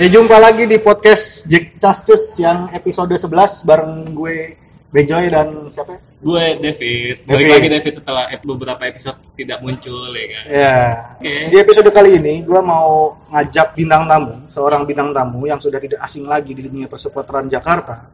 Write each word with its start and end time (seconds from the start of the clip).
Ya 0.00 0.08
jumpa 0.08 0.32
lagi 0.40 0.64
di 0.64 0.80
podcast 0.80 1.44
Jack 1.44 1.76
Castus 1.76 2.40
yang 2.40 2.72
episode 2.72 3.12
11 3.12 3.68
bareng 3.68 4.08
gue 4.16 4.56
Bejoy 4.88 5.28
dan 5.28 5.68
siapa? 5.68 6.00
Gue 6.24 6.56
David. 6.56 7.20
Balik 7.28 7.44
David. 7.44 7.52
lagi 7.52 7.68
David 7.68 7.92
setelah 8.00 8.24
beberapa 8.32 8.80
episode 8.88 9.20
tidak 9.36 9.60
muncul 9.60 10.08
ya 10.16 10.24
kan. 10.24 10.44
Ya. 10.48 10.80
Oke. 11.20 11.52
Di 11.52 11.56
episode 11.60 11.92
kali 11.92 12.16
ini 12.16 12.40
gue 12.40 12.60
mau 12.64 13.12
ngajak 13.28 13.76
bintang 13.76 14.08
tamu, 14.08 14.40
seorang 14.48 14.88
bintang 14.88 15.12
tamu 15.12 15.44
yang 15.44 15.60
sudah 15.60 15.76
tidak 15.76 16.00
asing 16.00 16.24
lagi 16.24 16.56
di 16.56 16.64
dunia 16.64 16.88
persupporteran 16.88 17.52
Jakarta. 17.52 18.08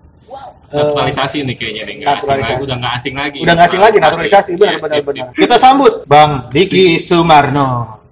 Naturalisasi 0.74 1.46
nih 1.46 1.54
kayaknya 1.54 1.82
nih. 1.86 1.94
Nggak 2.02 2.18
asing 2.18 2.34
lagi, 2.34 2.62
udah 2.66 2.76
nggak 2.82 2.94
asing 2.98 3.14
lagi. 3.14 3.38
Udah 3.46 3.52
nggak 3.54 3.68
asing 3.70 3.82
lagi 3.86 3.96
naturalisasi, 4.02 4.52
benar 4.58 4.74
Yes, 4.74 4.82
benar 4.82 5.02
benar. 5.06 5.26
Kita 5.38 5.54
sambut 5.54 6.02
Bang 6.10 6.50
Diki 6.50 6.98
Sumarno. 6.98 8.02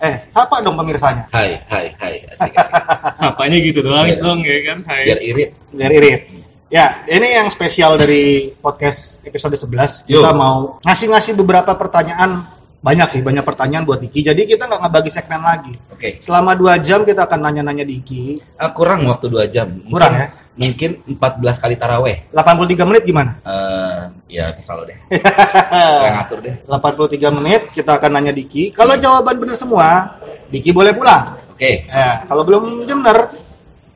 Eh, 0.00 0.16
sapa 0.26 0.58
dong 0.60 0.74
pemirsanya. 0.74 1.30
Hai, 1.30 1.54
hai, 1.66 1.86
hai. 1.96 2.14
Asik, 2.26 2.50
asik. 2.50 2.74
Sapanya 3.20 3.56
gitu 3.56 3.80
doang 3.80 4.02
Iya. 4.04 4.18
dong 4.18 4.42
ya 4.42 4.58
kan. 4.66 4.78
Hai. 4.84 5.02
Biar 5.06 5.18
irit. 5.20 5.50
Biar 5.70 5.90
irit. 5.92 6.20
Ya, 6.66 7.02
ini 7.04 7.34
yang 7.34 7.46
spesial 7.46 7.94
dari 7.94 8.54
podcast 8.54 9.22
episode 9.22 9.54
11. 9.54 10.06
Kita 10.06 10.30
Yo. 10.30 10.34
mau 10.34 10.78
ngasih-ngasih 10.82 11.34
beberapa 11.34 11.74
pertanyaan. 11.74 12.42
Banyak 12.80 13.12
sih, 13.12 13.20
banyak 13.20 13.44
pertanyaan 13.44 13.84
buat 13.84 14.00
Diki. 14.00 14.24
Jadi 14.24 14.48
kita 14.48 14.64
nggak 14.64 14.80
ngebagi 14.80 15.10
segmen 15.12 15.44
lagi. 15.44 15.76
Oke. 15.92 16.16
Selama 16.16 16.56
dua 16.56 16.80
jam 16.80 17.04
kita 17.04 17.28
akan 17.28 17.44
nanya-nanya 17.44 17.84
Diki. 17.84 18.40
Ah, 18.56 18.72
kurang 18.72 19.04
waktu 19.04 19.28
2 19.28 19.44
jam. 19.46 19.68
Mungkin- 19.68 19.92
Kurang 19.92 20.12
ya? 20.16 20.26
Mungkin 20.60 20.90
14 21.08 21.16
kali 21.56 21.74
taraweh. 21.74 22.28
83 22.36 22.84
menit 22.84 23.02
gimana? 23.08 23.40
Eh, 23.40 24.00
ya 24.28 24.52
terserah 24.52 24.76
lo 24.76 24.84
deh. 24.84 24.98
Kayak 26.04 26.12
ngatur 26.20 26.38
deh. 26.44 26.54
83 26.68 27.36
menit 27.40 27.62
kita 27.72 27.96
akan 27.96 28.10
nanya 28.12 28.28
Diki. 28.28 28.68
Kalau 28.68 28.92
jawaban 28.94 29.40
benar 29.40 29.56
semua, 29.56 30.20
Diki 30.52 30.68
boleh 30.70 30.92
pulang. 30.92 31.24
Oke. 31.56 31.88
Ya, 31.88 32.28
kalau 32.28 32.44
belum 32.44 32.84
benar, 32.84 33.32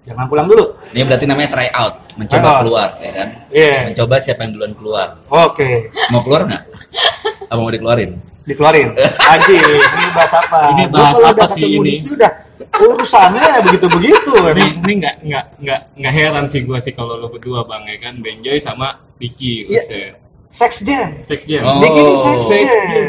jangan 0.08 0.24
pulang 0.24 0.48
dulu. 0.48 0.64
Ini 0.88 1.04
berarti 1.04 1.28
namanya 1.28 1.52
try 1.52 1.68
out, 1.68 2.00
mencoba 2.16 2.40
Try 2.40 2.48
out. 2.48 2.60
keluar, 2.64 2.88
ya 2.96 3.10
kan? 3.12 3.28
Iya. 3.52 3.76
Mencoba 3.92 4.14
siapa 4.16 4.40
yang 4.42 4.52
duluan 4.56 4.72
keluar. 4.72 5.08
Oke, 5.28 5.92
Mau 6.08 6.24
keluar 6.24 6.48
nggak? 6.48 6.62
Apa 7.52 7.60
mau 7.60 7.68
dikeluarin? 7.68 8.16
dikeluarin. 8.44 8.92
Aji, 9.36 9.56
ini 9.56 10.06
bahas 10.12 10.32
apa? 10.32 10.58
Ini 10.72 10.84
bahas 10.88 11.16
apa 11.18 11.44
sih 11.48 11.64
ini? 11.64 11.96
Diki 11.96 12.12
udah 12.12 12.32
urusannya 12.74 13.64
begitu-begitu. 13.66 14.32
Ini 14.34 14.50
emang. 14.50 14.72
ini 14.84 14.92
nggak 15.02 15.16
nggak 15.24 15.44
nggak 15.62 15.80
nggak 15.98 16.12
heran 16.14 16.44
sih 16.46 16.62
gue 16.62 16.78
sih 16.78 16.92
kalau 16.92 17.18
lo 17.18 17.26
berdua 17.28 17.62
bang 17.64 17.82
ya 17.90 17.96
kan 17.98 18.14
Benjoy 18.18 18.58
sama 18.58 18.98
Diki. 19.16 19.66
Iya. 19.66 19.82
Buset. 19.82 20.12
Sex 20.46 20.72
gen. 20.86 21.10
Sex 21.26 21.40
jam. 21.44 21.62
Oh. 21.66 21.82
Diki 21.82 21.98
ini 21.98 22.14
sex 22.14 22.38
Sex 22.46 22.62
gen. 22.66 22.86
gen. 22.90 23.08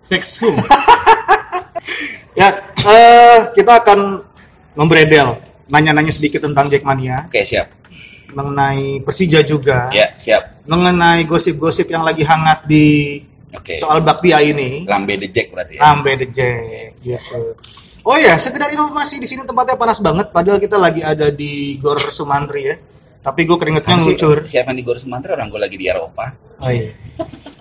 Sex 0.00 0.22
room. 0.40 0.56
Ya, 2.34 2.50
eh, 2.82 3.38
kita 3.54 3.78
akan 3.78 4.18
membredel, 4.74 5.38
nanya-nanya 5.70 6.10
sedikit 6.10 6.42
tentang 6.42 6.66
Jackmania, 6.66 7.30
Oke, 7.30 7.46
siap. 7.46 7.70
mengenai 8.34 8.98
Persija 9.06 9.46
juga, 9.46 9.86
Ya, 9.94 10.10
siap. 10.18 10.66
mengenai 10.66 11.22
gosip-gosip 11.30 11.86
yang 11.86 12.02
lagi 12.02 12.26
hangat 12.26 12.66
di 12.66 13.22
Oke. 13.54 13.78
soal 13.78 14.02
Bakpia 14.02 14.42
ini. 14.42 14.82
Lambe 14.82 15.14
the 15.14 15.30
Jack 15.30 15.54
berarti 15.54 15.78
ya. 15.78 15.94
Ambe 15.94 16.18
the 16.18 16.26
Jack 16.26 16.98
gitu. 16.98 17.54
Oh 18.04 18.16
ya, 18.16 18.36
sekedar 18.36 18.68
informasi 18.68 19.16
di 19.16 19.24
sini 19.24 19.42
tempatnya 19.42 19.74
panas 19.74 19.96
banget 19.98 20.28
padahal 20.28 20.60
kita 20.60 20.76
lagi 20.76 21.00
ada 21.00 21.32
di 21.32 21.80
Gor 21.80 21.96
Sumantri 22.08 22.62
ya. 22.64 22.76
Tapi 23.18 23.48
gue 23.48 23.56
keringetnya 23.56 23.96
Kan 23.96 24.04
sih, 24.04 24.12
ngucur. 24.12 24.44
Siapa 24.44 24.68
yang 24.68 24.78
di 24.78 24.84
Gor 24.84 25.00
Sumatera 25.00 25.32
orang 25.34 25.48
gue 25.48 25.56
lagi 25.56 25.76
di 25.76 25.88
Eropa. 25.88 26.28
Oh 26.60 26.68
iya. 26.68 26.92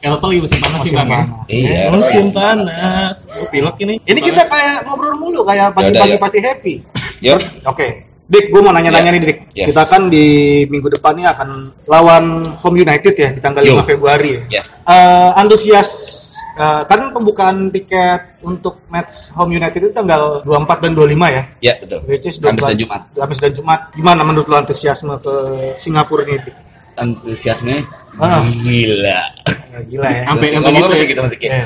Eropa 0.03 0.27
lagi 0.27 0.43
musim 0.43 0.59
panas 0.59 0.79
Musim 0.83 0.97
bang 0.97 1.07
ya. 1.07 1.15
panas. 1.15 1.47
Iya. 1.47 1.81
Musim 1.87 2.25
panas. 2.29 3.15
Gue 3.23 3.47
pilek 3.49 3.75
ini. 3.79 3.93
Ini 4.03 4.19
kita 4.19 4.43
kayak 4.43 4.83
ngobrol 4.83 5.15
mulu 5.15 5.47
kayak 5.47 5.71
pagi-pagi 5.71 6.15
yuk. 6.15 6.19
pasti 6.19 6.39
happy. 6.43 6.75
Yuk. 7.23 7.39
Oke. 7.63 7.87
Dik, 8.23 8.51
gue 8.51 8.59
mau 8.59 8.71
nanya-nanya 8.71 9.07
Ya. 9.07 9.15
nih 9.15 9.21
Dik. 9.21 9.39
Yes. 9.53 9.67
Kita 9.71 9.83
kan 9.85 10.11
di 10.11 10.25
minggu 10.67 10.91
depan 10.91 11.15
nih 11.15 11.27
akan 11.29 11.49
lawan 11.87 12.23
Home 12.59 12.77
United 12.77 13.13
ya 13.13 13.31
di 13.31 13.39
tanggal 13.39 13.63
Yo. 13.63 13.79
5 13.79 13.87
Februari 13.87 14.29
ya. 14.35 14.59
Yes. 14.59 14.83
Eh, 14.83 15.31
antusias 15.37 15.87
eh, 16.53 16.81
kan 16.83 16.99
pembukaan 17.09 17.67
tiket 17.67 18.41
untuk 18.41 18.85
match 18.87 19.31
Home 19.33 19.53
United 19.53 19.79
itu 19.79 19.91
tanggal 19.91 20.41
24 20.41 20.79
dan 20.79 20.91
25 20.93 21.27
ya. 21.29 21.43
Ya, 21.61 21.73
betul. 21.77 21.99
Which 22.05 22.25
is 22.25 22.37
Kamis 22.37 22.59
24 22.59 22.69
dan 22.69 22.77
Jumat. 22.77 23.01
Kamis 23.11 23.39
dan 23.39 23.51
Jumat. 23.51 23.79
Gimana 23.91 24.21
menurut 24.21 24.45
lo 24.45 24.55
antusiasme 24.57 25.13
ke 25.17 25.35
Singapura 25.77 26.23
ini? 26.23 26.37
Antusiasme 26.93 27.81
Ah. 28.13 28.45
gila. 28.45 29.19
Ya, 29.73 29.79
gila 29.89 30.05
ya. 30.05 30.23
Sampai- 30.29 30.53
sampai 30.53 30.69
gitu 30.71 30.85
masih 30.85 31.01
ya? 31.01 31.09
gitu 31.09 31.21
masih 31.25 31.37
kayak 31.37 31.53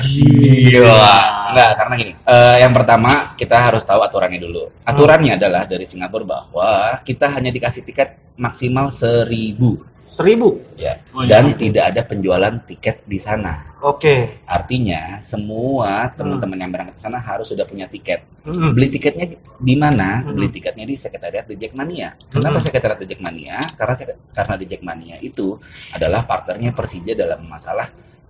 gila. 0.72 1.12
Enggak, 1.48 1.70
karena 1.76 1.94
gini. 1.94 2.12
eh, 2.18 2.56
yang 2.58 2.72
pertama 2.72 3.10
kita 3.36 3.56
harus 3.58 3.84
tahu 3.84 4.00
aturannya 4.00 4.40
dulu. 4.40 4.64
Aturannya 4.82 5.36
adalah 5.36 5.68
dari 5.68 5.84
Singapura 5.84 6.24
bahwa 6.24 6.68
kita 7.04 7.28
hanya 7.30 7.52
dikasih 7.52 7.84
tiket 7.84 8.16
maksimal 8.36 8.88
seribu 8.88 9.84
Seribu. 10.08 10.56
ya. 10.80 10.96
Oh, 11.12 11.20
iya. 11.20 11.36
Dan 11.36 11.52
tidak 11.52 11.84
ada 11.92 12.00
penjualan 12.00 12.54
tiket 12.64 13.04
di 13.04 13.20
sana. 13.20 13.76
Oke. 13.84 14.40
Artinya 14.48 15.20
semua 15.20 16.08
teman-teman 16.16 16.56
yang 16.56 16.72
berangkat 16.72 16.96
ke 16.96 17.02
sana 17.04 17.20
harus 17.20 17.44
sudah 17.44 17.68
punya 17.68 17.84
tiket. 17.86 18.24
Mm-mm. 18.48 18.72
Beli 18.72 18.88
tiketnya 18.88 19.36
di 19.60 19.74
mana? 19.76 20.24
Hmm. 20.24 20.32
Beli 20.32 20.48
tiketnya 20.48 20.88
di 20.88 20.96
sekretariat 20.96 21.44
The 21.44 21.60
Jackmania. 21.60 22.16
Kenapa 22.32 22.56
Hmm. 22.56 22.64
sekretariat 22.64 22.98
The 22.98 23.08
Jackmania? 23.12 23.56
Karena 23.76 23.94
karena 24.32 24.54
The 24.56 24.66
Jackmania 24.66 25.16
itu 25.20 25.60
adalah 25.92 26.24
partnernya 26.24 26.72
Persija 26.72 27.12
dalam 27.12 27.44
masalah 27.44 27.86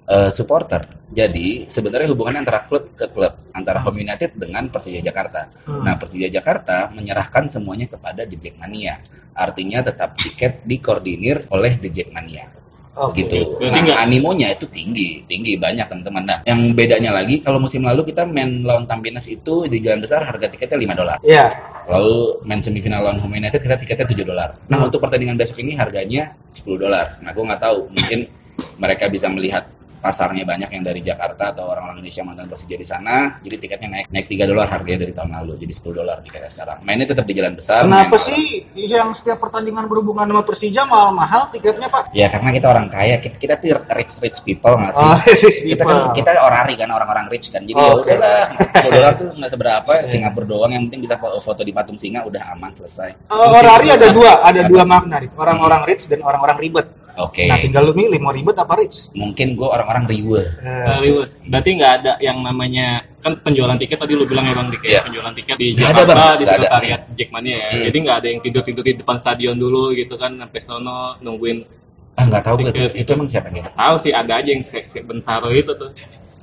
eh, 0.09 0.31
supporter. 0.33 0.83
Jadi 1.09 1.69
sebenarnya 1.69 2.09
hubungannya 2.13 2.41
antara 2.45 2.65
klub 2.65 2.97
ke 2.97 3.09
klub, 3.09 3.33
antara 3.53 3.81
Home 3.85 4.01
United 4.01 4.37
dengan 4.37 4.69
Persija 4.69 5.01
Jakarta. 5.01 5.49
Hmm. 5.69 5.85
Nah, 5.85 5.95
Persija 5.97 6.29
Jakarta 6.29 6.89
menyerahkan 6.93 7.49
semuanya 7.49 7.89
kepada 7.89 8.25
The 8.25 8.37
Jackmania. 8.37 9.01
Artinya 9.33 9.85
tetap 9.85 10.19
tiket 10.19 10.67
dikoordinir 10.67 11.47
oleh 11.55 11.79
The 11.79 11.89
Jackmania 11.89 12.51
Oke. 12.99 13.23
gitu. 13.23 13.55
Berarti 13.57 13.95
Nah, 13.95 14.03
animonya 14.03 14.51
itu 14.51 14.67
tinggi, 14.67 15.23
tinggi 15.25 15.55
banyak 15.55 15.87
teman-teman. 15.87 16.25
Nah, 16.27 16.39
yang 16.43 16.75
bedanya 16.75 17.15
lagi 17.15 17.39
kalau 17.39 17.63
musim 17.63 17.87
lalu 17.87 18.03
kita 18.03 18.27
main 18.27 18.67
lawan 18.67 18.83
Tampines 18.85 19.31
itu 19.31 19.71
di 19.71 19.79
Jalan 19.79 20.03
Besar 20.03 20.27
harga 20.27 20.51
tiketnya 20.51 20.75
5 20.75 20.95
dolar. 20.99 21.17
Iya. 21.23 21.47
Lalu 21.89 22.43
main 22.45 22.59
semifinal 22.61 23.01
lawan 23.01 23.23
Home 23.23 23.39
United 23.39 23.63
kita 23.63 23.79
tiketnya 23.79 24.05
7 24.11 24.27
dolar. 24.27 24.51
Nah, 24.67 24.83
Hmm. 24.83 24.91
untuk 24.91 24.99
pertandingan 25.01 25.39
besok 25.39 25.63
ini 25.63 25.79
harganya 25.79 26.35
10 26.51 26.77
dolar. 26.77 27.17
Nah, 27.23 27.31
gue 27.31 27.45
nggak 27.47 27.63
tahu, 27.63 27.79
mungkin 27.95 28.19
mereka 28.79 29.07
bisa 29.07 29.27
melihat 29.29 29.67
pasarnya 29.99 30.47
banyak 30.47 30.71
yang 30.71 30.87
dari 30.87 31.03
Jakarta 31.03 31.51
atau 31.51 31.75
orang-orang 31.75 31.99
Indonesia 31.99 32.23
nonton 32.23 32.47
Persija 32.47 32.79
di 32.79 32.87
sana, 32.87 33.35
jadi 33.43 33.59
tiketnya 33.59 33.89
naik 33.91 34.07
naik 34.07 34.27
3 34.31 34.47
dolar 34.47 34.71
harganya 34.71 35.03
dari 35.03 35.11
tahun 35.11 35.35
lalu, 35.35 35.59
jadi 35.59 35.73
10 35.75 35.91
dolar 35.93 36.17
tiketnya 36.23 36.47
sekarang. 36.47 36.79
Mainnya 36.87 37.11
tetap 37.11 37.27
di 37.27 37.35
Jalan 37.35 37.59
Besar. 37.59 37.83
Kenapa 37.83 38.15
sih 38.15 38.63
yang 38.79 39.11
setiap 39.11 39.43
pertandingan 39.43 39.91
berhubungan 39.91 40.23
sama 40.25 40.47
Persija 40.47 40.87
mahal-mahal 40.87 41.51
tiketnya, 41.51 41.91
Pak? 41.91 42.15
Ya 42.15 42.31
karena 42.31 42.55
kita 42.55 42.67
orang 42.71 42.87
kaya, 42.87 43.19
kita, 43.19 43.37
kita 43.37 43.55
tuh 43.59 43.75
rich 43.91 44.13
rich 44.23 44.39
people 44.47 44.79
nggak 44.79 44.95
sih? 44.95 45.03
Oh, 45.09 45.19
kita 45.67 45.83
kan 45.83 45.99
kita 46.15 46.31
orari 46.39 46.75
kan 46.75 46.89
orang-orang 46.89 47.27
rich 47.27 47.51
kan 47.51 47.67
jadi 47.67 47.75
Oh, 47.75 47.99
ya 47.99 48.15
udahlah 48.15 48.47
10 48.87 48.95
dolar 48.95 49.13
tuh 49.19 49.29
nggak 49.35 49.51
seberapa 49.51 49.93
Singapura 50.05 50.47
doang 50.47 50.71
yang 50.71 50.83
penting 50.87 51.03
bisa 51.03 51.19
fo- 51.19 51.35
foto 51.39 51.67
di 51.67 51.75
patung 51.75 51.99
singa 51.99 52.23
udah 52.23 52.55
aman 52.55 52.71
selesai 52.71 53.11
Eh, 53.27 53.51
Orari 53.51 53.91
ada 53.91 54.15
dua, 54.15 54.47
ada 54.47 54.63
dua 54.63 54.87
makna, 54.87 55.19
orang-orang 55.35 55.83
rich 55.85 56.07
dan 56.07 56.23
orang-orang 56.23 56.55
ribet. 56.57 56.87
Oke 57.19 57.43
Nah, 57.43 57.59
tinggal 57.59 57.83
lu 57.83 57.93
milih 57.93 58.19
mau 58.19 58.31
ribet 58.31 58.55
apa 58.55 58.75
rich. 58.75 59.11
mungkin 59.13 59.53
gue 59.53 59.67
orang-orang 59.67 60.05
riwe 60.07 60.43
Eh, 60.59 60.85
Hollywood. 60.89 61.29
Berarti 61.45 61.71
nggak 61.75 61.93
ada 61.97 62.13
yang 62.19 62.39
namanya 62.39 62.87
kan 63.19 63.35
penjualan 63.37 63.75
tiket 63.75 63.99
tadi 63.99 64.13
lu 64.13 64.25
bilang 64.25 64.45
ya 64.45 64.55
bang 64.55 64.69
Dik 64.69 64.81
ya 64.81 64.89
Iya. 64.89 65.01
penjualan 65.03 65.35
tiket 65.35 65.57
di 65.57 65.67
ada, 65.69 65.81
Jakarta 65.83 66.03
Bang. 66.07 66.17
di 66.17 66.23
ada. 66.39 66.53
sekretariat 66.53 67.01
Jackmania 67.13 67.57
ya. 67.57 67.69
Hmm. 67.69 67.83
Jadi 67.85 67.97
nggak 68.01 68.17
ada 68.17 68.29
yang 68.29 68.41
tidur 68.41 68.63
tidur 68.63 68.83
di 68.83 68.95
depan 68.95 69.17
stadion 69.17 69.55
dulu 69.55 69.83
gitu 69.93 70.15
kan 70.15 70.31
sampai 70.33 70.61
sono 70.61 70.99
nungguin. 71.19 71.59
ah 72.15 72.25
nggak 72.25 72.43
tahu 72.43 72.55
gue 72.57 72.67
Tiket. 72.69 72.91
itu, 72.93 72.99
itu 72.99 73.11
emang 73.13 73.29
siapa 73.29 73.49
gitu 73.49 73.69
Tahu 73.69 73.95
sih 73.97 74.11
ada 74.11 74.33
aja 74.35 74.49
yang 74.49 74.59
se, 74.61 74.83
se 74.85 74.99
bentaro 75.01 75.51
itu 75.51 75.71
tuh. 75.73 75.91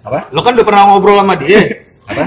apa 0.02 0.30
lu 0.30 0.40
kan 0.40 0.54
udah 0.54 0.64
pernah 0.64 0.84
ngobrol 0.88 1.18
sama 1.18 1.36
dia. 1.36 1.60
apa 2.06 2.26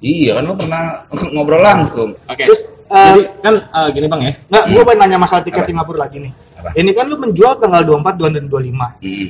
iya 0.00 0.36
kan 0.36 0.42
lo 0.42 0.52
pernah 0.54 0.82
ngobrol 1.32 1.60
langsung 1.60 2.12
Oke. 2.26 2.44
Terus, 2.44 2.60
eh, 2.86 3.04
Jadi 3.06 3.20
kan 3.40 3.54
eh, 3.56 3.88
gini 3.90 4.04
bang 4.04 4.20
ya. 4.22 4.32
Nggak, 4.46 4.64
gue 4.66 4.82
pengen 4.82 4.98
nanya 5.00 5.18
masalah 5.18 5.40
tiket 5.40 5.60
Apa? 5.60 5.68
Singapura 5.68 5.98
lagi 6.02 6.18
nih. 6.18 6.32
Apa? 6.60 6.68
Ini 6.72 6.90
kan 6.92 7.04
lu 7.06 7.16
menjual 7.16 7.56
tanggal 7.56 7.82
24, 7.82 8.20
2 8.20 8.36
dan 8.36 8.44
25. 8.46 9.00
Hmm, 9.00 9.28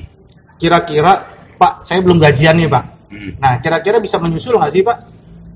Kira-kira, 0.56 1.12
Pak, 1.54 1.72
saya 1.80 2.00
belum 2.00 2.18
gajian 2.18 2.54
nih, 2.54 2.66
Pak. 2.66 2.84
hmm. 3.08 3.30
Nah, 3.38 3.54
kira-kira 3.58 3.96
bisa 3.96 4.18
menyusul 4.18 4.54
nggak 4.54 4.72
sih, 4.72 4.82
Pak? 4.82 4.98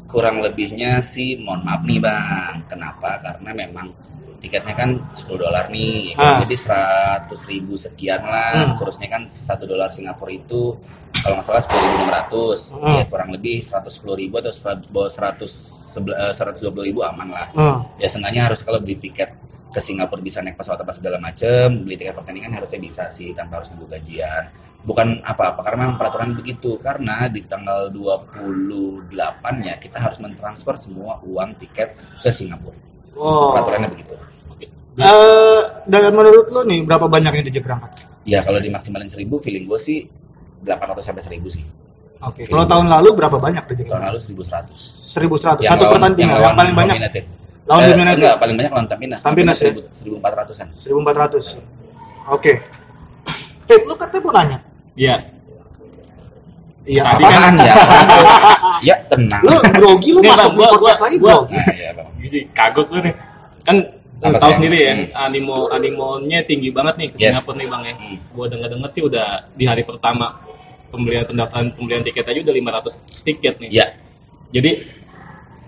kurang 0.04 0.38
lebihnya 0.38 1.02
sih 1.02 1.42
mohon 1.42 1.66
maaf 1.66 1.82
nih 1.82 1.98
bang 1.98 2.62
kenapa 2.70 3.18
karena 3.18 3.50
memang 3.50 3.90
tiketnya 4.38 4.70
kan 4.70 4.94
10 5.10 5.34
dolar 5.34 5.66
nih 5.66 6.14
Ah. 6.14 6.38
jadi 6.38 6.54
100 6.54 7.34
ribu 7.50 7.74
sekian 7.74 8.22
lah 8.22 8.62
Hmm. 8.62 8.78
kursnya 8.78 9.10
kan 9.10 9.26
1 9.26 9.66
dolar 9.66 9.90
Singapura 9.90 10.30
itu 10.30 10.70
kalau 11.18 11.34
nggak 11.34 11.42
salah 11.42 11.62
10.600 11.66 12.78
Hmm. 12.78 12.94
ya 12.94 13.04
kurang 13.10 13.34
lebih 13.34 13.58
110 13.58 14.14
ribu 14.14 14.38
atau 14.38 14.54
100 14.54 15.50
120 16.30 16.70
ribu 16.84 17.02
aman 17.02 17.34
lah 17.34 17.46
Hmm. 17.50 17.82
ya 17.98 18.06
seenggaknya 18.06 18.46
harus 18.46 18.62
kalau 18.62 18.78
beli 18.78 18.94
tiket 18.94 19.34
ke 19.74 19.82
Singapura 19.82 20.22
bisa 20.22 20.38
naik 20.38 20.54
pesawat 20.54 20.78
apa 20.78 20.94
segala 20.94 21.18
macem 21.18 21.82
beli 21.82 21.98
tiket 21.98 22.14
pertandingan 22.14 22.54
harusnya 22.54 22.78
bisa 22.78 23.10
sih 23.10 23.34
tanpa 23.34 23.58
harus 23.58 23.74
nunggu 23.74 23.90
gajian 23.90 24.46
bukan 24.80 25.18
apa-apa 25.20 25.60
karena 25.60 25.78
memang 25.82 25.96
peraturan 25.96 26.30
begitu 26.32 26.78
karena 26.78 27.26
di 27.26 27.42
tanggal 27.42 27.90
28 27.90 29.10
nya 29.58 29.74
kita 29.76 29.98
harus 29.98 30.18
mentransfer 30.18 30.76
semua 30.76 31.18
uang 31.20 31.58
tiket 31.58 31.92
ke 32.22 32.30
Singapura 32.30 32.78
Oh. 33.14 33.54
peraturannya 33.54 33.86
begitu 33.88 34.14
Oke. 34.48 34.66
Eh, 34.94 35.60
dan 35.86 36.10
menurut 36.10 36.46
lo 36.48 36.62
nih 36.62 36.82
berapa 36.82 37.06
banyak 37.06 37.30
yang 37.32 37.44
diajak 37.44 37.62
berangkat? 37.62 37.90
ya 38.24 38.40
kalau 38.40 38.56
dimaksimalin 38.56 39.06
1000 39.06 39.26
feeling 39.38 39.64
gue 39.64 39.78
sih 39.78 40.06
800 40.62 40.98
sampai 41.00 41.22
1000 41.24 41.46
sih 41.48 41.66
Oke. 42.24 42.48
Kalau 42.48 42.64
tahun 42.64 42.88
lalu 42.88 43.10
berapa 43.14 43.36
banyak 43.36 43.68
tahun 43.84 44.00
lalu 44.02 44.16
1100 44.16 44.72
1100. 45.12 45.60
Yang 45.60 45.68
Satu 45.68 45.84
lawan- 45.84 45.92
pertandingan 45.92 46.32
yang 46.32 46.40
yang, 46.42 46.56
paling 46.56 46.72
banyak 46.74 46.94
Home 46.94 47.04
United. 47.04 47.24
Lawan 47.64 47.80
Eh, 47.82 47.94
United. 47.94 48.16
enggak, 48.18 48.34
paling 48.36 48.54
banyak 48.54 48.72
lawan 48.72 48.86
Tampinas. 48.86 49.20
Tampinas 49.20 49.56
ya? 49.58 49.72
1400-an. 49.72 50.68
1400. 50.76 51.64
Oke. 52.28 52.52
Fit, 53.64 53.80
lu 53.82 53.94
katanya 53.94 54.20
mau 54.20 54.32
nanya? 54.32 54.58
Iya. 54.94 55.16
Iya, 56.84 57.00
Tadi 57.02 57.24
apa? 57.24 57.32
Apaan 57.32 57.54
ya? 57.56 57.74
ya 58.92 58.96
tenang. 59.08 59.40
Lu 59.40 59.52
grogi 59.72 60.10
lu 60.12 60.20
masuk 60.20 60.52
gua- 60.52 60.68
podcast 60.70 61.00
gua- 61.00 61.04
lagi 61.08 61.16
gua-. 61.16 61.42
Nah, 61.48 61.64
iya. 61.72 61.90
Jadi 62.20 62.38
kagok 62.52 62.86
gue 62.86 63.00
nih. 63.02 63.14
Kan 63.64 63.76
lu 64.14 64.24
Apa 64.26 64.36
tahu 64.38 64.52
sendiri 64.54 64.76
ya, 64.78 64.92
Hmm. 64.92 65.08
animo 65.18 65.56
animonya 65.68 66.44
tinggi 66.44 66.68
banget 66.68 66.94
nih 66.96 67.08
ke 67.08 67.16
Yes. 67.18 67.32
Singapura 67.34 67.56
nih 67.56 67.66
bang 67.66 67.82
ya. 67.82 67.94
Hmm. 67.94 68.16
Gua 68.30 68.46
denger 68.46 68.68
denger 68.70 68.90
sih 68.90 69.02
udah 69.02 69.26
di 69.50 69.64
hari 69.64 69.82
pertama 69.82 70.26
pembelian 70.88 71.24
pendaftaran 71.24 71.72
pembelian 71.72 72.04
tiket 72.04 72.22
aja 72.22 72.38
udah 72.38 72.54
500 72.54 72.92
tiket 73.22 73.54
nih. 73.58 73.70
Ya, 73.72 73.86
Jadi 74.50 74.70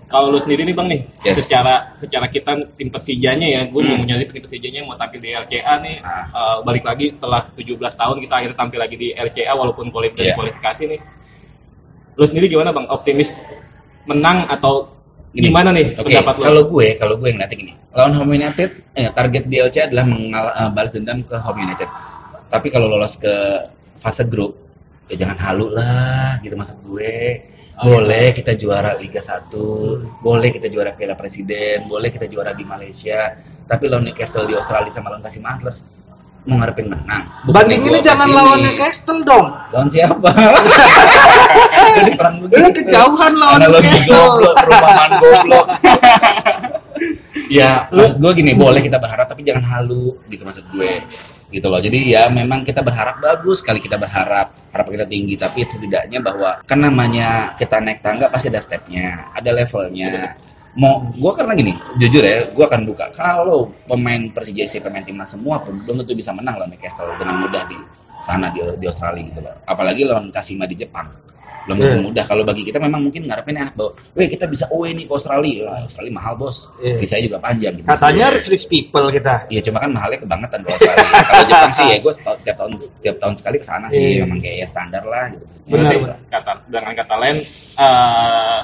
kalau 0.07 0.31
lu 0.31 0.39
sendiri 0.39 0.63
nih 0.63 0.71
bang 0.71 0.87
nih, 0.87 1.01
Yes. 1.21 1.43
secara 1.43 1.91
secara 1.93 2.25
kita 2.25 2.55
tim 2.73 2.87
Persijanya 2.87 3.43
ya, 3.43 3.61
gue 3.67 3.81
mau 3.81 3.93
Hmm. 3.93 4.07
nyari 4.07 4.23
tim 4.25 4.39
Persijanya 4.39 4.81
mau 4.81 4.95
tampil 4.95 5.19
di 5.19 5.29
LCA 5.29 5.83
nih, 5.83 5.99
Ah. 5.99 6.25
eh, 6.31 6.57
balik 6.63 6.83
lagi 6.83 7.11
setelah 7.11 7.43
17 7.51 7.91
tahun 7.93 8.23
kita 8.23 8.33
akhirnya 8.33 8.55
tampil 8.55 8.79
lagi 8.79 8.95
di 8.95 9.07
LCA 9.11 9.51
walaupun 9.51 9.91
kuali- 9.91 10.11
dari 10.11 10.31
Yeah. 10.31 10.37
kualifikasi 10.39 10.83
nih. 10.87 10.99
Lu 12.15 12.23
sendiri 12.23 12.47
gimana 12.47 12.71
bang? 12.71 12.87
Optimis 12.87 13.45
menang 14.03 14.47
atau 14.47 14.95
Gini, 15.27 15.51
gimana 15.51 15.69
nih 15.69 15.91
Oke, 15.93 16.09
pendapat 16.09 16.33
lu? 16.39 16.43
kalau 16.43 16.63
gue, 16.65 16.87
kalau 16.97 17.15
gue 17.19 17.29
ngeliatnya 17.29 17.57
gini, 17.59 17.73
lawan 17.93 18.13
Home 18.15 18.33
United, 18.33 18.69
eh, 18.95 19.11
target 19.11 19.43
DLC 19.45 19.85
adalah 19.85 20.07
mengal 20.07 20.45
eh, 20.49 20.69
balas 20.71 20.95
dendam 20.95 21.19
ke 21.21 21.35
Home 21.37 21.61
United. 21.61 21.85
Tapi 22.47 22.67
kalau 22.71 22.87
lolos 22.87 23.19
ke 23.19 23.29
fase 23.99 24.23
grup, 24.25 24.55
ya 25.07 25.15
jangan 25.15 25.37
halu 25.39 25.71
lah, 25.71 26.39
gitu 26.43 26.55
maksud 26.59 26.83
gue. 26.83 27.47
Oh, 27.77 27.93
boleh 27.93 28.33
kita 28.33 28.57
juara 28.57 28.97
Liga 28.97 29.21
1, 29.21 29.53
boleh 30.19 30.49
kita 30.49 30.65
juara 30.65 30.97
Piala 30.97 31.13
Presiden, 31.13 31.85
boleh 31.85 32.09
kita 32.09 32.25
juara 32.25 32.49
di 32.57 32.65
Malaysia. 32.65 33.37
Tapi 33.69 33.85
lawan 33.85 34.09
Newcastle 34.09 34.49
di 34.49 34.57
Australia 34.57 34.89
sama 34.89 35.13
lawan 35.13 35.21
Kasih 35.21 35.45
Antlers, 35.45 35.85
mau 36.49 36.57
ngarepin 36.57 36.89
menang. 36.89 37.29
Bukan 37.45 37.53
Bandinginnya 37.53 38.01
gua 38.01 38.07
jangan 38.09 38.29
lawan 38.33 38.59
Newcastle 38.65 39.21
dong. 39.21 39.47
Lawan 39.69 39.87
siapa? 39.93 40.29
Lu 42.41 42.49
begitu. 42.49 42.81
kejauhan 42.81 43.33
lawan 43.37 43.59
Newcastle. 43.61 44.09
goblok, 44.09 44.55
perumpamaan 44.57 45.11
goblok. 45.21 45.67
ya, 47.61 47.85
maksud 47.93 48.17
gue 48.17 48.31
gini, 48.41 48.51
boleh 48.57 48.81
kita 48.81 48.97
berharap 48.97 49.29
tapi 49.29 49.45
jangan 49.45 49.63
halu 49.69 50.17
gitu 50.33 50.41
maksud 50.49 50.65
gue. 50.73 51.05
Gitu 51.47 51.67
loh. 51.71 51.79
Jadi 51.79 52.11
ya 52.11 52.27
memang 52.27 52.67
kita 52.67 52.83
berharap 52.83 53.23
bagus 53.23 53.63
sekali 53.63 53.79
kita 53.79 53.95
berharap, 53.95 54.51
harapan 54.75 54.91
kita 54.99 55.07
tinggi 55.07 55.35
tapi 55.39 55.63
setidaknya 55.63 56.19
bahwa 56.19 56.59
kan 56.67 56.79
namanya 56.79 57.55
kita 57.55 57.79
naik 57.79 58.03
tangga 58.03 58.27
pasti 58.27 58.51
ada 58.51 58.59
stepnya, 58.59 59.31
ada 59.31 59.49
levelnya. 59.55 60.35
Mau 60.77 61.09
gue 61.09 61.31
karena 61.33 61.57
gini, 61.57 61.73
jujur 61.97 62.21
ya, 62.21 62.45
gue 62.53 62.65
akan 62.67 62.85
buka 62.85 63.09
kalau 63.15 63.73
pemain 63.89 64.29
Persija 64.29 64.67
isi 64.67 64.77
pemain 64.77 65.01
timnas 65.01 65.33
semua 65.33 65.57
pun 65.63 65.81
belum 65.81 66.05
tentu 66.05 66.13
bisa 66.13 66.29
menang 66.35 66.61
lawan 66.61 66.69
Newcastle 66.69 67.17
dengan 67.17 67.41
mudah 67.41 67.63
di 67.65 67.79
sana 68.21 68.53
di, 68.53 68.61
di 68.77 68.85
Australia 68.85 69.23
gitu 69.25 69.39
loh. 69.41 69.55
Apalagi 69.65 70.05
lawan 70.05 70.29
Kasima 70.29 70.69
di 70.69 70.77
Jepang 70.77 71.09
belum 71.67 71.77
tentu 71.77 71.93
Iya. 71.93 72.05
mudah 72.07 72.23
kalau 72.23 72.41
bagi 72.41 72.63
kita 72.63 72.79
memang 72.79 73.03
mungkin 73.03 73.27
ngarepin 73.27 73.53
enak 73.53 73.75
bahwa 73.75 73.91
weh 74.15 74.25
kita 74.25 74.47
bisa 74.47 74.65
away 74.71 74.91
nih 74.91 75.03
ke 75.03 75.11
Australia 75.11 75.67
Wah, 75.67 75.83
Australia 75.83 76.13
mahal 76.15 76.33
bos 76.33 76.71
Iya. 76.79 76.95
visanya 76.95 77.23
juga 77.25 77.37
panjang 77.37 77.73
gitu. 77.75 77.85
Katanya 77.85 78.25
Iya. 78.25 78.35
rich 78.35 78.47
rich 78.47 78.65
people 78.65 79.05
kita. 79.09 79.35
Iya 79.47 79.61
cuma 79.61 79.77
kan 79.77 79.91
mahalnya 79.91 80.17
kebangetan 80.17 80.59
ke 80.61 80.69
Australia. 80.69 81.05
Kalau 81.21 81.43
Jepang 81.45 81.73
sih 81.75 81.85
ya 81.85 81.97
gue 81.99 82.13
setiap 82.15 82.37
tiap 82.41 82.55
tahun 82.57 82.73
setiap 82.77 83.15
tahun 83.17 83.35
sekali 83.35 83.55
ke 83.57 83.65
sana 83.65 83.85
sih 83.87 83.99
Iya. 84.15 84.23
memang 84.23 84.39
kayak 84.39 84.57
ya 84.57 84.67
standar 84.67 85.03
lah 85.03 85.25
gitu. 85.29 85.43
Benar, 85.67 85.91
benar. 85.93 86.19
kata 86.25 86.51
dengan 86.65 86.93
kata 86.95 87.15
lain 87.17 87.37
eh, 87.77 88.59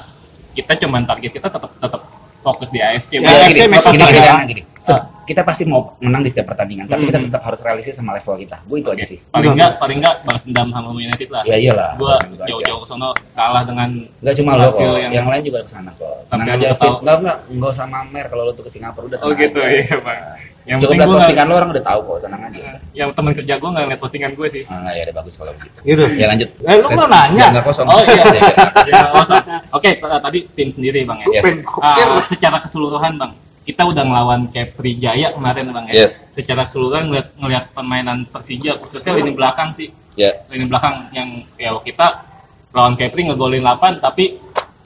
kita 0.54 0.72
cuman 0.78 1.02
target 1.04 1.30
kita 1.32 1.48
tetap 1.50 1.70
tetap 1.74 2.00
fokus 2.44 2.68
di 2.68 2.78
AFC. 2.78 3.10
Ya, 3.14 3.24
Ya, 3.24 3.30
AFC 3.42 3.56
gini, 3.56 3.72
masih 3.72 3.90
gini, 3.90 4.04
gini, 4.12 4.52
gini. 4.52 4.62
Se- 4.76 5.04
kita 5.24 5.40
pasti 5.40 5.64
mau 5.64 5.96
menang 5.98 6.20
di 6.20 6.28
setiap 6.28 6.52
pertandingan, 6.52 6.84
tapi 6.84 7.08
kita 7.08 7.16
Mhm. 7.16 7.32
tetap 7.32 7.42
harus 7.42 7.56
realistis 7.58 7.96
sama 7.96 8.12
level 8.12 8.36
kita. 8.36 8.60
Gue 8.62 8.78
itu 8.78 8.90
aja 8.90 9.00
sih. 9.02 9.16
Paling 9.24 9.56
enggak 9.56 9.80
paling 9.80 9.96
enggak 9.96 10.14
balas 10.20 10.42
dendam 10.44 10.68
sama 10.68 10.88
United 10.92 11.28
lah. 11.32 11.42
Ya 11.42 11.56
iyalah. 11.56 11.96
Aja. 11.96 12.44
jauh-jauh 12.44 12.78
ke 12.78 12.86
sono 12.86 13.08
kalah 13.32 13.64
dengan 13.64 13.88
Enggak 14.20 14.34
cuma 14.36 14.52
lo 14.54 14.68
kok, 14.68 14.84
yang... 14.94 15.10
yang- 15.10 15.24
lain 15.26 15.40
juga 15.42 15.64
ke 15.64 15.70
sana 15.70 15.88
kok. 15.90 16.28
Sampai 16.28 16.52
aja, 16.52 16.76
Fit. 16.76 16.92
Enggak, 17.00 17.16
enggak, 17.18 17.36
enggak 17.48 17.70
usah 17.72 17.86
mamer 17.88 18.26
kalau 18.28 18.42
lo 18.44 18.52
tuh 18.52 18.62
ke 18.62 18.70
Singapura 18.70 19.04
udah 19.08 19.18
Oh 19.18 19.32
gitu 19.32 19.58
aja. 19.58 19.72
iya, 19.72 19.96
Bang. 19.96 20.20
Yang 20.64 20.78
Cukup 20.80 20.90
penting 20.90 21.04
lihat 21.04 21.16
postingan 21.20 21.44
lo 21.44 21.54
orang 21.54 21.70
udah 21.70 21.84
tahu 21.84 22.00
kok, 22.00 22.16
tenang 22.24 22.42
aja. 22.42 22.60
yang 22.90 23.08
teman 23.12 23.32
kerja 23.32 23.54
gue 23.54 23.68
nggak 23.68 23.84
lihat 23.84 24.00
postingan 24.00 24.32
gue 24.32 24.48
sih. 24.48 24.62
Ah, 24.64 24.88
ya 24.88 25.02
udah 25.04 25.14
bagus 25.14 25.34
kalau 25.36 25.52
begitu. 25.52 25.78
Gitu. 25.84 26.04
Ya 26.16 26.26
lanjut. 26.26 26.48
Eh, 26.58 26.74
lu 26.74 26.88
nggak 26.88 27.10
nanya? 27.10 27.36
Ya, 27.36 27.46
nggak 27.52 27.64
kosong. 27.64 27.86
Oh 27.86 28.00
iya. 28.00 28.24
Ya, 28.86 29.00
awesome. 29.10 29.44
Oke, 29.70 29.90
t- 29.94 30.20
tadi 30.22 30.38
tim 30.50 30.68
sendiri 30.68 31.04
bang 31.04 31.18
ya. 31.20 31.26
Yes. 31.34 31.60
Ah, 31.78 32.16
secara 32.22 32.60
keseluruhan 32.60 33.12
bang, 33.14 33.32
kita 33.62 33.82
udah 33.82 34.02
ngelawan 34.02 34.40
Kepri 34.48 34.96
Jaya 34.96 35.32
kemarin 35.32 35.68
bang 35.68 35.84
ya. 35.92 36.04
Yes. 36.04 36.32
Secara 36.32 36.64
keseluruhan 36.64 37.08
ngeliat, 37.08 37.28
ngeliat 37.36 37.64
permainan 37.70 38.24
Persija, 38.24 38.80
khususnya 38.80 39.12
lini 39.14 39.32
belakang 39.32 39.68
sih. 39.70 39.92
Ya. 40.16 40.32
Lini 40.48 40.64
belakang 40.64 41.12
yang 41.12 41.28
ya 41.56 41.76
kita 41.76 42.24
lawan 42.72 42.96
Kepri 42.96 43.28
ngegolin 43.28 43.60
8 43.60 44.00
tapi 44.00 44.40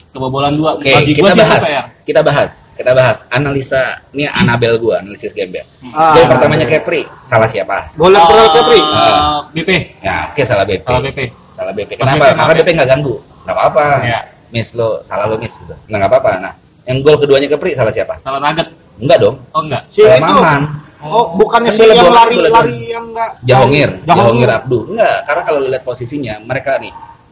kebobolan 0.09 0.55
2. 0.55 0.75
Oke, 0.75 0.91
Bagi 0.91 1.13
kita 1.13 1.23
gua 1.23 1.31
sih 1.31 1.39
bahas. 1.39 1.61
apa 1.61 1.69
ya? 1.69 1.83
Kita 2.09 2.25
bahas. 2.25 2.73
Kita 2.73 2.97
bahas 2.97 3.29
analisa 3.29 4.01
ini 4.17 4.25
Anabel 4.25 4.81
gua, 4.81 4.97
analisis 4.97 5.29
Gembel. 5.29 5.61
Ah, 5.93 6.17
Gol 6.17 6.25
pertamanya 6.25 6.65
Kepri, 6.65 7.05
salah 7.21 7.45
siapa? 7.45 7.93
Bola 7.93 8.25
per 8.25 8.49
Kepri. 8.49 8.81
Eh, 8.81 9.17
BP. 9.53 9.69
Ya, 10.01 10.33
oke 10.33 10.41
salah 10.41 10.65
BP. 10.65 10.89
Salah 10.89 11.01
BP. 11.05 11.19
Salah 11.53 11.73
BP. 11.77 11.91
Kenapa? 12.01 12.17
BP 12.17 12.21
Karena 12.33 12.33
kenapa? 12.33 12.53
BP 12.57 12.69
nggak 12.73 12.89
ganggu. 12.89 13.15
Nggak 13.45 13.55
apa-apa. 13.61 13.85
Iya. 14.01 14.19
Miss 14.49 14.73
lo, 14.73 15.05
salah 15.05 15.29
lo 15.29 15.37
miss 15.37 15.61
gitu. 15.61 15.77
Nggak 15.85 15.99
nggak 16.01 16.09
apa-apa. 16.09 16.31
Nah, 16.41 16.53
yang 16.89 16.97
gol 17.05 17.17
keduanya 17.21 17.45
Kepri 17.45 17.77
salah 17.77 17.93
siapa? 17.93 18.17
Salah 18.25 18.41
nugget. 18.41 18.73
Enggak 18.97 19.17
dong. 19.21 19.35
Oh 19.53 19.61
enggak. 19.61 19.85
Si 19.93 20.01
salah 20.01 20.17
itu. 20.17 20.33
Maman. 20.33 20.61
Oh, 21.05 21.37
bukannya 21.37 21.69
Kan 21.69 21.77
si 21.77 21.85
bola 21.85 21.93
yang 21.93 22.09
bola, 22.09 22.17
lari 22.17 22.35
bola 22.35 22.49
lari 22.59 22.77
yang 22.91 23.05
enggak 23.07 23.31
Jahongir, 23.47 23.89
Jahongir 24.03 24.49
Jahongir. 24.49 24.49
Abdu. 24.49 24.79
Enggak, 24.97 25.17
karena 25.29 25.41
kalau 25.45 25.59
lihat 25.61 25.83
posisinya, 25.85 26.33
mereka 26.41 26.71
nih, 26.81 26.91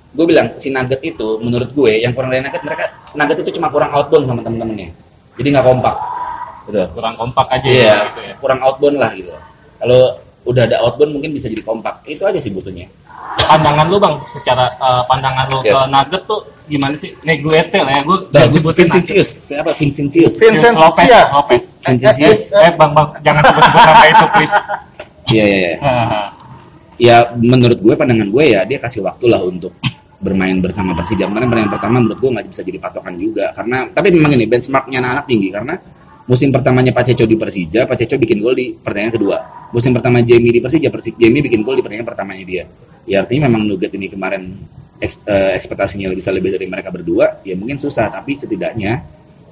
gue 0.10 0.26
bilang 0.26 0.48
si 0.56 0.70
Nugget 0.70 1.02
itu, 1.02 1.28
menurut 1.38 1.70
gue, 1.70 1.92
yang 2.00 2.12
kurang 2.12 2.30
dari 2.30 2.42
Nugget, 2.42 2.64
mereka 2.64 2.86
Nugget 3.14 3.38
itu 3.42 3.52
cuma 3.56 3.68
kurang 3.68 3.92
outbound 3.92 4.26
sama 4.26 4.42
temen-temennya. 4.42 4.90
Jadi 5.36 5.48
nggak 5.50 5.66
kompak. 5.66 5.96
Gitu. 6.66 6.84
Kurang 6.92 7.16
kompak 7.16 7.48
aja 7.50 7.64
Iya, 7.64 7.96
gitu 8.10 8.22
ya. 8.22 8.34
kurang 8.38 8.60
outbound 8.60 8.98
lah 8.98 9.12
gitu. 9.12 9.32
Kalau 9.78 10.02
udah 10.44 10.64
ada 10.64 10.78
outbound 10.82 11.12
mungkin 11.12 11.32
bisa 11.32 11.48
jadi 11.48 11.62
kompak. 11.62 12.04
Itu 12.04 12.24
aja 12.24 12.38
sih 12.38 12.52
butuhnya. 12.52 12.88
pandangan 13.38 13.86
lu 13.86 13.98
bang 13.98 14.18
secara 14.28 14.66
eh, 14.72 15.04
pandangan 15.06 15.46
lu 15.48 15.58
Yes. 15.62 15.78
ke 15.78 15.90
Nugget 15.90 16.22
tuh 16.26 16.40
gimana 16.66 16.98
sih 16.98 17.14
Neguete 17.22 17.80
lah 17.80 17.94
ya 17.94 18.02
gue 18.02 18.18
Bagus, 18.28 18.64
Vincentius. 18.74 19.30
Apa 19.52 19.72
Vincentius? 19.72 20.34
Vincent 20.36 20.74
Lopez. 20.76 21.08
Lopez 21.32 21.64
Vincentius. 21.80 22.42
eh, 22.52 22.66
eh, 22.66 22.72
bang 22.74 22.92
bang 22.92 23.08
jangan 23.22 23.42
sebut-sebut 23.46 23.82
nama 23.84 24.06
itu 24.06 24.26
please 24.34 24.56
Iya, 25.28 25.44
iya, 25.46 25.58
iya. 25.60 25.76
Ya 26.98 27.16
menurut 27.38 27.78
gue, 27.78 27.94
pandangan 27.94 28.26
gue 28.26 28.44
ya 28.48 28.66
dia 28.66 28.82
kasih 28.82 29.06
waktu 29.06 29.26
lah 29.30 29.40
untuk 29.40 29.70
bermain 30.18 30.58
bersama 30.58 30.98
Persija. 30.98 31.30
Karena 31.30 31.46
pertandingan 31.46 31.74
pertama 31.74 31.96
menurut 32.02 32.20
gue 32.20 32.30
nggak 32.34 32.48
bisa 32.50 32.62
jadi 32.66 32.80
patokan 32.82 33.14
juga. 33.18 33.54
Karena 33.54 33.86
tapi 33.90 34.08
memang 34.14 34.34
ini 34.34 34.46
benchmarknya 34.50 34.98
anak-anak 35.02 35.26
tinggi 35.30 35.50
karena 35.54 35.76
musim 36.28 36.50
pertamanya 36.52 36.92
Pak 36.92 37.04
Ceco 37.14 37.24
di 37.24 37.38
Persija, 37.40 37.88
Pak 37.88 37.96
Ceco 37.96 38.16
bikin 38.20 38.44
gol 38.44 38.54
di 38.58 38.76
pertandingan 38.76 39.14
kedua. 39.16 39.38
Musim 39.72 39.96
pertama 39.96 40.20
Jamie 40.24 40.52
di 40.52 40.62
Persija, 40.64 40.88
Persi, 40.92 41.16
Jamie 41.16 41.44
bikin 41.44 41.64
gol 41.64 41.80
di 41.80 41.84
pertandingan 41.84 42.08
pertamanya 42.08 42.44
dia. 42.44 42.64
Ya 43.08 43.24
artinya 43.24 43.48
memang 43.48 43.64
Nugget 43.64 43.96
ini 43.96 44.12
kemarin 44.12 44.60
eks, 45.00 45.24
eh, 45.28 45.56
ekspektasinya 45.56 46.12
bisa 46.12 46.36
lebih 46.36 46.52
dari 46.56 46.68
mereka 46.68 46.92
berdua, 46.92 47.40
ya 47.48 47.56
mungkin 47.56 47.80
susah. 47.80 48.12
Tapi 48.12 48.36
setidaknya 48.36 49.00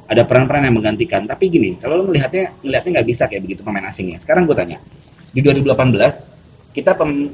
ada 0.05 0.22
peran-peran 0.27 0.67
yang 0.67 0.75
menggantikan. 0.75 1.24
Tapi 1.24 1.48
gini, 1.48 1.79
kalau 1.79 2.03
lo 2.03 2.03
melihatnya, 2.12 2.51
melihatnya 2.62 2.91
nggak 3.00 3.07
bisa 3.07 3.24
kayak 3.31 3.41
begitu 3.48 3.62
pemain 3.63 3.88
asingnya. 3.88 4.19
Sekarang 4.19 4.43
gue 4.43 4.55
tanya, 4.55 4.77
di 5.31 5.39
2018 5.39 6.75
kita 6.75 6.91
pem- 6.95 7.31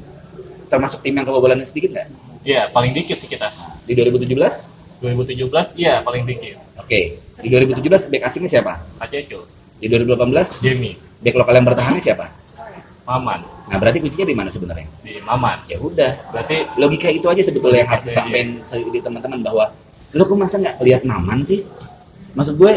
termasuk 0.70 1.04
tim 1.04 1.14
yang 1.18 1.26
kebobolan 1.26 1.60
sedikit 1.66 1.98
nggak? 1.98 2.08
Iya 2.42 2.68
paling 2.68 2.92
dikit 2.92 3.16
sih 3.16 3.26
kita 3.26 3.48
Di 3.82 3.92
2017? 3.92 4.30
2017 5.00 5.74
iya 5.76 5.98
paling 6.00 6.22
dikit 6.22 6.58
Oke. 6.74 7.18
Di 7.36 7.48
2017 7.48 7.82
back 8.08 8.22
asingnya 8.24 8.50
siapa? 8.50 8.78
Paceco 8.96 9.46
Di 9.76 9.86
2018 9.86 10.62
Jamie 10.62 10.94
back 11.18 11.34
lokal 11.34 11.54
yang 11.56 11.66
bertahannya 11.66 12.02
siapa? 12.02 12.26
Maman 13.02 13.40
Nah 13.66 13.76
berarti 13.78 13.98
kuncinya 13.98 14.26
di 14.26 14.36
mana 14.36 14.50
sebenarnya? 14.50 14.86
di 15.02 15.18
Maman 15.18 15.58
Ya 15.66 15.78
udah. 15.78 16.12
berarti 16.30 16.56
Logika 16.76 17.08
itu 17.08 17.26
aja 17.26 17.42
sebetulnya 17.42 17.82
yang 17.82 17.90
harus 17.90 18.04
Iya, 18.04 18.10
disampaikan 18.10 18.46
di 18.88 19.00
teman-teman 19.00 19.40
bahwa 19.40 19.64
lo 20.12 20.22
kok 20.22 20.36
masa 20.36 20.56
nggak 20.58 20.76
lihat 20.82 21.02
Maman 21.02 21.40
sih? 21.42 21.64
Maksud 22.32 22.54
gue 22.54 22.72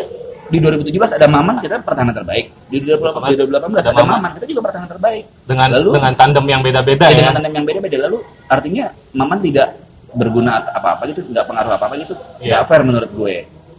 di 0.45 0.57
2017 0.61 1.17
ada 1.17 1.27
Maman 1.29 1.55
kita 1.57 1.81
pertahanan 1.81 2.13
terbaik. 2.13 2.45
Di 2.69 2.77
2018, 2.81 3.33
di 3.33 3.37
2018 3.41 3.81
ada 3.81 3.91
Ada 3.91 4.03
Maman. 4.05 4.29
Kita 4.37 4.45
juga 4.45 4.61
pertahanan 4.69 4.89
terbaik. 4.89 5.23
dengan 5.45 5.67
Lalu? 5.73 5.89
dengan 5.97 6.13
tandem 6.17 6.45
yang 6.49 6.61
beda-beda 6.61 7.05
Ya, 7.05 7.13
ya 7.13 7.17
dengan 7.21 7.33
tandem 7.37 7.53
yang 7.53 7.65
beda-beda 7.65 7.97
lalu 8.09 8.17
artinya 8.49 8.85
Maman 9.13 9.39
tidak 9.41 9.67
berguna 10.15 10.63
apa-apa 10.71 11.03
gitu, 11.11 11.21
nggak 11.27 11.45
pengaruh 11.45 11.71
apa-apa 11.75 11.95
gitu. 11.99 12.13
Iya. 12.39 12.61
Nggak 12.61 12.63
fair 12.71 12.81
menurut 12.87 13.11
gue. 13.11 13.35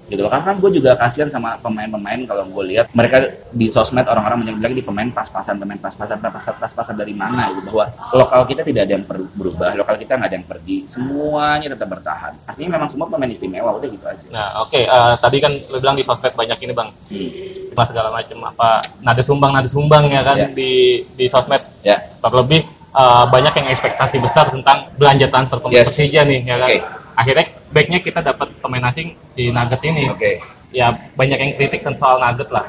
Gitu 0.07 0.21
loh. 0.21 0.31
karena 0.31 0.55
gue 0.55 0.71
juga 0.73 0.91
kasihan 0.95 1.27
sama 1.27 1.59
pemain-pemain 1.59 2.23
kalau 2.25 2.47
gue 2.47 2.65
lihat 2.69 2.87
mereka 2.93 3.23
di 3.49 3.67
sosmed 3.67 4.05
orang-orang 4.05 4.39
banyak 4.41 4.57
bilang 4.57 4.73
di 4.73 4.81
pemain 4.81 5.09
pas-pasan 5.09 5.57
pemain 5.57 5.75
pas-pasan 5.77 6.17
pas-pasan 6.17 6.55
pas-pasan 6.57 6.95
dari 6.95 7.11
mana 7.11 7.51
gitu 7.51 7.69
bahwa 7.69 7.91
lokal 8.13 8.41
kita 8.45 8.63
tidak 8.63 8.87
ada 8.87 8.93
yang 8.95 9.05
berubah 9.33 9.75
lokal 9.75 9.95
kita 9.95 10.15
nggak 10.15 10.29
ada 10.29 10.37
yang 10.37 10.47
pergi 10.47 10.77
semuanya 10.87 11.67
tetap 11.69 11.89
bertahan 11.89 12.33
artinya 12.45 12.71
memang 12.73 12.89
semua 12.89 13.07
pemain 13.07 13.27
istimewa 13.27 13.71
udah 13.73 13.89
gitu 13.89 14.05
aja 14.05 14.25
Nah, 14.29 14.49
oke. 14.61 14.79
eh, 14.79 15.15
tadi 15.17 15.37
kan 15.39 15.53
lu 15.53 15.77
bilang 15.77 15.95
di 15.95 16.03
sosmed 16.03 16.33
banyak 16.33 16.59
ini 16.61 16.73
bang, 16.73 16.89
Hmm. 17.07 17.31
Mas 17.73 17.87
segala 17.87 18.09
macam 18.09 18.39
apa 18.43 18.69
nada 19.01 19.21
sumbang 19.21 19.53
nada 19.53 19.67
sumbang 19.67 20.07
ya 20.07 20.23
kan 20.23 20.37
Ya. 20.37 20.49
di 20.49 20.73
di 21.13 21.27
sosmed. 21.27 21.61
ya 21.81 21.99
Terlebih 22.19 22.63
eh, 22.93 23.25
banyak 23.27 23.53
yang 23.55 23.67
ekspektasi 23.69 24.17
besar 24.19 24.49
tentang 24.49 24.91
belanja 24.95 25.27
transfer 25.27 25.59
pemain 25.59 25.77
Yes. 25.77 25.89
Persija 25.89 26.23
nih 26.23 26.41
ya 26.43 26.57
kan. 26.57 26.69
Oke. 26.69 26.79
Akhirnya 27.15 27.45
backnya 27.71 27.99
kita 28.03 28.21
dapat 28.23 28.49
pemain 28.63 28.85
asing 28.91 29.15
si 29.35 29.51
Nugget 29.51 29.81
ini. 29.87 30.11
oke. 30.11 30.33
Ya 30.75 30.93
banyak 31.15 31.39
yang 31.39 31.53
kritik 31.57 31.81
tentang 31.83 31.99
soal 31.99 32.17
Nugget 32.19 32.51
lah. 32.51 32.67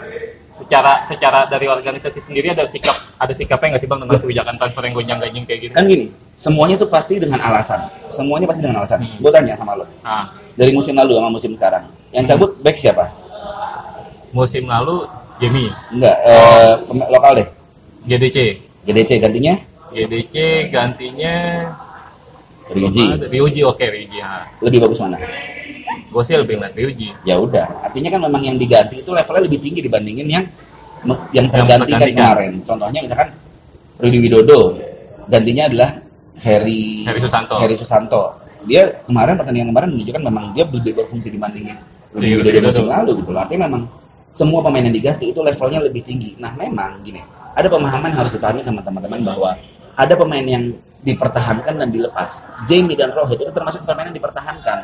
Secara 0.57 1.05
secara 1.05 1.45
dari 1.45 1.69
organisasi 1.69 2.17
sendiri 2.17 2.49
ada 2.49 2.65
sikap 2.65 2.97
ada 3.21 3.29
sikapnya 3.29 3.77
nggak 3.77 3.81
sih 3.85 3.89
bang 3.89 3.99
tentang 4.01 4.21
kebijakan 4.25 4.55
transfer 4.57 4.83
yang 4.89 4.93
gonjang 4.97 5.19
ganjing 5.21 5.45
kayak 5.45 5.59
gitu? 5.69 5.73
kan 5.77 5.85
gini 5.85 6.05
semuanya 6.33 6.75
tuh 6.81 6.89
pasti 6.89 7.21
dengan 7.21 7.37
alasan. 7.45 7.85
Semuanya 8.09 8.49
pasti 8.49 8.61
dengan 8.65 8.81
alasan. 8.81 9.05
Hmm. 9.05 9.21
gue 9.21 9.31
tanya 9.33 9.53
sama 9.53 9.77
lo. 9.77 9.85
Nah, 10.01 10.33
dari 10.57 10.73
musim 10.73 10.97
lalu 10.97 11.13
sama 11.13 11.29
musim 11.29 11.51
sekarang. 11.53 11.85
Yang 12.09 12.25
cabut 12.33 12.51
back 12.65 12.77
siapa? 12.81 13.05
Musim 14.33 14.65
lalu 14.65 15.05
Jamie, 15.37 15.69
enggak 15.93 16.17
eh, 16.25 16.73
lokal 16.89 17.31
deh. 17.37 17.47
GDC, 18.09 18.37
GDC 18.89 19.11
gantinya? 19.21 19.53
GDC 19.93 20.35
gantinya 20.73 21.35
Ryuji 22.67 23.03
Ryuji 23.27 23.61
oke 23.63 23.83
Ryuji. 23.83 24.17
Ya. 24.17 24.43
lebih 24.59 24.79
bagus 24.83 24.99
mana 24.99 25.17
Gue 26.07 26.23
sih 26.23 26.35
lebih 26.35 26.57
ngeliat 26.57 26.73
Ryuji. 26.73 27.07
ya 27.23 27.35
udah 27.37 27.67
artinya 27.83 28.09
kan 28.11 28.19
memang 28.25 28.41
yang 28.41 28.57
diganti 28.57 28.99
itu 28.99 29.11
levelnya 29.11 29.43
lebih 29.45 29.59
tinggi 29.59 29.79
dibandingin 29.81 30.27
yang 30.27 30.45
yang 31.31 31.45
terganti 31.47 31.87
kan 31.87 31.99
tergantikan. 32.01 32.25
kemarin 32.25 32.51
contohnya 32.65 32.99
misalkan 33.05 33.29
Rudy 33.97 34.17
Widodo 34.19 34.61
gantinya 35.27 35.63
adalah 35.69 35.89
Harry 36.37 37.01
Heri 37.05 37.19
Susanto. 37.21 37.55
Heri 37.57 37.75
Susanto 37.75 38.23
dia 38.65 38.83
kemarin 39.05 39.37
pertandingan 39.37 39.69
kemarin 39.71 39.89
menunjukkan 39.93 40.23
memang 40.25 40.45
dia 40.51 40.63
lebih 40.65 40.93
berfungsi 40.97 41.29
dibandingin 41.29 41.77
Rudy 42.11 42.33
Rudy 42.35 42.49
Widodo 42.51 42.67
musim 42.67 42.83
Widodo. 42.85 42.95
lalu 42.97 43.11
gitu 43.21 43.29
loh 43.31 43.41
artinya 43.41 43.61
memang 43.69 43.83
semua 44.33 44.59
pemain 44.61 44.83
yang 44.85 44.95
diganti 44.95 45.25
itu 45.31 45.39
levelnya 45.41 45.79
lebih 45.81 46.01
tinggi 46.03 46.31
nah 46.37 46.51
memang 46.53 46.99
gini 47.01 47.21
ada 47.53 47.67
pemahaman 47.67 48.11
harus 48.13 48.31
dipahami 48.33 48.61
sama 48.61 48.81
teman-teman 48.81 49.21
bahwa 49.23 49.49
ada 49.97 50.13
pemain 50.13 50.45
yang 50.45 50.63
dipertahankan 51.01 51.73
dan 51.77 51.89
dilepas. 51.89 52.31
Jamie 52.65 52.97
dan 52.97 53.13
Rohit 53.13 53.37
itu 53.37 53.51
termasuk 53.51 53.83
pemain 53.83 54.05
yang 54.05 54.15
dipertahankan. 54.15 54.77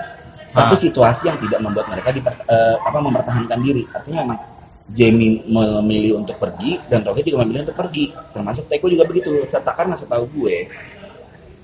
Tapi 0.53 0.69
Ah. 0.69 0.79
situasi 0.79 1.27
yang 1.27 1.37
tidak 1.39 1.59
membuat 1.59 1.89
mereka 1.89 2.13
diper- 2.13 2.45
eh, 2.45 2.75
apa 2.77 2.97
mempertahankan 2.99 3.57
diri. 3.57 3.83
Artinya 3.89 4.21
memang 4.21 4.37
Jamie 4.85 5.41
memilih 5.47 6.21
untuk 6.21 6.37
pergi 6.37 6.77
dan 6.87 7.01
Rohit 7.01 7.23
juga 7.23 7.41
memilih 7.41 7.65
untuk 7.65 7.77
pergi. 7.79 8.05
Termasuk 8.29 8.67
Teko 8.67 8.85
juga 8.85 9.03
begitu. 9.03 9.33
Serta 9.47 9.73
karena 9.73 9.95
setahu 9.95 10.29
gue 10.31 10.69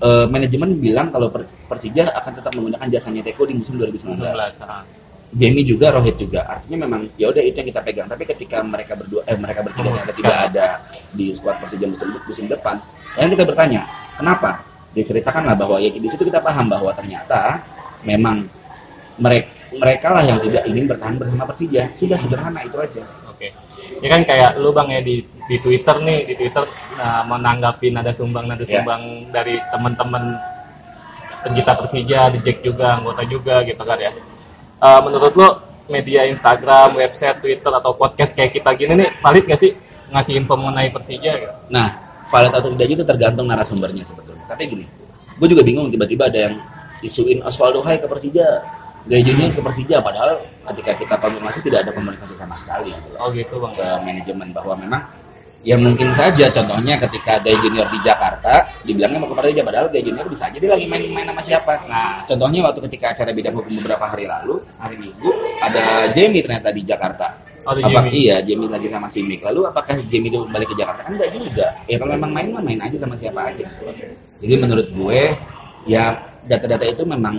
eh, 0.00 0.26
manajemen 0.26 0.74
bilang 0.74 1.12
kalau 1.12 1.28
Per- 1.28 1.44
Persija 1.68 2.08
akan 2.10 2.32
tetap 2.32 2.50
menggunakan 2.56 2.88
jasanya 2.88 3.20
Teko 3.20 3.44
di 3.44 3.54
musim 3.54 3.76
2019 3.76 4.16
19. 4.16 4.58
ah. 4.64 4.82
Jamie 5.30 5.62
juga 5.62 5.94
Rohit 5.94 6.18
juga. 6.18 6.42
Artinya 6.42 6.88
memang 6.88 7.06
ya 7.14 7.30
udah 7.30 7.38
itu 7.38 7.54
yang 7.54 7.68
kita 7.68 7.80
pegang. 7.80 8.08
Tapi 8.08 8.26
ketika 8.26 8.64
mereka 8.64 8.98
berdua 8.98 9.22
eh 9.24 9.36
mereka 9.36 9.62
bertiga 9.62 9.92
ternyata 9.92 10.10
tidak 10.12 10.36
ada 10.42 10.66
di 11.12 11.30
skuad 11.30 11.60
Persija 11.60 11.86
musim 11.86 12.10
musim 12.18 12.48
depan 12.48 12.80
dan 13.12 13.28
kita 13.28 13.44
bertanya 13.44 13.86
kenapa 14.20 14.60
diceritakanlah 14.92 15.56
bahwa 15.56 15.76
ya 15.80 15.88
di 15.88 16.08
situ 16.10 16.28
kita 16.28 16.44
paham 16.44 16.68
bahwa 16.68 16.92
ternyata 16.92 17.64
memang 18.04 18.44
mereka 19.16 19.48
mereka 19.70 20.06
lah 20.10 20.22
yang 20.26 20.38
tidak 20.42 20.66
ingin 20.66 20.84
bertahan 20.90 21.16
bersama 21.16 21.46
Persija 21.46 21.94
sudah 21.94 22.18
sederhana 22.18 22.60
itu 22.66 22.74
aja 22.76 23.02
Oke. 23.40 23.56
Ya 24.04 24.08
kan 24.12 24.20
kayak 24.28 24.60
lu 24.60 24.68
Bang 24.76 24.92
ya 24.92 25.00
di 25.00 25.24
di 25.24 25.56
Twitter 25.64 25.96
nih, 26.04 26.28
di 26.28 26.34
Twitter 26.36 26.68
nah, 27.00 27.24
menanggapi 27.24 27.88
nada 27.88 28.12
sumbang 28.12 28.44
nada 28.44 28.60
Ya. 28.68 28.84
sumbang 28.84 29.32
dari 29.32 29.56
teman-teman 29.72 30.36
pencinta 31.40 31.72
Persija, 31.72 32.28
di 32.36 32.38
Jack 32.44 32.60
juga, 32.60 33.00
anggota 33.00 33.24
juga 33.24 33.64
gitu 33.64 33.80
kan 33.80 33.96
ya. 33.96 34.12
Eh, 34.80 35.00
menurut 35.00 35.32
lu 35.32 35.48
media 35.88 36.28
Instagram, 36.28 37.00
website, 37.00 37.40
Twitter 37.40 37.72
atau 37.72 37.96
podcast 37.96 38.36
kayak 38.36 38.60
kita 38.60 38.70
gini 38.76 38.92
nih 39.00 39.08
valid 39.24 39.44
gak 39.48 39.58
sih 39.58 39.72
ngasih 40.12 40.36
info 40.36 40.54
mengenai 40.60 40.92
Persija 40.92 41.32
gitu? 41.40 41.54
Nah, 41.72 42.09
valid 42.30 42.52
atau 42.54 42.68
tidaknya 42.72 42.94
itu 43.02 43.06
tergantung 43.06 43.46
narasumbernya 43.50 44.06
sebetulnya. 44.06 44.44
Tapi 44.46 44.62
gini, 44.70 44.86
gue 45.36 45.48
juga 45.50 45.62
bingung 45.66 45.90
tiba-tiba 45.90 46.30
ada 46.30 46.48
yang 46.48 46.54
isuin 47.02 47.42
Osvaldo 47.42 47.82
Hai 47.82 47.98
ke 47.98 48.06
Persija, 48.06 48.46
Gaya 49.08 49.22
Junior 49.24 49.50
ke 49.50 49.60
Persija, 49.64 49.98
padahal 49.98 50.38
ketika 50.72 50.92
kita 50.94 51.14
konfirmasi 51.18 51.58
tidak 51.64 51.88
ada 51.88 51.92
komunikasi 51.96 52.36
sama 52.36 52.54
sekali 52.54 52.92
gitu 52.92 53.16
Oh 53.18 53.32
gitu 53.32 53.56
Bang. 53.58 53.72
ke 53.74 53.86
manajemen 54.04 54.52
bahwa 54.52 54.76
memang 54.76 55.02
ya 55.60 55.76
mungkin 55.76 56.08
saja 56.12 56.48
contohnya 56.52 56.96
ketika 57.08 57.40
Gaya 57.40 57.56
Junior 57.64 57.88
di 57.88 57.98
Jakarta 58.04 58.64
dibilangnya 58.84 59.18
mau 59.18 59.28
ke 59.32 59.36
Persija, 59.40 59.62
padahal 59.64 59.88
Gaya 59.90 60.04
Junior 60.06 60.26
bisa 60.28 60.46
aja 60.46 60.58
dia 60.60 60.70
lagi 60.70 60.86
main-main 60.86 61.26
sama 61.26 61.42
siapa. 61.42 61.72
Nah, 61.88 62.22
Contohnya 62.28 62.60
waktu 62.62 62.80
ketika 62.86 63.16
acara 63.16 63.30
bidang 63.34 63.56
hukum 63.56 63.72
beberapa 63.80 64.04
hari 64.06 64.28
lalu, 64.28 64.60
hari 64.78 64.96
Minggu, 65.00 65.30
ada 65.64 66.06
Jamie 66.14 66.44
ternyata 66.44 66.68
di 66.70 66.84
Jakarta. 66.84 67.49
Oh 67.66 67.74
di 67.76 67.82
Apa, 67.84 68.00
Jimmy. 68.06 68.10
iya, 68.24 68.36
Jamie 68.40 68.70
lagi 68.70 68.88
sama 68.88 69.08
Simic. 69.10 69.40
Lalu 69.44 69.60
apakah 69.68 69.94
Jamie 70.08 70.30
itu 70.32 70.40
balik 70.48 70.68
ke 70.72 70.76
Jakarta? 70.78 71.02
Enggak 71.08 71.28
juga. 71.34 71.66
Ya 71.84 71.96
kalau 72.00 72.12
memang 72.16 72.30
main 72.32 72.48
mah 72.52 72.62
main 72.64 72.80
aja 72.80 72.96
sama 72.96 73.14
siapa 73.16 73.52
aja. 73.52 73.66
Jadi 74.40 74.54
menurut 74.56 74.88
gue 74.88 75.20
ya 75.84 76.16
data-data 76.44 76.84
itu 76.88 77.04
memang 77.04 77.36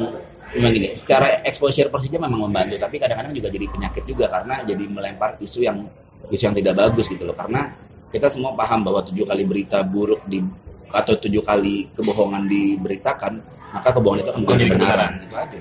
memang 0.51 0.71
gini, 0.75 0.91
secara 0.93 1.39
exposure 1.47 1.87
Persija 1.87 2.19
memang 2.19 2.51
membantu, 2.51 2.75
tapi 2.75 2.99
kadang-kadang 2.99 3.31
juga 3.31 3.47
jadi 3.47 3.65
penyakit 3.71 4.03
juga 4.03 4.27
karena 4.27 4.59
jadi 4.67 4.83
melempar 4.83 5.39
isu 5.39 5.63
yang 5.63 5.79
isu 6.27 6.51
yang 6.51 6.55
tidak 6.59 6.73
bagus 6.75 7.07
gitu 7.07 7.23
loh. 7.23 7.35
Karena 7.35 7.71
kita 8.11 8.27
semua 8.27 8.51
paham 8.53 8.83
bahwa 8.83 8.99
tujuh 9.07 9.23
kali 9.23 9.47
berita 9.47 9.79
buruk 9.87 10.27
di 10.27 10.43
atau 10.91 11.15
tujuh 11.15 11.39
kali 11.39 11.87
kebohongan 11.95 12.51
diberitakan, 12.51 13.39
maka 13.71 13.95
kebohongan 13.95 14.27
itu 14.27 14.29
akan 14.35 14.41
menjadi 14.43 14.63
kebenaran. 14.75 15.11
Itu 15.23 15.35
aja. 15.39 15.57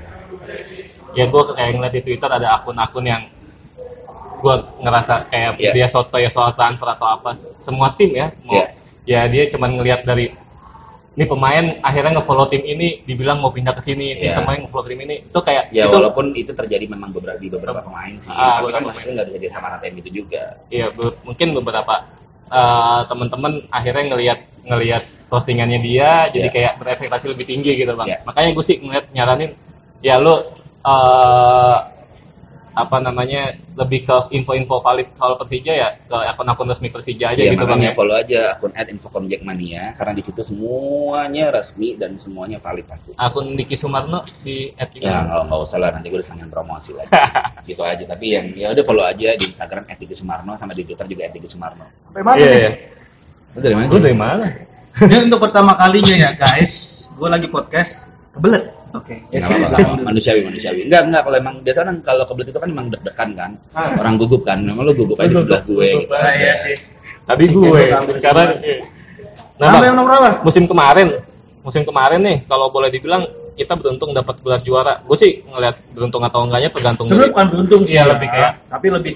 ya 1.14 1.24
gue 1.26 1.42
kayak 1.54 1.70
ngeliat 1.78 1.94
di 1.94 2.02
Twitter 2.02 2.30
ada 2.30 2.48
akun-akun 2.58 3.04
yang 3.06 3.22
gue 4.40 4.54
ngerasa 4.80 5.14
kayak 5.26 5.50
Iya. 5.56 5.73
dia 5.73 5.87
soto 5.87 6.16
ya 6.16 6.26
soal 6.26 6.50
transfer 6.50 6.88
atau 6.88 7.06
apa 7.06 7.30
semua 7.56 7.92
tim 7.92 8.11
ya 8.11 8.32
mau 8.42 8.56
Iya. 8.56 8.66
ya 9.04 9.20
dia 9.26 9.42
cuman 9.49 9.70
ngelihat 9.75 10.02
dari 10.02 10.32
ini 11.11 11.25
pemain 11.26 11.64
akhirnya 11.80 12.16
ngefollow 12.16 12.47
tim 12.47 12.62
ini 12.62 13.02
dibilang 13.02 13.37
mau 13.37 13.50
pindah 13.50 13.70
ke 13.70 13.82
sini 13.82 14.14
ini 14.14 14.26
Iya. 14.26 14.40
pemain 14.40 14.56
ngefollow 14.59 14.85
tim 14.85 14.99
ini 14.99 15.16
itu 15.23 15.38
kayak 15.38 15.68
Ya 15.68 15.85
itu 15.85 15.92
walaupun 15.92 16.32
itu 16.32 16.50
terjadi 16.50 16.87
memang 16.87 17.11
beberapa 17.11 17.37
di 17.37 17.49
beberapa 17.49 17.80
pemain 17.80 18.14
sih, 18.16 18.30
Ah, 18.30 18.59
tapi 18.59 18.70
kan 18.70 18.82
maksudnya 18.82 19.12
nggak 19.14 19.26
bisa 19.28 19.37
jadi 19.37 19.49
sama 19.50 19.66
rata 19.70 19.85
gitu 19.87 20.11
juga. 20.16 20.56
ya 20.68 20.88
be- 20.88 21.18
mungkin 21.23 21.49
beberapa 21.52 21.94
eh, 22.49 23.00
teman-teman 23.06 23.52
akhirnya 23.68 24.04
ngelihat 24.09 24.38
ngelihat 24.61 25.02
postingannya 25.26 25.78
dia 25.78 26.26
jadi 26.28 26.47
Iya. 26.47 26.52
kayak 26.52 26.73
berekspektasi 26.78 27.26
lebih 27.28 27.47
tinggi 27.47 27.73
gitu 27.76 27.92
bang 27.92 28.09
Iya. 28.09 28.18
makanya 28.25 28.50
gue 28.52 28.64
sih 28.64 28.76
ngeliat 28.76 29.06
nyaranin 29.11 29.50
ya 30.00 30.16
lu 30.16 30.35
eh, 30.80 31.76
apa 32.70 33.02
namanya 33.02 33.50
lebih 33.74 34.06
ke 34.06 34.16
info-info 34.30 34.78
valid 34.78 35.10
soal 35.18 35.34
Persija 35.34 35.72
ya 35.74 35.88
ke 36.06 36.14
akun-akun 36.14 36.70
resmi 36.70 36.86
Persija 36.88 37.34
aja 37.34 37.42
ya 37.42 37.50
gitu 37.52 37.66
bang 37.66 37.82
ya. 37.82 37.92
follow 37.92 38.14
aja 38.14 38.54
akun 38.54 38.70
@infocomjackmania 38.72 39.98
karena 39.98 40.12
di 40.14 40.22
situ 40.22 40.40
semuanya 40.46 41.50
resmi 41.50 41.98
dan 41.98 42.14
semuanya 42.16 42.62
valid 42.62 42.86
pasti. 42.86 43.10
Akun 43.18 43.58
Diki 43.58 43.74
Sumarno 43.74 44.22
di 44.46 44.70
juga. 44.70 45.02
Ya 45.02 45.22
nggak 45.26 45.50
nggak 45.50 45.60
usah 45.66 45.78
lah 45.82 45.90
nanti 45.94 46.06
gue 46.08 46.18
udah 46.22 46.28
sangat 46.30 46.48
promosi 46.48 46.90
lagi. 46.94 47.10
gitu 47.68 47.82
aja. 47.82 48.04
Tapi 48.06 48.26
yang 48.30 48.46
ya 48.54 48.66
udah 48.70 48.84
follow 48.86 49.04
aja 49.04 49.34
di 49.34 49.44
Instagram 49.44 49.84
@diki_sumarno 49.90 50.54
sama 50.54 50.70
di 50.70 50.86
Twitter 50.86 51.06
juga 51.10 51.26
@diki_sumarno. 51.26 51.84
Sampai 52.06 52.22
mana 52.22 52.38
Iya, 52.38 52.48
nih? 52.48 52.60
iya. 52.62 52.70
Lu 53.50 53.58
dari 53.58 53.74
mana? 53.74 53.88
Lu 53.90 53.98
dari 53.98 54.16
mana? 54.16 54.46
Ini 54.90 55.16
untuk 55.26 55.40
pertama 55.42 55.72
kalinya 55.74 56.14
ya 56.14 56.30
guys, 56.34 57.06
gue 57.14 57.28
lagi 57.30 57.46
podcast 57.46 58.10
kebelet. 58.30 58.79
Oke, 58.90 59.14
Ya, 59.30 59.38
ya, 59.38 59.47
sini 59.47 59.64
apa-apa, 59.64 60.02
manusiawi 60.02 60.40
manusiawi. 60.42 60.80
Enggak 60.85 61.02
enggak 61.06 61.23
kalau 61.23 61.37
emang 61.37 61.54
biasa 61.61 61.80
kan 61.82 61.97
kalau 62.02 62.25
kebelet 62.25 62.49
itu 62.49 62.59
kan 62.59 62.68
emang 62.68 62.87
deg-degan 62.88 63.30
kan. 63.32 63.50
Ah. 63.70 63.94
Orang 63.97 64.14
gugup 64.16 64.42
kan. 64.42 64.59
Memang 64.59 64.82
lu 64.82 64.92
gugup 64.92 65.14
aja 65.16 65.28
di 65.28 65.37
sebelah 65.37 65.62
gue. 65.62 65.70
gugup 65.70 66.02
gitu. 66.02 66.14
Ah, 66.16 66.32
iya 66.32 66.54
sih. 66.59 66.76
Tadi 67.23 67.44
Si 67.44 67.52
gue. 67.52 67.82
Sekarang. 68.16 68.49
Nah, 69.56 69.66
Bang, 69.70 69.82
yang 69.85 69.94
nomor 69.94 70.11
berapa? 70.11 70.30
musim 70.40 70.64
kemarin, 70.64 71.09
musim 71.61 71.82
kemarin 71.85 72.18
nih 72.18 72.38
kalau 72.44 72.66
boleh 72.68 72.88
dibilang 72.88 73.23
kita 73.52 73.76
beruntung 73.76 74.11
dapat 74.11 74.40
gelar 74.40 74.61
juara. 74.61 74.94
Gue 75.00 75.14
sih 75.14 75.44
ngeliat 75.44 75.76
beruntung 75.92 76.23
atau 76.23 76.42
enggaknya 76.42 76.70
tergantung 76.70 77.04
Sebenarnya 77.04 77.30
bukan 77.30 77.47
beruntung 77.49 77.80
sih, 77.85 77.94
Iya, 77.94 78.02
ya, 78.02 78.11
lebih 78.11 78.28
kayak- 78.28 78.54
tapi 78.66 78.87
lebih 78.88 79.14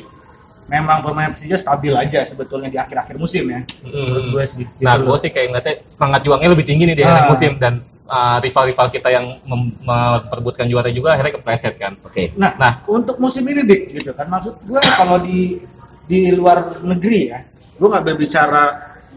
memang 0.64 1.00
pemain 1.00 1.28
Persija 1.28 1.56
stabil 1.56 1.92
aja 1.92 2.20
sebetulnya 2.22 2.68
di 2.68 2.76
akhir-akhir 2.76 3.16
musim 3.16 3.44
ya. 3.46 3.60
Menurut 3.82 4.22
Hmm. 4.22 4.32
gue 4.32 4.44
sih. 4.44 4.64
gitu 4.66 4.80
Nah, 4.80 4.94
gue 4.96 5.16
sih 5.18 5.30
kayak 5.30 5.46
ngeliatnya 5.48 5.74
semangat 5.88 6.20
juangnya 6.22 6.48
lebih 6.50 6.64
tinggi 6.64 6.84
nih 6.84 6.94
di 6.94 7.02
akhir 7.02 7.22
Ah. 7.22 7.28
musim 7.28 7.52
dan 7.56 7.74
uh, 8.06 8.38
rival-rival 8.38 8.86
kita 8.88 9.08
yang 9.08 9.26
mem- 9.44 9.76
memperebutkan 9.78 10.64
juara 10.64 10.88
juga 10.88 11.14
akhirnya 11.14 11.34
kepleset 11.34 11.74
kan. 11.74 11.96
Oke. 12.00 12.32
Nah, 12.34 12.52
Nah. 12.54 12.72
untuk 12.86 13.16
musim 13.16 13.44
ini 13.44 13.62
dik 13.62 13.82
gitu 13.94 14.10
kan 14.12 14.26
maksud 14.26 14.60
gue 14.60 14.80
kalau 14.94 15.18
di 15.18 15.60
di 16.04 16.28
luar 16.30 16.80
negeri 16.80 17.20
ya, 17.28 17.40
gue 17.74 17.88
nggak 17.88 18.04
berbicara 18.04 18.64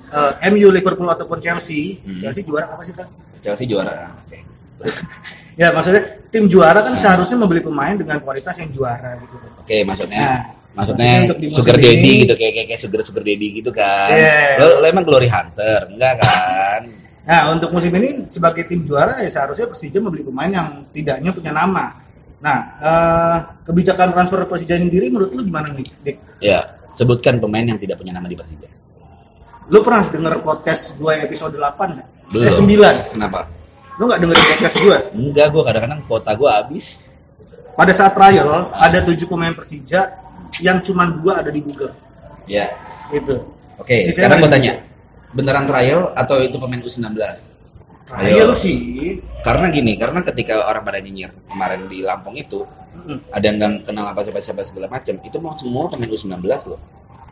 eh, 0.08 0.50
MU, 0.50 0.68
Liverpool 0.70 1.06
ataupun 1.06 1.38
Chelsea. 1.38 2.00
Hmm. 2.00 2.16
Chelsea 2.18 2.42
juara 2.42 2.68
apa 2.70 2.80
sih 2.82 2.96
kan? 2.96 3.08
Chelsea 3.38 3.66
juara. 3.66 4.16
Oke. 4.22 4.40
Ya 5.58 5.74
maksudnya 5.74 6.06
tim 6.30 6.46
juara 6.46 6.80
kan 6.80 6.94
seharusnya 6.94 7.34
membeli 7.34 7.66
pemain 7.66 7.98
dengan 7.98 8.22
kualitas 8.22 8.54
yang 8.56 8.70
juara 8.70 9.18
gitu. 9.18 9.42
Oke, 9.58 9.82
maksudnya 9.82 10.22
Nah, 10.22 10.38
maksudnya 10.78 11.02
maksudnya 11.02 11.26
untuk 11.26 11.38
di 11.42 11.48
musim 11.50 11.58
sugar 11.58 11.76
daddy 11.76 11.98
ini- 11.98 12.20
gitu 12.22 12.34
kayak 12.38 12.52
kayak, 12.54 12.68
kayak 12.70 12.82
sugar 12.86 13.02
sugar 13.02 13.24
daddy 13.26 13.48
gitu 13.58 13.72
kan. 13.74 14.10
Yeah. 14.14 14.62
Lo, 14.62 14.78
lo 14.78 14.86
emang 14.86 15.02
glory 15.02 15.26
hunter, 15.26 15.90
enggak 15.90 16.14
kan? 16.22 16.82
Nah 17.28 17.52
untuk 17.52 17.76
musim 17.76 17.92
ini 17.92 18.32
sebagai 18.32 18.64
tim 18.64 18.88
juara 18.88 19.20
ya 19.20 19.28
seharusnya 19.28 19.68
Persija 19.68 20.00
membeli 20.00 20.24
pemain 20.24 20.48
yang 20.48 20.68
setidaknya 20.80 21.36
punya 21.36 21.52
nama. 21.52 21.92
Nah 22.40 22.58
eh, 22.80 23.38
kebijakan 23.68 24.16
transfer 24.16 24.48
Persija 24.48 24.80
sendiri 24.80 25.12
menurut 25.12 25.36
lu 25.36 25.44
gimana 25.44 25.68
nih, 25.76 25.88
Dik? 26.08 26.18
ya, 26.40 26.64
sebutkan 26.96 27.36
pemain 27.44 27.68
yang 27.68 27.76
tidak 27.76 28.00
punya 28.00 28.16
nama 28.16 28.32
di 28.32 28.40
Persija. 28.40 28.72
Lu 29.68 29.84
pernah 29.84 30.08
denger 30.08 30.40
podcast 30.40 30.96
gue 30.96 31.14
episode 31.28 31.60
8 31.60 31.96
nggak? 32.00 32.08
Belum. 32.32 32.48
Eh 32.48 32.56
9. 32.56 33.12
Kenapa? 33.20 33.40
Lu 34.00 34.08
nggak 34.08 34.20
dengerin 34.24 34.46
podcast 34.56 34.76
gue? 34.80 34.98
Enggak, 35.20 35.48
gua 35.52 35.64
kadang-kadang 35.68 36.00
kuota 36.08 36.32
gua 36.40 36.64
habis. 36.64 37.18
Pada 37.76 37.92
saat 37.92 38.16
trial 38.16 38.72
ada 38.72 39.04
tujuh 39.04 39.28
pemain 39.28 39.52
Persija 39.52 40.24
yang 40.64 40.80
cuma 40.80 41.12
dua 41.12 41.44
ada 41.44 41.52
di 41.52 41.60
Google. 41.60 41.92
Ya. 42.48 42.72
Gitu. 43.12 43.36
Oke, 43.78 44.10
Sisanya 44.10 44.40
sekarang 44.40 44.40
di 44.40 44.50
tanya. 44.50 44.74
Beneran 45.32 45.68
trial 45.68 46.12
atau 46.14 46.40
itu 46.40 46.56
pemain 46.56 46.80
U19? 46.80 47.12
Trial 48.08 48.48
Ayo. 48.48 48.56
sih. 48.56 49.20
Karena 49.44 49.68
gini, 49.68 50.00
karena 50.00 50.24
ketika 50.24 50.64
orang 50.64 50.84
pada 50.84 51.00
nyinyir 51.00 51.32
kemarin 51.46 51.88
di 51.88 52.00
Lampung 52.00 52.36
itu, 52.36 52.64
Hmm. 52.98 53.20
ada 53.30 53.44
yang 53.44 53.56
nggak 53.56 53.86
kenal 53.86 54.06
apa 54.06 54.20
siapa 54.20 54.40
siapa 54.40 54.62
segala 54.64 54.88
macam, 54.90 55.16
itu 55.22 55.38
mau 55.38 55.54
semua 55.54 55.88
pemain 55.88 56.10
U19 56.10 56.44
loh, 56.68 56.80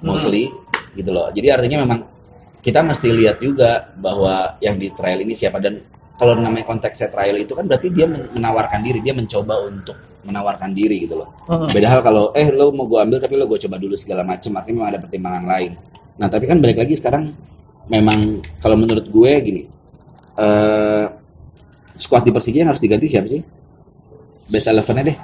mostly 0.02 0.48
gitu 0.94 1.10
loh. 1.10 1.28
Jadi 1.32 1.48
artinya 1.50 1.84
memang 1.84 2.00
kita 2.60 2.80
mesti 2.80 3.10
lihat 3.10 3.40
juga 3.40 3.92
bahwa 3.94 4.56
yang 4.60 4.76
di 4.76 4.92
trial 4.92 5.20
ini 5.20 5.34
siapa 5.34 5.60
dan 5.60 5.82
kalau 6.16 6.32
namanya 6.34 6.64
konteksnya 6.64 7.10
trial 7.10 7.36
itu 7.36 7.52
kan 7.52 7.66
berarti 7.66 7.92
dia 7.92 8.08
men- 8.08 8.32
menawarkan 8.32 8.80
diri, 8.80 9.00
dia 9.00 9.12
mencoba 9.12 9.68
untuk 9.68 9.98
menawarkan 10.24 10.72
diri 10.72 11.04
gitu 11.04 11.20
loh. 11.20 11.30
Hmm. 11.44 11.68
Beda 11.68 11.88
hal 11.90 12.00
kalau 12.00 12.32
eh 12.32 12.48
lo 12.50 12.72
mau 12.72 12.86
gue 12.86 13.00
ambil 13.02 13.20
tapi 13.20 13.36
lo 13.36 13.44
gue 13.46 13.60
coba 13.60 13.76
dulu 13.76 13.96
segala 13.96 14.24
macam, 14.24 14.56
artinya 14.56 14.76
memang 14.80 14.90
ada 14.92 15.00
pertimbangan 15.02 15.44
lain. 15.44 15.72
Nah 16.16 16.28
tapi 16.28 16.46
kan 16.46 16.58
balik 16.60 16.80
lagi 16.80 16.96
sekarang 16.96 17.36
memang 17.88 18.18
kalau 18.58 18.76
menurut 18.76 19.06
gue 19.06 19.32
gini, 19.40 19.64
eh 20.36 21.06
squad 21.96 22.22
di 22.22 22.32
Persija 22.32 22.58
yang 22.60 22.70
harus 22.70 22.80
diganti 22.80 23.08
siapa 23.08 23.26
sih? 23.26 23.42
Best 24.46 24.68
eleven 24.68 25.02
deh. 25.04 25.18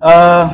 Eh, 0.00 0.46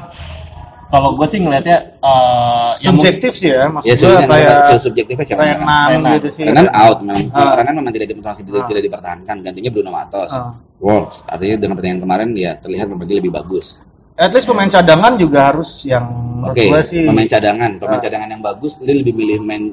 Kalau 0.91 1.15
gue 1.15 1.23
sih 1.25 1.39
ngelihatnya 1.39 2.03
eh, 2.03 2.69
yang 2.83 2.99
mungkin- 2.99 3.15
subjektif 3.15 3.33
sih 3.33 3.47
ya 3.49 3.71
maksud 3.71 3.87
Ya 3.87 3.95
gue 3.95 4.01
sebenarnya 4.01 4.27
kayak 4.27 4.59
kayak 4.67 4.83
subjektifnya 4.83 5.23
siapa? 5.25 5.43
Renan? 5.45 5.63
enam 5.63 5.89
Renan. 5.89 6.13
gitu 6.19 6.29
sih. 6.33 6.45
Renan 6.45 6.69
out 6.69 6.99
memang. 7.01 7.25
Renan 7.31 7.75
memang 7.77 7.93
tidak 7.93 8.09
dipertahankan, 8.11 8.43
tidak, 8.45 8.59
Ah. 8.59 8.67
tidak 8.67 8.83
dipertahankan. 8.83 9.37
Gantinya 9.41 9.71
Bruno 9.71 9.91
Matos. 9.93 10.33
Ah. 10.35 10.59
Works. 10.77 11.17
Artinya 11.25 11.57
dengan 11.59 11.75
pertandingan 11.77 12.03
kemarin 12.03 12.29
ya 12.35 12.53
terlihat 12.57 12.87
memang 12.91 13.07
dia 13.07 13.17
lebih 13.17 13.31
bagus. 13.31 13.87
At 14.19 14.35
least 14.35 14.45
pemain 14.45 14.67
cadangan 14.67 15.15
juga 15.15 15.39
harus 15.47 15.71
yang 15.85 16.05
Oke, 16.43 16.67
gue 16.67 16.83
sih 16.83 17.07
pemain 17.07 17.25
cadangan, 17.25 17.71
pemain 17.79 17.95
Ah. 17.95 18.03
cadangan 18.03 18.29
yang 18.29 18.43
bagus, 18.43 18.73
dia 18.77 18.93
lebih 18.93 19.15
milih 19.15 19.39
main 19.41 19.71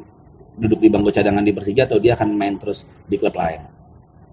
duduk 0.58 0.82
di 0.82 0.90
bangku 0.90 1.14
cadangan 1.14 1.46
di 1.46 1.54
Persija 1.54 1.86
atau 1.86 2.02
dia 2.02 2.18
akan 2.18 2.34
main 2.34 2.58
terus 2.58 2.90
di 3.06 3.16
klub 3.16 3.38
lain 3.38 3.62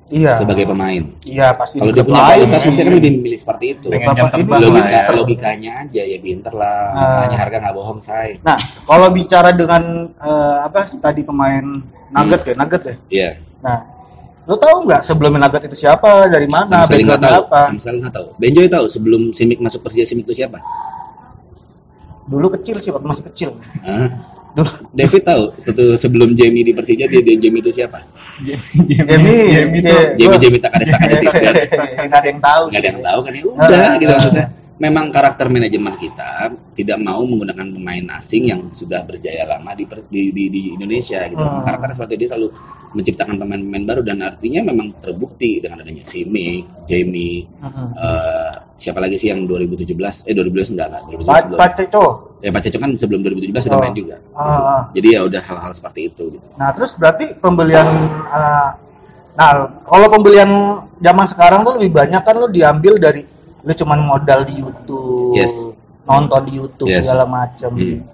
iya 0.04 0.36
sebagai 0.36 0.68
pemain. 0.68 1.00
iya 1.24 1.56
pasti 1.56 1.80
Kalau 1.80 1.92
di 1.92 1.96
dia 1.96 2.04
klub 2.04 2.12
punya 2.12 2.24
lain 2.28 2.44
kualitas 2.44 2.60
pasti 2.64 2.82
kan 2.84 2.92
lebih 2.92 3.12
milih 3.24 3.38
seperti 3.40 3.64
itu. 3.72 3.86
Bapak 3.88 4.36
ini 4.36 4.52
Logika, 4.52 4.98
ya. 5.00 5.02
logikanya 5.16 5.70
aja 5.80 6.02
ya 6.04 6.18
pinter 6.20 6.52
lah. 6.52 6.80
Ah. 6.92 7.18
Hanya 7.24 7.36
harga 7.40 7.56
nggak 7.64 7.72
bohong 7.72 8.00
say. 8.04 8.36
Nah, 8.44 8.60
kalau 8.84 9.08
bicara 9.12 9.56
dengan 9.56 10.12
eh, 10.12 10.56
apa 10.60 10.84
tadi 11.00 11.24
pemain 11.24 11.64
Nugget 12.14 12.42
ya, 12.46 12.54
Nugget 12.54 12.82
ya. 12.84 12.94
Iya. 13.08 13.30
Nah, 13.64 13.78
lo 14.44 14.54
tahu 14.60 14.84
nggak 14.84 15.00
sebelumnya 15.00 15.40
Nugget 15.48 15.72
itu 15.72 15.76
siapa, 15.88 16.28
dari 16.28 16.46
mana, 16.52 16.68
Sama 16.68 16.84
sekali 16.84 17.02
nggak 17.08 17.22
tahu. 17.24 17.42
apa? 17.48 17.60
Sama 17.72 17.80
sekali 17.80 17.96
nggak 18.04 18.14
tahu. 18.14 18.28
Benjoy 18.36 18.66
tahu 18.68 18.84
sebelum 18.92 19.22
Simic 19.32 19.58
masuk 19.64 19.80
Persija 19.82 20.04
Simic 20.04 20.28
itu 20.28 20.44
siapa? 20.44 20.60
Dulu 22.28 22.52
kecil 22.60 22.76
sih, 22.80 22.92
waktu 22.92 23.08
masih 23.08 23.24
kecil. 23.32 23.50
Dulu 24.54 24.70
David 24.92 25.22
tahu 25.22 25.42
setu- 25.52 25.94
sebelum 25.94 26.30
Jamie 26.32 26.62
di 26.62 26.70
Persija 26.70 27.04
dia, 27.04 27.20
dia 27.20 27.36
Jamie 27.36 27.58
itu 27.58 27.70
siapa? 27.70 27.98
Jamie, 28.40 28.94
Jamie 29.50 29.80
iya, 29.80 29.82
tuh 29.84 30.02
Jamie 30.16 30.26
gua- 30.28 30.40
Jamie 30.40 30.60
Takades 30.60 30.88
Takades 30.88 31.18
Sister. 31.20 31.40
nggak 32.00 32.12
ada 32.12 32.28
yang 32.28 32.40
tahu. 32.40 32.62
nggak 32.64 32.74
ada 32.74 32.80
sih. 32.80 32.88
yang 32.88 33.02
tahu 33.02 33.18
kan 33.20 33.32
ya 33.32 33.42
udah 33.44 33.78
Ah, 33.80 33.94
gitu 33.96 34.12
maksudnya 34.12 34.46
memang 34.74 35.06
karakter 35.08 35.46
manajemen 35.48 35.94
kita 35.96 36.30
tidak 36.72 36.98
mau 36.98 37.22
menggunakan 37.22 37.66
pemain 37.68 38.06
asing 38.12 38.44
yang 38.48 38.66
sudah 38.68 39.02
berjaya 39.02 39.42
lama 39.44 39.70
di 39.72 39.86
di, 40.08 40.22
di, 40.30 40.44
di 40.48 40.62
Indonesia 40.72 41.22
gitu 41.24 41.38
Hmm. 41.38 41.62
karakter 41.62 41.90
seperti 41.92 42.14
dia 42.16 42.28
selalu 42.28 42.48
menciptakan 42.90 43.34
pemain-pemain 43.36 43.84
baru 43.84 44.02
dan 44.02 44.18
artinya 44.20 44.60
memang 44.64 44.98
terbukti 44.98 45.58
dengan 45.58 45.78
adanya 45.80 46.02
Simic, 46.04 46.62
Jamie, 46.84 47.42
Mhm. 47.56 47.86
eh, 47.92 48.50
siapa 48.76 48.98
lagi 48.98 49.14
sih 49.14 49.30
yang 49.30 49.46
2017 49.46 50.22
eh 50.24 50.32
2012 50.32 50.70
enggak 50.72 50.86
enggak 50.88 51.02
2017 51.08 51.26
Pak 51.28 51.42
belum. 51.44 51.58
Pak 51.58 51.70
Ceco. 51.76 52.06
Ya 52.44 52.52
Pak 52.52 52.60
Cecok 52.60 52.80
kan 52.82 52.90
sebelum 52.92 53.24
2017 53.24 53.56
sudah 53.64 53.78
Oh. 53.78 53.82
main 53.82 53.96
juga 53.96 54.16
Ah, 54.36 54.44
ah. 54.44 54.82
jadi 54.92 55.08
ya 55.16 55.20
udah 55.24 55.40
hal-hal 55.40 55.72
seperti 55.72 56.12
itu 56.12 56.22
gitu 56.28 56.46
Nah, 56.54 56.68
terus 56.70 56.92
berarti 56.94 57.40
pembelian 57.40 57.88
eh, 58.28 58.68
nah, 59.32 59.50
kalau 59.80 60.06
pembelian 60.06 60.50
zaman 61.00 61.24
sekarang 61.24 61.64
tuh 61.64 61.80
lebih 61.80 61.96
banyak 61.96 62.20
kan 62.20 62.36
lo 62.36 62.46
diambil 62.46 63.00
dari 63.00 63.24
lu 63.64 63.72
cuman 63.72 63.96
modal 63.98 64.44
di 64.44 64.60
YouTube, 64.60 65.32
Yes. 65.32 65.56
nonton 66.04 66.40
di 66.44 66.52
YouTube 66.54 66.84
Yes. 66.84 67.08
segala 67.08 67.24
macam. 67.24 67.72
Hmm. 67.72 68.04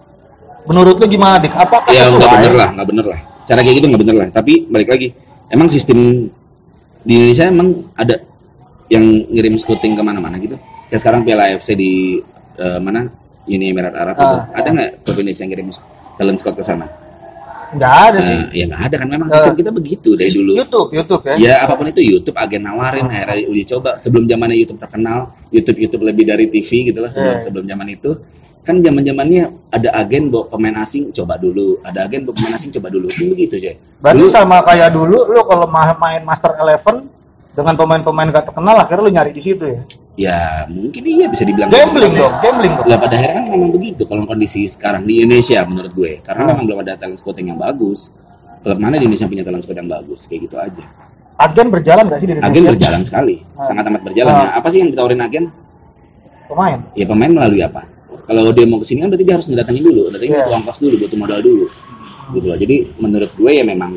Menurut 0.62 0.94
lu 0.94 1.10
gimana, 1.10 1.42
Dik? 1.42 1.50
Apakah 1.50 1.90
ya 1.90 2.06
sesuai? 2.06 2.22
nggak 2.22 2.30
bener 2.38 2.52
lah 2.54 2.68
nggak 2.70 2.88
bener 2.88 3.06
lah 3.10 3.20
cara 3.42 3.60
kayak 3.60 3.76
gitu 3.82 3.86
nggak 3.90 4.02
bener 4.06 4.14
lah 4.14 4.28
tapi 4.30 4.70
balik 4.70 4.88
lagi 4.88 5.10
emang 5.50 5.66
sistem 5.66 6.30
di 7.02 7.12
Indonesia 7.18 7.50
emang 7.50 7.68
ada 7.98 8.22
yang 8.86 9.02
ngirim 9.26 9.58
scouting 9.58 9.98
ke 9.98 10.02
mana-mana 10.06 10.38
gitu 10.38 10.54
kayak 10.86 11.00
sekarang 11.02 11.26
Piala 11.26 11.50
AFC 11.50 11.74
di 11.74 12.22
eh, 12.54 12.78
mana 12.78 13.10
Uni 13.50 13.66
Emirat 13.68 13.92
Arab 13.92 14.14
itu. 14.14 14.26
Ah, 14.26 14.42
ada 14.52 14.68
nggak 14.70 14.88
klub 15.02 15.16
Indonesia 15.18 15.42
yang 15.42 15.50
ngirim 15.50 15.66
talent 16.14 16.38
scout 16.38 16.54
ke 16.54 16.62
sana? 16.62 16.86
Nggak 17.70 17.94
ada 18.02 18.18
sih. 18.18 18.34
Eh, 18.34 18.42
ya 18.52 18.64
nggak 18.66 18.82
ada 18.82 18.94
kan. 18.98 19.06
Memang 19.06 19.28
sistem 19.28 19.54
Ah. 19.54 19.58
kita 19.58 19.70
begitu 19.70 20.10
dari 20.14 20.26
dulu. 20.28 20.52
YouTube, 20.54 20.88
YouTube 20.90 21.22
ya. 21.24 21.34
ya 21.38 21.54
apa 21.62 21.74
pun 21.74 21.86
itu 21.86 22.02
YouTube 22.02 22.34
agen 22.34 22.62
nawarin 22.62 23.06
akhirnya 23.06 23.46
uji 23.46 23.64
coba. 23.68 23.94
Sebelum 23.94 24.26
zamannya 24.26 24.58
YouTube 24.58 24.78
terkenal 24.78 25.18
YouTube 25.48 25.78
YouTube 25.78 26.02
lebih 26.02 26.24
dari 26.26 26.46
TV 26.46 26.90
gitu 26.90 26.98
lah 26.98 27.06
sebelum 27.06 27.38
Iya. 27.38 27.44
sebelum 27.46 27.64
zaman 27.64 27.86
itu. 27.88 28.10
Kan 28.60 28.82
zaman 28.82 29.00
zamannya 29.00 29.42
ada 29.70 29.88
agen 29.96 30.28
bawa 30.28 30.44
pemain 30.46 30.76
asing 30.82 31.14
coba 31.14 31.38
dulu. 31.38 31.78
Ada 31.80 32.04
agen 32.04 32.26
bawa 32.26 32.34
pemain 32.34 32.54
asing 32.54 32.70
coba 32.74 32.90
dulu. 32.90 33.06
Kan 33.06 33.26
begitu 33.30 33.54
Berarti 34.02 34.18
dulu 34.18 34.26
sama 34.28 34.56
kayak 34.60 34.90
dulu 34.90 35.18
lu 35.26 35.40
kalau 35.44 35.66
ma- 35.70 35.96
main 35.96 36.22
Master 36.26 36.58
Eleven 36.58 37.06
dengan 37.50 37.74
pemain-pemain 37.74 38.30
gak 38.30 38.50
terkenal 38.50 38.78
akhirnya 38.78 39.02
lu 39.02 39.10
nyari 39.10 39.30
di 39.30 39.42
situ 39.42 39.62
ya. 39.62 39.80
Ya 40.14 40.38
mungkin 40.66 41.02
iya 41.02 41.26
bisa 41.26 41.42
dibilang 41.42 41.68
Gambling 41.68 42.12
gitu. 42.12 42.20
dong, 42.20 42.34
gambling 42.40 42.74
dong. 42.74 42.86
lah 42.86 42.98
pada 42.98 43.14
akhirnya 43.14 43.34
kan 43.36 43.44
memang 43.48 43.70
begitu 43.70 44.02
kalau 44.04 44.22
kondisi 44.24 44.66
sekarang 44.66 45.02
di 45.02 45.20
Indonesia 45.20 45.62
menurut 45.62 45.92
gue 45.92 46.12
karena 46.20 46.40
Hmm. 46.40 46.50
memang 46.52 46.64
belum 46.66 46.78
ada 46.80 46.92
talent 46.94 47.16
scouting 47.16 47.46
yang 47.46 47.58
bagus 47.58 48.18
klub 48.60 48.76
mana 48.76 48.94
di 48.94 49.04
Indonesia 49.04 49.26
punya 49.26 49.42
talent 49.42 49.62
scout 49.62 49.76
yang 49.76 49.88
bagus 49.88 50.20
kayak 50.24 50.40
gitu 50.44 50.56
aja 50.56 50.84
Agen 51.36 51.66
berjalan 51.68 52.04
gak 52.06 52.18
sih 52.18 52.26
di 52.26 52.32
Indonesia? 52.32 52.52
agen 52.52 52.64
berjalan 52.68 53.00
sekali 53.02 53.36
Ah. 53.50 53.62
sangat 53.62 53.84
amat 53.86 54.02
berjalan 54.02 54.32
Ah. 54.32 54.40
ya 54.40 54.48
apa 54.54 54.68
sih 54.68 54.78
yang 54.78 54.90
ditawarin 54.90 55.20
agen 55.20 55.44
Pemain. 56.46 56.78
ya 56.92 57.04
pemain 57.04 57.30
melalui 57.30 57.62
apa 57.62 57.82
kalau 58.26 58.50
dia 58.50 58.62
mau 58.64 58.76
ke 58.76 58.84
sini 58.84 59.00
kan 59.00 59.08
berarti 59.08 59.24
dia 59.24 59.34
harus 59.34 59.46
ngedatangin 59.46 59.82
dulu 59.82 60.00
datangin 60.10 60.30
Iya. 60.30 60.42
butuh 60.42 60.54
ongkos 60.56 60.78
dulu 60.78 60.94
butuh 60.98 61.16
modal 61.16 61.40
dulu 61.40 61.64
gitu 62.30 62.46
loh 62.46 62.58
jadi 62.58 62.76
menurut 62.96 63.30
gue 63.32 63.50
ya 63.52 63.64
memang 63.64 63.92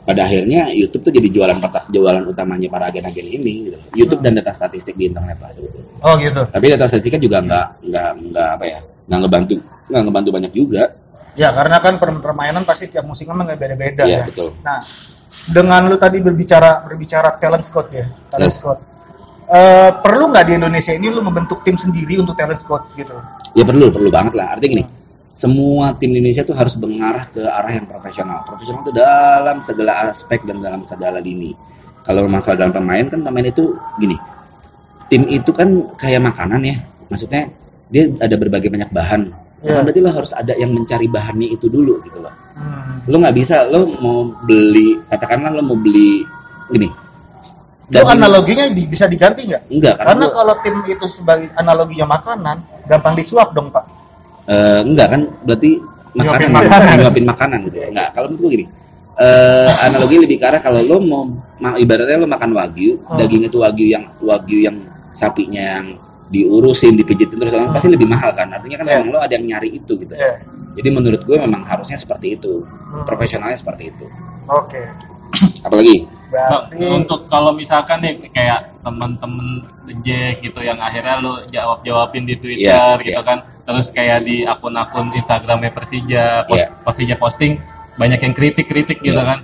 pada 0.00 0.24
akhirnya 0.24 0.68
YouTube 0.70 1.02
tuh 1.02 1.12
jadi 1.12 1.28
jualan 1.28 1.56
jualan 1.86 2.22
utamanya 2.26 2.66
para 2.66 2.88
agen-agen 2.88 3.26
ini 3.26 3.52
gitu. 3.68 3.78
YouTube 3.94 4.20
dan 4.20 4.34
data 4.34 4.50
statistik 4.50 4.94
di 4.94 5.06
internet 5.06 5.36
lah 5.36 5.50
sebetulnya. 5.52 5.88
Oh 6.00 6.14
gitu. 6.16 6.42
tapi 6.48 6.64
data 6.68 6.84
statistiknya 6.84 7.20
juga 7.20 7.38
nggak 7.40 7.66
nggak 7.84 8.10
nggak 8.28 8.48
apa 8.56 8.64
ya 8.64 8.78
nggak 9.06 9.18
ngebantu 9.20 9.54
nggak 9.86 10.02
ngebantu 10.02 10.30
banyak 10.32 10.52
juga 10.52 10.84
Ya 11.30 11.54
karena 11.54 11.78
kan 11.78 11.94
per- 11.96 12.18
permainan 12.18 12.66
pasti 12.66 12.84
setiap 12.84 13.06
musim 13.06 13.24
kan 13.24 13.38
nggak 13.38 13.54
beda-beda 13.54 14.02
Iya, 14.02 14.18
ya. 14.18 14.22
betul 14.26 14.50
Nah, 14.60 14.82
dengan 15.46 15.86
lu 15.86 15.94
tadi 15.94 16.18
berbicara 16.18 16.82
berbicara 16.82 17.38
talent 17.38 17.62
scout 17.62 17.88
ya, 17.90 18.06
talent 18.28 18.50
Yes. 18.50 18.58
scout. 18.58 18.78
Eh, 19.46 19.90
perlu 19.98 20.30
nggak 20.30 20.44
di 20.46 20.52
Indonesia 20.56 20.90
ini 20.90 21.06
lu 21.06 21.22
membentuk 21.22 21.62
tim 21.62 21.74
sendiri 21.74 22.18
untuk 22.18 22.34
talent 22.34 22.54
scout 22.56 22.86
gitu? 22.94 23.14
ya 23.50 23.62
perlu 23.62 23.90
perlu 23.90 24.06
banget 24.08 24.34
lah 24.34 24.54
artinya 24.54 24.78
gini 24.78 24.84
semua 25.40 25.96
tim 25.96 26.12
Indonesia 26.12 26.44
tuh 26.44 26.52
harus 26.52 26.76
mengarah 26.76 27.24
ke 27.24 27.40
arah 27.40 27.72
yang 27.72 27.88
profesional. 27.88 28.44
Profesional 28.44 28.84
itu 28.84 28.92
dalam 28.92 29.56
segala 29.64 29.92
aspek 30.12 30.44
dan 30.44 30.60
dalam 30.60 30.84
segala 30.84 31.16
lini. 31.16 31.56
Kalau 32.04 32.28
masalah 32.28 32.68
dalam 32.68 32.76
pemain 32.76 33.08
kan 33.08 33.24
pemain 33.24 33.46
itu 33.48 33.72
gini. 33.96 34.20
Tim 35.08 35.24
itu 35.32 35.48
kan 35.56 35.96
kayak 35.96 36.20
makanan 36.20 36.60
ya. 36.60 36.76
Maksudnya 37.08 37.48
dia 37.88 38.12
ada 38.20 38.36
berbagai 38.36 38.68
banyak 38.68 38.92
bahan. 38.92 39.32
Iya. 39.64 39.80
Nah, 39.80 39.82
berarti 39.88 40.00
lo 40.04 40.10
harus 40.12 40.32
ada 40.36 40.52
yang 40.60 40.76
mencari 40.76 41.08
bahannya 41.08 41.48
itu 41.56 41.72
dulu 41.72 42.04
gitu 42.04 42.20
loh. 42.20 42.32
Hmm. 42.60 43.00
lo 43.08 43.16
nggak 43.24 43.36
bisa. 43.40 43.64
Lo 43.64 43.88
mau 43.96 44.28
beli 44.44 45.00
katakanlah 45.08 45.56
lo 45.56 45.64
mau 45.64 45.78
beli 45.80 46.20
gini. 46.68 46.88
Itu 47.90 47.96
daging- 47.96 48.12
analoginya 48.22 48.64
di- 48.70 48.86
bisa 48.86 49.08
diganti 49.08 49.48
nggak? 49.48 49.62
enggak 49.72 49.94
karena, 49.98 50.08
Karena 50.14 50.24
lo- 50.28 50.34
kalau 50.36 50.54
tim 50.60 50.76
itu 50.84 51.06
sebagai 51.08 51.48
analoginya 51.56 52.06
makanan, 52.12 52.56
gampang 52.86 53.16
disuap 53.16 53.56
dong 53.56 53.72
pak. 53.72 53.82
Eh, 54.50 54.80
enggak 54.82 55.08
kan 55.08 55.20
berarti 55.40 55.78
makanan 56.10 56.26
Nyuapin 56.26 56.50
makanan. 56.50 56.94
nyuapin 56.98 57.24
makanan 57.24 57.58
gitu 57.70 57.76
enggak 57.86 58.08
kalau 58.10 58.26
menurut 58.26 58.42
gue 58.42 58.50
gini 58.50 58.66
eh, 59.14 59.70
analogi 59.80 60.16
lebih 60.18 60.36
ke 60.36 60.46
arah 60.48 60.58
kalau 60.58 60.80
lo 60.80 60.96
mau 60.98 61.22
ma- 61.56 61.76
ibaratnya 61.76 62.16
lo 62.16 62.26
makan 62.26 62.50
wagyu, 62.50 62.98
Hmm. 63.04 63.14
daging 63.14 63.46
itu 63.46 63.56
wagyu 63.56 63.86
yang 63.88 64.04
wagyu 64.18 64.58
yang 64.60 64.76
sapinya 65.12 65.78
yang 65.78 65.86
diurusin, 66.26 66.94
dipijitin 66.94 67.36
terus 67.36 67.52
pasti 67.70 67.90
lebih 67.90 68.06
mahal 68.06 68.32
kan. 68.32 68.48
Artinya 68.48 68.80
kan 68.80 68.86
memang 68.88 69.08
lo 69.10 69.18
ada 69.18 69.30
yang 69.30 69.44
nyari 69.44 69.76
itu 69.76 69.92
gitu. 69.94 70.14
Iya. 70.14 70.40
Jadi 70.72 70.88
menurut 70.88 71.20
gue 71.20 71.36
memang 71.36 71.62
harusnya 71.62 71.94
seperti 71.94 72.34
itu. 72.34 72.64
Hmm. 72.64 73.04
Profesionalnya 73.04 73.54
seperti 73.54 73.90
itu. 73.90 74.06
Oke. 74.46 74.82
Apalagi 75.60 76.06
Bang, 76.26 76.70
Berarti 76.70 76.86
untuk 76.86 77.26
kalau 77.26 77.50
misalkan 77.52 77.98
nih 78.00 78.30
kayak 78.30 78.78
temen-temen 78.80 79.66
Jack 80.00 80.40
gitu 80.40 80.60
yang 80.60 80.78
akhirnya 80.78 81.18
lu 81.18 81.42
jawab 81.46 81.82
jawabin 81.82 82.22
di 82.22 82.34
Twitter 82.34 82.70
Iya, 82.70 83.02
gitu 83.02 83.18
iya. 83.18 83.26
kan 83.26 83.38
terus 83.70 83.88
kayak 83.90 84.18
di 84.22 84.42
akun-akun 84.42 85.14
Instagramnya 85.14 85.70
Persija 85.70 86.44
post, 86.44 86.58
Iya. 86.58 86.66
Persija 86.82 87.14
posting 87.16 87.52
banyak 87.94 88.20
yang 88.20 88.34
kritik-kritik 88.34 88.98
gitu 89.00 89.14
Iya. 89.14 89.24
kan 89.24 89.38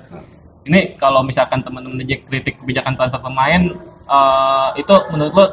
ini 0.64 0.98
kalau 0.98 1.22
misalkan 1.22 1.62
temen-temen 1.62 2.02
Jack 2.02 2.26
kritik 2.26 2.58
kebijakan 2.58 2.98
transfer 2.98 3.22
pemain 3.22 3.62
eh, 4.06 4.68
itu 4.76 4.94
menurut 5.14 5.32
lo 5.32 5.46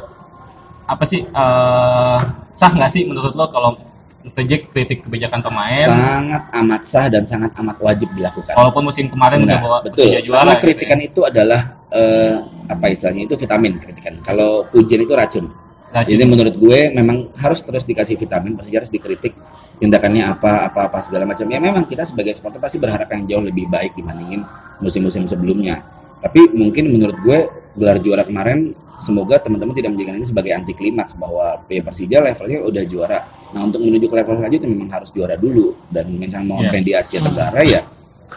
apa 0.83 1.03
sih 1.05 1.21
eh, 1.21 2.19
sah 2.49 2.71
nggak 2.73 2.89
sih 2.89 3.05
menurut 3.05 3.33
lo 3.33 3.45
kalau 3.47 3.77
Jack 4.23 4.71
kritik 4.71 5.03
kebijakan 5.03 5.43
pemain 5.43 5.83
sangat 5.83 6.43
amat 6.55 6.81
sah 6.87 7.05
dan 7.11 7.27
sangat 7.27 7.51
amat 7.59 7.75
wajib 7.77 8.07
dilakukan. 8.15 8.55
walaupun 8.55 8.87
musim 8.87 9.11
kemarin 9.11 9.43
udah 9.43 9.59
bawa 9.59 9.77
betul. 9.83 10.07
Juara 10.23 10.47
Karena 10.47 10.53
gitu 10.55 10.63
kritikan 10.63 10.99
ya. 10.99 11.05
itu 11.11 11.21
adalah 11.27 11.61
eh, 11.91 12.35
apa 12.71 12.85
istilahnya 12.87 13.27
itu 13.27 13.35
vitamin 13.35 13.75
kritikan. 13.77 14.13
Kalau 14.23 14.63
pujian 14.71 15.03
itu 15.03 15.11
racun. 15.11 15.45
Nah, 15.93 16.01
Jadi 16.01 16.25
menurut 16.25 16.57
gue 16.57 16.89
memang 16.89 17.29
harus 17.37 17.61
terus 17.61 17.85
dikasih 17.85 18.17
vitamin, 18.17 18.57
pasti 18.57 18.73
harus 18.73 18.89
dikritik 18.89 19.37
tindakannya 19.77 20.25
apa, 20.25 20.65
apa, 20.65 20.89
apa 20.89 20.97
segala 21.05 21.29
macam. 21.29 21.45
Ya 21.45 21.61
memang 21.61 21.85
kita 21.85 22.01
sebagai 22.01 22.33
supporter 22.33 22.57
pasti 22.57 22.81
berharap 22.81 23.05
yang 23.13 23.29
jauh 23.29 23.45
lebih 23.45 23.69
baik 23.69 23.93
dibandingin 23.93 24.41
musim-musim 24.81 25.29
sebelumnya. 25.29 25.85
Tapi 26.17 26.49
mungkin 26.49 26.89
menurut 26.89 27.17
gue 27.21 27.39
gelar 27.77 28.01
juara 28.01 28.25
kemarin 28.25 28.73
semoga 28.97 29.37
teman-teman 29.37 29.77
tidak 29.77 29.93
menjadikan 29.93 30.17
ini 30.17 30.25
sebagai 30.25 30.51
anti 30.57 30.73
klimaks 30.73 31.13
bahwa 31.13 31.61
ya 31.69 31.81
Persija 31.85 32.17
levelnya 32.25 32.59
udah 32.65 32.83
juara. 32.89 33.19
Nah 33.53 33.61
untuk 33.61 33.85
menuju 33.85 34.09
ke 34.09 34.15
level 34.17 34.41
selanjutnya 34.41 34.69
memang 34.73 34.89
harus 34.89 35.13
juara 35.13 35.37
dulu 35.37 35.77
dan 35.93 36.09
misalnya 36.09 36.57
mau 36.57 36.59
main 36.65 36.81
di 36.81 36.97
Asia 36.97 37.21
Tenggara 37.21 37.61
ya 37.61 37.85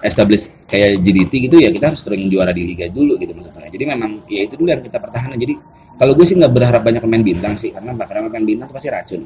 establish 0.04 0.66
kayak 0.68 1.00
GDT 1.00 1.32
gitu 1.48 1.56
ya 1.60 1.70
kita 1.72 1.92
harus 1.92 2.00
sering 2.02 2.28
juara 2.28 2.52
di 2.52 2.66
liga 2.66 2.90
dulu 2.90 3.16
gitu 3.16 3.32
maksudnya. 3.32 3.70
Jadi 3.70 3.84
memang 3.86 4.10
ya 4.28 4.44
itu 4.44 4.54
dulu 4.58 4.68
yang 4.68 4.82
kita 4.84 4.98
pertahankan. 5.00 5.38
Jadi 5.38 5.54
kalau 5.96 6.12
gue 6.12 6.26
sih 6.28 6.36
nggak 6.36 6.52
berharap 6.52 6.82
banyak 6.84 7.00
pemain 7.00 7.24
bintang 7.24 7.54
sih 7.56 7.72
karena 7.72 7.96
karena 7.96 8.28
pemain 8.28 8.44
bintang 8.44 8.66
itu 8.68 8.74
pasti 8.76 8.88
racun. 8.92 9.22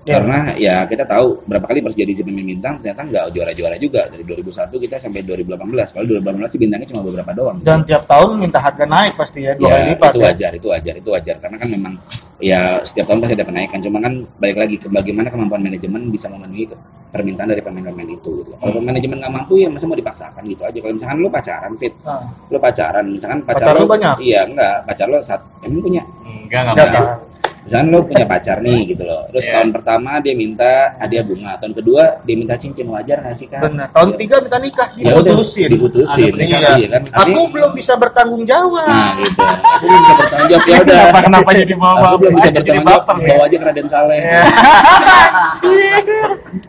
Ya. 0.00 0.16
Karena 0.16 0.56
ya 0.56 0.88
kita 0.88 1.04
tahu 1.04 1.44
berapa 1.44 1.60
kali 1.62 1.80
Persija 1.80 2.02
diisi 2.02 2.24
pemain 2.24 2.40
bintang 2.40 2.80
ternyata 2.80 3.04
nggak 3.04 3.24
juara-juara 3.30 3.76
juga 3.76 4.08
dari 4.08 4.24
2001 4.24 4.48
kita 4.80 4.96
sampai 4.96 5.20
2018. 5.22 5.60
Kalau 5.92 6.04
2018 6.08 6.48
sih 6.48 6.58
bintangnya 6.58 6.88
cuma 6.88 7.02
beberapa 7.04 7.30
doang. 7.30 7.60
dan 7.60 7.84
tiap 7.84 8.08
tahun 8.08 8.40
minta 8.40 8.56
harga 8.56 8.84
naik 8.84 9.12
pasti 9.14 9.44
ya 9.44 9.52
dua 9.52 9.68
Ya, 9.68 9.76
kali 9.76 9.84
lipat 9.92 10.08
itu 10.08 10.18
ya. 10.18 10.24
wajar, 10.26 10.50
itu 10.54 10.66
wajar, 10.66 10.94
itu 10.96 11.08
wajar 11.10 11.36
karena 11.36 11.56
kan 11.56 11.68
memang 11.68 11.92
ya 12.38 12.60
setiap 12.80 13.06
tahun 13.06 13.20
pasti 13.20 13.34
ada 13.34 13.44
kenaikan. 13.44 13.78
Cuma 13.78 13.98
kan 13.98 14.12
balik 14.36 14.56
lagi 14.56 14.74
ke 14.76 14.88
bagaimana 14.88 15.28
kemampuan 15.28 15.60
manajemen 15.60 16.02
bisa 16.08 16.26
memenuhi 16.26 16.64
permintaan 17.10 17.48
dari 17.48 17.60
pemain-pemain 17.60 18.08
itu. 18.08 18.30
Gitu. 18.40 18.50
Kalau 18.56 18.80
manajemen 18.80 19.20
nggak 19.20 19.34
mampu 19.34 19.58
ya 19.58 19.68
masa 19.68 19.84
mau 19.84 19.94
dipaksakan 19.94 20.42
gitu 20.46 20.62
aja. 20.64 20.78
Kalau 20.80 20.94
misalkan 20.96 21.16
lu 21.18 21.28
pacaran 21.28 21.72
fit, 21.76 21.92
Nah, 22.00 22.24
lu 22.48 22.56
pacaran, 22.56 23.04
misalkan 23.04 23.44
Pacar 23.44 23.68
pacar, 23.68 23.74
lu 23.76 23.84
banyak? 23.84 24.16
Iya 24.18 24.48
enggak, 24.48 24.74
pacar 24.86 25.06
lu 25.06 25.20
saat 25.20 25.44
emang 25.60 25.84
punya. 25.84 26.02
enggak 26.48 26.60
enggak 26.64 26.72
enggak 26.72 26.88
banyak. 26.88 27.18
Kan? 27.60 27.66
Misalkan 27.66 27.86
lu 27.86 28.00
punya 28.02 28.24
pacar 28.24 28.56
nih 28.58 28.80
gitu 28.86 29.02
loh. 29.02 29.22
Terus 29.28 29.44
Iya. 29.44 29.52
tahun 29.54 29.68
pertama 29.70 30.10
dia 30.18 30.34
minta 30.34 30.70
hadiah 30.96 31.20
bunga, 31.20 31.52
tahun 31.56 31.74
kedua 31.74 32.02
dia 32.22 32.34
minta 32.34 32.54
cincin 32.54 32.86
wajar 32.86 33.20
nggak 33.20 33.34
sih 33.34 33.46
kan? 33.46 33.60
Benar. 33.62 33.86
Tahun 33.90 34.08
Ya. 34.08 34.16
tiga 34.16 34.36
minta 34.38 34.58
nikah 34.58 34.88
Ya 34.94 35.12
diputusin. 35.12 35.68
diputusin. 35.70 36.32
Iya. 36.34 36.58
Iya 36.74 36.88
kan? 36.88 37.02
Aku 37.04 37.14
Artinya- 37.20 37.50
belum 37.50 37.70
bisa 37.72 37.92
bertanggung 37.94 38.44
jawab. 38.44 38.86
Nah 38.86 39.10
gitu. 39.16 39.42
Aku 39.42 39.84
belum 39.84 40.00
bisa 40.00 40.14
bertanggung 40.16 40.48
jawab 40.48 40.64
ya 40.64 40.76
udah. 40.76 40.96
kenapa 41.00 41.18
kenapa 41.20 41.50
jadi 41.54 41.74
bawa 41.74 42.06
Aku 42.06 42.16
belum 42.18 42.32
bisa 42.34 42.48
jadi 42.48 42.58
bertanggung 42.78 42.86
jawab. 42.86 43.18
nih 43.20 43.28
Bawa 43.28 43.42
aja 43.42 43.56
ke 43.56 43.64
Raden 43.64 43.88
Saleh. 43.88 44.18
Iya. 44.18 44.42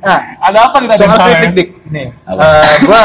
Nah, 0.01 0.19
ada 0.41 0.59
apa 0.65 0.77
nih 0.77 0.87
misalnya? 0.89 1.17
kritik 1.19 1.51
dik 1.53 1.69
nih. 1.91 2.07
Eh, 2.09 2.75
gua 2.83 3.01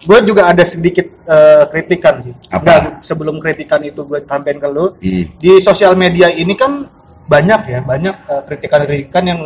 gua 0.00 0.18
juga 0.22 0.42
ada 0.46 0.64
sedikit 0.64 1.06
eh, 1.24 1.62
kritikan 1.66 2.18
sih. 2.18 2.34
Apa? 2.48 2.62
Nggak, 2.62 2.82
sebelum 3.02 3.36
kritikan 3.38 3.80
itu 3.80 4.02
gue 4.02 4.20
tambahin 4.20 4.58
ke 4.58 4.68
lu. 4.68 4.90
Hmm. 4.92 5.24
Di 5.36 5.58
sosial 5.60 5.94
media 5.94 6.26
ini 6.28 6.54
kan 6.54 6.86
banyak 7.30 7.60
ya, 7.64 7.78
banyak 7.80 8.14
eh, 8.26 8.42
kritikan-kritikan 8.44 9.22
yang 9.22 9.40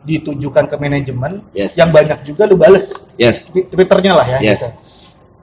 ditujukan 0.00 0.64
ke 0.64 0.76
manajemen 0.76 1.40
Yes. 1.52 1.76
yang 1.76 1.88
banyak 1.88 2.20
juga 2.22 2.44
lu 2.44 2.56
bales 2.56 3.16
Yes. 3.16 3.48
Twi- 3.48 3.64
Twitternya 3.64 4.12
lah 4.12 4.26
ya. 4.28 4.38
Yes. 4.42 4.60
gitu. 4.60 4.68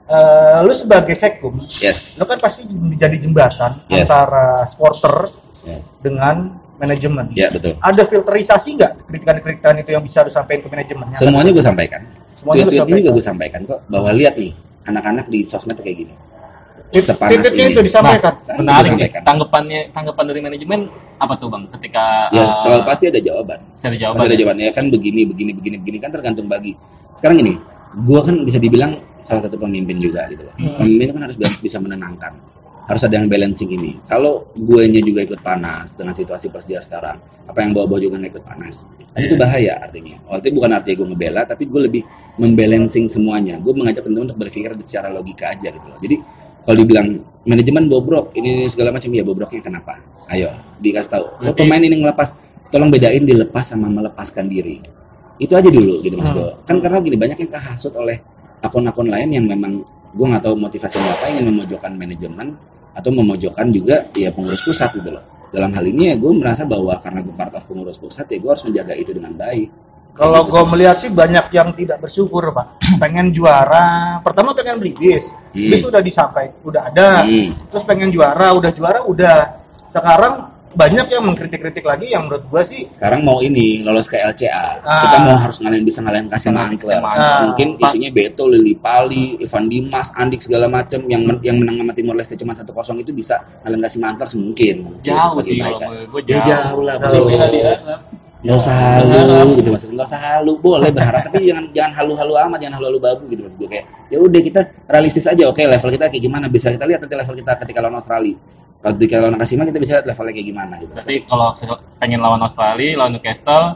Eh, 0.08 0.58
lu 0.62 0.72
sebagai 0.72 1.12
sekum, 1.12 1.58
Yes. 1.78 2.14
lu 2.14 2.24
kan 2.24 2.38
pasti 2.38 2.64
menjadi 2.72 3.18
jembatan 3.18 3.82
Yes. 3.86 4.06
antara 4.06 4.62
supporter 4.64 5.28
Yes. 5.62 5.98
dengan 5.98 6.54
manajemen. 6.74 7.34
Ya 7.34 7.50
betul. 7.50 7.74
Ada 7.76 8.02
filterisasi 8.02 8.78
nggak 8.78 8.92
kritikan-kritikan 9.04 9.74
itu 9.76 9.90
yang 9.90 10.00
bisa 10.00 10.22
lu 10.22 10.30
sampaikan 10.30 10.62
ke 10.64 10.70
manajemen? 10.70 11.06
Semuanya 11.12 11.50
gue 11.50 11.60
sampaikan. 11.60 12.00
Semuanya 12.30 12.62
lu 12.64 12.70
Tweet-tweetnya 12.70 13.02
juga 13.04 13.10
sampaikan. 13.10 13.12
gue 13.12 13.24
sampaikan 13.26 13.60
kok. 13.66 13.80
Bahwa 13.90 14.10
lihat 14.14 14.34
nih 14.38 14.52
anak-anak 14.86 15.26
di 15.26 15.42
sosmed 15.42 15.76
kayak 15.76 15.96
gini. 15.98 16.14
Sepanas 16.88 17.32
titiknya 17.36 17.64
ini. 17.68 17.72
itu 17.76 17.80
disampaikan. 17.84 18.32
Saya 18.40 18.56
menarik 18.56 18.90
nih 18.96 19.10
tanggapannya 19.20 19.80
tanggapan 19.92 20.24
dari 20.24 20.40
manajemen 20.40 20.80
apa 21.18 21.34
tuh 21.36 21.48
bang 21.52 21.68
ketika 21.76 22.32
Ya 22.32 22.46
eh, 22.46 22.50
selalu 22.64 22.82
pasti 22.88 23.04
ada 23.12 23.20
jawaban. 23.20 23.58
saya 23.76 23.88
ada 23.92 23.98
jawaban 24.00 24.16
Pasti 24.16 24.28
ada 24.28 24.34
ya? 24.34 24.40
jawabannya 24.40 24.70
kan 24.72 24.84
begini, 24.88 25.20
begini, 25.28 25.50
begini, 25.52 25.76
begini 25.76 25.98
kan 26.00 26.10
tergantung 26.10 26.48
bagi. 26.48 26.72
Sekarang 27.12 27.36
gini, 27.36 27.54
gue 27.92 28.20
kan 28.24 28.34
bisa 28.46 28.56
dibilang 28.56 28.92
salah 29.20 29.42
satu 29.44 29.60
pemimpin 29.60 30.00
juga 30.00 30.24
gitu 30.32 30.46
loh. 30.46 30.54
Hmm. 30.56 30.80
Pemimpin 30.80 31.12
kan 31.12 31.22
harus 31.28 31.36
bisa 31.60 31.76
menenangkan. 31.76 32.32
Harus 32.88 33.04
ada 33.04 33.20
yang 33.20 33.28
balancing 33.28 33.68
ini. 33.68 34.00
Kalau 34.08 34.48
gue 34.56 34.88
juga 34.88 35.20
ikut 35.20 35.44
panas 35.44 35.92
dengan 35.92 36.16
situasi 36.16 36.48
Persija 36.48 36.80
sekarang, 36.80 37.20
apa 37.44 37.58
yang 37.60 37.76
bawa-bawa 37.76 38.00
juga 38.00 38.16
ikut 38.16 38.40
panas. 38.40 38.96
Kan 39.12 39.28
itu 39.28 39.36
Iya. 39.36 39.44
bahaya 39.44 39.72
artinya. 39.76 40.16
Artinya 40.24 40.54
bukan 40.56 40.70
artinya 40.72 40.96
gue 40.96 41.08
ngebela, 41.12 41.42
tapi 41.44 41.68
gue 41.68 41.80
lebih 41.84 42.02
membalancing 42.40 43.04
semuanya. 43.04 43.60
Gue 43.60 43.76
mengajak 43.76 44.08
teman-teman 44.08 44.32
untuk 44.32 44.40
berpikir 44.40 44.72
secara 44.80 45.12
logika 45.12 45.52
aja 45.52 45.68
gitu 45.68 45.84
loh. 45.84 46.00
Jadi 46.00 46.16
kalau 46.64 46.76
dibilang 46.78 47.08
manajemen 47.48 47.88
bobrok, 47.88 48.34
ini, 48.36 48.62
ini 48.62 48.66
segala 48.68 48.92
macam 48.92 49.08
ya 49.08 49.24
bobroknya 49.24 49.60
kenapa? 49.64 49.96
Ayo 50.28 50.52
dikasih 50.78 51.10
tahu. 51.10 51.24
Berarti- 51.40 51.58
pemain 51.58 51.82
ini 51.82 51.96
ngelepas, 52.04 52.28
tolong 52.68 52.90
bedain 52.92 53.24
dilepas 53.24 53.64
sama 53.64 53.88
melepaskan 53.88 54.46
diri. 54.46 54.78
Itu 55.38 55.54
aja 55.54 55.70
dulu 55.70 56.02
gitu 56.02 56.18
mas 56.18 56.28
Hmm. 56.34 56.50
Kan 56.66 56.76
karena 56.82 56.98
gini 56.98 57.16
banyak 57.16 57.38
yang 57.38 57.50
kehasut 57.54 57.94
oleh 57.94 58.18
akun-akun 58.58 59.06
lain 59.06 59.30
yang 59.30 59.46
memang 59.46 59.80
gue 60.12 60.26
nggak 60.26 60.42
tahu 60.42 60.58
motivasinya 60.58 61.14
apa 61.14 61.30
ingin 61.30 61.54
memojokkan 61.54 61.94
manajemen 61.94 62.58
atau 62.90 63.10
memojokkan 63.14 63.70
juga 63.70 64.02
ya 64.18 64.34
pengurus 64.34 64.60
pusat 64.66 64.90
gitu 64.98 65.14
loh. 65.14 65.22
Dalam 65.48 65.70
hal 65.72 65.84
ini 65.86 66.12
ya 66.12 66.14
gue 66.18 66.32
merasa 66.34 66.66
bahwa 66.66 66.92
karena 67.00 67.22
gue 67.24 67.32
part 67.32 67.54
of 67.54 67.62
pengurus 67.64 67.96
pusat 67.96 68.26
ya 68.28 68.36
gue 68.42 68.50
harus 68.50 68.64
menjaga 68.66 68.92
itu 68.98 69.14
dengan 69.14 69.32
baik. 69.32 69.70
Kalau 70.18 70.40
Gitu 70.40 70.50
gue 70.50 70.62
melihat 70.68 70.96
sih 70.96 71.10
banyak 71.10 71.46
yang 71.48 71.68
tidak 71.72 71.98
bersyukur 71.98 72.50
pak. 72.50 72.66
Pengen 73.02 73.30
juara, 73.30 74.18
pertama 74.18 74.50
pengen 74.50 74.76
beli 74.76 74.92
bis, 74.92 75.30
Hmm. 75.54 75.70
bis 75.70 75.80
udah 75.80 76.00
disampaikan, 76.00 76.58
udah 76.60 76.82
ada. 76.84 77.22
Hmm. 77.22 77.54
Terus 77.68 77.84
pengen 77.84 78.10
juara, 78.10 78.50
udah 78.50 78.70
juara, 78.70 79.00
udah. 79.02 79.38
Sekarang 79.88 80.34
banyak 80.68 81.08
yang 81.08 81.24
mengkritik-kritik 81.24 81.80
lagi 81.80 82.12
yang 82.12 82.28
menurut 82.28 82.44
gue 82.44 82.62
sih 82.62 82.84
sekarang 82.86 83.24
mau 83.24 83.40
ini 83.40 83.80
lolos 83.80 84.04
ke 84.04 84.20
LCA 84.20 84.78
Ah. 84.78 85.00
kita 85.00 85.16
mau 85.18 85.34
harus 85.34 85.56
ngalahin 85.58 85.80
bisa 85.80 86.04
ngalahin 86.04 86.28
kasih 86.28 86.52
Antlers 86.52 87.08
Ah. 87.08 87.40
mungkin 87.42 87.80
isunya 87.80 88.12
Beto 88.12 88.44
Lili 88.44 88.76
Pali 88.76 89.40
Ivan 89.40 89.64
Dimas 89.64 90.12
Andik 90.12 90.38
segala 90.38 90.68
macam 90.68 91.00
yang 91.08 91.24
men- 91.24 91.40
yang 91.40 91.56
menang 91.56 91.80
sama 91.80 91.92
Timor 91.96 92.14
Leste 92.14 92.36
cuma 92.36 92.52
1-0 92.52 92.68
itu 93.00 93.10
bisa 93.10 93.40
ngalahin 93.64 93.80
kasih 93.80 93.98
Antlers 94.04 94.34
mungkin, 94.36 94.74
mungkin 94.84 95.00
jauh 95.02 95.40
sih 95.40 95.56
kalau 95.56 95.80
gue 96.04 96.20
ya 96.26 96.36
jauh 96.38 96.82
lah 96.84 96.94
Jauh. 97.00 97.26
bro 97.26 97.96
nggak 98.38 98.54
nggak 98.54 98.62
usah 98.62 98.74
halu 99.34 99.50
gitu 99.58 99.68
maksudnya 99.74 99.94
nggak 99.98 100.08
usah 100.14 100.20
halu 100.22 100.52
boleh 100.62 100.90
berharap 100.94 101.20
tapi 101.26 101.50
jangan 101.50 101.64
jangan 101.74 101.92
halu-halu 101.98 102.34
amat 102.38 102.58
jangan 102.62 102.74
halu-halu 102.78 103.00
babu 103.02 103.22
gitu 103.26 103.40
maksud 103.42 103.58
gue 103.58 103.66
kayak 103.66 103.84
ya 104.14 104.18
udah 104.22 104.40
kita 104.46 104.60
realistis 104.86 105.26
aja 105.26 105.42
oke 105.50 105.58
level 105.58 105.90
kita 105.90 106.06
kayak 106.06 106.22
gimana 106.22 106.46
bisa 106.46 106.70
kita 106.70 106.86
lihat 106.86 107.02
nanti 107.02 107.14
level 107.18 107.34
kita 107.34 107.52
ketika 107.66 107.78
lawan 107.82 107.98
Australia 107.98 108.36
kalau 108.78 108.94
ketika 108.94 109.14
lawan 109.18 109.36
Kasima 109.42 109.62
kita 109.66 109.78
bisa 109.82 109.92
lihat 109.98 110.06
levelnya 110.06 110.32
kayak 110.38 110.48
gimana 110.54 110.74
gitu 110.78 110.92
berarti 110.94 111.14
kalau 111.26 111.46
pengen 111.98 112.20
lawan 112.22 112.40
Australia 112.46 112.90
lawan 112.94 113.12
Newcastle 113.18 113.66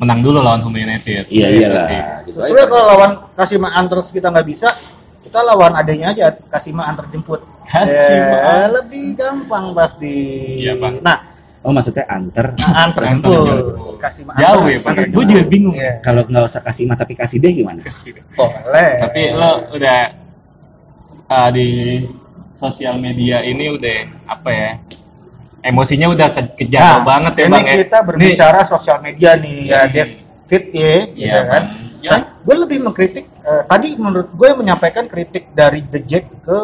menang 0.00 0.18
dulu 0.18 0.38
lawan 0.42 0.60
Home 0.64 0.78
United 0.82 1.30
iya 1.30 1.46
Gitu 1.52 1.60
iyalah 1.62 1.84
sih. 1.86 2.00
gitu 2.26 2.38
aja. 2.42 2.64
kalau 2.66 2.84
lawan 2.96 3.10
Kasima 3.38 3.68
Antlers 3.70 4.08
kita 4.10 4.34
nggak 4.34 4.46
bisa, 4.50 4.68
kita 5.22 5.38
lawan 5.46 5.78
adanya 5.78 6.10
aja 6.10 6.34
Kasima 6.50 6.90
antar 6.90 7.06
jemput. 7.06 7.38
Kasima. 7.62 8.36
Eh, 8.42 8.66
lebih 8.72 9.14
gampang 9.14 9.70
pasti. 9.72 10.16
Iya, 10.66 10.74
Bang. 10.74 10.98
Nah, 11.00 11.22
oh 11.62 11.70
maksudnya 11.70 12.04
anter 12.04 12.46
antar 12.54 12.82
Antar 12.90 13.02
jemput. 13.08 13.46
jemput. 13.46 13.96
Kasima 13.96 14.34
jauh 14.34 14.66
ya 14.66 14.76
antar 14.76 14.94
Pak 14.98 15.08
gue 15.08 15.24
juga 15.26 15.42
bingung 15.46 15.74
Iya. 15.74 15.92
kalau 16.00 16.22
nggak 16.24 16.44
usah 16.44 16.60
kasih 16.60 16.84
mah 16.84 16.96
tapi 16.96 17.14
kasih 17.14 17.38
deh 17.38 17.52
gimana 17.52 17.80
Boleh. 18.34 18.90
tapi 18.98 19.20
lo 19.30 19.50
udah 19.70 19.98
uh, 21.26 21.48
di 21.50 21.66
sosial 22.52 22.94
media 22.96 23.40
ini 23.40 23.70
udah 23.70 23.96
apa 24.28 24.50
ya 24.50 24.70
emosinya 25.62 26.06
udah 26.08 26.28
ke 26.30 26.42
kejar 26.58 27.02
banget 27.02 27.32
ya 27.36 27.44
Nah, 27.44 27.48
ini 27.48 27.54
bang 27.54 27.64
ya 27.64 27.74
kita 27.80 27.98
berbicara 28.02 28.60
sosial 28.62 28.98
media 28.98 29.30
nih 29.34 29.58
ya 29.64 29.80
Hmm. 29.82 29.94
David 29.94 30.64
ya, 30.68 30.84
Iya, 30.84 30.98
gitu 31.08 31.40
kan. 31.48 31.62
Ya. 32.02 32.12
gue 32.36 32.56
lebih 32.58 32.78
mengkritik 32.82 33.24
eh, 33.24 33.62
tadi 33.64 33.88
menurut 33.96 34.28
gue 34.28 34.44
yang 34.44 34.58
menyampaikan 34.58 35.06
kritik 35.06 35.48
dari 35.50 35.80
The 35.80 36.00
Jack 36.02 36.26
ke 36.42 36.58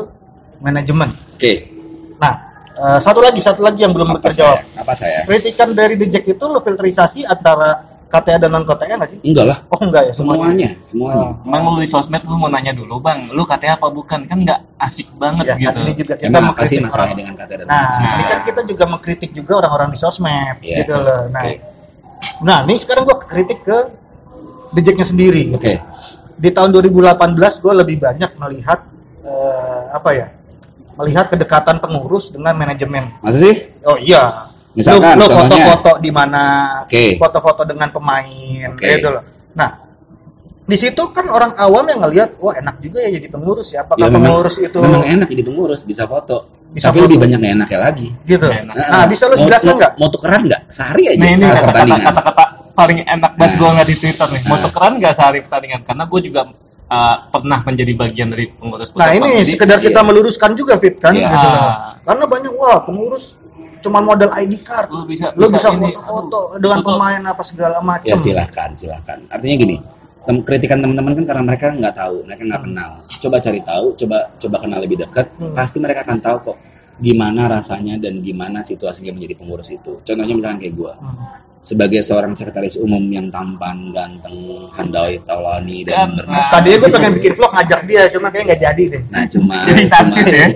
manajemen. 0.58 1.08
Oke. 1.32 1.70
Nah, 2.16 2.47
eh, 2.78 2.98
satu 2.98 3.18
lagi 3.18 3.40
satu 3.40 3.60
lagi 3.60 3.82
yang 3.82 3.90
belum 3.90 4.14
Apa 4.14 4.30
terjawab. 4.30 4.58
saya? 4.60 4.80
Apa 4.80 4.92
saya? 4.94 5.18
Kritikan 5.24 5.68
dari 5.72 5.98
Jack 6.00 6.24
itu 6.24 6.44
lo 6.44 6.58
filterisasi 6.58 7.24
antara 7.24 7.84
KTA 8.08 8.40
dan 8.40 8.48
non 8.48 8.64
KTA 8.64 8.96
nggak 8.96 9.10
sih? 9.10 9.18
Enggak 9.20 9.44
lah. 9.44 9.58
Oh 9.68 9.76
enggak 9.78 10.08
ya 10.08 10.12
Semuanya, 10.16 10.68
semuanya. 10.80 11.28
Oh. 11.36 11.44
Emang 11.44 11.76
lu 11.76 11.84
di 11.84 11.86
sosmed 11.86 12.24
lu 12.24 12.34
mau 12.34 12.48
nanya 12.48 12.72
dulu 12.72 12.96
bang, 12.98 13.28
lu 13.28 13.44
katanya 13.44 13.76
apa 13.76 13.92
bukan 13.92 14.24
kan 14.24 14.38
nggak 14.38 14.60
asik 14.80 15.12
banget 15.14 15.44
Ya, 15.44 15.54
gitu. 15.54 15.68
kan 15.68 15.74
ini 15.76 15.92
juga 15.92 16.14
kita 16.16 16.26
Emang 16.26 16.44
apa 16.48 16.62
sih 16.64 16.80
mengkritik 16.80 16.84
masalahnya 16.88 17.16
dengan 17.16 17.34
kata 17.36 17.52
dan 17.52 17.66
Nah, 17.68 17.76
Nah. 17.84 18.12
ini 18.16 18.24
kan 18.24 18.38
kita 18.42 18.60
juga 18.64 18.84
mengkritik 18.88 19.30
juga 19.32 19.52
orang-orang 19.58 19.88
di 19.92 19.98
sosmed 19.98 20.56
Iya. 20.62 20.76
gitu 20.80 20.94
loh. 20.96 21.22
Nah, 21.28 21.42
Oke. 21.44 21.56
nah 22.40 22.58
ini 22.64 22.74
sekarang 22.80 23.02
gue 23.04 23.16
kritik 23.20 23.60
ke 23.60 23.78
The 24.72 24.80
Jack-nya 24.80 25.04
sendiri. 25.04 25.52
Oke. 25.52 25.76
Di 26.34 26.48
tahun 26.48 26.72
2018 26.72 27.04
gue 27.58 27.72
lebih 27.76 27.96
banyak 27.98 28.30
melihat 28.38 28.88
eh, 29.20 29.82
apa 29.92 30.10
ya? 30.16 30.26
Melihat 30.98 31.30
kedekatan 31.30 31.78
pengurus 31.78 32.28
dengan 32.28 32.52
manajemen. 32.52 33.06
Masa 33.22 33.38
sih? 33.38 33.56
Oh 33.82 33.94
iya. 33.94 34.50
Misalkan, 34.74 35.14
lo, 35.14 35.26
foto-foto 35.26 35.98
di 35.98 36.10
mana, 36.10 36.42
Oke. 36.82 37.14
foto-foto 37.14 37.62
dengan 37.62 37.90
pemain, 37.90 38.68
Oke. 38.70 38.86
gitu 38.88 39.10
loh. 39.10 39.22
Nah, 39.54 39.74
di 40.60 40.76
situ 40.76 41.02
kan 41.10 41.26
orang 41.26 41.54
awam 41.56 41.82
yang 41.86 41.98
ngelihat, 41.98 42.38
wah 42.38 42.54
enak 42.54 42.78
juga 42.78 42.98
ya 43.00 43.10
jadi 43.10 43.26
pengurus 43.26 43.72
ya. 43.72 43.82
Apakah 43.82 43.98
Ya, 43.98 44.06
memang- 44.06 44.26
pengurus 44.28 44.56
itu 44.58 44.78
Memang 44.78 45.02
enak 45.02 45.26
jadi 45.26 45.42
pengurus, 45.42 45.80
bisa 45.82 46.04
foto. 46.04 46.46
Bisa 46.68 46.90
Tapi 46.90 47.00
foto. 47.00 47.06
lebih 47.08 47.18
banyak 47.18 47.38
nggak 47.40 47.54
enaknya 47.56 47.78
lagi. 47.80 48.08
gitu? 48.22 48.46
Enak. 48.46 48.74
Nah, 48.76 49.04
bisa 49.08 49.24
lo 49.24 49.34
Mau- 49.34 49.46
jelaskan 49.46 49.66
mau- 49.72 49.78
nggak? 49.80 49.92
Mau 49.96 50.08
tukeran 50.12 50.42
nggak? 50.46 50.62
Sehari 50.68 51.04
aja. 51.08 51.16
Nah 51.16 51.28
ini 51.28 51.42
kata-kata 51.42 51.64
pertandingan. 51.64 52.04
kata-kata 52.04 52.44
paling 52.76 52.98
enak 53.00 53.32
banget 53.34 53.50
Nah. 53.50 53.58
gue 53.58 53.68
nggak 53.72 53.88
di 53.88 53.96
Twitter 53.96 54.28
nih. 54.28 54.42
Mau 54.44 54.54
Nah. 54.54 54.62
tukeran 54.62 54.92
nggak 55.00 55.14
sehari 55.16 55.38
pertandingan? 55.42 55.80
Karena 55.82 56.04
gue 56.04 56.20
juga 56.22 56.40
uh, 56.88 57.16
pernah 57.28 57.60
menjadi 57.62 57.92
bagian 57.94 58.28
dari 58.28 58.50
pengurus 58.50 58.90
Nah 58.90 59.06
pusat 59.06 59.14
ini 59.14 59.30
Pamedi. 59.36 59.50
sekedar 59.50 59.78
kita 59.78 59.94
iya. 59.94 60.06
meluruskan 60.06 60.50
juga 60.52 60.74
Fit 60.76 60.96
kan, 60.96 61.12
Iya. 61.12 61.28
gitu 61.28 61.46
loh. 61.46 61.68
Karena 62.02 62.24
banyak 62.26 62.52
wah 62.54 62.78
pengurus 62.82 63.24
cuma 63.78 64.00
modal 64.00 64.34
ID 64.34 64.58
card, 64.58 64.90
Lu 64.90 65.06
bisa 65.06 65.30
lo 65.32 65.46
bisa 65.46 65.70
ini, 65.70 65.94
foto-foto 65.94 66.58
dengan 66.58 66.82
foto. 66.82 66.88
pemain 66.90 67.22
apa 67.22 67.42
segala 67.42 67.78
macam. 67.78 68.04
Ya 68.04 68.18
silahkan, 68.18 68.74
silahkan. 68.74 69.18
Artinya 69.28 69.54
gini, 69.56 69.76
tem- 70.24 70.42
kritikan 70.42 70.82
teman-teman 70.82 71.14
kan 71.14 71.24
karena 71.24 71.42
mereka 71.46 71.66
nggak 71.70 71.94
tahu, 71.94 72.16
mereka 72.26 72.42
nggak 72.44 72.62
kenal. 72.64 72.90
Coba 73.18 73.36
cari 73.38 73.60
tahu, 73.62 73.86
coba 73.94 74.18
coba 74.34 74.56
kenal 74.58 74.78
lebih 74.82 74.98
dekat, 74.98 75.26
Hmm. 75.32 75.54
pasti 75.54 75.78
mereka 75.78 76.02
akan 76.02 76.18
tahu 76.18 76.36
kok 76.42 76.56
gimana 76.98 77.46
rasanya 77.48 77.94
dan 77.96 78.18
gimana 78.18 78.58
situasinya 78.60 79.10
menjadi 79.12 79.34
pengurus 79.34 79.70
itu. 79.70 80.02
Contohnya 80.02 80.34
misalkan 80.34 80.58
kayak 80.58 80.74
gua, 80.74 80.94
Hmm. 80.94 81.14
sebagai 81.58 82.00
seorang 82.00 82.32
sekretaris 82.32 82.78
umum 82.78 83.02
yang 83.06 83.28
tampan, 83.28 83.90
ganteng, 83.90 84.34
handai, 84.70 85.18
taulani 85.22 85.82
dan 85.82 86.06
Kan, 86.06 86.10
bermata. 86.16 86.48
Tadinya 86.54 86.76
gue 86.78 86.90
pengen 86.90 87.12
bikin 87.18 87.32
vlog 87.34 87.52
ngajak 87.52 87.80
dia, 87.84 88.02
cuma 88.08 88.26
kayaknya 88.30 88.46
nggak 88.46 88.62
jadi 88.62 88.84
deh. 88.88 89.02
Nah 89.10 89.24
cuma 89.26 89.56
Jadi 89.68 89.82
tansis 89.86 90.26
cuma, 90.26 90.38
ya. 90.38 90.46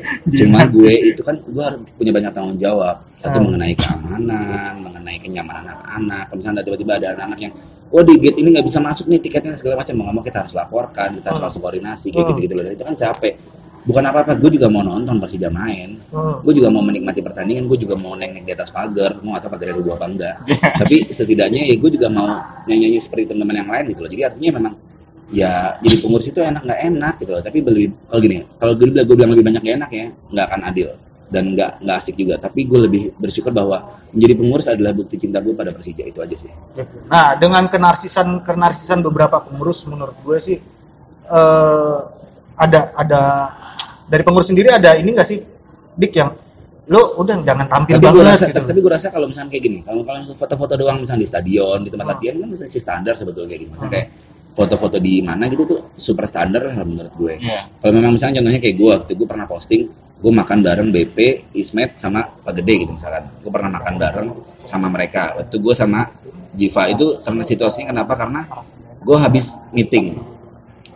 cuma 0.41 0.59
gue 0.65 0.93
itu 1.11 1.21
kan 1.21 1.37
gue 1.43 1.63
harus 1.63 1.79
punya 1.93 2.13
banyak 2.13 2.33
tanggung 2.33 2.57
jawab. 2.57 2.97
Satu 3.19 3.39
Hmm. 3.39 3.45
mengenai 3.51 3.75
keamanan, 3.75 4.73
mengenai 4.81 5.19
kenyamanan 5.19 5.75
anak-anak. 5.75 6.23
Kalau 6.27 6.39
misalnya 6.39 6.63
tiba-tiba 6.63 6.93
ada 6.97 7.07
anak-anak 7.13 7.39
yang, 7.41 7.53
oh 7.89 8.03
di 8.03 8.15
gate 8.17 8.39
ini 8.39 8.49
nggak 8.55 8.67
bisa 8.67 8.79
masuk 8.79 9.07
nih 9.07 9.21
tiketnya 9.21 9.53
segala 9.55 9.75
macam, 9.79 9.93
mau 9.95 10.05
nggak 10.07 10.17
mau 10.17 10.25
kita 10.25 10.39
harus 10.43 10.55
laporkan, 10.55 11.09
kita 11.19 11.27
harus 11.29 11.39
Hmm. 11.39 11.47
langsung 11.47 11.63
koordinasi 11.63 12.07
kayak 12.09 12.23
Hmm. 12.25 12.31
gitu-gitu 12.33 12.55
loh. 12.57 12.63
Dan 12.65 12.73
itu 12.73 12.85
kan 12.85 12.95
capek. 12.97 13.35
Bukan 13.83 14.03
apa-apa, 14.07 14.39
gue 14.39 14.51
juga 14.55 14.71
mau 14.71 14.87
nonton 14.87 15.19
Persija 15.19 15.51
main. 15.51 15.99
Hmm. 16.15 16.39
Gue 16.47 16.55
juga 16.55 16.71
mau 16.71 16.87
menikmati 16.87 17.19
pertandingan, 17.19 17.67
gue 17.67 17.79
juga 17.83 17.99
mau 17.99 18.15
naik-naik 18.15 18.47
di 18.47 18.53
atas 18.55 18.71
pagar, 18.71 19.19
mau 19.27 19.35
atau 19.35 19.51
pagar 19.51 19.75
dua 19.75 19.99
apa 19.99 20.07
enggak. 20.07 20.37
Tapi 20.81 21.11
setidaknya 21.11 21.67
ya 21.67 21.75
gue 21.75 21.91
juga 21.91 22.07
mau 22.07 22.31
nyanyi-nyanyi 22.71 23.03
seperti 23.03 23.35
teman-teman 23.35 23.67
yang 23.67 23.71
lain 23.75 23.85
gitu 23.91 24.01
loh. 24.07 24.11
Jadi 24.11 24.23
artinya 24.23 24.51
memang 24.63 24.75
ya 25.33 25.81
jadi 25.81 25.97
pengurus 25.99 26.29
itu 26.29 26.39
enak 26.45 26.63
nggak 26.63 26.81
enak 26.95 27.15
gitu 27.19 27.31
loh. 27.35 27.43
Tapi 27.43 27.59
lebih 27.59 27.87
kalau 28.07 28.21
gini, 28.23 28.39
kalau 28.55 28.73
gue 28.79 28.87
bilang 28.87 29.07
gue 29.07 29.17
bilang 29.19 29.31
lebih 29.35 29.45
banyak 29.51 29.63
nggak 29.67 29.77
enak 29.83 29.91
ya, 29.91 30.07
nggak 30.31 30.47
akan 30.47 30.61
adil 30.63 30.89
dan 31.33 31.45
nggak 31.59 31.71
nggak 31.83 31.97
asik 31.99 32.15
juga. 32.15 32.35
Tapi 32.39 32.61
gue 32.71 32.81
lebih 32.87 33.03
bersyukur 33.19 33.51
bahwa 33.51 33.83
menjadi 34.15 34.35
pengurus 34.39 34.67
adalah 34.71 34.95
bukti 34.95 35.19
cinta 35.19 35.43
gue 35.43 35.59
pada 35.59 35.75
Persija 35.75 36.07
itu 36.07 36.23
aja 36.23 36.37
sih. 36.39 36.55
Nah, 37.11 37.35
dengan 37.35 37.67
kenarsisan 37.67 38.47
kenarsisan 38.47 39.03
beberapa 39.03 39.43
pengurus 39.43 39.91
menurut 39.91 40.15
gue 40.23 40.39
sih 40.39 40.59
eh 41.27 41.99
ada 42.53 42.81
ada 42.95 43.23
dari 44.05 44.23
pengurus 44.23 44.49
sendiri 44.49 44.69
ada 44.71 44.95
ini 44.95 45.11
nggak 45.11 45.27
sih 45.27 45.39
Dik 45.93 46.13
yang 46.15 46.31
lo 46.83 47.15
udah 47.17 47.39
jangan 47.41 47.67
tampil 47.67 47.95
tapi 47.95 48.05
banget 48.05 48.25
rasa 48.27 48.45
gitu. 48.51 48.59
tapi 48.65 48.81
gue 48.81 48.91
rasa 48.91 49.09
kalau 49.09 49.27
misalnya 49.27 49.51
kayak 49.51 49.65
gini 49.65 49.79
kalau 49.81 50.03
kalau 50.03 50.35
foto-foto 50.35 50.75
doang 50.75 50.99
misalnya 50.99 51.23
di 51.23 51.29
stadion 51.29 51.79
di 51.81 51.91
tempat 51.91 52.05
Hmm. 52.05 52.15
latihan 52.17 52.35
kan 52.39 52.49
masih 52.51 52.83
standar 52.83 53.15
sebetulnya 53.15 53.49
kayak 53.49 53.61
gitu 53.63 53.71
misalnya 53.73 53.93
kayak 53.95 54.09
foto-foto 54.53 54.97
di 54.99 55.15
mana 55.21 55.47
gitu 55.47 55.63
tuh 55.65 55.81
super 55.95 56.27
standar 56.27 56.61
lah 56.63 56.75
menurut 56.83 57.15
gue. 57.15 57.35
Iya. 57.39 57.71
kalau 57.79 57.93
memang 57.95 58.13
misalnya 58.13 58.41
contohnya 58.41 58.61
kayak 58.61 58.77
gue 58.77 58.89
waktu 58.91 59.13
gue 59.15 59.27
pernah 59.27 59.47
posting 59.47 59.83
gue 60.23 60.31
makan 60.33 60.59
bareng 60.61 60.89
BP 60.89 61.19
Ismet 61.53 61.91
sama 61.95 62.23
Pak 62.23 62.53
Gede 62.55 62.87
gitu 62.87 62.95
misalkan. 62.95 63.27
Gue 63.43 63.51
pernah 63.51 63.75
makan 63.75 63.95
bareng 63.99 64.29
sama 64.63 64.87
mereka. 64.87 65.35
Waktu 65.35 65.57
gue 65.59 65.75
sama 65.75 66.07
Jiva 66.53 66.87
itu 66.87 67.19
karena 67.19 67.43
situasinya 67.43 67.91
kenapa? 67.91 68.15
Karena 68.15 68.47
gue 69.03 69.17
habis 69.19 69.67
meeting. 69.75 70.23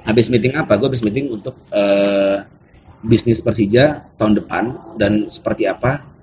Habis 0.03 0.31
meeting 0.31 0.55
apa? 0.55 0.79
Gue 0.79 0.87
habis 0.87 1.03
meeting 1.03 1.27
untuk 1.33 1.59
eh, 1.75 2.39
bisnis 3.07 3.39
Persija 3.39 4.11
tahun 4.19 4.43
depan 4.43 4.65
dan 4.99 5.31
seperti 5.31 5.71
apa 5.71 6.17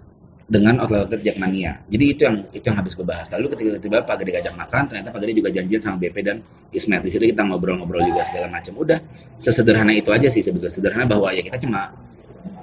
dengan 0.43 0.83
outlet-outlet 0.83 1.23
Jackmania. 1.23 1.81
Jadi 1.87 2.05
itu 2.05 2.21
yang 2.27 2.35
itu 2.51 2.65
yang 2.67 2.77
habis 2.77 2.93
gue 2.93 3.07
bahas. 3.07 3.31
Lalu 3.31 3.55
ketika 3.55 3.67
tiba-tiba 3.79 4.03
Pak 4.03 4.15
Gede 4.21 4.31
ngajak 4.37 4.53
makan, 4.59 4.81
ternyata 4.91 5.09
Pak 5.15 5.19
Gede 5.23 5.33
juga 5.39 5.49
janjian 5.49 5.81
sama 5.81 5.95
BP 5.97 6.17
dan 6.19 6.37
Ismet. 6.75 7.01
Di 7.01 7.09
situ 7.09 7.23
kita 7.25 7.41
ngobrol-ngobrol 7.47 8.03
juga 8.03 8.21
segala 8.27 8.51
macam. 8.51 8.73
Udah 8.75 8.99
sesederhana 9.39 9.95
itu 9.95 10.11
aja 10.11 10.27
sih 10.27 10.43
sebetulnya. 10.43 10.69
Sederhana 10.69 11.07
bahwa 11.07 11.31
ya 11.31 11.41
kita 11.41 11.57
cuma 11.63 11.95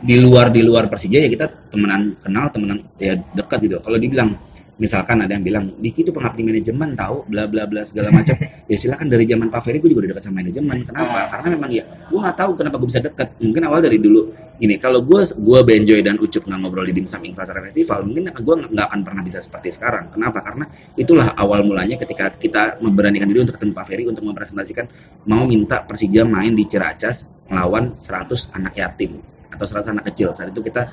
di 0.00 0.16
luar 0.20 0.52
di 0.52 0.60
luar 0.60 0.88
Persija 0.88 1.18
ya 1.24 1.28
kita 1.28 1.46
temenan 1.72 2.16
kenal 2.20 2.52
temenan 2.52 2.78
ya 3.00 3.16
dekat 3.16 3.58
gitu. 3.64 3.80
Kalau 3.80 3.96
dibilang 3.96 4.36
misalkan 4.80 5.20
ada 5.20 5.36
yang 5.36 5.44
bilang 5.44 5.76
Diki 5.76 6.02
itu 6.02 6.10
pengabdi 6.10 6.40
manajemen 6.40 6.96
tahu 6.96 7.28
bla 7.28 7.44
bla 7.44 7.68
bla 7.68 7.84
segala 7.84 8.10
macam. 8.10 8.34
Ya 8.70 8.78
silakan 8.78 9.10
dari 9.10 9.26
zaman 9.26 9.50
Pak 9.50 9.66
Ferry 9.66 9.82
gue 9.82 9.90
juga 9.90 10.06
udah 10.06 10.10
dekat 10.14 10.24
sama 10.30 10.46
manajemen. 10.46 10.86
Kenapa? 10.86 11.26
Karena 11.26 11.48
memang 11.58 11.70
ya 11.74 11.82
gue 11.84 12.20
nggak 12.22 12.36
tahu 12.38 12.50
kenapa 12.54 12.78
gue 12.78 12.88
bisa 12.88 13.02
dekat 13.02 13.28
mungkin 13.42 13.62
awal 13.66 13.82
dari 13.82 13.98
dulu 13.98 14.30
ini 14.62 14.78
kalau 14.78 15.02
gue 15.02 15.20
gue 15.26 15.60
Benjoy 15.66 16.00
dan 16.06 16.14
Ucup 16.22 16.46
nggak 16.46 16.58
ngobrol 16.62 16.86
di 16.86 16.94
Dimsum 16.94 17.18
Infrastruktur 17.26 17.66
Festival 17.66 18.06
mungkin 18.06 18.30
gue 18.30 18.54
nggak 18.70 18.86
akan 18.86 19.00
pernah 19.02 19.22
bisa 19.26 19.42
seperti 19.42 19.74
sekarang. 19.74 20.14
Kenapa? 20.14 20.38
Karena 20.38 20.64
itulah 20.94 21.34
awal 21.34 21.66
mulanya 21.66 21.98
ketika 21.98 22.30
kita 22.30 22.78
memberanikan 22.78 23.26
diri 23.26 23.42
untuk 23.42 23.58
ketemu 23.58 23.74
Pak 23.74 23.84
Ferry 23.90 24.04
untuk 24.06 24.22
mempresentasikan 24.22 24.86
mau 25.26 25.42
minta 25.50 25.82
Persija 25.82 26.22
main 26.22 26.54
di 26.54 26.64
Ciracas 26.70 27.34
melawan 27.50 27.98
100 27.98 28.54
anak 28.54 28.78
yatim 28.78 29.18
atau 29.50 29.66
100 29.66 29.98
anak 29.98 30.04
kecil. 30.14 30.30
Saat 30.30 30.54
itu 30.54 30.62
kita 30.62 30.86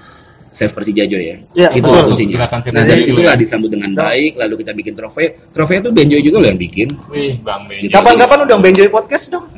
save 0.49 0.71
Persija 0.71 1.03
Joy 1.03 1.23
ya 1.23 1.37
Iya, 1.53 1.69
itu 1.73 1.83
betul. 1.83 2.05
kuncinya 2.07 2.37
nah 2.69 2.81
dari 2.81 2.99
Persija 2.99 3.07
situlah 3.07 3.33
Joy. 3.33 3.41
disambut 3.41 3.69
dengan 3.69 3.91
baik 3.93 4.31
lalu 4.35 4.53
kita 4.59 4.71
bikin 4.73 4.93
trofeo 4.93 5.29
trofeo 5.49 5.77
itu 5.79 5.89
Benjoy 5.89 6.21
juga 6.21 6.37
loh 6.37 6.47
yang 6.47 6.57
bikin 6.57 6.87
Wih, 7.09 7.37
Bang 7.39 7.65
Benjo. 7.65 7.83
Gitu. 7.83 7.91
Kapan-kapan 7.91 8.37
udah 8.43 8.57
Benjoy 8.57 8.87
podcast 8.87 9.25
dong. 9.29 9.45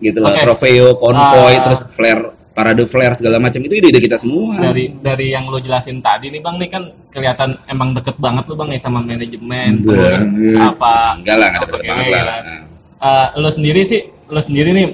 gitu 0.00 0.18
loh 0.18 0.30
Oke. 0.30 0.42
trofeo 0.42 0.86
konvoy 0.96 1.54
Ah. 1.54 1.62
terus 1.62 1.80
flare 1.88 2.22
parade 2.50 2.84
flare 2.84 3.14
segala 3.14 3.36
macam 3.36 3.58
itu 3.58 3.74
ide-ide 3.74 3.98
kita 3.98 4.14
semua 4.14 4.54
dari 4.60 4.94
dari 4.94 5.26
yang 5.28 5.46
lo 5.46 5.58
jelasin 5.58 5.98
tadi 5.98 6.30
nih 6.30 6.38
bang 6.38 6.54
nih 6.56 6.68
kan 6.68 6.82
kelihatan 7.08 7.58
emang 7.66 7.90
deket 7.92 8.14
banget 8.16 8.46
lo 8.46 8.54
bang 8.54 8.68
nih 8.68 8.80
sama 8.80 8.98
manajemen 9.00 9.82
terus 9.82 10.22
apa 10.56 11.18
enggak 11.18 11.34
lah 11.34 11.48
nggak 11.50 11.62
ada 11.64 11.74
Oke, 11.74 11.82
banget 11.84 12.06
lah. 12.12 12.22
Nah. 12.40 12.60
Eh, 12.96 13.26
lo 13.36 13.48
sendiri 13.48 13.80
sih 13.82 14.00
lo 14.24 14.38
sendiri 14.38 14.70
nih 14.70 14.86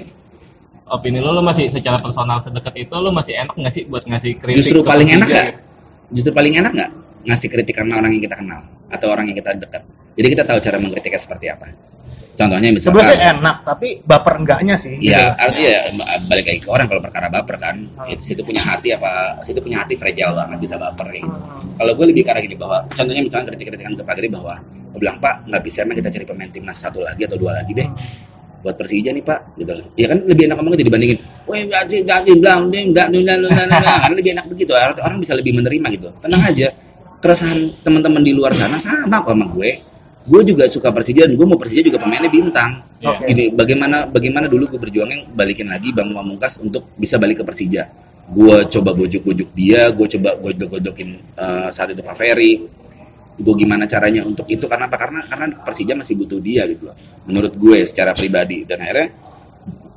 opini 0.91 1.23
lo 1.23 1.31
lo 1.31 1.41
masih 1.41 1.71
secara 1.71 1.95
personal 1.97 2.43
sedekat 2.43 2.75
itu 2.75 2.95
lo 2.99 3.09
masih 3.15 3.33
enak 3.39 3.55
nggak 3.55 3.73
sih 3.73 3.83
buat 3.87 4.03
ngasih 4.03 4.31
kritik 4.37 4.59
justru 4.59 4.79
paling 4.83 5.07
enak 5.07 5.27
nggak 5.27 5.47
gitu? 5.47 5.59
justru 6.11 6.31
paling 6.35 6.53
enak 6.59 6.71
nggak 6.75 6.91
ngasih 7.31 7.47
kritik 7.47 7.73
karena 7.79 7.93
orang 7.97 8.11
yang 8.11 8.23
kita 8.27 8.35
kenal 8.35 8.61
atau 8.91 9.07
orang 9.07 9.25
yang 9.31 9.37
kita 9.39 9.55
dekat 9.55 9.83
jadi 10.19 10.27
kita 10.35 10.43
tahu 10.43 10.59
cara 10.59 10.77
mengkritiknya 10.83 11.21
seperti 11.21 11.47
apa 11.47 11.71
contohnya 12.31 12.69
misalkan 12.73 13.05
Sebenarnya 13.05 13.19
sih 13.21 13.33
enak, 13.37 13.55
tapi 13.61 13.87
baper 14.01 14.33
enggaknya 14.41 14.75
sih. 14.79 14.95
gitu. 14.97 15.13
Ya, 15.13 15.35
artinya 15.37 15.71
ya, 15.77 15.81
balik 16.25 16.45
lagi 16.47 16.59
ke 16.63 16.69
orang 16.73 16.87
kalau 16.89 17.01
perkara 17.03 17.27
baper 17.29 17.55
kan, 17.59 17.75
Hmm. 17.85 18.09
itu 18.09 18.23
situ 18.23 18.41
punya 18.41 18.61
hati 18.63 18.95
apa, 18.97 19.37
situ 19.45 19.59
punya 19.61 19.83
hati 19.85 19.93
fragile 19.93 20.33
banget 20.33 20.57
bisa 20.57 20.75
baper 20.79 21.11
gitu. 21.13 21.27
Hmm. 21.27 21.75
Kalau 21.77 21.91
gue 21.93 22.05
lebih 22.09 22.25
arah 22.25 22.41
gini 22.41 22.57
bahwa, 22.57 22.81
contohnya 22.89 23.21
misalnya 23.21 23.45
kritik-kritikan 23.53 23.93
ke 23.93 24.01
Pak 24.01 24.15
Giri 24.17 24.29
bahwa, 24.31 24.57
gue 24.63 24.99
bilang 24.99 25.17
Pak 25.21 25.35
nggak 25.53 25.61
bisa 25.61 25.77
emang 25.85 25.97
kita 26.01 26.09
cari 26.09 26.25
pemain 26.25 26.49
timnas 26.49 26.77
satu 26.81 26.99
lagi 27.03 27.21
atau 27.29 27.37
dua 27.37 27.51
lagi 27.61 27.71
deh, 27.77 27.87
buat 28.61 28.77
Persija 28.77 29.09
nih 29.11 29.25
Pak, 29.25 29.57
gitu 29.57 29.71
loh. 29.73 29.85
Ya 29.97 30.07
kan 30.09 30.21
lebih 30.25 30.47
enak 30.47 30.55
ngomongnya 30.61 30.85
dibandingin, 30.85 31.17
wah 31.49 31.57
jadi 31.57 31.97
jadi 32.05 32.31
bilang 32.37 32.69
dia 32.69 32.81
nggak 32.85 33.07
nunda 33.09 33.33
nunda 33.41 33.63
nunda, 33.67 33.93
karena 34.05 34.15
lebih 34.15 34.31
enak 34.37 34.45
begitu. 34.49 34.71
Orang 34.77 34.97
orang 35.01 35.19
bisa 35.19 35.33
lebih 35.33 35.51
menerima 35.57 35.87
gitu. 35.97 36.07
Tenang 36.21 36.41
aja, 36.45 36.67
keresahan 37.21 37.59
teman-teman 37.81 38.21
di 38.21 38.33
luar 38.33 38.53
sana 38.53 38.77
sama 38.81 39.21
kok 39.21 39.33
sama 39.33 39.49
gue. 39.53 39.71
Gue 40.21 40.41
juga 40.45 40.69
suka 40.69 40.93
Persija 40.93 41.25
dan 41.25 41.33
gue 41.33 41.47
mau 41.49 41.57
Persija 41.57 41.81
juga 41.81 41.97
pemainnya 41.97 42.29
bintang. 42.29 42.77
Iya. 43.01 43.25
Gini, 43.25 43.45
bagaimana 43.57 44.05
bagaimana 44.05 44.45
dulu 44.45 44.69
gue 44.69 44.79
berjuangnya 44.79 45.25
balikin 45.33 45.65
lagi 45.65 45.89
Bang 45.89 46.13
Pamungkas 46.13 46.61
untuk 46.61 46.93
bisa 46.93 47.17
balik 47.17 47.41
ke 47.41 47.43
Persija. 47.45 47.89
Gue 48.29 48.63
coba 48.69 48.93
bujuk-bujuk 48.93 49.49
dia, 49.57 49.89
gue 49.89 50.07
coba 50.17 50.37
godok-godokin 50.37 51.09
eh, 51.17 51.67
saat 51.73 51.97
itu 51.97 52.05
Pak 52.05 52.15
Ferry. 52.15 52.80
Gue 53.37 53.55
gimana 53.55 53.85
caranya 53.85 54.21
untuk 54.23 54.43
itu? 54.45 54.65
Karena 54.65 54.85
apa? 54.89 54.97
Karena 54.97 55.21
karena 55.23 55.45
Persija 55.61 55.93
masih 55.93 56.19
butuh 56.19 56.39
dia 56.39 56.67
gitu 56.67 56.89
loh. 56.89 56.95
Menurut 57.27 57.53
gue 57.55 57.79
secara 57.85 58.11
pribadi. 58.11 58.63
Dan 58.65 58.81
akhirnya 58.81 59.07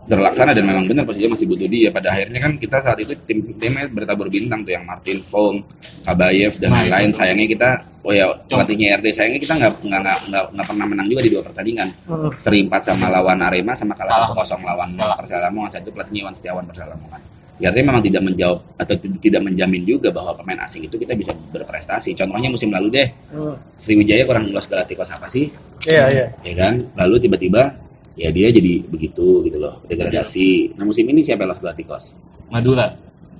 terlaksana 0.04 0.52
dan 0.52 0.64
memang 0.68 0.84
benar 0.84 1.08
Persija 1.08 1.32
masih 1.32 1.46
butuh 1.48 1.64
dia. 1.64 1.88
Pada 1.88 2.12
akhirnya 2.12 2.38
kan 2.38 2.52
kita 2.56 2.76
saat 2.78 2.98
itu 3.00 3.16
tim 3.24 3.40
timnya 3.56 3.88
bertabur 3.88 4.28
bintang 4.28 4.60
tuh 4.60 4.76
yang 4.76 4.84
Martin 4.84 5.18
Fong, 5.20 5.64
Kabayev 6.04 6.60
dan 6.60 6.68
Nah, 6.70 6.84
lain-lain. 6.84 7.08
itu. 7.08 7.16
sayangnya 7.16 7.46
kita 7.48 7.70
oh 8.04 8.12
ya 8.12 8.28
pelatihnya 8.44 9.00
RD 9.00 9.06
sayangnya 9.16 9.40
kita 9.40 9.54
nggak 9.56 9.72
nggak 9.80 10.00
nggak 10.28 10.44
nggak 10.52 10.66
pernah 10.68 10.86
menang 10.86 11.06
juga 11.08 11.20
di 11.24 11.30
dua 11.32 11.42
pertandingan. 11.42 11.88
Hmm. 12.04 12.30
seri 12.36 12.58
empat 12.60 12.80
sama 12.84 13.08
lawan 13.08 13.40
Arema 13.40 13.72
sama 13.72 13.96
kalah 13.96 14.12
satu 14.28 14.32
kosong 14.36 14.60
lawan. 14.60 14.88
Persela 14.92 15.48
Lamongan 15.48 15.70
saat 15.72 15.82
itu 15.88 15.92
pelatihnya 15.92 16.20
Iwan 16.28 16.34
Setiawan 16.36 16.64
Persela 16.68 16.92
Lamongan 16.92 17.20
artinya 17.62 17.94
memang 17.94 18.02
tidak 18.02 18.22
menjawab 18.26 18.58
atau 18.74 18.94
tidak 18.98 19.40
menjamin 19.46 19.82
juga 19.86 20.10
bahwa 20.10 20.34
pemain 20.34 20.66
asing 20.66 20.90
itu 20.90 20.98
kita 20.98 21.14
bisa 21.14 21.30
berprestasi. 21.54 22.10
Contohnya 22.18 22.50
musim 22.50 22.74
lalu 22.74 22.90
deh. 22.90 23.08
Hmm. 23.30 23.54
Sriwijaya 23.78 24.26
kurang 24.26 24.50
lolos 24.50 24.66
Galacticos 24.66 25.14
apa 25.14 25.30
sih? 25.30 25.46
Iya, 25.86 26.04
iya. 26.10 26.26
ya 26.42 26.54
kan? 26.58 26.82
Lalu 26.98 27.14
tiba-tiba 27.22 27.78
ya 28.18 28.34
dia 28.34 28.50
jadi 28.50 28.82
begitu 28.90 29.46
gitu 29.46 29.58
loh. 29.62 29.78
Degradasi. 29.86 30.74
Nah 30.74 30.82
musim 30.82 31.06
ini 31.06 31.22
siapa 31.22 31.46
yang 31.46 31.54
lolos 31.54 31.62
Galacticos 31.62 32.04
Madura. 32.50 32.90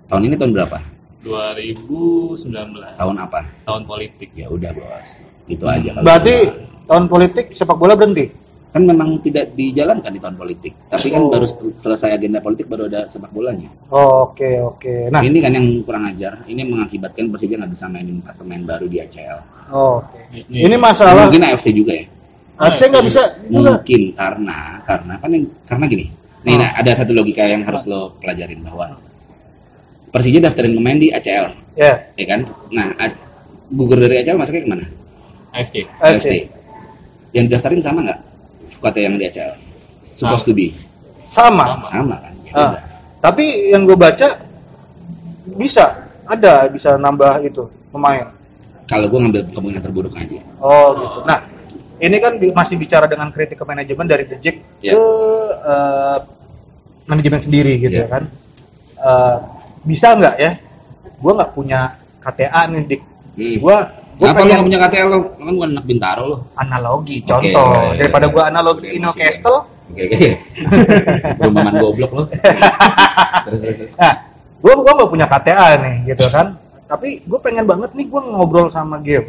Tahun 0.07 0.23
ini 0.23 0.39
tahun 0.39 0.53
berapa? 0.55 0.79
2019 1.25 3.01
tahun 3.01 3.17
apa? 3.19 3.41
Tahun 3.67 3.83
politik. 3.83 4.29
ya 4.37 4.47
udah 4.47 4.71
bos. 4.77 5.33
Gitu 5.51 5.65
aja 5.67 5.91
kalau 5.91 6.05
Berarti 6.07 6.37
tahun 6.87 7.05
politik 7.11 7.47
sepak 7.51 7.77
bola 7.81 7.99
berhenti. 7.99 8.31
Kan 8.75 8.83
memang 8.83 9.23
tidak 9.23 9.55
dijalankan 9.55 10.11
di 10.11 10.19
tahun 10.19 10.35
politik 10.35 10.75
tapi 10.91 11.07
kan 11.07 11.23
Oh. 11.23 11.31
baru 11.31 11.47
sel- 11.47 11.71
selesai 11.73 12.11
agenda 12.13 12.43
politik 12.43 12.67
baru 12.67 12.85
ada 12.85 13.07
sepak 13.07 13.31
bolanya 13.31 13.71
Oh, 13.87 14.27
Oke, 14.27 14.59
oke. 14.59 15.07
Nah, 15.09 15.23
ini 15.23 15.39
kan 15.39 15.55
yang 15.55 15.63
kurang 15.81 16.05
ajar 16.07 16.43
ini 16.45 16.63
mengakibatkan 16.65 17.31
Persija 17.31 17.55
nggak 17.55 17.71
bisa 17.71 17.87
mainin 17.87 18.19
empat 18.19 18.35
pemain 18.35 18.59
baru 18.61 18.85
di 18.85 18.99
ACL 18.99 19.39
oh, 19.71 20.03
oke. 20.03 20.19
Ini- 20.51 20.67
Ini 20.67 20.75
masalah 20.77 21.25
mungkin 21.25 21.47
AFC 21.47 21.71
juga 21.71 21.95
ya 21.95 22.03
AFC 22.57 22.91
nggak 22.91 23.05
bisa 23.05 23.23
juga. 23.47 23.79
mungkin 23.79 24.03
karena 24.13 24.59
karena 24.83 25.15
kan 25.17 25.31
yang, 25.31 25.45
karena 25.65 25.85
gini 25.87 26.07
nih 26.43 26.51
Oh. 26.51 26.59
nah, 26.59 26.71
ada 26.75 26.91
satu 26.93 27.11
logika 27.11 27.43
yang 27.45 27.63
harus 27.63 27.87
lo 27.87 28.19
pelajarin 28.19 28.59
bahwa 28.61 28.99
Persija 30.11 30.39
daftarin 30.41 30.75
pemain 30.75 30.95
di 30.95 31.09
ACL 31.09 31.47
Ya, 31.75 31.95
ya 32.15 32.27
kan 32.29 32.43
nah 32.71 32.91
gugur 33.69 33.99
dari 33.99 34.19
ACL 34.19 34.35
masuknya 34.35 34.63
ke 34.63 34.69
mana 34.69 34.85
AFC. 35.53 35.87
AFC. 35.97 36.31
yang 37.31 37.47
daftarin 37.47 37.79
sama 37.79 38.03
nggak 38.03 38.19
skuad 38.67 38.95
yang 38.95 39.15
di 39.15 39.25
ACL 39.25 39.53
supposed 40.01 40.45
to 40.45 40.53
be 40.53 40.73
Sama. 41.23 41.81
sama 41.81 42.17
kan 42.19 42.35
ya 42.43 42.53
Ah. 42.55 42.73
Tapi 43.19 43.73
yang 43.73 43.83
gue 43.83 43.97
baca 43.97 44.29
bisa 45.51 45.85
ada 46.25 46.69
bisa 46.69 46.95
nambah 46.95 47.41
itu 47.43 47.65
pemain. 47.89 48.29
kalau 48.85 49.09
gue 49.09 49.17
ngambil 49.19 49.43
kemungkinan 49.51 49.83
terburuk 49.83 50.13
aja 50.13 50.41
Oh 50.59 50.93
gitu. 50.95 51.19
Nah, 51.25 51.41
ini 51.97 52.17
kan 52.19 52.33
masih 52.53 52.77
bicara 52.77 53.05
dengan 53.05 53.29
kritik 53.29 53.57
ke 53.57 53.65
manajemen 53.65 54.05
dari 54.05 54.25
The 54.25 54.37
Jack 54.37 54.57
Ya. 54.79 54.93
ke 54.93 55.05
eh, 55.65 56.19
manajemen 57.05 57.41
sendiri 57.41 57.73
gitu 57.79 57.97
Ya. 57.97 58.05
ya 58.05 58.09
kan. 58.11 58.23
Eh, 58.95 59.37
bisa 59.83 60.13
nggak 60.13 60.37
ya? 60.37 60.53
Gue 61.17 61.33
nggak 61.33 61.53
punya 61.53 61.81
KTA 62.21 62.69
nih 62.69 62.83
dik. 62.87 63.03
Hmm. 63.35 63.57
Gue 63.59 63.77
gue 64.15 64.23
Kenapa 64.23 64.39
lu 64.39 64.47
pengen 64.47 64.55
gak 64.55 64.67
punya 64.71 64.81
KTL 64.87 65.07
lo? 65.11 65.19
Lo 65.19 65.43
kan 65.43 65.55
bukan 65.59 65.71
anak 65.75 65.85
Bintaro 65.85 66.25
lo. 66.31 66.39
analogi 66.55 67.17
contoh 67.27 67.71
iya, 67.91 67.97
daripada 67.99 68.27
gue 68.31 68.43
analogi 68.43 68.87
Ino 68.95 69.11
Castle. 69.11 69.59
Oke 69.91 70.03
oke. 70.07 70.31
Perumahan 71.43 71.75
goblok 71.83 72.13
lo. 72.15 72.25
terus 73.45 73.59
terus. 73.61 73.77
terus. 73.85 73.93
Nah, 73.99 74.15
gue 74.63 74.73
gua 74.73 74.93
nggak 74.97 75.11
punya 75.11 75.27
KTA 75.27 75.69
nih 75.83 75.97
gitu 76.15 76.25
kan. 76.31 76.47
Tapi 76.87 77.09
gue 77.27 77.39
pengen 77.43 77.67
banget 77.67 77.91
nih 77.99 78.07
gue 78.07 78.21
ngobrol 78.23 78.71
sama 78.71 79.03
GW 79.03 79.29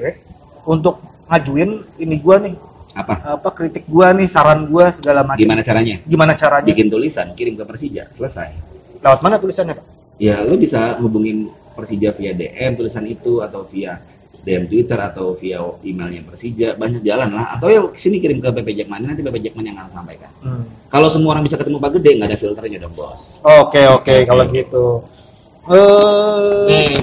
untuk 0.69 1.01
ngajuin 1.25 1.81
ini 1.97 2.15
gue 2.21 2.37
nih 2.49 2.55
Apa? 2.95 3.35
apa 3.41 3.49
kritik 3.51 3.89
gue 3.91 4.07
nih 4.21 4.27
saran 4.29 4.69
gue 4.69 4.85
segala 4.95 5.25
macam. 5.25 5.41
Gimana 5.41 5.59
caranya? 5.65 5.95
Gimana 6.07 6.33
caranya? 6.37 6.69
Bikin 6.71 6.87
tulisan, 6.87 7.27
kirim 7.35 7.59
ke 7.59 7.67
Persija, 7.67 8.07
selesai. 8.15 8.55
Lewat 9.03 9.19
mana 9.19 9.35
tulisannya 9.35 9.75
pak? 9.75 9.85
Ya 10.15 10.39
lo 10.45 10.55
bisa 10.55 10.95
hubungin 11.03 11.51
Persija 11.75 12.15
via 12.15 12.31
DM 12.31 12.79
tulisan 12.79 13.03
itu 13.03 13.43
atau 13.43 13.67
via 13.67 13.99
DM 14.45 14.69
Twitter 14.69 14.99
atau 15.01 15.33
via 15.33 15.57
emailnya 15.81 16.21
Persija 16.21 16.77
banyak 16.77 17.01
jalan 17.01 17.33
lah 17.33 17.57
atau 17.57 17.67
ya 17.67 17.81
sini 17.97 18.21
kirim 18.21 18.37
ke 18.37 18.53
PP 18.53 18.77
Jackman 18.77 19.01
nanti 19.01 19.25
PP 19.25 19.49
Jackman 19.49 19.65
yang 19.65 19.81
akan 19.81 19.89
sampaikan. 19.89 20.29
Hmm. 20.45 20.61
Kalau 20.93 21.09
semua 21.09 21.33
orang 21.33 21.49
bisa 21.49 21.57
ketemu 21.57 21.81
Pak 21.81 21.91
Gede 21.97 22.11
nggak 22.21 22.29
ada 22.29 22.37
filternya 22.37 22.77
dong 22.85 22.93
bos. 22.93 23.41
Oke 23.41 23.81
oke 23.89 24.15
kalau 24.29 24.45
gitu. 24.53 25.01
Eh, 25.65 26.65
Nih, 26.69 26.93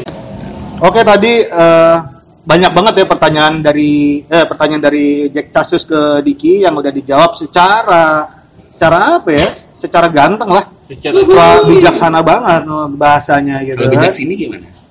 Oke 0.82 1.02
tadi 1.02 1.42
eh, 1.42 1.96
banyak 2.42 2.70
banget 2.74 2.94
ya 3.02 3.06
pertanyaan 3.10 3.58
dari 3.58 4.22
eh, 4.22 4.46
pertanyaan 4.46 4.82
dari 4.82 5.26
Jack 5.34 5.50
Casus 5.50 5.82
ke 5.82 6.22
Diki 6.22 6.62
yang 6.62 6.78
udah 6.78 6.94
dijawab 6.94 7.34
secara 7.34 8.26
secara 8.70 9.18
apa 9.18 9.30
ya? 9.34 9.48
Secara 9.74 10.06
ganteng 10.10 10.50
lah. 10.50 10.66
secara 10.92 11.62
bijaksana 11.64 12.20
banget 12.20 12.62
bahasanya 13.00 13.64
gitu. 13.66 13.80
Kalau 13.80 13.90
bijak 13.96 14.12
sini 14.12 14.34
gimana? 14.36 14.81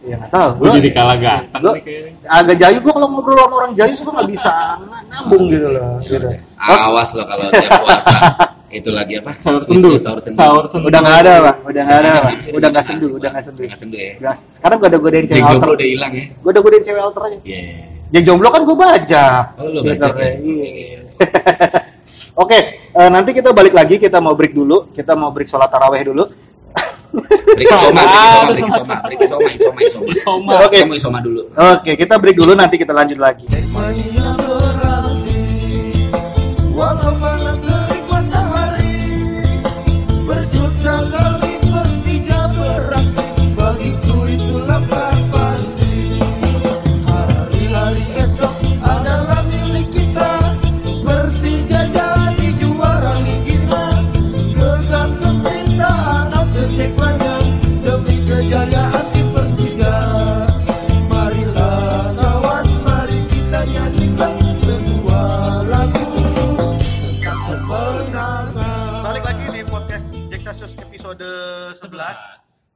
Ya 0.00 0.14
nggak 0.14 0.30
tahu. 0.30 0.48
gue 0.54 0.62
Gua 0.62 0.76
jadi 0.76 0.90
kalah 0.92 1.16
ganteng 1.16 1.60
gua- 1.60 1.74
nih 1.74 1.82
kayaknya. 1.82 2.12
agak 2.24 2.56
jayu 2.56 2.78
gua 2.78 2.92
kalau 2.92 3.08
ngobrol 3.10 3.34
sama 3.36 3.54
orang 3.56 3.72
jayu 3.74 3.94
gua 3.98 4.12
nggak 4.14 4.28
bisa 4.30 4.52
ng- 4.78 5.04
nyambung 5.08 5.44
gitu 5.48 5.68
loh. 5.68 5.90
Gitu. 6.00 6.28
Awas 6.56 7.10
lo 7.12 7.22
kalau 7.24 7.44
tiap 7.50 7.72
puasa 7.78 8.18
itu 8.78 8.90
lagi 8.90 9.12
apa? 9.16 9.30
Sahur 9.32 9.62
sendu. 9.62 9.90
Sahur 9.96 10.20
sendu. 10.20 10.38
Sahur 10.38 10.64
sendu. 10.64 10.86
Udah 10.86 11.00
nggak 11.00 11.18
ada 11.18 11.32
pak, 11.42 11.56
udah 11.64 11.82
nggak 11.82 11.98
ada 11.98 12.10
pak, 12.20 12.32
udah 12.48 12.68
nggak 12.70 12.84
sendu, 12.84 13.06
udah 13.12 13.28
nggak 13.28 13.44
sendu. 13.44 13.60
Nggak 13.64 13.78
sendu 13.78 13.96
ya. 13.96 14.12
Sekarang 14.52 14.76
gua 14.76 14.88
udah 14.88 15.00
godain 15.00 15.24
cewek 15.24 15.42
jomblo 15.42 15.56
alter. 15.58 15.74
udah 15.74 15.88
hilang 15.88 16.12
ya. 16.12 16.24
Gua 16.36 16.50
udah 16.50 16.62
godain 16.62 16.84
cewek 16.84 17.02
alter 17.02 17.22
aja. 17.24 17.38
Iya. 17.42 17.60
Jack 18.08 18.22
jomblo 18.24 18.48
kan 18.48 18.60
gua 18.62 18.76
baca. 18.78 19.24
Oh 19.56 19.66
lo 19.66 19.80
baca 19.82 20.06
Gitu, 20.06 20.16
ya? 20.16 20.32
iya. 20.38 20.98
Oke, 22.38 22.58
eh, 22.88 23.08
nanti 23.08 23.30
kita 23.32 23.50
balik 23.50 23.74
lagi. 23.74 23.98
Kita 23.98 24.18
mau 24.18 24.32
break 24.32 24.54
dulu. 24.54 24.88
Kita 24.88 25.12
mau 25.12 25.28
break 25.28 25.44
sholat 25.44 25.66
taraweh 25.66 26.06
dulu. 26.06 26.22
Break 27.08 27.72
soma, 27.72 28.02
Ah, 28.04 28.44
break 28.52 28.60
soma, 28.60 28.96
break 29.08 29.22
soma, 29.24 29.44
break 29.48 29.58
soma, 29.58 29.80
isoma, 29.80 29.80
isoma. 29.80 30.12
Isoma. 30.12 30.52
Oke. 30.68 30.78
Kamu 30.84 30.94
isoma 30.94 31.18
dulu. 31.24 31.48
Oke, 31.52 31.96
kita 31.96 32.14
break 32.20 32.36
dulu. 32.36 32.52
Nanti 32.52 32.76
kita 32.76 32.92
lanjut 32.92 33.16
lagi. 33.16 33.44
Walau 36.78 37.27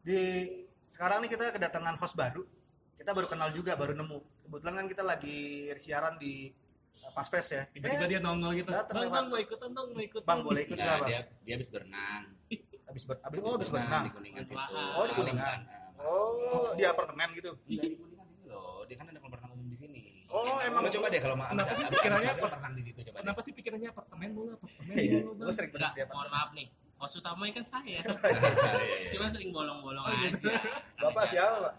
Di 0.02 0.20
sekarang 0.84 1.22
nih 1.22 1.30
kita 1.30 1.50
kedatangan 1.50 1.96
host 1.96 2.14
baru. 2.14 2.42
Kita 2.92 3.10
baru 3.10 3.26
kenal 3.26 3.50
juga, 3.50 3.74
baru 3.74 3.92
nemu. 3.92 4.18
Kebetulan 4.42 4.74
kan 4.76 4.86
kita 4.86 5.02
lagi 5.02 5.38
siaran 5.76 6.14
di 6.16 6.50
uh, 7.00 7.10
Pasfest 7.12 7.50
ya. 7.50 7.62
Tiba-tiba 7.66 8.04
Eh, 8.04 8.08
dia 8.08 8.20
nongol 8.20 8.52
gitu. 8.54 8.68
Bang, 8.68 8.86
lewat. 8.88 9.10
bang, 9.10 9.26
mau 9.26 9.38
ikutan 9.40 9.70
dong, 9.70 9.88
mau 9.90 10.02
ikutan. 10.02 10.26
Bang 10.28 10.40
boleh 10.42 10.60
ikut 10.62 10.76
Ya, 10.76 10.84
nggak 10.84 10.96
bang? 10.96 11.08
dia 11.08 11.20
dia 11.40 11.54
habis 11.56 11.68
berenang. 11.68 12.24
Habis 12.82 13.08
ber, 13.08 13.16
habis, 13.22 13.40
oh 13.40 13.56
habis 13.56 13.70
berenang. 13.70 14.04
di 14.04 14.12
Kuningan 14.12 14.44
situ. 14.44 14.74
Oh 14.92 15.04
di 15.08 15.14
Kuningan. 15.14 15.58
Oh 15.96 16.76
di 16.76 16.84
apartemen 16.84 17.28
gitu. 17.32 17.56
Iya 17.64 17.82
di 17.86 17.96
Kuningan 17.96 18.26
sini 18.28 18.44
loh. 18.46 18.84
Dia 18.84 18.96
kan 19.00 19.06
ada 19.06 19.16
kolam 19.16 19.32
renang 19.32 19.52
umum 19.54 19.64
di 19.64 19.78
sini. 19.78 20.00
Oh 20.28 20.60
emang 20.60 20.84
coba 20.90 21.06
deh 21.08 21.16
kalau 21.16 21.32
mau 21.34 21.48
Kenapa 21.48 21.72
sih 21.72 21.84
pikirannya 21.86 22.20
abis 22.26 22.36
apa? 22.36 22.44
maghrib 22.44 22.52
renang 22.54 22.72
di 22.74 22.82
situ 22.84 23.00
coba. 23.02 23.16
Kenapa 23.18 23.40
sih 23.40 23.52
pikirannya 23.54 23.88
apartemen 23.88 24.28
mulu, 24.30 24.50
apartemen 24.52 24.92
Iya, 24.92 25.18
mulu, 25.18 25.30
bang? 25.32 25.40
gue 25.40 25.54
sering 25.54 25.70
banget 25.70 25.80
Enggak, 25.80 25.94
di 25.96 26.00
mohon 26.02 26.12
apartemen. 26.20 26.36
maaf 26.36 26.50
nih. 26.52 26.66
Host 27.02 27.18
utamanya 27.18 27.58
kan 27.58 27.66
saya. 27.66 27.82
Iya, 27.98 27.98
iya. 28.06 29.10
Cuma 29.10 29.26
sering 29.26 29.50
bolong-bolong 29.50 30.06
aja. 30.06 30.54
Oh, 31.02 31.10
Bapak 31.10 31.26
siapa 31.26 31.56
pak? 31.58 31.74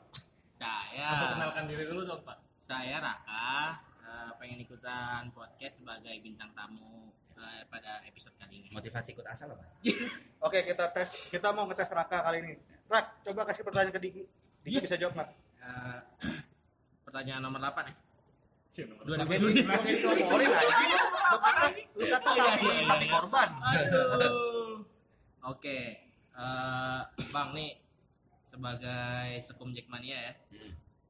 Saya. 0.51 1.07
Aku 1.15 1.25
kenalkan 1.39 1.63
diri 1.71 1.83
dulu 1.87 2.03
dong, 2.03 2.19
Pak. 2.27 2.37
Saya 2.59 2.99
Raka. 2.99 3.79
eh, 4.03 4.29
pengen 4.35 4.59
ikutan 4.59 5.31
podcast 5.31 5.79
sebagai 5.79 6.11
bintang 6.19 6.51
tamu 6.51 7.07
eh, 7.39 7.63
pada 7.71 8.03
episode 8.03 8.35
kali 8.35 8.67
ini. 8.67 8.75
Motivasi 8.75 9.15
ikut 9.15 9.23
asal 9.23 9.55
apa? 9.55 9.63
Oke 10.45 10.59
kita 10.67 10.91
tes, 10.91 11.31
kita 11.31 11.55
mau 11.55 11.71
ngetes 11.71 11.95
Raka 11.95 12.19
kali 12.19 12.43
ini. 12.43 12.53
Rak, 12.91 13.23
coba 13.23 13.47
kasih 13.47 13.63
pertanyaan 13.63 13.95
ke 13.95 14.01
Diki. 14.03 14.23
Diki 14.59 14.77
bisa 14.83 14.99
jawab 14.99 15.23
nggak? 15.23 15.29
Eh, 15.63 15.99
pertanyaan 17.07 17.47
nomor 17.47 17.63
8 17.63 17.87
ya. 17.87 17.95
Cih, 18.75 18.83
nomor 18.91 19.03
Dua 19.07 19.15
ribu 19.23 19.47
ini 19.47 19.63
ngomongin 20.03 20.51
aja. 20.51 20.75
Lu 21.31 21.37
kata 21.39 21.67
lu 21.95 22.05
kata 22.11 22.29
sapi 22.35 22.67
sapi 22.83 23.05
korban. 23.07 23.49
Aduh. 23.71 24.51
Oke, 25.43 25.79
eh, 26.31 27.01
Bang 27.35 27.51
nih 27.51 27.75
sebagai 28.47 29.43
sekum 29.43 29.75
Jackmania 29.75 30.31
ya. 30.31 30.33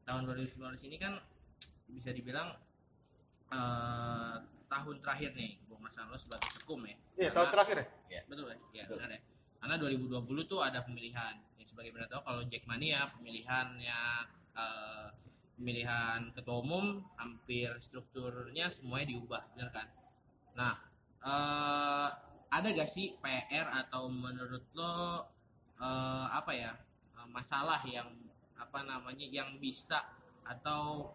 Tahun 0.04 0.26
2019 0.26 0.90
ini 0.90 0.98
kan 0.98 1.14
bisa 1.86 2.10
dibilang 2.10 2.50
eh, 3.54 4.36
tahun 4.66 4.98
terakhir 4.98 5.38
nih 5.38 5.62
Bung 5.70 5.86
Mas 5.86 5.94
Anlo 6.02 6.18
sebagai 6.18 6.50
sekum 6.50 6.82
ya. 6.82 6.98
Iya, 7.14 7.30
Karena- 7.30 7.34
tahun 7.38 7.50
terakhir 7.54 7.76
ya? 7.78 7.86
Ya. 8.10 8.22
Betul 8.26 8.46
ya, 8.50 8.58
ya 8.74 8.84
Betul. 8.90 8.96
benar 8.98 9.10
ya. 9.14 9.22
Karena 9.62 9.76
2020 9.78 10.44
tuh 10.50 10.60
ada 10.66 10.80
pemilihan. 10.82 11.36
Ya, 11.56 11.64
sebagai 11.70 11.94
benar 11.94 12.10
tahu 12.10 12.22
kalau 12.26 12.42
Jackmania 12.50 13.06
pemilihannya 13.14 14.02
eh, 14.54 15.08
pemilihan 15.54 16.34
ketua 16.34 16.58
umum 16.58 17.06
hampir 17.22 17.70
strukturnya 17.78 18.66
semuanya 18.74 19.14
diubah, 19.14 19.46
benar 19.54 19.70
kan? 19.70 19.88
Nah, 20.58 20.74
eh, 21.22 22.10
ada 22.54 22.68
gak 22.70 22.86
sih 22.86 23.18
PR 23.18 23.68
atau 23.74 24.06
menurut 24.08 24.62
lo 24.78 25.26
eh, 25.78 26.26
apa 26.30 26.52
ya 26.54 26.72
eh, 27.18 27.28
masalah 27.34 27.82
yang 27.84 28.08
apa 28.54 28.80
namanya 28.86 29.26
yang 29.26 29.58
bisa 29.58 29.98
atau 30.46 31.10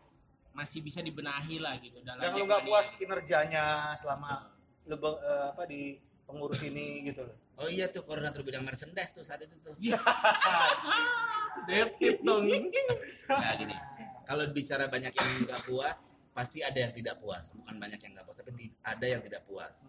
masih 0.51 0.83
bisa 0.83 0.99
dibenahi 0.99 1.63
lah 1.63 1.79
gitu 1.79 2.03
dalam 2.03 2.19
Yang 2.19 2.35
lu 2.35 2.45
nggak 2.51 2.65
puas 2.67 2.89
ini? 2.91 2.97
kinerjanya 2.99 3.95
selama 3.95 4.51
lu 4.91 4.97
be- 4.99 5.23
eh, 5.23 5.45
apa 5.55 5.63
di 5.65 5.95
pengurus 6.27 6.61
ini 6.61 7.07
gitu 7.07 7.23
loh. 7.25 7.37
Oh 7.59 7.67
iya 7.67 7.87
tuh 7.89 8.03
koordinator 8.05 8.43
bidang 8.43 8.63
merchandise 8.63 9.11
tuh 9.11 9.23
saat 9.23 9.43
itu 9.43 9.57
tuh. 9.59 9.75
Detit 11.69 12.23
dong. 12.23 12.47
Nah 12.47 13.53
gini, 13.57 13.75
kalau 14.25 14.45
bicara 14.51 14.87
banyak 14.87 15.11
yang 15.11 15.29
nggak 15.43 15.63
puas, 15.67 16.21
pasti 16.31 16.63
ada 16.63 16.79
yang 16.79 16.93
tidak 16.95 17.19
puas. 17.19 17.53
Bukan 17.57 17.77
banyak 17.77 17.99
yang 17.99 18.13
nggak 18.15 18.27
puas, 18.29 18.39
tapi 18.41 18.71
ada 18.83 19.07
yang 19.09 19.21
tidak 19.25 19.43
puas. 19.45 19.89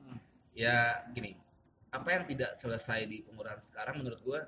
Ya 0.59 0.75
gini, 1.09 1.39
apa 1.87 2.09
yang 2.11 2.27
tidak 2.27 2.51
selesai 2.53 3.07
di 3.07 3.23
pengurangan 3.23 3.63
sekarang 3.63 3.95
menurut 3.95 4.19
gua 4.19 4.39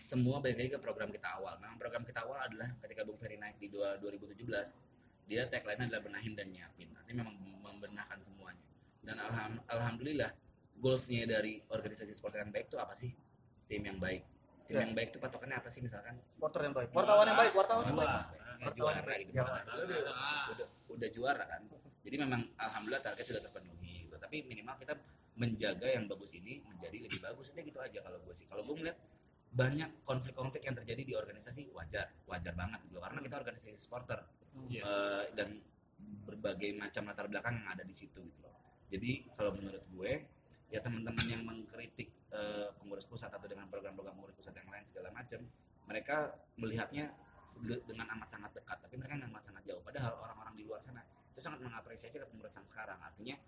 semua 0.00 0.40
balik 0.40 0.56
lagi 0.56 0.70
ke 0.72 0.80
program 0.80 1.12
kita 1.12 1.28
awal. 1.30 1.60
Memang 1.60 1.76
program 1.76 2.02
kita 2.02 2.24
awal 2.24 2.40
adalah 2.40 2.72
ketika 2.80 3.04
Bung 3.04 3.20
Ferry 3.20 3.36
naik 3.36 3.60
di 3.60 3.68
dua- 3.68 4.00
2017, 4.00 4.80
dia 5.28 5.44
tagline 5.44 5.84
adalah 5.84 6.00
benahin 6.00 6.32
dan 6.32 6.48
nyiapin. 6.48 6.88
Artinya 6.90 7.22
memang 7.22 7.36
membenahkan 7.62 8.16
semuanya. 8.18 8.64
Dan 9.04 9.20
alham- 9.20 9.60
alhamdulillah 9.68 10.32
goalsnya 10.74 11.28
dari 11.28 11.60
organisasi 11.68 12.10
supporter 12.10 12.40
yang 12.40 12.50
baik 12.50 12.72
itu 12.72 12.80
apa 12.80 12.96
sih? 12.96 13.12
Tim 13.68 13.84
yang 13.84 14.00
baik. 14.00 14.24
Tim 14.64 14.74
Ya. 14.74 14.80
yang 14.82 14.96
baik 14.96 15.12
itu 15.12 15.20
patokannya 15.20 15.60
apa 15.60 15.68
sih 15.68 15.84
misalkan? 15.84 16.16
Supporter 16.28 16.64
yang 16.64 16.72
baik, 16.72 16.88
wartawan 16.90 17.28
yang 17.28 17.36
baik, 17.36 17.52
wartawan 17.52 17.84
yang 17.84 17.98
baik. 17.98 18.16
Ya, 18.58 18.74
juara 18.74 19.14
gitu 19.14 19.30
Ya, 19.30 19.42
udah, 19.46 19.62
udah, 20.50 20.68
udah 20.90 21.08
juara 21.08 21.44
kan 21.46 21.62
jadi 22.02 22.16
memang 22.18 22.42
alhamdulillah 22.58 22.98
target 22.98 23.22
sudah 23.22 23.38
terpenuhi 23.38 24.02
gitu. 24.02 24.16
tapi 24.18 24.42
minimal 24.42 24.74
kita 24.74 24.98
menjaga 25.38 25.86
yang 25.86 26.10
bagus 26.10 26.34
ini 26.34 26.60
menjadi 26.66 27.08
lebih 27.08 27.20
bagus 27.22 27.54
udah 27.54 27.62
gitu 27.62 27.78
aja 27.78 27.98
kalau 28.02 28.18
gue 28.20 28.34
sih 28.34 28.46
kalau 28.50 28.62
gue 28.66 28.74
melihat 28.74 28.98
banyak 29.48 30.04
konflik-konflik 30.04 30.60
yang 30.66 30.76
terjadi 30.76 31.02
di 31.06 31.14
organisasi 31.16 31.72
wajar 31.72 32.10
wajar 32.28 32.52
banget 32.52 32.84
gitu 32.90 33.00
karena 33.00 33.22
kita 33.22 33.40
organisasi 33.40 33.78
supporter 33.80 34.20
Iya. 34.66 34.82
Eh, 34.82 35.24
dan 35.38 35.48
berbagai 36.26 36.74
macam 36.74 37.06
latar 37.06 37.26
belakang 37.30 37.62
yang 37.62 37.68
ada 37.70 37.84
di 37.86 37.94
situ 37.94 38.18
gitu 38.18 38.40
loh. 38.42 38.54
Jadi 38.88 39.28
kalau 39.36 39.54
menurut 39.54 39.84
gue 39.92 40.12
ya 40.68 40.80
teman-teman 40.84 41.24
yang 41.28 41.42
mengkritik 41.46 42.08
eh, 42.34 42.68
pengurus 42.80 43.06
pusat 43.06 43.30
atau 43.30 43.46
dengan 43.46 43.70
program-program 43.70 44.18
pengurus 44.18 44.36
pusat 44.36 44.56
yang 44.58 44.68
lain 44.68 44.84
segala 44.84 45.14
macam, 45.14 45.40
mereka 45.86 46.34
melihatnya 46.58 47.14
dengan 47.88 48.04
amat 48.12 48.28
sangat 48.28 48.52
dekat, 48.52 48.76
tapi 48.76 49.00
mereka 49.00 49.16
amat 49.24 49.40
sangat 49.40 49.62
jauh. 49.64 49.80
Padahal 49.80 50.20
orang-orang 50.20 50.52
di 50.52 50.68
luar 50.68 50.84
sana 50.84 51.00
itu 51.32 51.40
sangat 51.40 51.64
mengapresiasi 51.64 52.20
kepengurusan 52.20 52.64
sekarang. 52.68 53.00
Artinya 53.00 53.40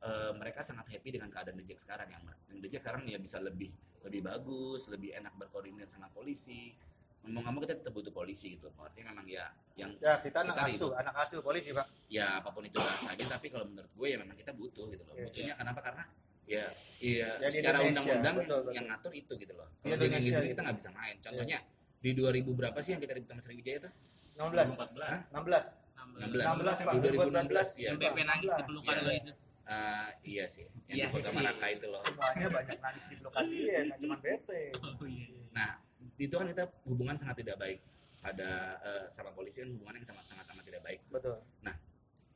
eh, 0.00 0.32
mereka 0.32 0.60
sangat 0.60 0.86
happy 0.88 1.10
dengan 1.10 1.28
keadaan 1.28 1.56
The 1.56 1.64
Jack 1.64 1.80
sekarang 1.80 2.08
yang 2.08 2.22
yang 2.48 2.60
The 2.60 2.68
Jack 2.68 2.82
sekarang 2.82 3.02
ya 3.04 3.18
bisa 3.18 3.38
lebih 3.38 3.70
lebih 4.00 4.20
bagus, 4.22 4.86
lebih 4.88 5.10
enak 5.12 5.34
berkoordinir 5.34 5.86
sama 5.86 6.06
polisi. 6.08 6.72
Ngomong-ngomong 7.18 7.60
kita 7.60 7.74
tetap 7.76 7.92
butuh 7.92 8.08
polisi 8.08 8.56
gitu. 8.56 8.70
Artinya 8.72 9.10
memang 9.12 9.26
ya 9.26 9.44
yang 9.74 9.90
Ya, 9.98 10.16
kita 10.18 10.40
anak 10.40 10.54
Kita 10.54 10.64
asuh, 10.66 10.88
ribut. 10.88 11.02
anak 11.02 11.14
asuh 11.18 11.40
polisi, 11.40 11.70
Pak. 11.70 11.86
ya 12.08 12.40
apa 12.40 12.48
pun 12.48 12.62
itu 12.62 12.78
bahasanya 12.78 13.26
tapi 13.28 13.46
kalau 13.48 13.66
menurut 13.66 13.90
gue 13.90 14.06
ya 14.08 14.16
memang 14.16 14.32
kita 14.34 14.50
butuh 14.50 14.86
gitu 14.88 15.02
loh 15.04 15.12
Iya, 15.12 15.24
butuhnya 15.28 15.54
kenapa 15.54 15.80
karena 15.82 16.04
ya 16.48 16.64
iya 16.98 17.28
Ya, 17.36 17.48
secara 17.52 17.84
undang-undang 17.84 18.36
yang 18.72 18.86
ngatur 18.88 19.12
itu 19.12 19.36
gitu 19.36 19.52
loh 19.52 19.68
kalau 19.78 20.00
dia 20.00 20.08
iya. 20.16 20.40
kita 20.40 20.62
nggak 20.64 20.78
bisa 20.80 20.90
main 20.90 21.14
contohnya 21.20 21.58
di 22.00 22.10
2000 22.16 22.48
berapa 22.48 22.78
sih 22.80 22.96
yang 22.96 23.02
kita 23.02 23.12
ribut 23.12 23.28
sama 23.28 23.42
Sriwijaya 23.44 23.78
tuh 23.84 23.92
16. 24.40 24.80
14. 24.96 25.36
16. 25.36 25.76
16 26.16 26.64
16, 26.64 26.86
Pak. 26.88 26.92
di 26.96 27.00
2016 27.04 27.68
ya 27.76 27.90
Sampai 27.92 28.06
sampai 28.08 28.24
nangis 28.24 28.50
di 28.50 28.62
pelukan 28.64 28.94
Iya. 28.94 29.04
lo 29.04 29.12
itu. 29.12 29.32
Ah, 29.68 30.08
iya 30.24 30.48
sih 30.48 30.64
yang 30.88 30.96
Iya 30.96 31.06
di 31.06 31.12
Kota. 31.12 31.28
Malaka 31.36 31.66
itu 31.68 31.86
loh 31.86 32.00
Semuanya 32.00 32.46
banyak 32.48 32.78
nangis 32.80 33.04
di 33.04 33.16
blokan 33.20 33.44
dia, 33.46 33.78
nggak 33.84 33.98
cuma 34.00 34.16
BP. 34.16 34.50
Oh 34.80 35.04
iya. 35.04 35.26
nah 35.52 35.70
itu 36.16 36.32
kan 36.32 36.46
kita 36.48 36.64
hubungan 36.88 37.14
sangat 37.20 37.36
tidak 37.44 37.56
baik 37.60 37.78
pada 38.18 38.48
eh, 38.80 39.04
sama 39.12 39.30
polisi 39.30 39.60
kan 39.60 39.70
hubungan 39.70 40.00
yang 40.00 40.06
sangat 40.08 40.24
sangat 40.24 40.44
amat 40.50 40.64
tidak 40.64 40.82
baik 40.82 41.00
Betul. 41.06 41.36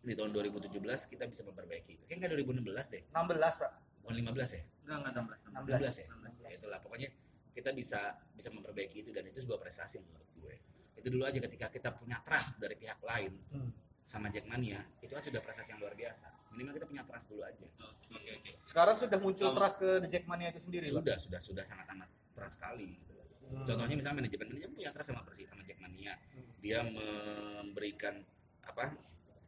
di 0.02 0.12
tahun 0.12 0.30
2017 0.34 0.76
kita 1.08 1.24
bisa 1.24 1.42
memperbaiki 1.42 1.92
itu 1.94 2.10
nggak 2.10 2.30
2016 2.34 2.68
deh 2.90 3.02
16, 3.14 3.62
Pak. 3.62 3.72
bukan 4.02 4.14
15 4.18 4.58
ya 4.58 4.62
Enggak 4.82 4.98
enggak 4.98 5.12
16. 5.14 5.72
16. 5.72 5.78
16 5.78 5.98
ya? 6.02 6.06
Ya 6.42 6.48
itulah 6.52 6.78
pokoknya 6.82 7.08
kita 7.54 7.70
bisa 7.70 8.00
bisa 8.34 8.48
memperbaiki 8.50 9.06
itu 9.06 9.10
dan 9.14 9.24
itu 9.24 9.40
sebuah 9.40 9.60
prestasi 9.60 10.00
menurut 10.02 10.26
gue. 10.34 10.54
Itu 10.98 11.06
dulu 11.06 11.22
aja 11.22 11.38
ketika 11.38 11.70
kita 11.70 11.94
punya 11.94 12.18
trust 12.24 12.58
dari 12.58 12.74
pihak 12.74 12.98
lain 13.00 13.32
Hmm. 13.52 13.70
Sama 14.02 14.26
Jackmania, 14.28 14.82
itu 14.98 15.12
kan 15.14 15.22
sudah 15.22 15.38
prestasi 15.38 15.72
yang 15.72 15.80
luar 15.80 15.94
biasa. 15.94 16.26
Minimal 16.52 16.74
kita 16.74 16.86
punya 16.90 17.02
trust 17.06 17.30
dulu 17.30 17.42
aja. 17.46 17.66
Oke 18.10 18.30
oke. 18.34 18.50
Sekarang 18.66 18.96
sudah 18.98 19.18
muncul 19.22 19.48
Om. 19.50 19.56
trust 19.56 19.76
ke 19.78 19.88
The 20.02 20.08
Jackmania 20.10 20.48
itu 20.50 20.60
sendiri, 20.60 20.86
Pak. 20.90 20.98
Sudah 20.98 21.16
sudah 21.18 21.40
sudah 21.40 21.64
sangat 21.64 21.86
amat 21.94 22.10
trust 22.34 22.58
sekali. 22.58 22.98
gitu 22.98 23.12
loh. 23.14 23.26
Hmm. 23.30 23.62
Contohnya 23.62 23.94
misalnya 23.94 24.26
manajemen 24.26 24.46
manajemen 24.50 24.74
punya 24.74 24.90
trust 24.90 25.08
sama 25.14 25.22
Persi 25.22 25.46
sama 25.46 25.62
Jackmania. 25.62 26.14
Dia 26.58 26.82
memberikan 26.82 28.18
apa 28.66 28.94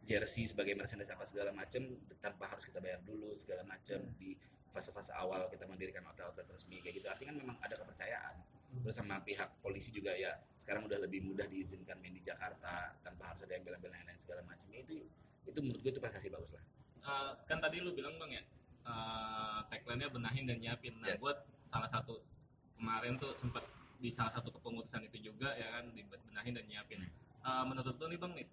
jersey 0.05 0.45
sebagai 0.45 0.77
merchandise 0.77 1.11
apa 1.11 1.25
segala 1.25 1.51
macam 1.51 1.81
tanpa 2.21 2.45
harus 2.53 2.69
kita 2.69 2.79
bayar 2.79 3.01
dulu 3.03 3.33
segala 3.33 3.65
macam 3.65 3.99
di 4.21 4.37
fase-fase 4.69 5.17
awal 5.17 5.49
kita 5.49 5.65
mendirikan 5.65 6.05
hotel-hotel 6.05 6.45
resmi 6.45 6.83
kayak 6.85 7.01
gitu 7.01 7.07
artinya 7.09 7.33
kan 7.33 7.39
memang 7.41 7.57
ada 7.63 7.75
kepercayaan 7.79 8.37
terus 8.83 8.97
sama 8.97 9.21
pihak 9.23 9.49
polisi 9.63 9.95
juga 9.95 10.11
ya 10.17 10.35
sekarang 10.59 10.89
udah 10.89 10.99
lebih 11.07 11.23
mudah 11.23 11.47
diizinkan 11.47 12.01
main 12.03 12.15
di 12.17 12.23
Jakarta 12.25 12.97
tanpa 13.05 13.31
harus 13.31 13.45
ada 13.47 13.53
yang 13.55 13.65
bela-belain 13.69 14.03
lain 14.03 14.19
segala 14.19 14.43
macam 14.43 14.67
itu 14.75 15.07
itu 15.45 15.59
menurut 15.61 15.81
gue 15.85 15.93
itu 15.93 16.01
prestasi 16.03 16.33
bagus 16.33 16.57
lah 16.57 16.65
Eh, 17.05 17.31
kan 17.45 17.61
tadi 17.61 17.85
lu 17.85 17.93
bilang 17.93 18.17
bang 18.17 18.41
ya 18.41 18.43
eh, 18.89 19.59
tagline-nya 19.69 20.09
benahin 20.09 20.49
dan 20.49 20.57
nyiapin. 20.57 20.97
Nah, 21.05 21.13
Yes. 21.13 21.21
buat 21.21 21.37
salah 21.69 21.85
satu 21.85 22.17
kemarin 22.81 23.21
tuh 23.21 23.37
sempat 23.37 23.61
di 24.01 24.09
salah 24.09 24.33
satu 24.33 24.49
kepengurusan 24.57 25.05
itu 25.13 25.29
juga 25.33 25.53
ya 25.53 25.69
kan 25.69 25.93
dibenahin 25.93 26.53
dan 26.57 26.65
nyiapin. 26.65 27.05
Eh, 27.05 27.65
menurut 27.69 27.93
lu 28.01 28.09
nih 28.09 28.17
bang 28.17 28.33
nih 28.41 28.47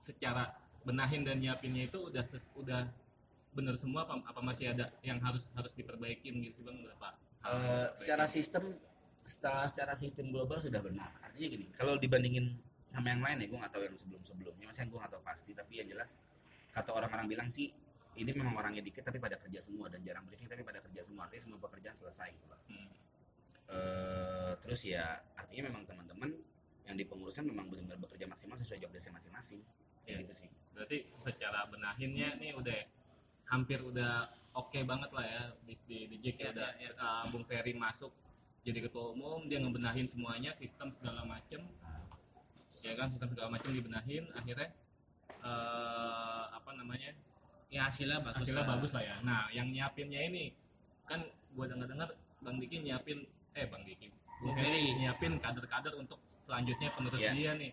secara 0.00 0.48
benahin 0.80 1.28
dan 1.28 1.44
nyiapinnya 1.44 1.92
itu 1.92 2.08
udah 2.08 2.24
udah 2.56 2.88
bener 3.52 3.76
semua 3.76 4.08
apa, 4.08 4.16
apa 4.24 4.40
masih 4.40 4.72
ada 4.72 4.88
yang 5.04 5.20
harus 5.20 5.52
harus 5.52 5.76
diperbaikin 5.76 6.40
gitu 6.40 6.56
sih 6.56 6.64
bang 6.64 6.80
berapa? 6.80 7.08
harus 7.40 7.96
secara 7.96 8.24
sistem 8.28 8.64
setelah 9.30 9.70
secara 9.70 9.94
sistem 9.94 10.34
global 10.34 10.58
sudah 10.58 10.82
benar. 10.82 11.14
Artinya 11.22 11.46
gini 11.46 11.66
kalau 11.78 11.94
dibandingin 11.94 12.58
sama 12.90 13.14
yang 13.14 13.22
lain 13.22 13.36
ya 13.38 13.46
gue 13.46 13.58
nggak 13.62 13.72
tahu 13.72 13.82
yang 13.86 13.94
sebelum 13.94 14.22
sebelumnya 14.26 14.66
masih 14.66 14.90
gue 14.90 14.98
nggak 14.98 15.12
tahu 15.14 15.22
pasti 15.22 15.54
tapi 15.54 15.78
yang 15.78 15.86
jelas 15.86 16.18
kata 16.74 16.90
orang-orang 16.90 17.30
bilang 17.30 17.46
sih 17.46 17.70
ini 18.18 18.30
memang 18.34 18.58
orangnya 18.58 18.82
dikit 18.82 19.06
tapi 19.06 19.22
pada 19.22 19.38
kerja 19.38 19.62
semua 19.62 19.86
dan 19.86 20.02
jarang 20.02 20.26
briefing 20.26 20.50
tapi 20.50 20.66
pada 20.66 20.82
kerja 20.82 21.06
semua. 21.06 21.30
Artinya 21.30 21.42
semua 21.46 21.58
pekerjaan 21.62 21.94
selesai 21.94 22.28
gitu 22.34 22.46
loh. 22.50 22.60
Hmm. 22.66 22.90
Eh, 23.70 24.52
terus 24.66 24.82
ya 24.82 25.22
artinya 25.38 25.70
memang 25.70 25.86
teman-teman 25.86 26.30
yang 26.90 26.96
di 26.98 27.06
pengurusan 27.06 27.46
memang 27.46 27.70
benar-benar 27.70 28.02
bekerja 28.02 28.26
maksimal 28.26 28.58
sesuai 28.58 28.82
job 28.82 28.90
desk 28.90 29.14
masing-masing. 29.14 29.62
Kayak 30.02 30.10
Iya. 30.10 30.22
gitu 30.26 30.34
sih. 30.34 30.50
Berarti 30.74 30.98
secara 31.22 31.70
benahinnya 31.70 32.34
nih 32.42 32.50
udah 32.58 32.78
hampir 33.46 33.78
udah 33.78 34.26
oke 34.58 34.78
banget 34.82 35.10
lah 35.14 35.26
ya 35.26 35.42
di 35.62 35.74
di, 35.86 35.98
di 36.10 36.16
Jack 36.18 36.36
ya 36.38 36.48
ada 36.54 36.66
iya, 36.82 36.90
uh, 36.98 37.24
Bung 37.30 37.46
Ferry 37.46 37.74
masuk 37.74 38.10
jadi 38.60 38.78
ketua 38.80 39.12
umum 39.12 39.46
dia 39.46 39.58
ngebenahin 39.58 40.04
semuanya 40.04 40.50
sistem 40.52 40.88
segala 40.90 41.24
macem 41.24 41.64
ya 42.80 42.92
kan 42.94 43.08
sistem 43.08 43.28
segala 43.30 43.48
macem 43.50 43.70
dibenahin 43.70 44.24
akhirnya 44.32 44.68
eh, 45.40 46.44
apa 46.50 46.70
namanya 46.74 47.12
Ya 47.70 47.86
hasilnya 47.86 48.18
bagus. 48.18 48.42
hasilnya 48.42 48.60
lah. 48.60 48.70
bagus 48.74 48.90
lah 48.90 49.04
ya 49.04 49.16
nah 49.22 49.46
yang 49.48 49.70
nyiapinnya 49.70 50.20
ini 50.26 50.50
kan 51.04 51.22
gua 51.54 51.70
dengar 51.70 51.86
dengar 51.86 52.08
Bang 52.40 52.58
Diki 52.58 52.82
nyiapin 52.82 53.22
eh 53.52 53.62
Bang 53.64 53.86
Diki 53.86 54.10
Bung 54.40 54.56
Ferry 54.56 54.90
nyiapin 54.96 55.38
kader-kader 55.38 55.94
untuk 55.94 56.18
selanjutnya 56.42 56.90
penerus 56.90 57.20
Iya. 57.20 57.30
dia 57.30 57.52
nih 57.54 57.70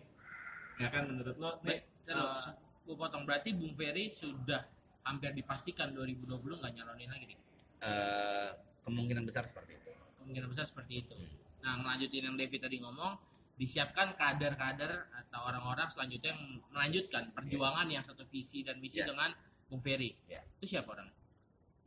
ya 0.78 0.88
kan 0.88 1.02
menurut 1.04 1.34
lo 1.36 1.58
nih 1.62 1.82
Terus, 2.06 2.46
eh, 2.46 2.54
gue 2.86 2.94
potong 2.94 3.26
berarti 3.26 3.52
Bung 3.52 3.74
Ferry 3.74 4.08
sudah 4.08 4.64
hampir 5.02 5.34
dipastikan 5.34 5.90
2020 5.90 6.24
nggak 6.56 6.72
nyalonin 6.74 7.10
lagi 7.10 7.24
nih. 7.26 7.38
Eh, 7.80 8.48
kemungkinan 8.80 9.24
besar 9.24 9.44
seperti 9.44 9.74
itu 9.74 9.87
Kemungkinan 10.28 10.52
besar 10.52 10.68
seperti 10.68 11.00
itu. 11.00 11.16
Nah, 11.64 11.80
ngelanjutin 11.80 12.28
yang 12.28 12.36
Devi 12.36 12.60
tadi 12.60 12.76
ngomong, 12.78 13.16
disiapkan 13.56 14.12
kader-kader 14.12 15.08
atau 15.10 15.40
orang-orang 15.42 15.88
selanjutnya 15.88 16.36
yang 16.36 16.42
melanjutkan 16.68 17.32
perjuangan 17.32 17.88
yang 17.88 18.04
satu 18.04 18.22
visi 18.24 18.60
dan 18.60 18.76
misi 18.76 19.00
Iya. 19.00 19.08
dengan 19.08 19.32
Bung 19.66 19.80
Ferry. 19.80 20.12
Iya. 20.28 20.44
Itu 20.60 20.68
siapa 20.68 20.92
orang? 20.92 21.08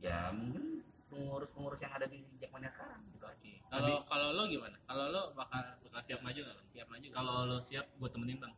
ya 0.02 0.34
mungkin 0.34 0.82
pengurus-pengurus 1.06 1.78
yang 1.78 1.94
ada 1.94 2.10
di 2.10 2.18
Jackmania 2.34 2.66
sekarang 2.66 2.98
gitu 3.06 3.22
aja 3.22 3.38
Oke. 3.38 3.54
Kalau 3.70 4.02
kalau 4.02 4.28
lo 4.34 4.50
gimana? 4.50 4.74
Kalau 4.82 5.14
lo 5.14 5.22
bakal 5.30 5.62
bakal 5.78 6.02
siap 6.02 6.18
maju 6.20 6.42
nggak 6.42 6.56
Bang? 6.58 6.68
siap 6.74 6.86
maju? 6.90 7.06
Kalau 7.06 7.34
lo 7.46 7.56
siap, 7.62 7.86
gue 7.86 8.08
temenin 8.10 8.42
bang. 8.42 8.50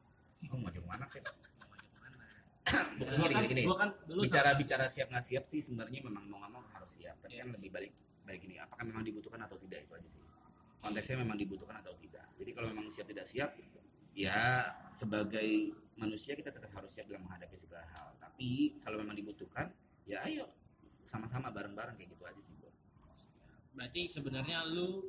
oh, 0.48 0.56
mau 0.56 0.72
ke 0.72 0.80
mana 0.80 1.04
sih 1.04 1.20
maju? 1.20 1.44
Bukan 2.96 3.28
gini, 3.28 3.46
gini, 3.52 3.62
gua 3.68 3.76
kan 3.76 3.90
dulu 4.08 4.24
bicara 4.24 4.56
bicara 4.56 4.88
siap 4.88 5.12
nggak 5.12 5.20
siap 5.20 5.44
sih 5.44 5.60
sebenarnya 5.60 6.00
memang 6.00 6.24
mau 6.24 6.40
nggak 6.40 6.52
mau 6.56 6.64
harus 6.72 6.90
siap 6.96 7.12
tapi 7.20 7.36
Iya. 7.36 7.44
kan 7.44 7.48
lebih 7.52 7.70
balik 7.70 7.92
balik 8.24 8.40
gini 8.44 8.56
apakah 8.56 8.84
memang 8.88 9.04
dibutuhkan 9.04 9.40
atau 9.44 9.56
tidak 9.60 9.84
itu 9.84 9.92
aja 9.94 10.08
sih. 10.08 10.24
Konteksnya 10.80 11.24
memang 11.24 11.36
dibutuhkan 11.36 11.80
atau 11.80 11.96
tidak. 11.96 12.26
Jadi 12.36 12.50
kalau 12.52 12.68
memang 12.72 12.88
siap 12.88 13.08
tidak 13.08 13.24
siap 13.28 13.50
ya 14.14 14.68
sebagai 14.92 15.76
manusia 15.96 16.34
kita 16.34 16.50
tetap 16.52 16.70
harus 16.74 16.90
siap 16.92 17.06
dalam 17.08 17.24
menghadapi 17.24 17.56
segala 17.56 17.84
hal. 17.94 18.16
Tapi 18.20 18.80
kalau 18.84 19.00
memang 19.00 19.16
dibutuhkan 19.16 19.70
ya 20.04 20.20
ayo 20.28 20.48
sama-sama 21.04 21.52
bareng-bareng 21.52 22.00
kayak 22.00 22.16
gitu 22.16 22.24
aja 22.24 22.40
sih 22.40 22.56
gua 22.56 22.72
berarti 23.74 24.06
sebenarnya 24.06 24.62
lu 24.70 25.02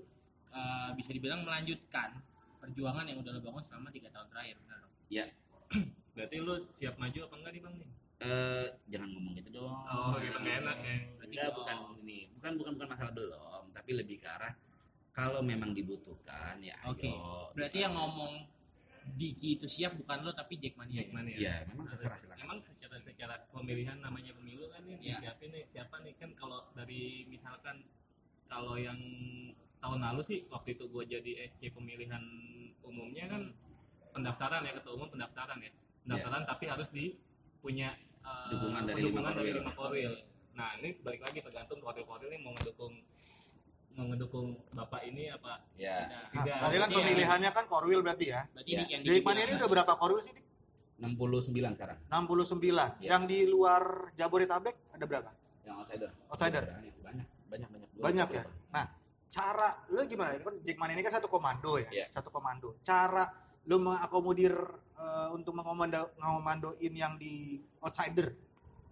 uh, 0.49 0.89
bisa 0.97 1.13
dibilang 1.13 1.45
melanjutkan 1.45 2.17
perjuangan 2.57 3.05
yang 3.05 3.21
udah 3.21 3.31
lo 3.37 3.41
bangun 3.45 3.61
selama 3.61 3.93
tiga 3.93 4.09
tahun 4.09 4.25
terakhir 4.33 4.57
benar 4.65 4.77
dong? 4.81 4.93
Ya. 5.07 5.25
Berarti 6.17 6.35
lu 6.41 6.57
siap 6.73 6.97
maju 6.97 7.19
apa 7.29 7.35
enggak 7.37 7.51
nih 7.53 7.61
bang 7.61 7.75
nih 7.77 7.89
eh, 8.19 8.65
jangan 8.87 9.09
ngomong 9.11 9.33
gitu 9.35 9.49
dong. 9.53 9.73
Oh 9.85 10.15
gitu 10.17 10.37
nggak 10.37 10.55
enak 10.63 10.77
ya 10.79 10.95
Enggak, 11.19 11.47
belum. 11.47 11.55
bukan 11.57 11.77
ini. 11.99 12.19
Bukan 12.37 12.51
bukan 12.55 12.71
bukan 12.77 12.87
masalah 12.87 13.11
belum 13.11 13.63
tapi 13.75 13.91
lebih 13.91 14.17
ke 14.17 14.27
arah 14.27 14.53
kalau 15.11 15.39
memang 15.39 15.71
dibutuhkan 15.71 16.57
ya 16.57 16.73
ayo 16.81 16.91
oke 16.91 17.11
berarti 17.53 17.75
gitu 17.75 17.85
yang 17.85 17.93
ngomong 17.93 18.33
Diki 19.05 19.53
itu 19.53 19.69
siap 19.69 19.93
bukan 19.93 20.25
lo 20.25 20.33
tapi 20.33 20.57
Jackmania 20.57 20.97
ya? 20.97 21.01
Jackman 21.05 21.25
ya 21.29 21.37
ya 21.37 21.55
memang 21.69 21.85
terserah 21.85 22.17
silakan. 22.17 22.41
Emang 22.41 22.57
secara 22.57 22.97
secara 22.97 23.35
pemilihan 23.53 24.01
namanya 24.01 24.33
pemilu 24.33 24.65
kan 24.73 24.81
nih 24.81 24.97
Iya. 24.97 25.15
siapa 25.21 25.45
nih 25.45 25.63
siapa 25.69 25.95
nih? 26.01 26.13
Kan 26.17 26.33
kalau 26.33 26.65
dari 26.73 27.21
misalkan 27.29 27.85
kalau 28.49 28.73
yang 28.75 28.97
tahun 29.77 29.99
lalu 30.01 30.21
sih 30.25 30.39
waktu 30.49 30.73
itu 30.73 30.89
gue 30.89 31.03
jadi 31.05 31.31
SC 31.45 31.69
pemilihan 31.69 32.23
umumnya 32.81 33.29
kan 33.29 33.53
pendaftaran 34.09 34.65
ya 34.65 34.73
ketua 34.73 34.97
umum 34.97 35.09
pendaftaran 35.11 35.61
ya. 35.61 35.69
Pendaftaran 36.01 36.41
tapi 36.43 36.65
harus 36.65 36.89
di 36.89 37.13
punya 37.65 37.89
eh, 38.21 38.45
Dukungan 38.53 38.81
dari 38.85 39.01
lima 39.01 39.09
dukungan 39.09 39.33
dari 39.33 39.41
korwil. 39.41 39.57
lima 39.57 39.71
korwil. 39.73 40.11
Nah 40.53 40.69
ini 40.77 40.89
balik 41.01 41.21
lagi 41.25 41.39
tergantung 41.41 41.79
korwil-korwil 41.81 42.29
ini 42.29 42.37
mau 42.39 42.53
ngedukung 42.53 42.93
mau 43.95 44.05
ngedukung 44.05 44.47
bapak 44.71 45.01
ini 45.03 45.31
apa 45.31 45.63
ya 45.75 46.05
Nah, 46.05 46.27
tidak. 46.29 46.55
Tadi 46.61 46.75
kan 46.77 46.89
pemilihannya 46.91 47.49
kan 47.49 47.65
korwil 47.65 47.99
berarti 47.99 48.25
ya. 48.29 48.41
berarti 48.51 48.71
Ya. 48.71 48.83
Yang 48.85 49.23
Mania 49.23 49.41
ini 49.41 49.45
bilang 49.47 49.59
udah 49.59 49.69
berapa 49.71 49.93
korwil 49.95 50.21
sih? 50.21 50.33
Dik? 50.35 50.45
69 50.95 51.75
sekarang 51.75 51.97
69. 52.07 52.61
Iya. 52.63 52.87
Yang 53.03 53.23
di 53.27 53.39
luar 53.45 53.83
Jabodetabek 54.15 54.75
ada 54.93 55.05
berapa? 55.05 55.31
yang 55.65 55.81
outsider 55.81 56.11
Outsider. 56.29 56.61
banyak 56.61 56.93
banyak 57.01 57.27
banyak 57.49 57.69
banyak 57.73 57.89
Banyak 57.97 58.27
ya. 58.31 58.43
Nah, 58.69 58.85
cara 59.27 59.69
lu 59.89 60.05
gimana? 60.05 60.37
Kan 60.37 60.55
Jackman 60.61 60.93
ini 60.93 61.01
kan 61.01 61.13
satu 61.15 61.25
komando 61.25 61.75
ya, 61.75 61.89
Iya. 61.89 62.05
satu 62.07 62.29
komando. 62.29 62.77
Cara 62.79 63.25
lu 63.65 63.75
mengakomodir 63.79 64.53
eh, 64.95 65.29
untuk 65.31 65.53
mengomando 65.53 66.09
mengomandoin 66.17 66.93
yang 66.93 67.15
di 67.15 67.57
outsider 67.79 68.29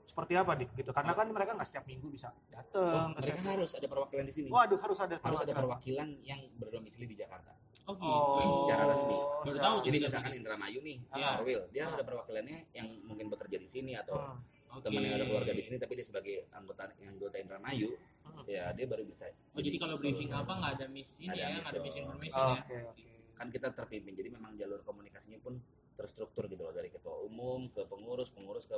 seperti 0.04 0.36
apa 0.36 0.54
dik 0.54 0.76
gitu 0.76 0.92
karena 0.92 1.16
kan 1.16 1.26
mereka 1.28 1.56
nggak 1.56 1.64
setiap 1.66 1.86
minggu 1.86 2.08
bisa 2.08 2.28
oh, 2.28 2.36
datang 2.52 3.16
ke 3.16 3.24
mereka 3.24 3.40
sesi. 3.40 3.50
harus 3.50 3.72
ada 3.74 3.88
perwakilan 3.88 4.26
di 4.28 4.34
sini 4.34 4.48
waduh 4.50 4.76
harus 4.78 5.00
ada 5.00 5.16
harus 5.18 5.40
ada 5.40 5.54
perwakilan. 5.54 6.08
yang 6.22 6.42
berdomisili 6.60 7.08
di 7.08 7.16
Jakarta 7.16 7.56
oh 7.84 7.96
gitu 7.96 8.12
oh 8.12 8.60
Secara 8.64 8.84
resmi. 8.86 9.16
Baru 9.44 9.58
tahu. 9.58 9.76
jadi 9.84 9.98
misalkan. 10.00 10.32
Indramayu 10.34 10.80
nih 10.82 10.98
Ah. 11.10 11.36
Korwil 11.36 11.62
dia 11.70 11.84
ada 11.86 12.04
perwakilannya 12.04 12.60
yang 12.74 12.88
mungkin 13.04 13.28
bekerja 13.28 13.56
di 13.56 13.66
sini 13.66 13.96
atau 13.96 14.20
Hmm. 14.20 14.40
Oke. 14.74 14.90
teman 14.90 15.06
yang 15.06 15.16
ada 15.16 15.26
keluarga 15.26 15.54
di 15.54 15.62
sini 15.62 15.78
tapi 15.78 15.94
dia 15.94 16.02
sebagai 16.02 16.50
anggota 16.52 16.90
anggota 17.00 17.38
Indramayu 17.38 17.94
Hmm. 18.24 18.44
ya 18.44 18.72
dia 18.72 18.88
baru 18.88 19.04
bisa 19.04 19.28
oh 19.28 19.60
jadi 19.60 19.78
kalau 19.78 19.96
briefing 19.96 20.32
apa 20.32 20.50
nggak 20.50 20.72
ada 20.80 20.86
miss 20.90 21.20
ini 21.20 21.30
Ada 21.30 21.38
ya 21.38 21.48
nggak 21.54 21.70
ada 21.70 21.80
miss 21.80 21.96
information 21.96 22.34
Oh, 22.36 22.50
ya 22.50 22.60
oke 22.60 22.76
oke 22.90 23.04
kan 23.34 23.48
kita 23.50 23.74
terpimpin. 23.74 24.14
Jadi 24.14 24.30
memang 24.30 24.54
jalur 24.54 24.82
komunikasinya 24.82 25.38
pun 25.42 25.58
terstruktur 25.94 26.50
gitu 26.50 26.66
loh 26.66 26.74
dari 26.74 26.90
ketua 26.90 27.22
umum 27.22 27.70
ke 27.70 27.86
pengurus 27.86 28.34
pengurus 28.34 28.66
ke 28.66 28.78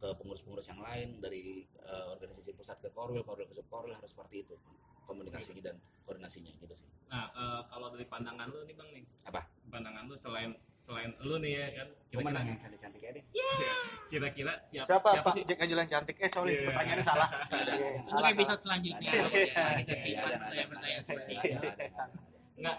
ke 0.00 0.08
pengurus-pengurus 0.16 0.64
yang 0.64 0.80
lain 0.80 1.20
dari 1.20 1.60
eh, 1.60 2.04
organisasi 2.08 2.56
pusat 2.56 2.80
ke 2.80 2.88
korwil 2.88 3.20
korwil 3.20 3.44
ke 3.44 3.52
subkorwil 3.52 3.92
harus 3.92 4.08
seperti 4.08 4.48
itu 4.48 4.56
komunikasinya 5.04 5.60
dan 5.60 5.76
koordinasinya 6.08 6.56
gitu 6.56 6.72
sih. 6.72 6.88
Nah 7.12 7.28
eh, 7.30 7.60
kalau 7.68 7.92
dari 7.92 8.08
pandangan 8.08 8.48
lu 8.48 8.64
nih 8.64 8.74
bang 8.74 8.88
nih. 8.96 9.04
Apa? 9.28 9.44
Pandangan 9.68 10.08
lu 10.08 10.16
selain 10.16 10.56
selain 10.80 11.12
lu 11.20 11.36
nih 11.38 11.52
ya 11.52 11.66
kan. 11.84 11.88
Kira-kira 12.08 12.40
yang 12.48 12.56
cantik-cantik 12.58 13.00
ya 13.06 13.10
deh. 13.12 13.24
Kira-kira 14.08 14.52
siapa, 14.64 14.88
siapa, 14.88 15.08
siapa 15.12 15.28
Pak? 15.28 15.34
sih? 15.36 15.42
Jack 15.44 15.60
Angel 15.68 15.78
yang 15.84 15.90
cantik. 15.92 16.16
Eh 16.16 16.30
sorry 16.32 16.52
Iya. 16.56 16.64
pertanyaannya 16.72 17.04
salah. 17.04 17.28
Ada. 17.52 17.72
Iya, 17.76 17.88
untuk 18.00 18.24
episode 18.32 18.60
selanjutnya. 18.64 19.10
Ada. 19.12 19.20
oke, 19.28 19.42
kita 19.44 19.52
Iya, 19.52 19.62
ada, 19.84 19.94
simpan 20.00 20.24
ada, 20.24 20.36
pertanyaan-pertanyaan 20.40 21.02
seperti 21.04 21.32
ada, 21.36 21.44
itu 21.44 21.68
nggak 22.60 22.76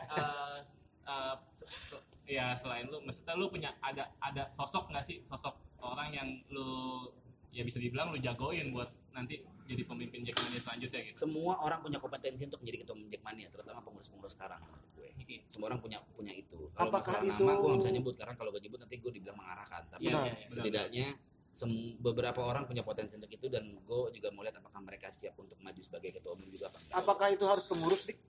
se- 1.51 1.67
se- 1.67 2.05
ya 2.27 2.53
selain 2.53 2.85
lu 2.85 3.01
maksudnya 3.01 3.33
lu 3.33 3.47
punya 3.47 3.73
ada 3.79 4.11
ada 4.17 4.47
sosok 4.49 4.89
nggak 4.89 5.03
sih? 5.03 5.17
Sosok 5.21 5.53
orang 5.81 6.09
yang 6.11 6.27
lu 6.47 7.07
ya 7.49 7.61
bisa 7.61 7.77
dibilang 7.77 8.09
lu 8.09 8.17
jagoin 8.17 8.71
buat 8.71 8.87
nanti 9.11 9.39
jadi 9.65 9.83
pemimpin 9.83 10.23
Jackmania 10.23 10.59
selanjutnya 10.59 10.99
gitu? 11.05 11.15
Semua 11.17 11.59
orang 11.59 11.79
punya 11.79 11.97
kompetensi 11.97 12.43
untuk 12.43 12.59
menjadi 12.59 12.83
ketua 12.83 12.95
umum 12.95 13.07
Jackmania 13.07 13.47
terutama 13.47 13.79
pengurus-pengurus 13.81 14.33
sekarang 14.33 14.59
menurut 14.61 14.87
gue. 14.91 15.09
Semua 15.47 15.67
orang 15.67 15.79
punya 15.79 15.99
punya 16.11 16.33
itu. 16.33 16.67
Kalau 16.71 16.91
Apakah 16.91 17.23
itu- 17.23 17.39
nama 17.39 17.55
gue 17.55 17.67
nggak 17.67 17.81
bisa 17.81 17.91
nyebut 17.91 18.15
karena 18.15 18.33
kalau 18.35 18.49
gue 18.51 18.61
nyebut 18.61 18.79
nanti 18.79 18.95
gue 18.97 19.11
dibilang 19.11 19.37
mengarahkan. 19.37 19.83
Tapi 19.89 20.07
Benar. 20.07 20.23
iya, 20.23 20.33
iya. 20.33 20.47
setidaknya 20.49 21.07
sem- 21.51 21.99
beberapa 21.99 22.39
orang 22.41 22.63
punya 22.63 22.79
potensi 22.81 23.15
untuk 23.15 23.27
itu 23.27 23.47
dan 23.47 23.63
gue 23.75 23.99
juga 24.11 24.31
mau 24.31 24.39
lihat 24.41 24.55
apakah 24.57 24.79
mereka 24.79 25.07
siap 25.07 25.35
untuk 25.35 25.59
maju 25.59 25.79
sebagai 25.79 26.15
ketua 26.15 26.31
umum 26.31 26.47
juga 26.47 26.67
apa 26.67 26.77
enggak. 26.79 26.95
Apakah 26.97 27.27
itu 27.29 27.43
harus 27.43 27.65
pengurus 27.65 28.01
dik 28.05 28.19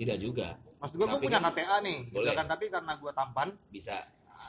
tidak 0.00 0.16
juga. 0.16 0.48
Maksud 0.80 0.96
gue 0.96 1.04
gue 1.04 1.12
Tapi 1.12 1.24
punya 1.28 1.38
kan 1.44 1.52
KTA 1.52 1.76
nih 1.84 1.98
gitu 2.08 2.16
boleh. 2.16 2.32
kan 2.32 2.46
tapi 2.48 2.64
karena 2.72 2.92
gue 2.96 3.12
tampan 3.12 3.48
bisa. 3.68 3.96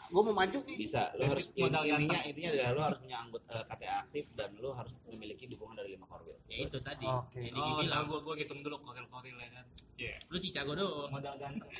gue 0.07 0.21
mau 0.23 0.31
maju 0.31 0.59
nih. 0.63 0.77
Bisa. 0.79 1.03
Lo 1.19 1.27
Jadi 1.27 1.31
harus 1.35 1.47
modal 1.59 1.83
intinya 1.83 2.19
intinya 2.23 2.49
adalah 2.55 2.71
lo 2.71 2.81
harus 2.87 2.99
punya 3.03 3.17
anggota 3.19 3.47
eh, 3.51 3.63
KTA 3.67 3.93
aktif 3.99 4.25
dan 4.39 4.49
lo 4.63 4.69
harus 4.71 4.93
memiliki 5.03 5.43
dukungan 5.51 5.75
dari 5.75 5.89
lima 5.91 6.07
korwil. 6.07 6.37
Ya 6.47 6.57
itu 6.63 6.77
tadi. 6.79 7.03
Oke. 7.03 7.43
yang 7.43 7.51
Diki 7.51 7.71
oh 7.71 7.77
bilang 7.83 7.99
nah, 7.99 8.07
gua 8.07 8.19
gua 8.23 8.35
hitung 8.39 8.59
dulu 8.63 8.77
koril-koril 8.79 9.35
ya 9.35 9.49
kan. 9.51 9.65
Cie. 9.91 10.15
lu 10.31 10.37
Cicago 10.39 10.71
doang. 10.71 11.11
Modal 11.11 11.35
ganteng. 11.35 11.67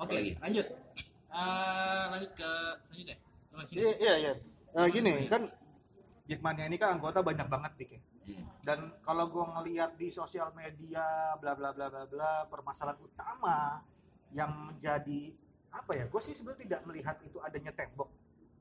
Oke 0.00 0.16
Apalagi? 0.16 0.32
lanjut. 0.40 0.66
Eh, 1.32 2.04
lanjut 2.08 2.32
ke 2.32 2.50
selanjutnya. 2.88 3.16
Iya 3.72 3.92
iya 4.00 4.14
iya. 4.16 4.32
Eh, 4.72 4.86
gini 4.88 5.12
kan 5.28 5.44
Jackmania 6.24 6.64
ini 6.64 6.80
kan 6.80 6.96
anggota 6.96 7.20
banyak 7.20 7.44
banget 7.44 7.72
dik 7.76 7.90
ya 7.92 8.00
Hmm. 8.00 8.11
Dan 8.62 8.94
kalau 9.02 9.26
gue 9.26 9.44
ngelihat 9.58 9.98
di 9.98 10.06
sosial 10.06 10.54
media 10.54 11.34
bla 11.42 11.58
bla 11.58 11.74
bla 11.74 11.90
bla 11.90 12.06
bla 12.06 12.32
permasalahan 12.46 12.98
utama 13.02 13.82
yang 14.30 14.50
menjadi 14.70 15.34
apa 15.74 15.92
ya 15.98 16.04
gue 16.06 16.20
sih 16.22 16.32
sebenarnya 16.32 16.62
tidak 16.70 16.80
melihat 16.86 17.16
itu 17.26 17.38
adanya 17.42 17.74
tembok 17.74 18.08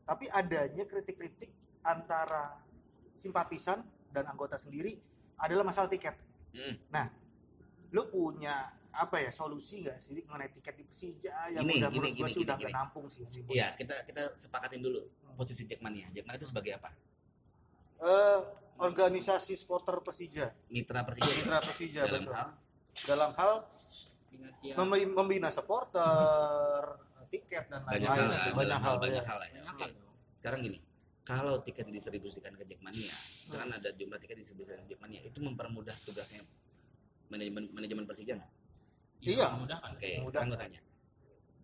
tapi 0.03 0.25
adanya 0.33 0.83
kritik-kritik 0.89 1.53
antara 1.85 2.57
simpatisan 3.13 3.85
dan 4.09 4.25
anggota 4.25 4.57
sendiri 4.57 4.97
adalah 5.37 5.65
masalah 5.65 5.89
tiket 5.89 6.17
Hmm. 6.51 6.75
nah 6.91 7.07
lu 7.95 8.03
punya 8.11 8.75
apa 8.91 9.23
ya 9.23 9.31
solusi 9.31 9.87
nggak 9.87 9.95
sih 9.95 10.19
mengenai 10.27 10.51
tiket 10.51 10.75
di 10.75 10.83
Persija 10.83 11.55
yang 11.55 11.63
Gini, 11.63 11.79
udah 11.79 11.91
gini, 11.95 12.09
gini, 12.11 12.27
sih 12.27 12.43
udah 12.43 12.57
gini, 12.59 12.71
nampung 12.75 13.07
sih. 13.07 13.23
Iya, 13.47 13.71
kita 13.79 14.03
kita 14.03 14.35
sepakatin 14.35 14.83
dulu 14.83 14.99
posisi 15.39 15.63
Jackmania. 15.63 16.11
Jackmania 16.11 16.39
itu 16.43 16.47
sebagai 16.51 16.75
apa? 16.75 16.91
Eh, 18.03 18.39
organisasi 18.81 19.53
supporter 19.53 19.95
Persija 19.99 20.49
Mitra 20.67 21.01
Persija. 21.01 21.29
Mitra 21.31 21.59
Persija 21.59 22.01
dalam 22.03 22.19
betul 22.19 22.33
hal 22.33 22.49
dalam 23.03 23.31
hal 23.33 23.53
Finansial. 24.27 24.75
Mem- 24.79 25.11
membina 25.13 25.49
supporter, 25.49 26.81
tiket 27.27 27.67
dan 27.67 27.83
banyak 27.83 27.99
lain-lain 28.01 28.31
hal, 28.31 28.39
sih, 28.39 28.47
lah, 28.47 28.55
banyak 28.55 28.69
dalam 28.71 28.81
hal, 28.81 28.95
banyak 28.97 29.15
ya. 29.17 29.27
hal 29.27 29.39
ya. 29.39 29.49
Banyak 29.53 29.75
hal 29.75 29.89
dong. 29.91 30.13
Sekarang 30.33 30.59
gini, 30.61 30.79
kalau 31.21 31.53
tiket 31.59 31.85
didistribusikan 31.85 32.53
ke 32.53 32.63
Jackmania, 32.65 33.11
kan 33.49 33.67
ada 33.69 33.89
jumlah 33.91 34.17
tiket 34.17 34.35
didistribusikan 34.37 34.81
ke 34.81 34.95
Jackmania, 34.95 35.21
itu 35.21 35.37
mempermudah 35.37 35.93
tugasnya 36.01 36.41
manajemen 37.27 37.67
manajemen 37.71 38.03
Persija 38.03 38.33
nggak? 38.35 38.51
Iya. 39.21 39.47
memudahkan 39.53 39.89
Oke, 39.93 40.09
Mudah. 40.17 40.27
sekarang 40.31 40.47
gue 40.47 40.59
tanya. 40.59 40.81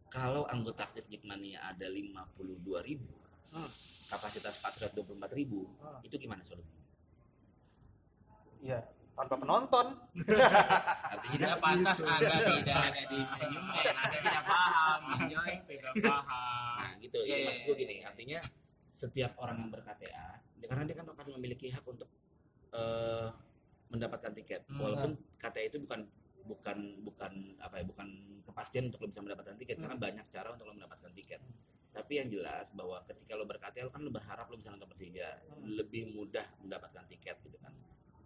Kalau 0.08 0.44
anggota 0.46 0.82
aktif 0.84 1.08
Jackmania 1.08 1.60
ada 1.62 1.88
52 1.88 2.38
ribu, 2.80 3.12
Hmm. 3.48 3.72
kapasitas 4.06 4.60
Patriot 4.60 4.92
24 4.94 5.32
ribu, 5.34 5.66
Hmm. 5.78 6.04
itu 6.04 6.16
gimana 6.16 6.44
solusinya? 6.44 6.77
Iya, 8.60 8.80
tanpa 9.14 9.36
penonton. 9.36 9.86
Artinya 11.14 11.38
tidak 11.38 11.60
pantas 11.60 12.00
anda 12.04 12.36
tidak 12.38 12.78
ada 12.90 13.02
di 13.08 13.18
manajemen 13.22 13.74
anda 14.02 14.18
tidak 14.22 14.44
paham. 14.46 15.00
enjoy. 15.22 15.52
Tidak 15.66 15.94
paham. 16.04 16.76
Nah 16.78 16.92
gitu, 17.02 17.18
Iya, 17.22 17.28
jadi 17.28 17.40
iya, 17.42 17.48
maksud 17.48 17.62
gue 17.64 17.74
iya, 17.74 17.82
gini, 17.82 17.96
artinya 18.04 18.40
setiap 18.92 19.32
orang 19.38 19.58
yang 19.62 19.70
ber-KTA, 19.70 20.28
karena 20.66 20.84
dia 20.90 20.96
kan 20.98 21.06
akan 21.08 21.28
memiliki 21.38 21.68
hak 21.70 21.86
untuk 21.86 22.10
eh, 22.74 23.30
mendapatkan 23.88 24.34
tiket, 24.36 24.62
Hmm. 24.68 24.82
walaupun 24.84 25.12
KTA 25.38 25.70
itu 25.70 25.78
bukan 25.80 26.02
bukan 26.48 26.78
bukan 27.04 27.32
apa 27.60 27.80
ya, 27.80 27.84
bukan 27.84 28.08
kepastian 28.44 28.88
untuk 28.88 29.04
lo 29.04 29.08
bisa 29.08 29.22
mendapatkan 29.22 29.56
tiket, 29.56 29.78
karena 29.78 29.96
banyak 29.96 30.26
cara 30.28 30.50
untuk 30.52 30.66
lo 30.68 30.74
mendapatkan 30.76 31.12
tiket. 31.14 31.40
Tapi 31.92 32.14
yang 32.14 32.30
jelas 32.30 32.70
bahwa 32.74 33.02
ketika 33.04 33.34
lo 33.34 33.46
ber-KTA, 33.46 33.88
lo 33.88 33.92
kan 33.92 34.02
lo 34.02 34.12
berharap 34.12 34.46
lo 34.48 34.56
bisa 34.56 34.70
nonton 34.70 34.86
Persija, 34.86 35.28
lebih 35.66 36.14
mudah 36.14 36.46
mendapatkan 36.62 37.04
tiket 37.08 37.38
gitu 37.42 37.58
kan. 37.58 37.74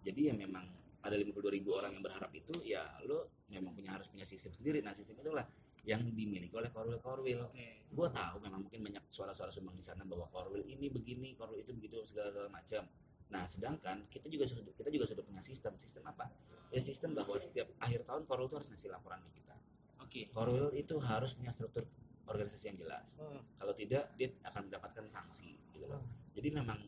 Jadi 0.02 0.28
ya 0.28 0.34
memang 0.34 0.66
ada 1.02 1.14
52 1.18 1.56
ribu 1.56 1.74
orang 1.74 1.94
yang 1.94 2.02
berharap 2.02 2.30
itu, 2.34 2.54
ya 2.62 2.82
lo 3.06 3.42
memang 3.50 3.74
punya 3.74 3.94
harus 3.94 4.06
punya 4.10 4.26
sistem 4.26 4.54
sendiri. 4.54 4.82
Nah 4.82 4.94
sistem 4.94 5.22
itulah 5.22 5.46
yang 5.82 6.02
dimiliki 6.14 6.54
oleh 6.54 6.70
korwil-korwil. 6.70 7.42
Oke. 7.50 7.90
Gue 7.90 8.08
tahu 8.08 8.38
memang 8.38 8.62
mungkin 8.62 8.80
banyak 8.86 9.02
suara-suara 9.10 9.50
sumbang 9.50 9.74
di 9.74 9.82
sana 9.82 10.06
bahwa 10.06 10.30
korwil 10.30 10.62
ini 10.62 10.86
begini, 10.88 11.34
korwil 11.34 11.58
itu 11.58 11.74
begitu 11.74 11.98
segala 12.06 12.30
segala 12.30 12.48
macam. 12.48 12.86
Nah, 13.32 13.44
sedangkan 13.48 14.06
kita 14.06 14.30
juga 14.30 14.44
sudah 14.46 14.62
kita 14.78 14.90
juga 14.94 15.04
sudah 15.10 15.24
punya 15.26 15.42
sistem. 15.42 15.74
Sistem 15.80 16.06
apa? 16.06 16.30
Ya 16.70 16.80
sistem 16.80 17.18
bahwa 17.18 17.34
setiap 17.36 17.66
akhir 17.82 18.06
tahun 18.06 18.22
korwil 18.30 18.46
itu 18.46 18.56
harus 18.62 18.68
ngasih 18.70 18.88
laporan 18.94 19.18
ke 19.26 19.30
kita. 19.42 19.56
Oke. 19.98 20.20
Korwil 20.30 20.70
itu 20.78 20.94
harus 21.02 21.34
punya 21.34 21.50
struktur 21.50 21.82
organisasi 22.30 22.64
yang 22.72 22.78
jelas. 22.86 23.18
Hmm. 23.18 23.42
Kalau 23.58 23.74
tidak, 23.74 24.14
dia 24.14 24.30
akan 24.46 24.70
mendapatkan 24.70 25.04
sanksi. 25.10 25.58
Gitu 25.74 25.84
loh. 25.90 26.00
Jadi 26.32 26.48
memang 26.54 26.78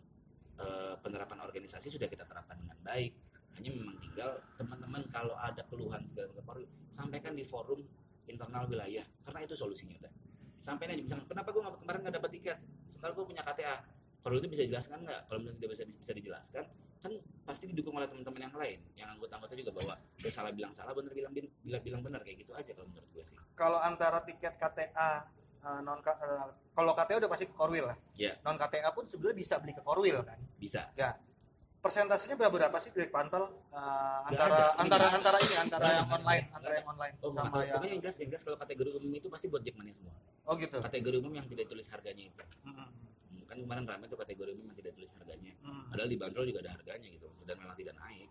eh, 0.63 0.95
penerapan 1.03 1.43
organisasi 1.43 1.91
sudah 1.91 2.07
kita 2.07 2.25
terapkan 2.25 2.57
baik. 2.85 3.13
Hanya 3.55 3.71
memang 3.71 3.97
tinggal 4.03 4.31
teman-teman 4.59 5.03
kalau 5.09 5.35
ada 5.39 5.63
keluhan 5.71 6.03
segala 6.05 6.31
macam 6.37 6.63
sampaikan 6.91 7.33
di 7.33 7.43
forum 7.47 7.81
internal 8.29 8.69
wilayah. 8.69 9.05
Karena 9.25 9.41
itu 9.43 9.55
solusinya 9.57 9.97
udah. 9.99 10.13
Sampai 10.61 10.89
aja 10.89 11.01
misalnya, 11.01 11.29
kenapa 11.29 11.53
gue 11.53 11.63
kemarin 11.63 11.99
nggak 12.09 12.17
dapat 12.21 12.31
tiket? 12.41 12.59
Sekarang 12.93 13.15
gue 13.21 13.27
punya 13.33 13.43
KTA. 13.45 13.77
Kalau 14.25 14.41
itu 14.41 14.49
bisa 14.49 14.63
dijelaskan 14.65 15.05
nggak? 15.05 15.21
Kalau 15.29 15.39
misalnya 15.45 15.59
tidak 15.61 15.71
bisa 15.77 15.85
bisa 15.85 16.13
dijelaskan, 16.17 16.65
kan 17.05 17.13
pasti 17.45 17.69
didukung 17.69 18.01
oleh 18.01 18.09
teman-teman 18.09 18.49
yang 18.49 18.55
lain, 18.57 18.79
yang 18.97 19.09
anggota-anggota 19.13 19.53
juga 19.53 19.77
bahwa 19.77 19.95
dia 20.17 20.33
salah 20.33 20.49
bilang 20.57 20.73
salah, 20.73 20.97
bener 20.97 21.13
bilang 21.13 21.37
bilang 21.37 21.83
bilang 21.85 22.01
benar 22.01 22.25
kayak 22.25 22.41
gitu 22.41 22.57
aja 22.57 22.73
kalau 22.73 22.89
menurut 22.89 23.05
gue 23.13 23.25
sih. 23.29 23.37
Kalau 23.53 23.77
antara 23.77 24.25
tiket 24.25 24.57
KTA 24.57 25.29
eh, 25.69 25.81
non 25.85 26.01
eh, 26.01 26.49
kalau 26.73 26.97
KTA 26.97 27.21
udah 27.21 27.31
pasti 27.31 27.45
ke 27.45 27.53
Korwil 27.53 27.85
lah. 27.85 27.99
Ya 28.17 28.33
Non 28.41 28.57
KTA 28.57 28.89
pun 28.97 29.05
sebenarnya 29.05 29.37
bisa 29.37 29.55
beli 29.61 29.77
ke 29.77 29.85
Korwil 29.85 30.17
kan. 30.25 30.41
bisa. 30.57 30.89
Ya. 30.97 31.13
Persentasenya 31.85 32.35
berapa 32.35 32.49
berapa 32.51 32.77
sih 32.81 32.91
dari 32.91 33.07
Panpel 33.07 33.45
Eh, 33.45 33.77
Nggak 34.25 34.41
antara 34.41 34.49
ada. 34.49 34.65
antara 34.81 35.05
ada. 35.05 35.17
antara 35.21 35.37
ini 35.39 35.55
antara 35.55 35.85
yang 35.93 36.09
online, 36.09 36.45
antara 36.49 36.73
yang 36.75 36.87
online 36.89 37.15
Oh, 37.21 37.29
sama 37.29 37.45
yang 37.61 37.77
pokoknya 37.77 37.89
yang 37.91 38.01
gas, 38.01 38.17
yang 38.17 38.31
gas 38.33 38.41
kalau 38.41 38.57
kategori 38.57 38.91
umum 38.97 39.13
itu 39.13 39.29
pasti 39.29 39.47
buat 39.47 39.61
Jackmania 39.61 39.93
semua. 39.93 40.17
Oh 40.45 40.57
gitu. 40.57 40.81
Kategori 40.81 41.17
umum 41.21 41.33
yang 41.35 41.45
tidak 41.45 41.69
tulis 41.69 41.85
harganya 41.87 42.25
itu. 42.25 42.41
Hmm. 42.65 42.89
Hmm, 43.29 43.45
Kan 43.45 43.57
kemarin 43.61 43.85
ramai 43.85 44.09
tuh 44.09 44.17
kategori 44.17 44.51
umum 44.51 44.65
yang 44.67 44.79
tidak 44.81 44.93
tulis 44.97 45.13
harganya. 45.13 45.53
Hmm. 45.61 45.85
Padahal 45.87 46.09
di 46.09 46.17
bandrol 46.17 46.45
juga 46.49 46.61
ada 46.65 46.73
harganya 46.73 47.07
gitu. 47.07 47.29
Dan 47.45 47.55
memang 47.61 47.77
tidak 47.77 47.95
naik. 47.99 48.29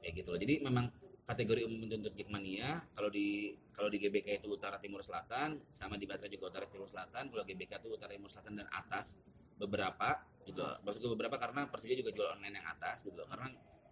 Kayak 0.00 0.12
gitu 0.16 0.28
loh. 0.32 0.40
Jadi 0.40 0.54
memang 0.64 0.86
kategori 1.20 1.60
umum 1.62 1.80
untuk 1.84 2.14
Jackmania. 2.14 2.68
Kalau 2.90 3.10
di 3.12 3.28
kalau 3.70 3.92
di 3.92 3.98
GBK 4.00 4.40
itu 4.40 4.48
utara 4.48 4.80
timur 4.80 5.04
selatan, 5.04 5.60
sama 5.68 6.00
di 6.00 6.08
Batra 6.08 6.32
juga 6.32 6.48
utara 6.48 6.64
timur 6.64 6.88
selatan. 6.88 7.28
Kalau 7.28 7.44
GBK 7.44 7.76
itu 7.76 7.88
utara 7.92 8.08
timur 8.08 8.32
selatan 8.32 8.56
dan 8.56 8.68
atas 8.72 9.20
beberapa 9.60 10.16
gitu. 10.46 10.60
loh. 10.60 10.76
Maksud 10.84 11.00
gue 11.02 11.10
beberapa 11.16 11.36
karena 11.36 11.66
Persija 11.68 11.94
juga 11.96 12.10
jual 12.14 12.28
online 12.36 12.60
yang 12.60 12.68
atas 12.70 13.04
gitu 13.04 13.16
loh. 13.18 13.28
Karena 13.28 13.48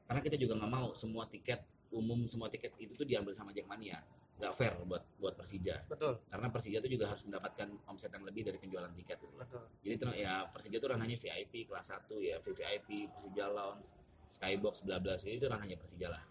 karena 0.09 0.21
kita 0.25 0.37
juga 0.41 0.57
nggak 0.61 0.73
mau 0.73 0.89
semua 0.97 1.29
tiket 1.29 1.61
umum 1.89 2.29
semua 2.29 2.53
tiket 2.53 2.77
itu 2.81 2.93
tuh 2.93 3.09
diambil 3.09 3.33
sama 3.33 3.53
Jackmania. 3.53 4.01
Nggak 4.39 4.53
fair 4.55 4.75
buat 4.87 5.03
buat 5.19 5.35
Persija. 5.35 5.83
Betul, 5.91 6.23
Karena 6.31 6.47
Persija 6.49 6.79
itu 6.79 6.91
juga 6.95 7.11
harus 7.11 7.27
mendapatkan 7.27 7.69
omset 7.91 8.13
yang 8.15 8.23
lebih 8.23 8.47
dari 8.47 8.59
penjualan 8.63 8.93
tiket 8.95 9.19
gitu 9.19 9.35
loh. 9.35 9.45
betul. 9.45 9.63
Jadi 9.83 10.23
ya 10.23 10.47
Persija 10.49 10.77
itu 10.79 10.89
ranahnya 10.89 11.17
VIP 11.19 11.67
kelas 11.67 11.87
1 11.91 12.07
ya 12.23 12.37
VVIP 12.39 12.89
Persija 13.19 13.47
Lounge 13.51 13.91
Skybox 14.29 14.85
bla 14.85 15.01
bla 15.01 15.17
jadi 15.17 15.41
itu 15.41 15.49
ranahnya 15.49 15.77
Persija 15.81 16.09
lah. 16.13 16.23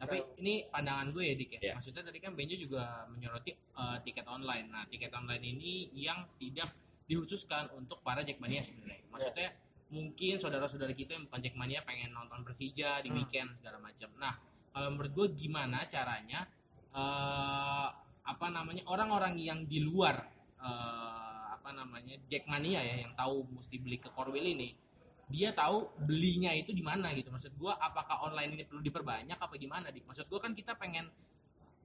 Tapi 0.00 0.16
ini 0.40 0.64
pandangan 0.72 1.12
gue 1.12 1.24
ya 1.28 1.34
Dik 1.36 1.50
ya. 1.52 1.60
Iya. 1.60 1.72
Maksudnya 1.76 2.02
tadi 2.08 2.18
kan 2.24 2.32
Benjo 2.32 2.56
juga 2.56 3.04
menyoroti 3.12 3.52
eh, 3.52 3.98
tiket 4.00 4.24
online. 4.24 4.66
Nah, 4.72 4.88
tiket 4.88 5.12
online 5.12 5.44
ini 5.44 5.92
yang 5.92 6.24
tidak 6.40 6.72
dikhususkan 7.10 7.74
untuk 7.74 7.98
para 8.06 8.22
Jackmania 8.22 8.62
sebenarnya. 8.62 9.02
Maksudnya 9.10 9.50
mungkin 9.90 10.38
saudara-saudara 10.38 10.94
kita 10.94 11.18
yang 11.18 11.26
bukan 11.26 11.42
Jackmania 11.42 11.82
pengen 11.82 12.14
nonton 12.14 12.46
Persija 12.46 13.02
di 13.02 13.10
Hmm. 13.10 13.18
weekend 13.18 13.58
segala 13.58 13.82
macam. 13.82 14.06
Nah, 14.22 14.38
kalau 14.70 14.94
menurut 14.94 15.10
gue 15.10 15.26
gimana 15.34 15.82
caranya 15.90 16.46
eh 16.90 17.88
apa 18.30 18.46
namanya 18.46 18.86
orang-orang 18.86 19.34
yang 19.42 19.66
di 19.66 19.82
luar 19.82 20.22
eh, 20.62 21.44
apa 21.50 21.70
namanya 21.74 22.14
Jackmania 22.30 22.78
ya 22.82 22.94
yang 23.06 23.12
tahu 23.18 23.46
mesti 23.58 23.82
beli 23.82 23.98
ke 23.98 24.06
Korwil 24.10 24.42
ini 24.42 24.70
dia 25.30 25.54
tahu 25.54 25.86
belinya 26.02 26.50
itu 26.50 26.74
di 26.74 26.82
mana 26.82 27.14
gitu 27.14 27.30
maksud 27.30 27.54
gua 27.54 27.78
apakah 27.78 28.26
online 28.26 28.58
ini 28.58 28.64
perlu 28.66 28.82
diperbanyak 28.82 29.38
apa 29.38 29.54
gimana 29.54 29.94
dik 29.94 30.02
maksud 30.06 30.26
gua 30.26 30.42
kan 30.42 30.54
kita 30.54 30.74
pengen 30.74 31.06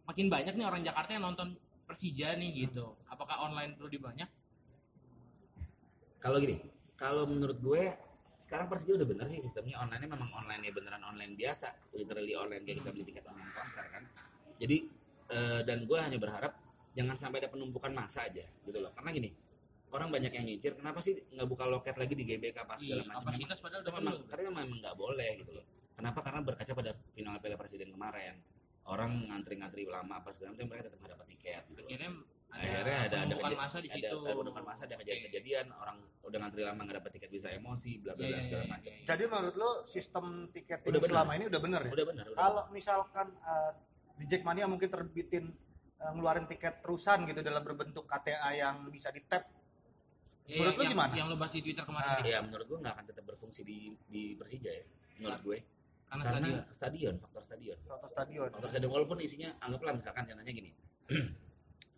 makin 0.06 0.30
banyak 0.30 0.54
nih 0.58 0.66
orang 0.66 0.82
Jakarta 0.82 1.14
yang 1.14 1.30
nonton 1.30 1.54
Persija 1.86 2.34
nih 2.42 2.66
gitu 2.66 2.98
apakah 3.10 3.46
online 3.46 3.78
perlu 3.78 3.90
dibanyak 3.90 4.30
Kalau 6.26 6.42
gini, 6.42 6.58
kalau 6.98 7.30
menurut 7.30 7.62
gue 7.62 7.84
sekarang 8.42 8.66
Persija 8.66 8.98
udah 8.98 9.06
bener 9.06 9.30
sih 9.30 9.38
sistemnya 9.38 9.78
online 9.78 10.10
memang 10.10 10.26
online 10.34 10.62
ya 10.66 10.72
beneran 10.74 11.06
online 11.06 11.38
biasa. 11.38 11.94
Literally 11.94 12.34
online 12.34 12.66
kayak 12.66 12.82
kita 12.82 12.90
beli 12.90 13.06
tiket 13.06 13.26
online 13.30 13.54
konser 13.54 13.86
kan? 13.94 14.04
Jadi 14.58 14.78
eh, 15.30 15.62
dan 15.62 15.86
gue 15.86 15.98
hanya 16.02 16.18
berharap 16.18 16.58
jangan 16.98 17.14
sampai 17.22 17.46
ada 17.46 17.50
penumpukan 17.54 17.94
masa 17.94 18.26
aja 18.26 18.42
gitu 18.42 18.78
loh. 18.82 18.90
Karena 18.98 19.14
gini 19.14 19.30
orang 19.94 20.10
banyak 20.10 20.34
yang 20.34 20.46
nyincir 20.50 20.74
kenapa 20.74 20.98
sih 20.98 21.14
nggak 21.14 21.46
buka 21.46 21.70
loket 21.70 21.96
lagi 21.96 22.18
di 22.18 22.26
GBK 22.26 22.58
pas 22.66 22.82
segala 22.82 23.06
macam? 23.06 23.22
Memang- 23.22 23.22
kapasitas 23.30 23.58
padahal 23.62 23.82
itu 23.86 23.86
udah 23.86 23.94
memang 23.94 24.16
penuh 24.18 24.28
karena 24.28 24.44
memang 24.50 24.66
nggak 24.82 24.96
boleh 24.98 25.32
gitu 25.46 25.52
loh. 25.54 25.66
Kenapa? 25.94 26.20
Karena 26.26 26.40
berkaca 26.42 26.72
pada 26.74 26.92
final 27.14 27.38
Piala 27.38 27.56
Presiden 27.62 27.90
kemarin. 27.94 28.34
Orang 28.90 29.30
ngantri-ngantri 29.30 29.86
lama 29.86 30.26
apa 30.26 30.34
segala 30.34 30.58
macam 30.58 30.74
mereka 30.74 30.90
tetap 30.90 30.98
nggak 31.06 31.14
dapat 31.14 31.28
tiket 31.38 31.62
gitu 31.70 31.80
loh. 31.86 31.90
akhirnya 31.90 32.12
akhirnya 32.56 32.98
ada 33.12 33.18
ada 33.28 33.58
masa 33.60 33.78
di 33.84 33.90
ada, 33.92 33.96
situ 34.00 34.18
ada 34.24 34.34
penumpukan 34.34 34.64
masa 34.64 34.82
ada 34.88 34.96
kejadian-kejadian 34.96 35.66
orang 35.76 35.98
udah 36.24 36.38
ngantri 36.40 36.62
lama 36.64 36.82
nggak 36.88 36.98
dapat 37.04 37.12
tiket 37.20 37.30
bisa 37.30 37.48
emosi 37.52 37.92
bla 38.00 38.14
bla 38.16 38.26
bla 38.26 38.32
iya, 38.32 38.40
segala 38.42 38.64
iya, 38.64 38.72
macam 38.72 38.92
iya. 38.96 39.04
Jadi 39.06 39.24
menurut 39.28 39.56
lo 39.60 39.72
sistem 39.84 40.26
tiketing 40.50 40.90
Udah 40.90 41.02
bener. 41.04 41.12
selama 41.14 41.32
ini 41.36 41.46
udah 41.52 41.62
bener 41.62 41.82
ya? 41.84 41.92
udah 41.92 42.06
benar 42.08 42.26
udah 42.32 42.40
Kalau 42.40 42.64
misalkan 42.72 43.28
eh, 43.36 43.72
di 44.16 44.26
Jackmania 44.26 44.66
mungkin 44.66 44.90
terbitin 44.90 45.46
eh, 46.00 46.12
ngeluarin 46.16 46.48
tiket 46.48 46.80
terusan 46.80 47.28
gitu 47.28 47.40
dalam 47.44 47.62
berbentuk 47.62 48.08
KTA 48.08 48.50
yang 48.56 48.88
bisa 48.90 49.12
di 49.12 49.22
tap 49.28 49.44
Iya, 50.46 50.62
Menurut 50.62 50.78
lu 50.78 50.84
yang, 50.86 50.92
gimana? 50.94 51.14
yang 51.18 51.26
lo 51.26 51.36
bahas 51.42 51.54
di 51.58 51.62
Twitter 51.66 51.82
kemarin 51.82 52.06
Ah. 52.06 52.22
Dik. 52.22 52.30
ya 52.30 52.40
menurut 52.46 52.66
gue 52.70 52.78
nggak 52.78 52.94
akan 52.94 53.06
tetap 53.10 53.24
berfungsi 53.26 53.62
di 53.66 53.98
di 54.06 54.38
Persija 54.38 54.70
ya 54.70 54.86
menurut 55.18 55.42
gue 55.42 55.58
karena 56.06 56.22
karena 56.22 56.38
stadion 56.38 56.58
stadion 56.70 57.16
faktor 57.18 57.42
stadion 57.42 57.78
atau 57.82 58.06
stadion. 58.06 58.50
faktor 58.54 58.70
stadion 58.70 58.92
walaupun 58.94 59.18
isinya 59.26 59.50
anggaplah 59.58 59.98
misalkan 59.98 60.22
contohnya 60.30 60.54
gini 60.54 60.70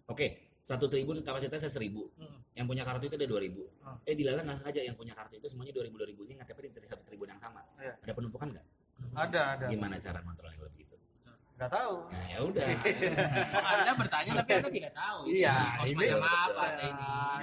oke 0.07 0.27
satu 0.59 0.85
tribun 0.85 1.21
kapasitasnya 1.21 1.69
seribu 1.69 2.11
Hmm. 2.13 2.43
yang 2.53 2.65
punya 2.65 2.83
kartu 2.83 3.05
itu 3.05 3.15
ada 3.15 3.23
dua 3.25 3.39
ribu 3.39 3.63
Hmm. 3.79 3.95
eh 4.01 4.11
dilalah 4.13 4.41
nggak 4.41 4.57
sengaja 4.57 4.81
yang 4.81 4.95
punya 4.95 5.13
kartu 5.13 5.35
itu 5.35 5.47
semuanya 5.47 5.71
dua 5.71 5.83
ribu 5.83 5.95
dua 5.95 6.07
ribu 6.07 6.21
ini 6.23 6.35
ngetepnya 6.35 6.71
dari 6.73 6.83
satu 6.85 7.03
tribun 7.03 7.27
yang 7.27 7.37
sama 7.37 7.63
Iya. 7.77 7.93
ada 7.97 8.11
penumpukan 8.13 8.47
nggak 8.49 8.65
Ada, 9.13 9.41
ada. 9.53 9.65
gimana 9.67 9.95
cara 9.95 10.19
kontrolnya 10.19 10.57
kalau 10.57 10.71
begitu 10.71 10.95
Nggak 11.55 11.71
tahu. 11.71 11.95
nah 12.07 12.25
ya 12.27 12.39
udah 12.43 12.65
anda 13.73 13.93
bertanya 13.95 14.31
tapi 14.35 14.51
anda 14.53 14.69
tidak 14.69 14.93
tahu 14.93 15.19
Iya, 15.25 15.55
Kos 15.75 15.87
ini- 15.87 15.97
macam 15.97 16.19
apa 16.21 16.63
ini 16.67 16.89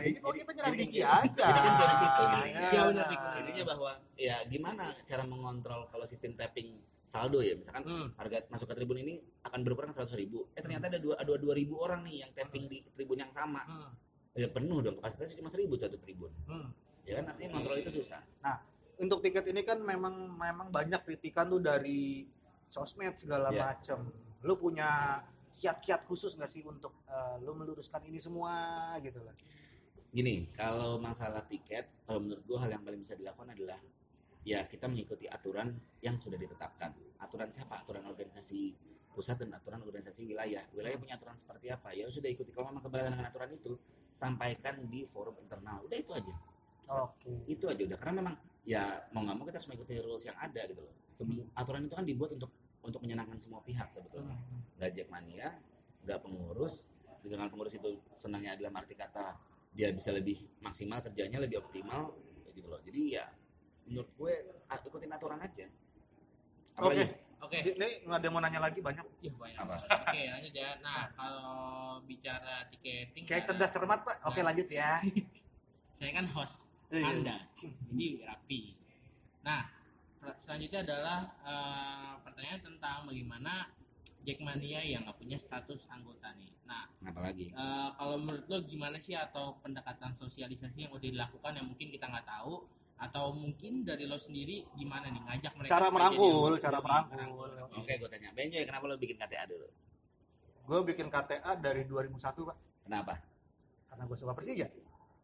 ini 0.04 0.18
kok 0.18 0.32
kita 0.34 0.50
nyerang 0.52 0.74
Ini- 0.74 0.82
Diki 0.84 1.00
aja. 1.00 1.44
ini 1.50 1.60
kan 1.60 1.74
dari 1.74 1.94
itu, 1.96 2.22
Ya, 2.24 2.38
ini. 2.44 2.64
Iya, 2.68 2.82
benar. 2.86 3.06
intinya 3.40 3.64
bahwa 3.66 3.90
ya 4.14 4.36
gimana 4.46 4.84
cara 5.00 5.22
mengontrol 5.24 5.82
kalau 5.88 6.04
sistem 6.04 6.32
tapping 6.32 6.78
saldo 7.04 7.40
ya 7.40 7.52
misalkan 7.52 7.84
Hmm. 7.84 8.08
harga 8.16 8.48
masuk 8.48 8.66
ke 8.66 8.74
tribun 8.74 8.98
ini 8.98 9.14
akan 9.42 9.60
berkurang 9.60 9.92
seratus 9.92 10.16
ribu 10.16 10.48
eh 10.52 10.60
ternyata 10.60 10.88
ada 10.88 10.96
dua 10.96 11.14
ada 11.16 11.30
dua 11.36 11.52
ribu 11.52 11.76
orang 11.78 12.02
nih 12.02 12.24
yang 12.24 12.30
tapping 12.32 12.64
di 12.66 12.80
tribun 12.90 13.20
yang 13.20 13.30
sama 13.30 13.60
Hmm. 13.62 13.90
ya 14.34 14.48
penuh 14.48 14.80
dong 14.80 14.96
kapasitasnya 14.98 15.38
cuma 15.38 15.48
seribu 15.48 15.76
satu 15.76 15.96
tribun 15.96 16.32
Hmm. 16.44 16.72
ya 17.04 17.20
kan 17.20 17.30
artinya 17.30 17.50
kontrol 17.54 17.76
itu 17.76 17.92
susah 17.94 18.24
Nah, 18.40 18.56
untuk 18.96 19.20
tiket 19.20 19.44
ini 19.46 19.60
kan 19.60 19.78
memang 19.78 20.14
memang 20.32 20.68
banyak 20.70 21.02
kritikan 21.02 21.46
tuh 21.46 21.58
dari 21.58 22.24
sosmed 22.64 23.14
segala 23.14 23.50
Iya. 23.50 23.60
macem. 23.70 23.98
Lu 24.40 24.54
punya 24.54 25.18
kiat-kiat 25.52 26.02
khusus 26.04 26.34
nggak 26.34 26.48
sih 26.48 26.62
untuk 26.62 27.04
eh, 27.06 27.36
lu 27.38 27.54
meluruskan 27.54 28.02
ini 28.02 28.18
semua 28.18 28.54
gitu 28.98 29.20
lah. 29.20 29.34
gini 30.10 30.46
kalau 30.52 30.94
masalah 30.96 31.42
tiket 31.42 31.90
kalau 32.04 32.22
menurut 32.22 32.42
gua 32.44 32.62
hal 32.62 32.70
yang 32.70 32.82
paling 32.82 33.02
bisa 33.02 33.14
dilakukan 33.14 33.50
adalah 33.50 33.74
ya 34.44 34.68
kita 34.68 34.86
mengikuti 34.86 35.24
aturan 35.26 35.72
yang 36.04 36.20
sudah 36.20 36.36
ditetapkan. 36.36 36.92
Aturan 37.20 37.48
siapa? 37.48 37.80
Aturan 37.80 38.04
organisasi 38.04 38.76
pusat 39.14 39.40
dan 39.40 39.56
aturan 39.56 39.80
organisasi 39.80 40.26
wilayah. 40.28 40.60
Wilayah 40.74 40.98
punya 41.00 41.14
aturan 41.16 41.38
seperti 41.38 41.70
apa? 41.72 41.94
Ya 41.96 42.04
sudah 42.10 42.28
ikuti. 42.28 42.50
Kalau 42.52 42.68
memang 42.68 42.84
keberatan 42.84 43.16
dengan 43.16 43.30
aturan 43.30 43.48
itu 43.54 43.78
sampaikan 44.12 44.84
di 44.90 45.06
forum 45.08 45.38
internal. 45.40 45.80
Udah 45.86 45.98
itu 45.98 46.12
aja. 46.12 46.34
Oke. 46.84 47.48
itu 47.48 47.64
aja 47.64 47.80
udah. 47.88 47.96
Karena 47.96 48.14
memang 48.20 48.34
ya 48.68 48.84
mau 49.16 49.24
nggak 49.24 49.36
mau 49.40 49.44
kita 49.48 49.56
harus 49.56 49.68
mengikuti 49.72 49.96
rules 50.04 50.24
yang 50.28 50.36
ada 50.36 50.60
gitu 50.68 50.84
loh. 50.84 50.94
Semu- 51.08 51.48
aturan 51.56 51.88
itu 51.88 51.94
kan 51.96 52.04
dibuat 52.04 52.36
untuk 52.36 52.52
untuk 52.84 53.00
menyenangkan 53.00 53.40
semua 53.40 53.64
pihak 53.64 53.88
sebetulnya. 53.88 54.36
Nggak 54.76 54.90
jackmania 54.92 55.48
nggak 56.04 56.18
pengurus. 56.20 56.92
Dengan 57.24 57.48
pengurus 57.48 57.72
itu 57.80 57.88
senangnya 58.12 58.52
dalam 58.60 58.76
arti 58.76 58.92
kata 58.92 59.32
dia 59.72 59.88
bisa 59.96 60.12
lebih 60.12 60.36
maksimal 60.60 61.00
kerjanya 61.00 61.40
lebih 61.40 61.64
optimal 61.64 62.12
gitu 62.52 62.68
loh. 62.68 62.84
Jadi 62.84 63.16
ya 63.16 63.24
menurut 63.84 64.10
gue 64.14 64.32
ikutin 64.66 65.10
aturan 65.10 65.38
aja 65.38 65.66
Oke. 66.74 66.90
Apalagi? 66.90 67.04
oke 67.38 67.58
Ini 67.70 67.88
nggak 68.02 68.18
ada 68.18 68.24
yang 68.24 68.34
mau 68.34 68.42
nanya 68.42 68.58
lagi 68.58 68.80
banyak. 68.80 69.04
Ih, 69.20 69.34
banyak. 69.36 69.58
Oke, 69.62 70.22
lanjut 70.26 70.52
ya. 70.52 70.70
Nah, 70.80 71.06
kalau 71.12 71.54
bicara 72.02 72.66
tiketing 72.66 73.22
Kayak 73.22 73.44
ya, 73.44 73.48
cerdas 73.52 73.70
cermat 73.70 74.00
pak. 74.00 74.16
Oke 74.24 74.40
Nah. 74.40 74.46
lanjut 74.50 74.66
ya. 74.66 74.98
saya 75.96 76.10
kan 76.12 76.26
host 76.32 76.74
Iya. 76.90 77.04
Anda. 77.06 77.36
Jadi 77.52 78.06
rapi. 78.22 78.60
Nah, 79.42 79.70
selanjutnya 80.34 80.80
adalah 80.82 81.18
eh, 81.42 82.12
pertanyaan 82.22 82.60
tentang 82.60 82.98
bagaimana 83.04 83.70
Jackmania 84.24 84.80
yang 84.80 85.04
nggak 85.04 85.14
punya 85.14 85.36
status 85.36 85.84
anggota 85.86 86.32
nih. 86.34 86.48
Nah, 86.64 86.88
Kenapa 86.96 87.20
lagi? 87.22 87.52
eh, 87.52 87.88
kalau 87.92 88.16
menurut 88.16 88.46
lo 88.48 88.58
gimana 88.64 88.96
sih 88.96 89.14
atau 89.14 89.60
pendekatan 89.60 90.10
sosialisasi 90.10 90.88
yang 90.88 90.92
udah 90.92 91.06
dilakukan 91.06 91.52
yang 91.52 91.66
mungkin 91.66 91.86
kita 91.88 92.08
nggak 92.08 92.24
tahu 92.24 92.64
atau 92.96 93.30
mungkin 93.30 93.82
dari 93.82 94.06
lo 94.06 94.14
sendiri 94.14 94.64
gimana 94.72 95.06
nih 95.06 95.20
ngajak 95.20 95.52
mereka 95.54 95.70
cara 95.72 95.88
merangkul 95.88 96.54
cara 96.56 96.78
merangkul 96.78 97.50
Oke, 97.74 97.92
gue 97.92 98.08
tanya. 98.08 98.30
Benjoy, 98.30 98.62
kenapa 98.62 98.86
lo 98.86 98.94
bikin 98.94 99.16
KTA 99.16 99.44
dulu? 99.44 99.66
gue 100.64 100.78
bikin 100.86 101.06
KTA 101.08 101.58
dari 101.58 101.84
2001 101.84 102.16
pak 102.16 102.56
Kenapa? 102.82 103.14
karena 103.90 104.02
gue 104.04 104.16
suka 104.16 104.32
Persija 104.32 104.66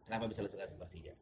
Kenapa 0.03 0.27
bisa 0.27 0.43
lo 0.43 0.51
suka 0.51 0.67
Persija? 0.67 1.15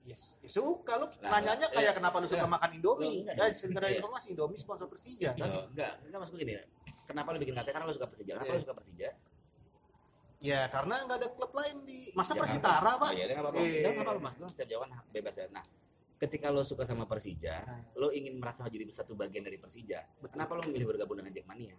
Yes, 0.00 0.40
ya 0.40 0.48
suka 0.50 0.96
lu 0.96 1.04
Lah, 1.20 1.38
nanyanya 1.38 1.68
lah, 1.68 1.76
kayak 1.76 1.92
eh, 1.92 1.94
kenapa 1.94 2.16
lu 2.16 2.26
suka 2.26 2.40
enggak. 2.40 2.54
makan 2.56 2.70
Indomie? 2.72 3.20
Enggak 3.20 3.36
Ya, 3.36 3.44
dong. 3.44 3.52
sekedar 3.52 3.82
Iya. 3.84 3.92
informasi 4.00 4.26
Indomie 4.32 4.56
sponsor 4.56 4.88
Persija 4.88 5.30
kan. 5.36 5.68
Enggak, 5.68 5.92
kita 6.00 6.16
maksud 6.16 6.34
gini. 6.34 6.56
Kenapa 7.04 7.28
lo 7.28 7.38
bikin 7.38 7.52
KTA? 7.52 7.68
Karena 7.68 7.84
lo 7.84 7.92
suka 7.92 8.08
Persija. 8.08 8.32
Kenapa 8.32 8.48
Iya. 8.48 8.56
lo 8.56 8.62
suka 8.64 8.74
Persija? 8.74 9.08
Ya 10.40 10.64
karena 10.66 11.04
nggak 11.04 11.18
ada 11.20 11.28
klub 11.30 11.52
lain 11.52 11.84
di 11.84 12.08
masa 12.12 12.32
Ya, 12.32 12.40
Persitara 12.40 12.90
Oh, 12.90 12.98
pak. 12.98 13.10
iya, 13.12 13.24
nggak 13.28 13.44
apa-apa. 13.44 13.60
Eh. 13.60 13.84
Jangan 13.84 13.92
nggak 13.92 14.06
apa-apa, 14.08 14.20
Mas. 14.24 14.34
Setiap 14.50 14.68
jawaban 14.70 14.90
bebas 15.10 15.34
ya. 15.36 15.46
Nah, 15.52 15.64
ketika 16.16 16.46
lo 16.48 16.62
suka 16.62 16.82
sama 16.82 17.04
Persija, 17.04 17.56
Nah. 17.60 17.80
lo 17.94 18.08
ingin 18.08 18.34
merasa 18.36 18.64
jadi 18.66 18.88
satu 18.88 19.12
bagian 19.14 19.44
dari 19.44 19.60
Persija. 19.60 20.00
Kenapa 20.26 20.56
lo 20.56 20.64
memilih 20.64 20.88
bergabung 20.88 21.16
dengan 21.16 21.30
Jackmania? 21.30 21.76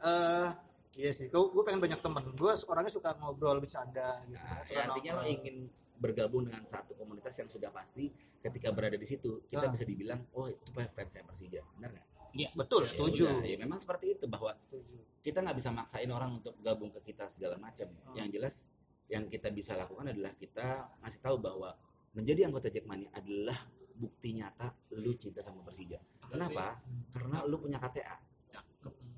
Eh, 0.00 0.48
iya 0.96 1.10
sih. 1.10 1.26
Gue 1.26 1.50
gue 1.50 1.62
pengen 1.62 1.80
banyak 1.80 1.98
temen. 1.98 2.24
Gue 2.34 2.52
orangnya 2.68 2.92
suka 2.92 3.16
ngobrol 3.16 3.58
bercanda 3.58 4.20
gitu. 4.24 4.38
Nah, 4.38 4.62
Suka 4.62 4.74
ya, 4.76 4.82
artinya 4.86 5.12
lo 5.18 5.22
ingin 5.24 5.56
bergabung 5.94 6.42
dengan 6.44 6.62
satu 6.62 6.94
komunitas 6.94 7.32
yang 7.34 7.48
sudah 7.48 7.70
pasti 7.70 8.10
ketika 8.38 8.70
berada 8.70 8.94
di 8.94 9.06
situ 9.06 9.46
kita 9.46 9.66
Ah. 9.66 9.72
bisa 9.72 9.82
dibilang 9.82 10.20
oh 10.34 10.50
itu 10.50 10.68
fans 10.70 10.92
saya 11.08 11.24
Persija 11.24 11.62
benar 11.78 11.94
nggak? 11.94 12.06
Iya. 12.34 12.50
Betul, 12.52 12.82
Ya 12.82 12.90
setuju. 12.90 13.24
udah, 13.24 13.46
ya 13.46 13.56
memang 13.56 13.78
seperti 13.78 14.12
itu 14.12 14.26
bahwa 14.26 14.50
Setuju. 14.66 14.98
kita 15.22 15.38
nggak 15.40 15.54
bisa 15.54 15.70
maksain 15.70 16.10
orang 16.10 16.36
untuk 16.36 16.58
gabung 16.58 16.90
ke 16.90 17.00
kita 17.04 17.24
segala 17.26 17.54
macam. 17.56 17.86
Hmm. 18.04 18.14
Yang 18.14 18.28
jelas 18.34 18.54
yang 19.06 19.24
kita 19.26 19.48
bisa 19.48 19.72
lakukan 19.74 20.10
adalah 20.10 20.34
kita 20.34 20.66
ngasih 20.98 21.20
tahu 21.20 21.36
bahwa 21.38 21.70
menjadi 22.12 22.46
anggota 22.46 22.66
Jackmania 22.68 23.08
adalah 23.12 23.56
bukti 23.94 24.34
nyata 24.34 24.74
lu 24.92 25.14
cinta 25.14 25.38
sama 25.38 25.62
Persija. 25.62 26.02
Kenapa? 26.26 26.74
Karena 27.08 27.46
lu 27.46 27.56
punya 27.56 27.78
KTA. 27.78 28.18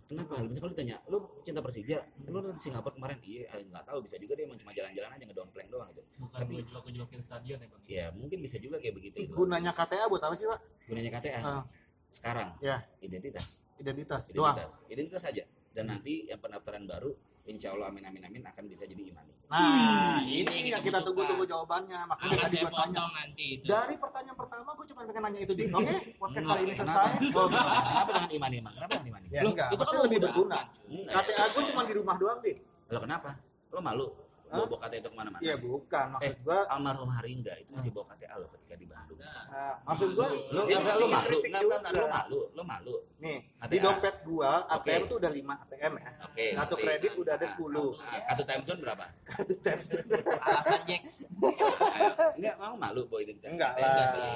Kenapa? 0.07 0.39
Misalnya 0.39 0.61
kalau 0.61 0.71
ditanya, 0.71 0.97
lu 1.11 1.19
cinta 1.43 1.59
Persija, 1.59 1.99
lu 2.23 2.39
nonton 2.39 2.55
Singapura 2.55 2.95
kemarin, 2.95 3.19
iya 3.27 3.43
eh, 3.51 3.67
nggak 3.67 3.83
tahu 3.83 4.07
bisa 4.07 4.14
juga 4.17 4.39
dia 4.39 4.47
emang 4.47 4.55
cuma 4.55 4.71
jalan-jalan 4.71 5.11
aja 5.11 5.25
ngedompleng 5.27 5.67
doang 5.67 5.91
gitu. 5.91 6.03
bukan 6.17 6.39
Tapi- 6.39 6.62
jelok-jelokin 6.62 7.21
stadion 7.21 7.59
ya 7.59 7.67
bang 7.67 7.83
Ya 7.85 8.05
mungkin 8.14 8.39
bisa 8.39 8.57
juga 8.57 8.79
kayak 8.79 8.95
begitu 8.95 9.27
itu. 9.27 9.35
Gunanya 9.35 9.75
KTA 9.75 10.07
buat 10.07 10.23
apa 10.23 10.35
sih 10.35 10.47
pak? 10.47 10.61
Gunanya 10.87 11.11
KTA 11.11 11.41
Ah, 11.43 11.62
sekarang 12.11 12.57
ya 12.63 12.81
identitas, 13.03 13.67
identitas 13.77 14.31
doang. 14.33 14.55
identitas, 14.57 14.73
identitas 14.89 15.23
saja. 15.23 15.45
Dan 15.77 15.93
nanti 15.93 16.25
yang 16.25 16.41
pendaftaran 16.41 16.89
baru, 16.89 17.13
insya 17.45 17.77
Allah 17.77 17.93
amin 17.93 18.09
amin 18.09 18.23
amin 18.33 18.43
akan 18.49 18.65
bisa 18.65 18.89
jadi 18.89 19.03
imani. 19.13 19.37
Nah 19.47 20.19
ini 20.27 20.43
ini 20.43 20.69
yang 20.75 20.83
kita 20.83 21.05
tunggu-tunggu 21.05 21.45
jawabannya. 21.47 22.09
Makanya 22.09 22.33
akan 22.35 22.45
tadi 22.49 22.57
saya 22.57 22.65
gue 22.65 22.73
tanya. 22.73 22.99
potong 22.99 23.13
nanti 23.15 23.45
itu 23.61 23.65
Dari 23.69 23.95
pertanyaan 24.01 24.37
pertama 24.41 24.71
gue 24.75 24.87
cuma 24.91 25.01
pengen 25.07 25.23
nanya 25.23 25.41
itu 25.45 25.53
dik. 25.55 25.69
Oke, 25.71 25.95
podcast 26.19 26.43
Enggak, 26.43 26.57
kali 26.57 26.63
ini 26.65 26.75
kenapa? 26.75 27.03
selesai. 27.07 27.37
Oh. 27.37 27.49
Kenapa 27.53 28.11
dengan 28.17 28.31
imani 28.35 28.57
emang? 28.59 28.75
Kenapa 28.75 28.93
dengan 28.97 29.09
imani? 29.13 29.27
Ya 29.31 29.41
Loh, 29.45 29.53
enggak, 29.55 29.69
itu 29.71 29.85
kan 29.85 29.99
lebih 30.09 30.19
berguna. 30.25 30.59
KTA 30.89 31.45
gue 31.53 31.63
cuma 31.71 31.83
di 31.87 31.95
rumah 31.95 32.17
doang 32.19 32.39
dik. 32.43 32.57
Lo 32.91 32.99
kenapa? 33.05 33.31
Lo 33.71 33.79
malu? 33.85 34.09
Hah? 34.47 34.57
Bawa 34.57 34.67
bawa 34.69 34.81
KTA 34.81 34.97
itu 34.97 35.09
ke 35.09 35.17
mana-mana? 35.17 35.43
Iya 35.43 35.55
bukan, 35.57 36.07
maksud 36.09 36.25
Eh, 36.25 36.35
gue 36.39 36.59
almarhum 36.67 37.11
Haringga 37.11 37.55
itu 37.57 37.71
masih 37.73 37.91
bawa 37.91 38.07
KTA 38.09 38.35
lo 38.37 38.47
ketika 38.49 38.75
di 38.75 38.87
Bandung. 38.87 39.19
Nah, 39.19 39.75
maksud 39.85 40.09
gua 40.13 40.27
Lo 40.49 40.63
enggak, 40.65 40.95
lo 40.95 41.07
malu? 41.07 41.29
kritik 41.29 41.49
Enggak, 41.49 41.63
enggak, 41.63 41.79
enggak, 41.81 41.93
lo 41.97 42.07
malu? 42.09 42.41
Lo 42.53 42.63
malu? 42.63 42.95
Nih, 43.17 43.39
ATM. 43.59 43.67
di 43.67 43.79
dompet 43.81 44.17
gua 44.23 44.51
ATM 44.69 44.79
Oke. 44.97 45.09
tuh 45.09 45.17
udah 45.19 45.31
5 45.33 45.55
ATM 45.65 45.93
ya. 45.97 46.11
Oke. 46.23 46.47
Kartu 46.53 46.63
ngerti. 46.71 46.85
kredit 46.85 47.13
udah 47.17 47.35
ada 47.35 47.47
Nah, 47.47 47.55
10. 47.57 47.89
nah, 47.97 48.21
Kartu 48.23 48.43
time 48.45 48.63
zone 48.63 48.81
berapa? 48.81 49.05
Kartu 49.25 49.55
taps. 49.59 49.87
alasan 50.39 50.81
Jack 50.85 51.03
Enggak, 52.37 52.55
mau 52.57 52.75
malu 52.77 53.01
bawa 53.07 53.21
identitas 53.21 53.53
enggak 53.53 53.73
lah, 53.75 53.89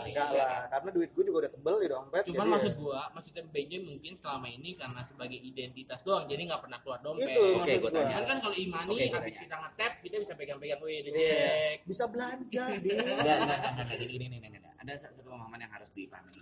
Enggak, 0.03 0.27
enggak 0.27 0.29
lah. 0.33 0.63
Karena 0.69 0.91
duit 0.91 1.11
gua 1.11 1.23
juga 1.23 1.39
udah 1.41 1.53
tebel 1.53 1.75
di 1.77 1.89
dompet. 1.89 2.23
cuman 2.25 2.35
jadi 2.37 2.51
maksud 2.51 2.69
ya- 2.69 2.79
gua 2.79 3.01
maksudnya 3.13 3.43
BJ 3.47 3.73
mungkin 3.81 4.13
selama 4.13 4.47
ini 4.49 4.71
karena 4.73 5.01
sebagai 5.01 5.39
identitas 5.39 6.01
doang 6.03 6.25
jadi 6.25 6.43
nggak 6.45 6.61
pernah 6.61 6.79
keluar 6.81 6.99
dompet 7.01 7.27
Itu 7.27 7.43
Oke, 7.57 7.73
gua 7.77 7.87
gua. 7.87 8.01
tanya. 8.01 8.15
kan 8.17 8.25
kan 8.27 8.39
kalau 8.41 8.57
imani 8.57 8.95
gua 9.07 9.19
habis 9.19 9.37
kita 9.37 9.57
nge-tap 9.57 9.93
kita 10.01 10.16
bisa 10.18 10.32
pegang-pegang 10.34 10.80
wih 10.80 11.01
Iya. 11.01 11.12
Jack 11.12 11.78
Bisa 11.84 12.05
belanja 12.07 12.64
di. 12.76 12.90
Enggak, 12.90 13.36
enggak, 13.38 13.59
enggak, 13.61 13.98
Gini, 14.01 14.26
gini. 14.32 14.59
Ada 14.76 14.92
satu 15.07 15.24
pemahaman 15.24 15.61
yang 15.61 15.70
harus 15.70 15.90
dipahami. 15.90 16.32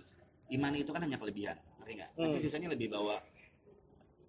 Iman 0.49 0.73
itu 0.73 0.89
kan 0.89 1.01
hanya 1.01 1.15
kelebihan, 1.15 1.53
ngerti 1.77 1.93
nggak? 1.95 2.09
Tapi 2.15 2.25
Hmm. 2.31 2.41
sisanya 2.41 2.69
lebih 2.69 2.89
bahwa 2.89 3.19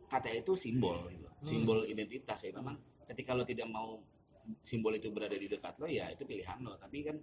KTA 0.07 0.37
itu 0.37 0.53
simbol, 0.55 1.07
gitu. 1.09 1.23
loh. 1.23 1.33
simbol 1.41 1.79
identitas 1.85 2.37
ya. 2.41 2.51
Memang 2.53 2.77
ketika 3.07 3.33
lo 3.33 3.43
tidak 3.43 3.65
mau 3.67 3.97
simbol 4.61 4.93
itu 4.93 5.09
berada 5.09 5.33
di 5.33 5.47
dekat 5.47 5.79
lo, 5.79 5.87
ya 5.87 6.11
itu 6.11 6.27
pilihan 6.27 6.59
lo. 6.61 6.75
Tapi 6.77 7.07
kan, 7.07 7.17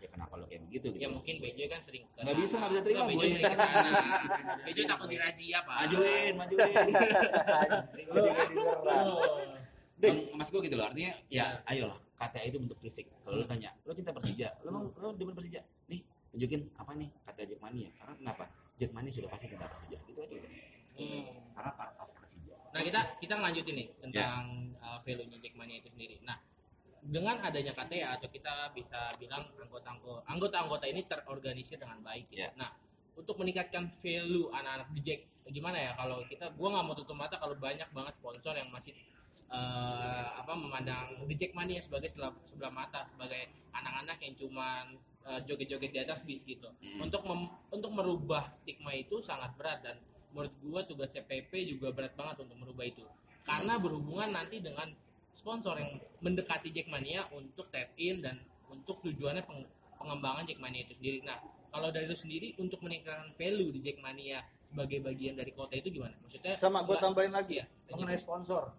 ya 0.00 0.08
kenapa 0.08 0.34
lo 0.34 0.48
kayak 0.48 0.64
begitu? 0.64 0.90
Gitu. 0.90 0.98
ya 0.98 1.06
mungkin 1.06 1.36
BJ 1.38 1.68
kan 1.68 1.78
sering 1.78 2.02
ke 2.08 2.24
Nggak 2.24 2.36
bisa, 2.40 2.54
nggak 2.56 2.70
bisa 2.72 2.82
terima, 2.82 3.02
boy. 3.06 3.28
sering 3.28 3.44
ke 3.44 3.54
sana 3.54 3.90
BJ 4.66 4.78
takut 4.88 5.06
dirazia 5.06 5.58
pak 5.60 5.76
Majuin, 5.86 6.32
majuin. 6.34 6.86
Gua 8.10 8.32
Bang, 10.00 10.16
mas 10.32 10.48
gue 10.48 10.60
gitu 10.64 10.76
loh 10.80 10.86
artinya 10.88 11.12
ya 11.28 11.60
ayolah 11.68 11.96
KTA 12.16 12.48
itu 12.48 12.56
bentuk 12.56 12.80
fisik 12.80 13.06
kalau 13.20 13.40
lo 13.40 13.44
tanya 13.44 13.70
lo 13.84 13.92
cinta 13.92 14.10
Persija 14.10 14.48
lo 14.64 14.68
mau 14.72 14.84
lo 14.88 15.12
demen 15.12 15.36
Persija 15.36 15.60
nih 15.86 16.00
tunjukin 16.32 16.72
apa 16.74 16.96
nih 16.96 17.08
KTA 17.28 17.44
Jackmania 17.52 17.90
karena 18.00 18.14
kenapa 18.16 18.44
Jackmania 18.74 19.12
sudah 19.12 19.28
pasti 19.28 19.46
cinta 19.46 19.68
Persija 19.68 19.98
gitu 20.08 20.20
aja 20.20 20.34
udah 20.36 20.52
Hmm. 20.90 21.24
karena 21.56 21.70
part 21.78 21.94
of 21.96 22.12
Persija 22.12 22.56
Nah 22.70 22.80
kita 22.86 23.00
kita 23.18 23.34
lanjutin 23.34 23.74
nih 23.74 23.88
tentang 23.98 24.44
Ya. 24.78 24.94
uh, 24.94 24.98
value-nya 25.02 25.38
Jackmania 25.42 25.82
itu 25.82 25.88
sendiri. 25.90 26.22
Nah 26.22 26.38
dengan 27.00 27.40
adanya 27.40 27.72
KTA 27.72 28.20
atau 28.20 28.28
kita 28.28 28.70
bisa 28.70 29.08
bilang 29.16 29.48
anggota-anggota 29.56 30.22
anggota-anggota 30.28 30.84
ini 30.86 31.02
terorganisir 31.08 31.80
dengan 31.80 31.98
baik. 32.04 32.30
Ya. 32.30 32.46
Ya. 32.46 32.48
Nah 32.54 32.70
untuk 33.16 33.40
meningkatkan 33.40 33.90
value 33.90 34.52
anak-anak 34.54 34.88
di 34.94 35.00
Jack 35.02 35.20
gimana 35.50 35.82
ya 35.82 35.90
kalau 35.98 36.22
kita 36.28 36.52
gua 36.54 36.78
nggak 36.78 36.84
mau 36.86 36.94
tutup 36.94 37.16
mata 37.18 37.34
kalau 37.40 37.58
banyak 37.58 37.88
banget 37.90 38.14
sponsor 38.14 38.54
yang 38.54 38.70
masih 38.70 38.94
uh, 39.50 40.26
apa 40.40 40.52
memandang 40.54 41.26
di 41.26 41.34
Jackmania 41.34 41.82
sebagai 41.82 42.08
sebelah, 42.08 42.32
sebelah 42.46 42.72
mata 42.72 43.02
sebagai 43.04 43.50
anak-anak 43.74 44.18
yang 44.22 44.34
cuman 44.38 44.84
uh, 45.26 45.40
joget-joget 45.44 45.90
di 45.90 46.00
atas 46.00 46.24
bis 46.24 46.46
gitu. 46.46 46.70
Hmm. 46.80 47.06
Untuk 47.10 47.22
mem- 47.26 47.52
untuk 47.70 47.90
merubah 47.92 48.48
stigma 48.54 48.94
itu 48.94 49.18
sangat 49.20 49.54
berat 49.58 49.82
dan 49.82 49.98
menurut 50.30 50.54
gua 50.62 50.80
tugas 50.86 51.10
CPP 51.10 51.50
juga 51.76 51.90
berat 51.90 52.14
banget 52.14 52.46
untuk 52.46 52.56
merubah 52.58 52.86
itu. 52.86 53.02
Karena 53.42 53.76
berhubungan 53.82 54.30
nanti 54.30 54.62
dengan 54.62 54.86
sponsor 55.30 55.78
yang 55.78 55.98
mendekati 56.22 56.70
Jackmania 56.70 57.26
untuk 57.34 57.70
tap 57.70 57.94
in 57.98 58.22
dan 58.22 58.38
untuk 58.70 59.02
tujuannya 59.02 59.42
peng- 59.42 59.70
pengembangan 59.98 60.46
Jackmania 60.46 60.86
itu 60.86 60.94
sendiri. 60.98 61.18
Nah, 61.26 61.38
kalau 61.70 61.88
dari 61.94 62.10
lu 62.10 62.16
sendiri 62.18 62.58
untuk 62.58 62.82
meningkatkan 62.82 63.30
value 63.34 63.70
di 63.70 63.80
Jackmania 63.82 64.42
sebagai 64.66 64.98
bagian 65.02 65.38
dari 65.38 65.54
kota 65.54 65.78
itu 65.78 65.90
gimana? 65.90 66.14
Maksudnya 66.22 66.58
Sama 66.58 66.82
gue 66.82 66.96
tambahin 66.98 67.30
lagi 67.30 67.62
Iya, 67.62 67.66
mengenai 67.94 68.18
sponsor. 68.18 68.74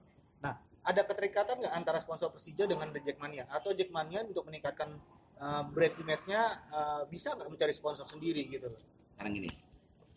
Nah, 0.82 0.90
ada 0.90 1.02
keterikatan 1.06 1.62
nggak 1.62 1.74
antara 1.78 2.02
sponsor 2.02 2.34
Persija 2.34 2.66
dengan 2.66 2.90
The 2.90 3.06
Jackmania 3.06 3.46
atau 3.54 3.70
Jackmania 3.70 4.26
untuk 4.26 4.50
meningkatkan 4.50 4.98
uh, 5.38 5.64
brand 5.70 5.94
image-nya 6.02 6.42
uh, 6.74 7.02
bisa 7.06 7.38
nggak 7.38 7.50
mencari 7.54 7.74
sponsor 7.74 8.06
sendiri 8.06 8.50
gitu? 8.50 8.66
sekarang 9.14 9.38
gini 9.38 9.54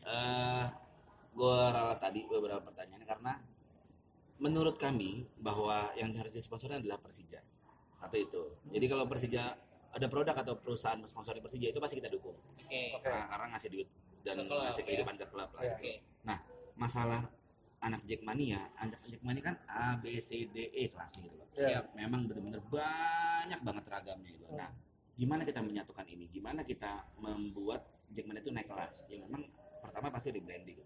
eh 0.08 0.64
gue 1.36 1.58
ralat 1.68 2.00
tadi 2.00 2.24
beberapa 2.24 2.64
pertanyaan 2.64 3.04
karena 3.04 3.36
menurut 4.40 4.80
kami 4.80 5.28
bahwa 5.36 5.92
yang 6.00 6.12
harus 6.16 6.32
disponsorin 6.32 6.80
adalah 6.80 6.96
Persija 6.96 7.44
satu 7.92 8.16
itu 8.16 8.42
jadi 8.72 8.88
kalau 8.88 9.04
Persija 9.04 9.44
ada 9.94 10.06
produk 10.08 10.32
atau 10.40 10.56
perusahaan 10.56 10.96
sponsori 11.04 11.44
Persija 11.44 11.68
itu 11.68 11.80
pasti 11.80 12.00
kita 12.00 12.08
dukung 12.08 12.36
Oke. 12.64 12.96
Oke. 12.96 13.04
karena, 13.04 13.28
karena 13.28 13.46
ngasih 13.52 13.68
duit 13.68 13.88
dan 14.24 14.40
klub, 14.48 14.64
ngasih 14.64 14.82
ya. 14.82 14.88
kehidupan 14.88 15.14
ke 15.20 15.26
klub 15.28 15.50
lah. 15.52 15.62
Oke. 15.76 15.92
Nah, 16.24 16.38
masalah 16.80 17.22
anak 17.85 18.01
Jackmania, 18.09 18.72
anak 18.80 18.97
Jackmania 19.05 19.45
kan 19.45 19.57
A 19.68 20.01
B 20.01 20.16
C 20.16 20.49
D 20.49 20.72
E 20.72 20.89
kelasnya 20.89 21.28
gitu 21.28 21.37
loh. 21.37 21.49
Ya. 21.53 21.85
Memang 21.93 22.24
benar-benar 22.24 22.64
banyak 22.64 23.61
banget 23.61 23.85
ragamnya 23.93 24.30
gitu. 24.32 24.49
Nah, 24.57 24.72
gimana 25.12 25.45
kita 25.45 25.61
menyatukan 25.61 26.09
ini? 26.09 26.24
Gimana 26.32 26.64
kita 26.64 27.05
membuat 27.20 27.85
Jackmania 28.09 28.41
itu 28.41 28.51
naik 28.57 28.72
kelas? 28.72 29.05
Ya 29.12 29.20
memang 29.20 29.45
pertama 29.85 30.09
pasti 30.09 30.32
rebranding. 30.32 30.80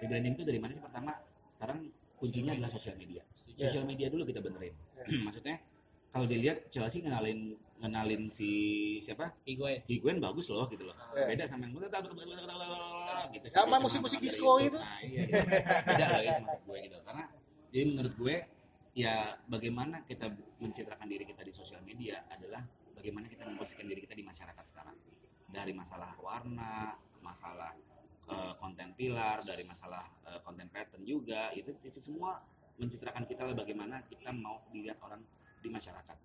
Rebranding 0.00 0.32
itu 0.40 0.44
dari 0.48 0.56
mana 0.56 0.72
sih? 0.72 0.80
Pertama, 0.80 1.12
sekarang 1.52 1.92
kuncinya 2.16 2.56
adalah 2.56 2.72
sosial 2.72 2.96
media. 2.96 3.20
Ya. 3.52 3.68
Sosial 3.68 3.84
media 3.84 4.08
dulu 4.08 4.24
kita 4.24 4.40
benerin. 4.40 4.72
Maksudnya 5.04 5.60
kalau 6.08 6.24
dilihat 6.24 6.72
Chelsea 6.72 7.04
kenalin 7.04 7.60
kenalin 7.78 8.32
si 8.32 8.50
siapa? 9.04 9.36
Higuain. 9.44 9.84
Higuain 9.84 10.18
bagus 10.18 10.48
loh 10.48 10.64
gitu 10.72 10.88
loh. 10.88 10.96
Ya. 11.12 11.28
Beda 11.28 11.44
sama 11.44 11.68
yang 11.68 11.76
gitu. 13.34 13.46
Sama 13.52 13.76
musik-musik 13.78 14.18
disco 14.22 14.58
YouTube. 14.58 14.74
itu. 14.74 14.78
Nah, 14.78 15.00
iya, 15.04 15.22
iya. 15.26 15.40
Beda 15.84 16.04
loh 16.08 16.20
itu 16.20 16.40
maksud 16.44 16.62
gue 16.64 16.78
gitu. 16.88 16.96
Karena 17.04 17.24
jadi 17.68 17.84
menurut 17.88 18.14
gue 18.16 18.36
ya 18.98 19.14
bagaimana 19.46 19.96
kita 20.02 20.26
mencitrakan 20.58 21.06
diri 21.06 21.24
kita 21.28 21.42
di 21.46 21.52
sosial 21.54 21.80
media 21.86 22.26
adalah 22.32 22.64
bagaimana 22.96 23.30
kita 23.30 23.46
memposisikan 23.46 23.86
diri 23.86 24.00
kita 24.02 24.14
di 24.16 24.24
masyarakat 24.24 24.64
sekarang. 24.66 24.96
Dari 25.48 25.72
masalah 25.72 26.12
warna, 26.20 26.92
masalah 27.24 27.72
eh, 28.28 28.52
konten 28.60 28.92
pilar 28.98 29.44
dari 29.44 29.64
masalah 29.64 30.04
eh, 30.28 30.40
konten 30.44 30.68
pattern 30.68 31.04
juga 31.04 31.52
itu, 31.56 31.72
itu 31.84 32.00
semua 32.00 32.36
mencitrakan 32.78 33.26
kita 33.26 33.42
lah 33.42 33.54
bagaimana 33.58 34.06
kita 34.06 34.30
mau 34.30 34.62
dilihat 34.70 35.02
orang 35.02 35.18
di 35.58 35.68
masyarakat 35.68 36.16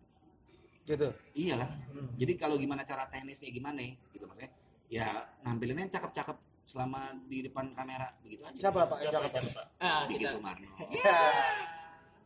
gitu 0.83 1.09
iyalah 1.39 1.71
jadi 2.19 2.33
kalau 2.35 2.59
gimana 2.59 2.83
cara 2.83 3.07
teknisnya 3.07 3.49
gimana 3.55 3.79
gitu 4.11 4.27
maksudnya 4.27 4.51
ya 4.91 5.07
nampilinnya 5.41 5.87
cakep-cakep 5.87 6.37
selama 6.63 6.99
di 7.25 7.41
depan 7.41 7.71
kamera 7.71 8.07
begitu 8.19 8.41
aja. 8.41 8.57
Siapa 8.57 8.85
pak? 8.85 8.97
Yang 8.99 9.11
Siapa, 9.11 9.27
cakep 9.27 9.41
siapa? 9.45 9.63
Ah, 9.77 10.01
Diki 10.05 10.17
kita- 10.19 10.31
Sumarno. 10.31 10.69
Ya. 10.97 11.19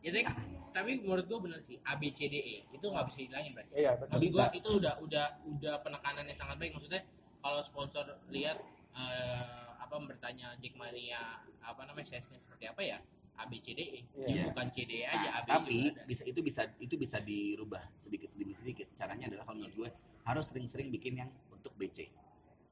Jadi 0.00 0.20
tapi 0.68 0.90
menurut 1.00 1.26
gua 1.26 1.38
bener 1.42 1.58
sih 1.58 1.74
ABCDE 1.76 2.38
E. 2.38 2.56
itu 2.70 2.86
nggak 2.86 3.04
bisa 3.04 3.18
dihilangin 3.18 3.50
berarti. 3.50 3.72
iya 3.76 3.92
betul. 3.94 4.18
Bisa. 4.20 4.36
gua 4.36 4.46
itu 4.52 4.68
udah 4.78 4.94
udah 5.00 5.26
udah 5.48 5.74
penekanannya 5.82 6.32
sangat 6.32 6.56
baik. 6.56 6.70
Maksudnya 6.72 7.02
kalau 7.36 7.58
sponsor 7.58 8.04
lihat 8.28 8.62
eh, 8.92 9.42
apa 9.76 9.94
bertanya 9.98 10.54
Jackmania 10.56 11.42
apa 11.58 11.82
namanya 11.82 12.06
size-nya 12.06 12.38
seperti 12.38 12.64
apa 12.64 12.80
ya 12.80 12.98
ABCDE 13.36 13.86
Iya. 14.16 14.26
Ya, 14.28 14.42
bukan 14.46 14.66
CDE 14.68 15.02
aja 15.04 15.18
Nah, 15.28 15.34
AB 15.36 15.46
tapi 15.48 15.78
juga 15.84 15.94
ada. 15.96 16.06
bisa 16.06 16.22
itu 16.24 16.40
bisa 16.40 16.62
itu 16.78 16.94
bisa 16.94 17.18
dirubah 17.18 17.82
sedikit 17.96 18.30
demi 18.32 18.52
sedikit. 18.52 18.86
Caranya 18.92 19.26
adalah 19.26 19.42
kalau 19.42 19.58
menurut 19.58 19.74
gue 19.76 19.90
harus 20.24 20.44
sering-sering 20.46 20.90
bikin 20.90 21.18
yang 21.18 21.30
untuk 21.48 21.74
BC 21.74 22.06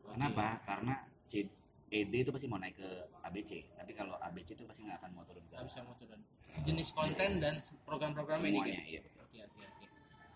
kenapa? 0.04 0.62
Karena 0.62 0.94
C 1.26 1.46
ED 1.86 2.12
itu 2.26 2.30
pasti 2.34 2.46
mau 2.50 2.58
naik 2.58 2.82
ke 2.82 2.88
ABC 3.22 3.62
tapi 3.78 3.94
kalau 3.94 4.18
ABC 4.18 4.58
itu 4.58 4.64
pasti 4.66 4.82
nggak 4.86 4.98
akan 5.02 5.10
mau 5.14 5.24
turun 5.26 5.44
ke 5.46 5.54
bisa 5.62 5.80
mau 5.86 5.94
turun. 5.98 6.18
Jenis 6.64 6.88
konten 6.96 7.30
dan 7.38 7.60
program-program 7.84 8.40
ini 8.42 8.58
semuanya 8.58 8.80
kan 8.80 8.88
iya. 8.88 9.00
oke 9.04 9.38
oke 9.44 9.62
oke. 9.62 9.86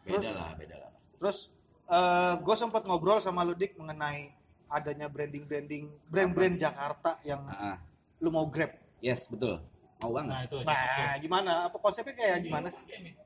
Beda 0.07 0.31
lah 0.37 0.51
beda 0.55 0.77
lah 0.79 0.91
pasti. 0.95 1.15
Terus 1.19 1.39
gue 2.39 2.57
sempat 2.57 2.83
ngobrol 2.87 3.19
sama 3.19 3.43
Ludik 3.43 3.75
mengenai 3.75 4.31
adanya 4.71 5.11
branding 5.11 5.51
branding 5.51 5.91
brand-brand 6.07 6.55
Jakarta 6.55 7.19
yang 7.27 7.43
Ah, 7.51 7.75
ah. 7.75 7.77
lu 8.23 8.31
mau 8.31 8.47
grab. 8.47 8.71
Yes 9.03 9.27
betul. 9.27 9.59
Mau 10.01 10.15
banget. 10.15 10.33
Nah 10.33 10.43
itu. 10.47 10.59
nah 10.63 11.15
gimana? 11.19 11.53
Apa 11.67 11.77
konsepnya 11.83 12.15
kayak 12.15 12.47
gimana 12.47 12.71
sih? 12.71 12.81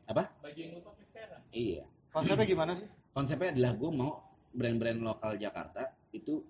apa? 0.09 0.27
Baju 0.41 0.59
yang 0.59 0.73
lu 0.75 0.81
pakai 0.81 1.05
sekarang. 1.05 1.41
Iya. 1.53 1.85
Konsepnya 2.09 2.47
gimana 2.49 2.73
sih? 2.73 2.89
Konsepnya 3.13 3.53
adalah 3.53 3.73
gue 3.77 3.91
mau 3.93 4.13
brand-brand 4.55 5.01
lokal 5.03 5.37
Jakarta 5.37 5.93
itu 6.15 6.41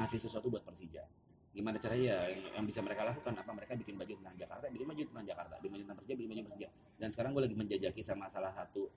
ngasih 0.00 0.18
sesuatu 0.18 0.48
buat 0.48 0.64
Persija. 0.64 1.04
Gimana 1.52 1.76
caranya 1.76 2.16
ya 2.16 2.18
yang, 2.32 2.42
yang 2.56 2.64
bisa 2.64 2.80
mereka 2.80 3.04
lakukan? 3.04 3.36
Apa 3.36 3.52
mereka 3.52 3.76
bikin 3.76 4.00
baju 4.00 4.16
tentang 4.16 4.36
Jakarta? 4.40 4.64
Bikin 4.72 4.86
baju 4.88 5.02
tentang 5.04 5.26
Jakarta. 5.28 5.54
Bikin 5.60 5.72
baju 5.76 5.82
tentang 5.84 5.98
Persija 6.00 6.14
bikin 6.16 6.30
baju 6.32 6.42
Persija. 6.48 6.68
Dan 6.96 7.08
sekarang 7.12 7.30
gue 7.36 7.42
lagi 7.44 7.56
menjajaki 7.60 8.00
sama 8.00 8.24
salah 8.32 8.56
satu 8.56 8.88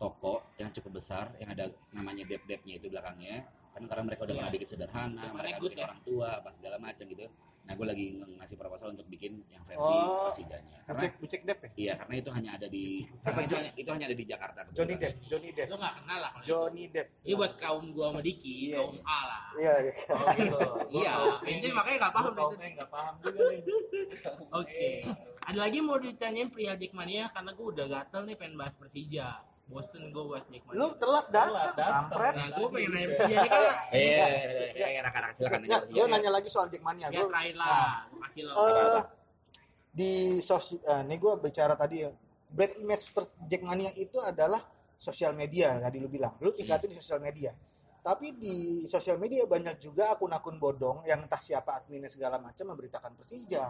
toko 0.00 0.56
yang 0.56 0.72
cukup 0.72 0.98
besar 0.98 1.30
yang 1.38 1.52
ada 1.52 1.68
namanya 1.92 2.24
dep-depnya 2.24 2.80
itu 2.80 2.88
belakangnya 2.88 3.44
kan 3.70 3.82
karena 3.84 4.02
mereka 4.04 4.20
udah 4.20 4.30
Iya. 4.30 4.40
pernah 4.40 4.52
bikin 4.52 4.68
sederhana 4.68 5.24
mereka 5.32 5.58
bikin 5.58 5.78
ya. 5.78 5.84
orang 5.84 6.00
tua 6.02 6.28
apa 6.36 6.50
segala 6.50 6.76
macam 6.76 7.04
gitu 7.04 7.26
nah 7.60 7.72
gue 7.72 7.86
lagi 7.86 8.06
ng- 8.12 8.34
ngasih 8.36 8.56
proposal 8.56 8.88
untuk 8.90 9.06
bikin 9.06 9.46
yang 9.46 9.62
versi 9.62 9.78
Oh. 9.78 10.26
Persijanya 10.26 10.80
karena 10.82 10.96
bucek 10.96 11.12
bucek 11.18 11.40
dep 11.44 11.58
ya 11.60 11.70
iya 11.76 11.92
karena 11.94 12.14
itu 12.16 12.30
hanya 12.32 12.50
ada 12.52 12.66
di 12.66 12.84
karena 13.20 13.40
itu 13.42 13.54
hanya, 13.54 13.70
itu 13.76 13.90
hanya 13.90 14.06
ada 14.06 14.16
di 14.16 14.24
Jakarta 14.24 14.60
Johnny. 14.70 14.94
Depp 14.96 15.14
Johnny 15.22 15.50
Depp 15.50 15.68
lu 15.68 15.76
nggak 15.76 15.94
kenal 15.94 16.18
lah 16.18 16.30
kalau 16.30 16.42
itu. 16.42 16.50
Johnny 16.50 16.84
Depp 16.88 17.08
ini 17.22 17.34
buat 17.36 17.52
kaum 17.54 17.84
gua 17.90 18.06
sama 18.08 18.20
Diki 18.20 18.56
Iya, 18.66 18.80
kaum 18.80 18.96
A 19.04 19.18
lah 19.24 19.42
iya 19.54 19.74
iya 19.78 19.92
Oh 20.10 20.26
gitu. 20.32 20.58
Iya. 20.96 21.12
Kenji 21.38 21.66
makanya 21.70 21.96
nggak 22.00 22.14
paham 22.16 22.32
tadi. 22.32 22.68
nggak 22.74 22.90
paham 22.90 23.14
juga 23.20 23.40
nih. 23.46 23.62
Oke. 24.50 24.88
Ada 25.42 25.58
lagi 25.58 25.78
mau 25.80 25.96
ditanyain 25.96 26.48
pria 26.48 26.72
Jackmania 26.74 27.28
karena 27.28 27.50
gue 27.50 27.66
udah 27.68 27.86
gatel 27.86 28.22
nih 28.24 28.34
pengen 28.34 28.56
bahas 28.56 28.74
Persija. 28.74 29.28
Bosen 29.70 30.02
gue 30.10 30.24
bahas 30.26 30.46
Jackmania. 30.50 30.78
lu 30.82 30.86
telat 30.98 31.26
datang 31.30 31.70
kampret 31.78 32.34
Nah, 32.34 32.48
gue 32.50 32.66
pengen 32.74 32.90
nanya 32.90 33.08
Persija 33.14 33.38
ini 33.38 33.48
kan. 33.48 33.62
Iya, 33.62 33.66
iya, 33.94 34.24
iya, 34.26 34.48
iya, 34.74 34.86
iya, 34.90 34.98
anak-anak 35.06 35.30
silakan 35.30 35.60
ya, 35.62 35.78
aja. 35.78 35.86
gue 35.86 36.04
nanya 36.10 36.30
lagi 36.34 36.48
soal 36.50 36.66
Jackmania 36.66 37.06
Ya 37.06 37.22
gue 37.22 37.26
terakhir 37.30 37.54
lah. 37.54 37.94
Kasih 38.26 38.42
lo. 38.44 38.52
eh 38.58 39.02
di 39.90 40.12
sosial 40.38 40.78
eh, 40.86 41.02
ini 41.06 41.14
gue 41.18 41.32
bicara 41.38 41.74
tadi 41.74 41.96
ya 42.02 42.10
brand 42.50 42.74
image 42.78 43.10
per 43.10 43.24
Jackmania 43.46 43.90
itu 43.94 44.18
adalah 44.18 44.58
sosial 44.94 45.34
media 45.34 45.78
tadi 45.78 45.98
lu 45.98 46.06
bilang 46.06 46.34
lu 46.42 46.50
tingkatin 46.50 46.90
di 46.90 46.98
sosial 46.98 47.18
media 47.18 47.50
tapi 48.00 48.32
di 48.38 48.86
sosial 48.86 49.18
media 49.20 49.44
banyak 49.44 49.76
juga 49.76 50.14
akun-akun 50.14 50.56
bodong 50.56 51.04
yang 51.04 51.20
entah 51.20 51.38
siapa 51.38 51.82
adminnya 51.82 52.08
segala 52.08 52.38
macam 52.40 52.70
memberitakan 52.72 53.12
Persija 53.18 53.66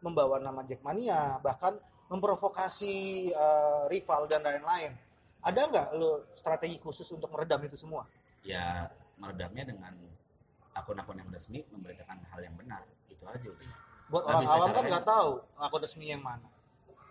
membawa 0.00 0.38
nama 0.38 0.62
Jackmania 0.62 1.42
bahkan 1.42 1.74
memprovokasi 2.08 2.94
eh, 3.28 3.82
rival 3.90 4.30
dan 4.30 4.46
lain-lain 4.46 4.94
ada 5.40 5.60
nggak 5.64 5.86
lu 5.94 6.10
strategi 6.28 6.76
khusus 6.76 7.06
untuk 7.10 7.28
meredam 7.28 7.60
itu 7.60 7.74
semua 7.74 8.04
Ya, 8.40 8.86
meredamnya 9.16 9.64
dengan 9.64 9.92
akun-akun 10.72 11.16
yang 11.16 11.28
resmi 11.28 11.66
memberitakan 11.66 12.22
hal 12.24 12.40
yang 12.40 12.54
benar. 12.54 12.80
Itu 13.06 13.24
aja 13.24 13.42
udah. 13.44 13.70
buat 14.08 14.22
Nggak 14.22 14.30
orang 14.30 14.42
bisa 14.42 14.54
awam 14.54 14.70
kan 14.70 14.84
nggak 14.86 15.06
tahu 15.06 15.30
akun 15.58 15.80
resmi 15.80 16.06
yang 16.08 16.22
mana 16.22 16.48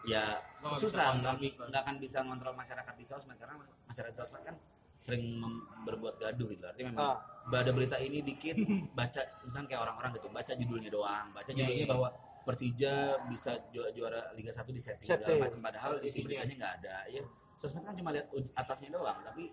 Ya, 0.03 0.23
Lo 0.61 0.71
susah 0.73 1.13
nggak 1.13 1.75
akan 1.77 1.95
bisa 1.97 2.23
ngontrol 2.23 2.53
masyarakat 2.53 2.93
di 2.95 3.03
sosmed 3.03 3.35
karena 3.35 3.59
masyarakat 3.85 4.11
di 4.11 4.17
sosmed 4.17 4.41
kan 4.41 4.55
sering 4.97 5.37
berbuat 5.83 6.17
gaduh 6.17 6.47
gitu. 6.47 6.63
Artinya 6.63 6.89
memang 6.89 7.05
Ah. 7.05 7.19
ada 7.53 7.69
berita 7.69 7.95
ini 7.97 8.19
dikit 8.21 8.55
baca 8.91 9.21
misalnya 9.41 9.67
kayak 9.69 9.81
orang-orang 9.83 10.11
gitu 10.13 10.27
baca 10.27 10.51
judulnya 10.51 10.89
doang, 10.89 11.27
baca 11.31 11.45
Iya, 11.45 11.59
judulnya 11.59 11.83
iya. 11.83 11.91
bahwa 11.91 12.07
Persija 12.41 12.93
bisa 13.27 13.51
ju- 13.69 13.91
juara 13.91 14.31
Liga 14.31 14.49
1 14.49 14.71
di 14.71 14.79
setting 14.79 15.03
segala 15.05 15.27
Setting. 15.27 15.41
macam 15.43 15.59
padahal 15.61 15.91
isi 15.99 16.23
beritanya 16.23 16.55
nggak 16.55 16.73
ada. 16.81 16.95
Ya, 17.09 17.21
sosmed 17.57 17.83
kan 17.83 17.97
cuma 17.97 18.13
lihat 18.13 18.29
atasnya 18.53 18.93
doang 18.93 19.17
tapi 19.25 19.49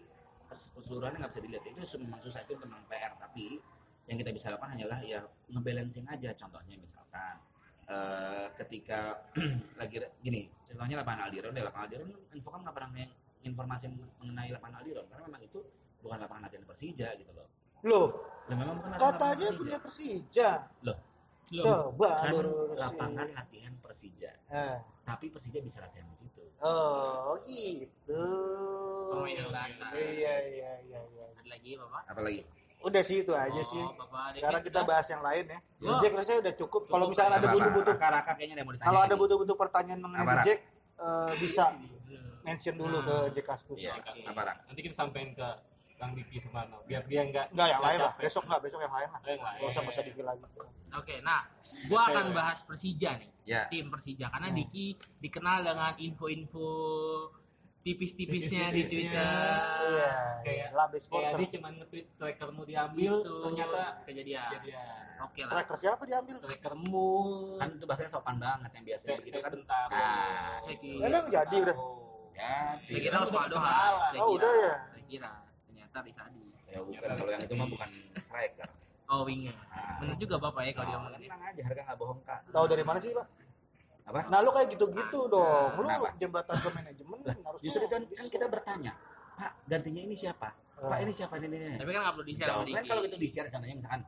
kes- 0.47 0.77
keseluruhannya 0.77 1.19
nggak 1.25 1.33
bisa 1.33 1.43
dilihat. 1.43 1.65
Itu 1.65 1.81
memang 2.05 2.21
susah 2.21 2.45
itu 2.45 2.53
memang 2.55 2.85
PR 2.87 3.17
tapi 3.17 3.59
yang 4.05 4.21
kita 4.21 4.31
bisa 4.37 4.53
lakukan 4.53 4.77
hanyalah 4.77 5.01
ya 5.01 5.25
ngebalancing 5.49 6.05
aja 6.05 6.37
contohnya 6.37 6.77
misalkan 6.77 7.41
eh, 7.89 8.47
ketika 8.53 9.17
lagi 9.81 9.97
gini 10.21 10.53
contohnya 10.69 11.01
lapangan 11.01 11.33
Aldiron 11.33 11.57
deh 11.57 11.65
lapangan 11.65 11.89
Aldiron 11.89 12.09
info 12.37 12.53
kan 12.53 12.61
nggak 12.61 12.77
pernah 12.77 12.91
yang 13.01 13.13
informasi 13.49 13.89
mengenai 14.21 14.53
lapangan 14.53 14.85
Aldiron 14.85 15.09
karena 15.09 15.25
memang 15.25 15.41
itu 15.41 15.61
bukan 16.05 16.21
lapangan 16.21 16.43
latihan 16.49 16.65
Persija 16.69 17.09
gitu 17.17 17.33
loh 17.33 17.49
loh 17.85 18.09
memang 18.53 18.77
bukan 18.77 18.93
katanya 19.01 19.49
Persija. 19.49 19.57
punya 19.57 19.79
Persija 19.81 20.51
loh 20.85 20.99
Coba 21.47 22.11
kan 22.17 22.33
lurusin. 22.33 22.79
lapangan 22.79 23.29
latihan 23.31 23.73
Persija 23.77 24.33
Eh. 24.49 24.79
tapi 25.03 25.29
Persija 25.29 25.61
bisa 25.61 25.79
latihan 25.81 26.07
di 26.07 26.17
situ 26.17 26.41
oh 26.59 27.37
gitu 27.41 28.25
yang 29.27 29.49
dasar. 29.49 29.93
iya 29.93 30.35
iya 30.43 30.73
iya 30.83 31.01
iya 31.05 31.25
Ada 31.35 31.49
lagi 31.51 31.71
bapak? 31.77 32.03
apalagi 32.07 32.41
udah 32.81 33.01
sih 33.01 33.19
itu 33.21 33.33
aja 33.33 33.55
Oh, 33.55 33.65
sih 33.67 33.81
Bapak 33.81 34.35
sekarang 34.35 34.61
kita 34.61 34.81
bahas 34.83 35.07
yang 35.07 35.21
lain 35.21 35.45
ya 35.47 35.59
Oh. 35.83 35.97
Jack 35.99 36.13
rasanya 36.15 36.39
udah 36.43 36.55
cukup 36.55 36.83
kalau 36.85 37.05
Cukup, 37.05 37.13
misalnya 37.13 37.37
ada 37.37 37.49
butuh-butuh 37.51 37.95
kayaknya 38.31 38.55
ada 38.55 38.65
mau 38.65 38.73
ditanya 38.73 38.87
kalau 38.87 39.01
ada 39.03 39.15
butuh-butuh 39.15 39.57
pertanyaan 39.59 40.01
mengenai 40.01 40.25
Apa? 40.27 40.43
Jack 40.43 40.59
eh, 40.97 41.33
bisa 41.39 41.65
Hmm. 42.05 42.31
mention 42.43 42.75
dulu 42.75 42.99
ke 43.01 43.17
Jack 43.33 43.47
Kaskus 43.47 43.81
Iya, 43.81 43.97
apa? 44.25 44.53
Nanti 44.63 44.81
kita 44.81 44.95
sampein 44.95 45.33
ke 45.33 45.49
Kang 46.05 46.13
Diki 46.13 46.37
Sumarno 46.37 46.85
biar 46.85 47.01
dia 47.09 47.25
nggak 47.25 47.57
enggak 47.57 47.69
yang 47.73 47.81
lain 47.81 47.99
lah. 48.05 48.13
besok 48.21 48.45
enggak 48.45 48.61
besok 48.61 48.81
yang 48.85 48.93
lain 48.93 49.09
lah. 49.09 49.21
Oh, 49.25 49.31
yang 49.33 49.41
lain. 49.41 49.59
Gak 49.65 49.69
usah 49.73 49.81
gak 49.81 49.95
usah 49.97 50.05
dikit 50.05 50.25
lagi. 50.29 50.45
Oke, 50.95 51.15
nah, 51.25 51.41
gua 51.89 52.01
akan 52.13 52.27
bahas 52.37 52.61
Persija 52.69 53.17
nih. 53.17 53.31
Ya. 53.49 53.65
Tim 53.73 53.89
Persija 53.89 54.29
karena 54.29 54.53
Diki 54.53 55.01
dikenal 55.25 55.65
dengan 55.65 55.97
info-info 55.97 56.69
tipis-tipisnya 57.81 58.69
di. 58.69 58.85
Twitter. 58.85 59.29
iya 59.89 60.13
kayak 60.45 60.69
lambe 60.77 60.97
kayak 60.97 61.05
supporter. 61.05 61.39
dia 61.41 61.49
cuma 61.57 61.69
nge-tweet 61.73 62.07
strikermu 62.09 62.63
diambil 62.69 63.13
Itu 63.21 63.35
ternyata 63.49 63.83
kejadian. 64.05 64.49
kejadian. 64.61 64.87
Oke 65.25 65.41
lah. 65.41 65.49
striker 65.49 65.77
siapa 65.81 66.03
diambil? 66.05 66.37
Strikermu. 66.37 67.09
Kan 67.57 67.69
itu 67.73 67.85
bahasanya 67.89 68.11
sopan 68.13 68.37
banget 68.37 68.71
yang 68.77 68.85
biasa 68.85 69.05
saya, 69.05 69.17
begitu 69.17 69.33
saya 69.33 69.45
kan. 69.45 69.53
bentar. 69.57 69.87
Nah 69.89 70.57
Saya 70.61 70.77
kira, 70.81 71.01
emang 71.09 71.27
jadi 71.33 71.57
udah? 71.65 71.77
Ya 72.35 72.57
saya 72.77 73.01
kira 73.01 73.17
Osvaldo 73.25 73.57
Oh, 74.21 74.29
udah 74.37 74.53
ya? 74.53 74.75
Saya 74.93 75.05
kira 75.09 75.33
ternyata 75.95 76.03
Rizadi. 76.03 76.43
ya 76.67 76.79
bukan 76.83 77.09
kalau 77.15 77.31
yang 77.31 77.43
itu 77.43 77.55
mah 77.55 77.69
bukan 77.71 77.89
striker 78.19 78.71
Oh, 79.05 79.21
winger. 79.23 79.53
Ah. 79.69 80.01
Bener 80.01 80.17
juga 80.17 80.41
Bapak 80.41 80.65
ya 80.65 80.73
kalau 80.73 80.87
dia 80.87 80.97
oh, 80.97 81.01
ngomongin. 81.05 81.29
tenang 81.29 81.43
aja 81.45 81.63
harga 81.63 81.83
nggak 81.85 81.99
bohong 82.01 82.21
kak 82.25 82.41
tahu 82.49 82.65
dari 82.67 82.83
mana 82.83 82.99
sih 82.99 83.13
pak 83.13 83.27
apa 84.05 84.21
nah 84.29 84.39
lu 84.41 84.51
kayak 84.51 84.69
gitu-gitu 84.73 85.21
dong 85.29 85.71
lu 85.77 85.83
Kenapa? 85.83 86.09
jembatan 86.17 86.57
ke 86.57 86.69
manajemen 86.71 87.19
harus 87.21 87.61
justru 87.61 87.81
itu 87.81 87.89
kan, 87.89 88.03
kan 88.03 88.27
kita 88.27 88.47
bertanya 88.49 88.93
pak 89.35 89.53
gantinya 89.65 90.01
ini 90.03 90.13
siapa 90.15 90.49
pak 90.75 90.99
ini 91.01 91.13
siapa 91.13 91.37
ini 91.37 91.47
ini 91.49 91.77
Tapi 91.77 91.91
kan 91.91 92.01
nggak 92.01 92.15
perlu 92.17 92.27
di-share 92.27 92.49
sama 92.49 92.65
Jawab. 92.65 92.75
kan 92.75 92.85
kalau 92.85 93.03
itu 93.03 93.17
di 93.17 93.29
share 93.29 93.49
contohnya 93.49 93.77
misalkan 93.77 94.01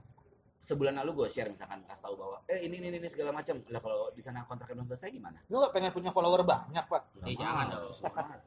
sebulan 0.59 0.99
lalu 0.99 1.23
gue 1.23 1.29
share 1.29 1.47
misalkan 1.47 1.79
kasih 1.85 2.05
tahu 2.05 2.15
bahwa 2.17 2.37
eh 2.45 2.65
ini 2.65 2.81
ini 2.81 2.93
ini 2.93 3.07
segala 3.07 3.31
macam 3.31 3.55
lah 3.67 3.79
kalau 3.79 4.11
di 4.11 4.19
sana 4.19 4.43
kontraknya 4.43 4.77
belum 4.77 4.89
selesai 4.89 5.11
gimana 5.11 5.39
lu 5.47 5.59
gak 5.59 5.71
pengen 5.71 5.91
punya 5.91 6.11
follower 6.11 6.43
banyak 6.43 6.85
pak 6.85 7.03
Eh, 7.23 7.35
jangan 7.35 7.67
dong. 7.67 7.91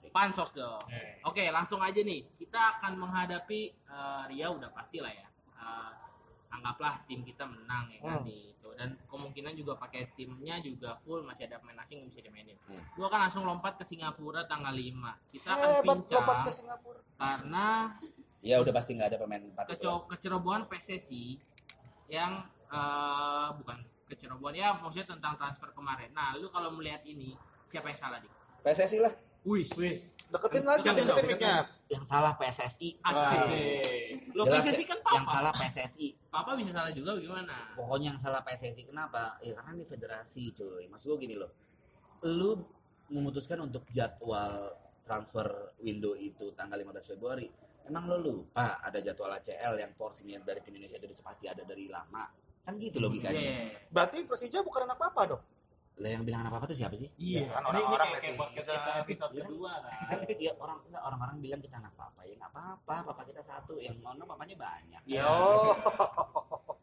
Pansos 0.10 0.52
dong. 0.54 0.80
Eh. 0.88 1.20
Oke, 1.24 1.44
langsung 1.50 1.80
aja 1.80 2.00
nih. 2.00 2.24
Kita 2.34 2.80
akan 2.80 2.96
menghadapi 2.98 3.62
eh, 3.68 4.22
Ria 4.28 4.48
udah 4.48 4.72
pasti 4.72 5.00
lah 5.00 5.12
ya. 5.12 5.28
Eh, 5.54 5.92
anggaplah 6.50 7.04
tim 7.06 7.22
kita 7.22 7.44
menang 7.44 7.88
ya 7.90 8.00
kan 8.02 8.20
Hmm. 8.20 8.26
di 8.26 8.50
itu 8.50 8.70
dan 8.74 8.92
kemungkinan 9.06 9.54
juga 9.54 9.78
pakai 9.78 10.12
timnya 10.14 10.58
juga 10.60 10.92
full 10.96 11.22
masih 11.22 11.46
ada 11.46 11.60
pemain 11.60 11.78
asing 11.78 12.02
yang 12.02 12.10
bisa 12.10 12.20
dimainin. 12.20 12.58
Hmm. 12.66 12.80
Gua 12.96 13.08
akan 13.08 13.20
langsung 13.28 13.44
lompat 13.44 13.78
ke 13.78 13.86
Singapura 13.86 14.44
tanggal 14.44 14.72
5. 14.72 15.14
Kita 15.30 15.48
akan 15.48 15.68
hebat 15.78 15.86
pincang 15.86 16.20
lompat 16.20 16.38
ke 16.42 16.52
Singapura 16.52 17.00
karena 17.16 17.68
ya 18.40 18.56
udah 18.58 18.72
pasti 18.72 18.96
nggak 18.96 19.10
ada 19.12 19.18
pemain 19.20 19.44
empat 19.44 19.64
kecerobohan 20.08 20.64
PSSI 20.66 21.36
yang 22.10 22.34
eh 22.70 23.48
bukan 23.56 23.78
ke 24.06 24.14
Cirebon 24.14 24.54
ya 24.54 24.74
maksudnya 24.76 25.14
tentang 25.14 25.38
transfer 25.38 25.70
kemarin. 25.72 26.10
Nah, 26.12 26.34
lu 26.36 26.50
kalau 26.50 26.74
melihat 26.74 27.02
ini 27.06 27.34
siapa 27.66 27.90
yang 27.90 28.00
salah 28.00 28.18
dik? 28.18 28.30
PSSI 28.60 29.00
lah 29.00 29.14
Wih, 29.40 29.64
Deketin 30.30 30.68
lagi, 30.68 30.84
Deketin 30.84 31.08
deketin 31.08 31.26
mic-nya. 31.32 31.64
yang 31.88 32.04
salah 32.04 32.36
PSSI 32.36 33.00
asik. 33.00 34.36
Lu 34.36 34.44
Jelas 34.44 34.68
PSSI 34.68 34.84
ya, 34.84 34.88
kan 34.92 35.00
papa. 35.00 35.16
yang 35.16 35.26
salah 35.26 35.54
PSSI 35.56 36.08
Papa 36.28 36.52
bisa 36.60 36.72
salah 36.76 36.92
juga 36.92 37.16
gimana? 37.16 37.56
pokoknya 37.74 38.12
yang 38.14 38.20
salah 38.20 38.44
PSSI 38.44 38.84
kenapa 38.84 39.40
ya 39.40 39.56
karena 39.56 39.80
ini 39.80 39.86
federasi 39.88 40.52
cuy 40.52 40.86
maksud 40.86 41.16
gue 41.16 41.20
gini 41.24 41.36
loh 41.40 41.50
lu 42.28 42.60
memutuskan 43.10 43.64
untuk 43.64 43.88
jadwal 43.90 44.76
transfer 45.02 45.48
window 45.80 46.14
itu 46.14 46.52
tanggal 46.54 46.76
15 46.78 47.16
Februari 47.16 47.48
emang 47.90 48.06
lo 48.06 48.18
lupa 48.18 48.78
ada 48.80 48.98
jadwal 48.98 49.34
ACL 49.34 49.74
yang 49.76 49.92
porsinya 49.92 50.38
dari 50.40 50.62
tim 50.62 50.74
Indonesia 50.74 50.98
itu 50.98 51.20
pasti 51.20 51.46
ada 51.46 51.62
dari 51.62 51.86
lama 51.86 52.30
kan 52.60 52.78
gitu 52.78 52.98
logikanya 52.98 53.42
Iya. 53.42 53.90
Berarti 53.90 54.24
Persija 54.24 54.62
bukan 54.62 54.86
anak 54.86 54.98
papa 54.98 55.24
dong? 55.28 55.44
lah 56.00 56.08
yang 56.08 56.24
bilang 56.24 56.40
apa 56.42 56.56
apa 56.56 56.66
tuh 56.66 56.78
siapa 56.78 56.96
sih 56.96 57.12
Iya. 57.18 57.44
Kan 57.50 57.60
Ini- 57.60 57.76
ini 57.76 57.80
orang-orang 57.84 58.08
kayak- 58.16 58.24
kayak 58.32 58.52
kita 58.56 58.74
episode 59.04 59.32
Iya. 59.34 59.44
kedua 59.44 59.72
kan. 59.76 59.92
ya 60.48 60.52
orang 60.56 60.78
enggak 60.82 61.02
orang-orang 61.04 61.36
bilang 61.40 61.60
kita 61.60 61.76
anak 61.76 61.92
papa 61.94 62.22
ya 62.24 62.34
nggak 62.36 62.52
apa-apa 62.52 62.96
papa 63.06 63.22
kita 63.26 63.42
satu 63.42 63.76
yang 63.78 64.00
ngono 64.00 64.24
papanya 64.24 64.56
banyak 64.56 65.02
Iya. 65.04 65.28
Oh. 65.28 65.76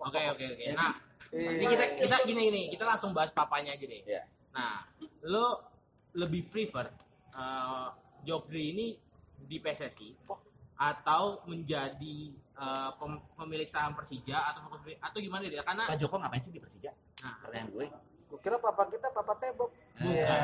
Oke 0.02 0.20
oke 0.28 0.44
oke. 0.46 0.62
Ya, 0.62 0.74
Nah, 0.74 0.92
Iya. 1.32 1.48
ini 1.50 1.64
kita 1.66 1.84
kita 1.98 2.16
gini 2.24 2.40
gini, 2.44 2.62
kita 2.68 2.84
langsung 2.84 3.11
bahas 3.11 3.32
papanya 3.32 3.72
aja 3.72 3.84
deh. 3.84 4.02
ya 4.04 4.20
Nah, 4.52 4.84
lo 5.24 5.64
lebih 6.12 6.46
prefer 6.46 6.84
eh, 7.32 7.88
Jogri 8.22 8.70
ini 8.70 8.86
di 9.38 9.57
PSSI 9.59 10.28
atau 10.76 11.40
menjadi 11.44 12.18
pem- 12.96 13.24
pemilik 13.34 13.68
saham 13.68 13.92
Persija 13.92 14.52
atau 14.52 14.64
fokus 14.64 14.80
atau 14.96 15.18
gimana 15.18 15.44
dia? 15.44 15.60
Karena 15.60 15.84
Pak 15.84 15.96
Joko 15.96 16.16
ngapain 16.16 16.40
sih 16.40 16.50
di 16.50 16.60
Persija 16.60 16.92
nah, 17.20 17.34
pertanyaan 17.40 17.70
gue 17.70 17.86
Gue 18.26 18.42
kira 18.42 18.58
papa 18.58 18.90
kita 18.90 19.06
papa 19.14 19.38
tembok. 19.38 19.70
Iya. 20.02 20.34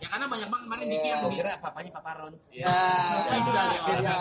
ya 0.00 0.06
karena 0.08 0.24
banyak 0.24 0.48
banget 0.48 0.64
kemarin 0.64 0.86
Diki 0.88 1.08
yang 1.12 1.20
Gue 1.20 1.36
kira 1.36 1.52
papanya 1.60 1.92
Papa 1.92 2.10
Rons. 2.16 2.48
Ya. 2.48 2.72
Bisa, 3.44 3.60
bisa. 3.68 3.92
Iya. 4.00 4.16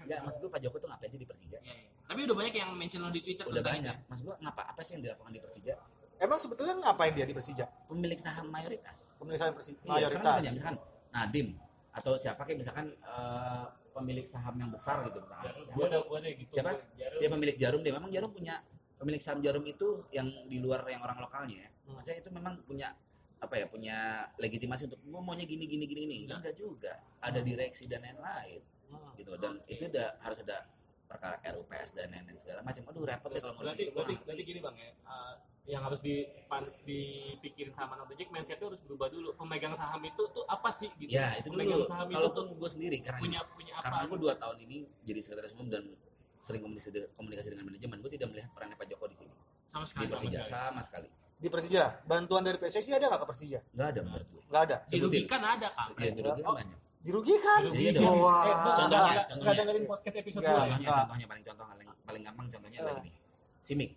Enggak, 0.00 0.18
maksud 0.24 0.38
gue 0.40 0.50
Pak 0.50 0.60
Joko 0.64 0.76
tuh 0.80 0.88
ngapain 0.88 1.12
sih 1.12 1.20
di 1.20 1.28
Persija? 1.28 1.60
Ya, 1.60 1.68
ya. 1.68 1.84
Tapi 2.08 2.24
udah 2.24 2.32
banyak 2.32 2.54
yang 2.56 2.70
mention 2.76 3.04
lo 3.04 3.12
di 3.12 3.20
Twitter 3.20 3.44
Udah 3.44 3.60
banyak. 3.60 3.92
itu. 3.92 4.08
Maksud 4.08 4.24
gue 4.24 4.36
ngapa? 4.40 4.62
Apa 4.64 4.80
sih 4.80 4.96
yang 4.96 5.04
dilakukan 5.04 5.32
di 5.32 5.40
Persija? 5.44 5.74
Emang 6.16 6.38
sebetulnya 6.40 6.74
ngapain 6.80 7.12
dia 7.12 7.26
di 7.28 7.34
Persija? 7.36 7.64
Pemilik 7.84 8.16
saham 8.16 8.46
mayoritas. 8.48 9.12
Pemilik 9.20 9.36
saham 9.36 9.52
Persija 9.52 9.80
Iya, 9.84 10.08
sekarang 10.08 10.24
mayoritas. 10.24 10.32
banyak 10.40 10.52
misalkan 10.56 10.76
Nadim 11.12 11.48
atau 11.92 12.12
siapa 12.16 12.40
kayak 12.42 12.58
misalkan 12.58 12.86
eh, 12.88 13.64
pemilik 13.94 14.26
saham 14.26 14.58
yang 14.58 14.70
besar 14.74 15.06
gitu 15.06 15.22
misalkan. 15.22 15.54
Gue 15.70 15.84
ada 15.86 15.98
gue 16.02 16.18
ada 16.18 16.30
gitu. 16.34 16.50
Siapa? 16.50 16.74
Jarum. 16.98 17.18
Dia 17.22 17.28
pemilik 17.30 17.56
Jarum 17.56 17.80
dia 17.86 17.92
memang 17.94 18.10
Jarum 18.10 18.30
punya 18.34 18.54
pemilik 18.98 19.22
saham 19.22 19.40
Jarum 19.40 19.64
itu 19.64 19.88
yang 20.10 20.26
di 20.50 20.58
luar 20.58 20.82
yang 20.90 21.00
orang 21.06 21.22
lokalnya. 21.22 21.64
Ya. 21.64 21.70
Maksudnya 21.94 22.18
itu 22.26 22.30
memang 22.34 22.58
punya 22.66 22.90
apa 23.38 23.54
ya 23.60 23.66
punya 23.68 24.24
legitimasi 24.40 24.88
untuk 24.90 25.00
"Gua 25.06 25.20
maunya 25.22 25.46
gini 25.46 25.70
gini 25.70 25.86
gini 25.86 26.02
gini. 26.04 26.16
Kan 26.26 26.42
enggak 26.42 26.58
juga. 26.58 26.98
Ada 27.22 27.40
direksi 27.40 27.86
dan 27.86 28.02
lain-lain 28.02 28.60
gitu. 29.14 29.30
Dan 29.38 29.62
itu 29.70 29.86
udah 29.86 30.18
harus 30.20 30.42
ada 30.42 30.66
perkara 31.06 31.38
RUPS 31.54 31.94
dan 31.94 32.10
lain-lain 32.10 32.34
segala 32.34 32.60
macam. 32.66 32.82
Aduh 32.90 33.06
repot 33.06 33.30
deh 33.30 33.38
kalau 33.38 33.54
ngurus 33.54 33.70
berarti 33.70 33.82
itu 33.86 33.92
gua 33.94 34.02
berarti, 34.02 34.14
nggak 34.18 34.26
berarti 34.26 34.42
gini 34.42 34.60
bang 34.60 34.76
ya. 34.76 34.90
Uh, 35.06 35.34
yang 35.64 35.80
harus 35.80 35.96
dipan, 35.98 36.60
dipikirin 36.84 37.72
sama 37.72 37.96
anak 37.96 38.12
Jack 38.14 38.28
mindsetnya 38.28 38.66
harus 38.66 38.80
berubah 38.80 39.08
dulu 39.08 39.32
pemegang 39.34 39.72
saham 39.72 40.00
itu 40.00 40.22
tuh 40.28 40.44
apa 40.44 40.68
sih 40.68 40.92
gitu 40.94 41.08
ya 41.10 41.32
itu 41.34 41.48
pemegang 41.48 41.80
dulu 41.80 41.86
saham 41.86 42.04
itu 42.04 42.14
kalaupun 42.14 42.44
tuh 42.44 42.54
gue 42.54 42.70
sendiri 42.70 42.96
karena 43.00 43.18
punya 43.18 43.40
ini- 43.40 43.52
punya 43.54 43.72
apa 43.74 43.84
karena 43.86 44.04
gue 44.04 44.18
dua 44.20 44.34
tahun 44.34 44.56
ini 44.60 44.78
jadi 45.02 45.18
sekretaris 45.18 45.52
umum 45.54 45.68
dan 45.68 45.84
sering 46.36 46.60
komunikasi 46.60 46.88
komunikasi 47.12 47.48
dengan 47.50 47.64
manajemen 47.66 47.96
gue 47.98 48.12
tidak 48.12 48.28
melihat 48.28 48.50
perannya 48.52 48.76
Pak 48.76 48.86
Joko 48.86 49.04
di 49.06 49.16
sini 49.16 49.32
sama 49.64 49.82
di 49.82 49.88
sekali. 49.88 50.06
Persija 50.06 50.38
sekali. 50.38 50.52
sama 50.52 50.80
sekali 50.82 51.08
Di 51.34 51.48
Persija, 51.48 51.84
bantuan 52.04 52.40
dari 52.40 52.56
PSSI 52.56 52.90
ada 52.94 53.04
nggak 53.06 53.20
ke 53.20 53.26
Persija? 53.26 53.58
nggak 53.70 53.88
ada 53.88 54.00
menurut 54.02 54.28
gue 54.28 54.42
Nggak 54.46 54.62
ada. 54.62 54.76
Sebutin. 54.82 55.00
Dirugikan 55.18 55.40
ada 55.42 55.68
kak. 55.70 55.86
ya 55.94 56.06
itu 56.06 56.20
dulu 56.22 56.40
Oh. 56.42 56.54
banyak 56.54 56.78
Dirugikan. 57.04 57.60
Iya 57.68 57.90
dong. 57.92 58.06
Oh, 58.06 58.16
wah. 58.18 58.42
Eh, 58.42 58.56
Contohnya, 58.78 59.20
contohnya. 59.22 59.52
dengerin 59.54 59.84
podcast 59.84 60.16
episode 60.16 60.40
Nggak. 60.40 60.56
dua 60.56 60.64
ya? 60.78 60.92
contohnya 60.98 61.26
paling 61.26 61.44
contoh 61.44 61.64
paling, 61.66 61.88
paling 62.00 62.22
gampang 62.22 62.46
contohnya 62.48 62.78
adalah 62.80 62.96
Eh. 62.96 63.04
gini 63.04 63.18
Simik 63.60 63.90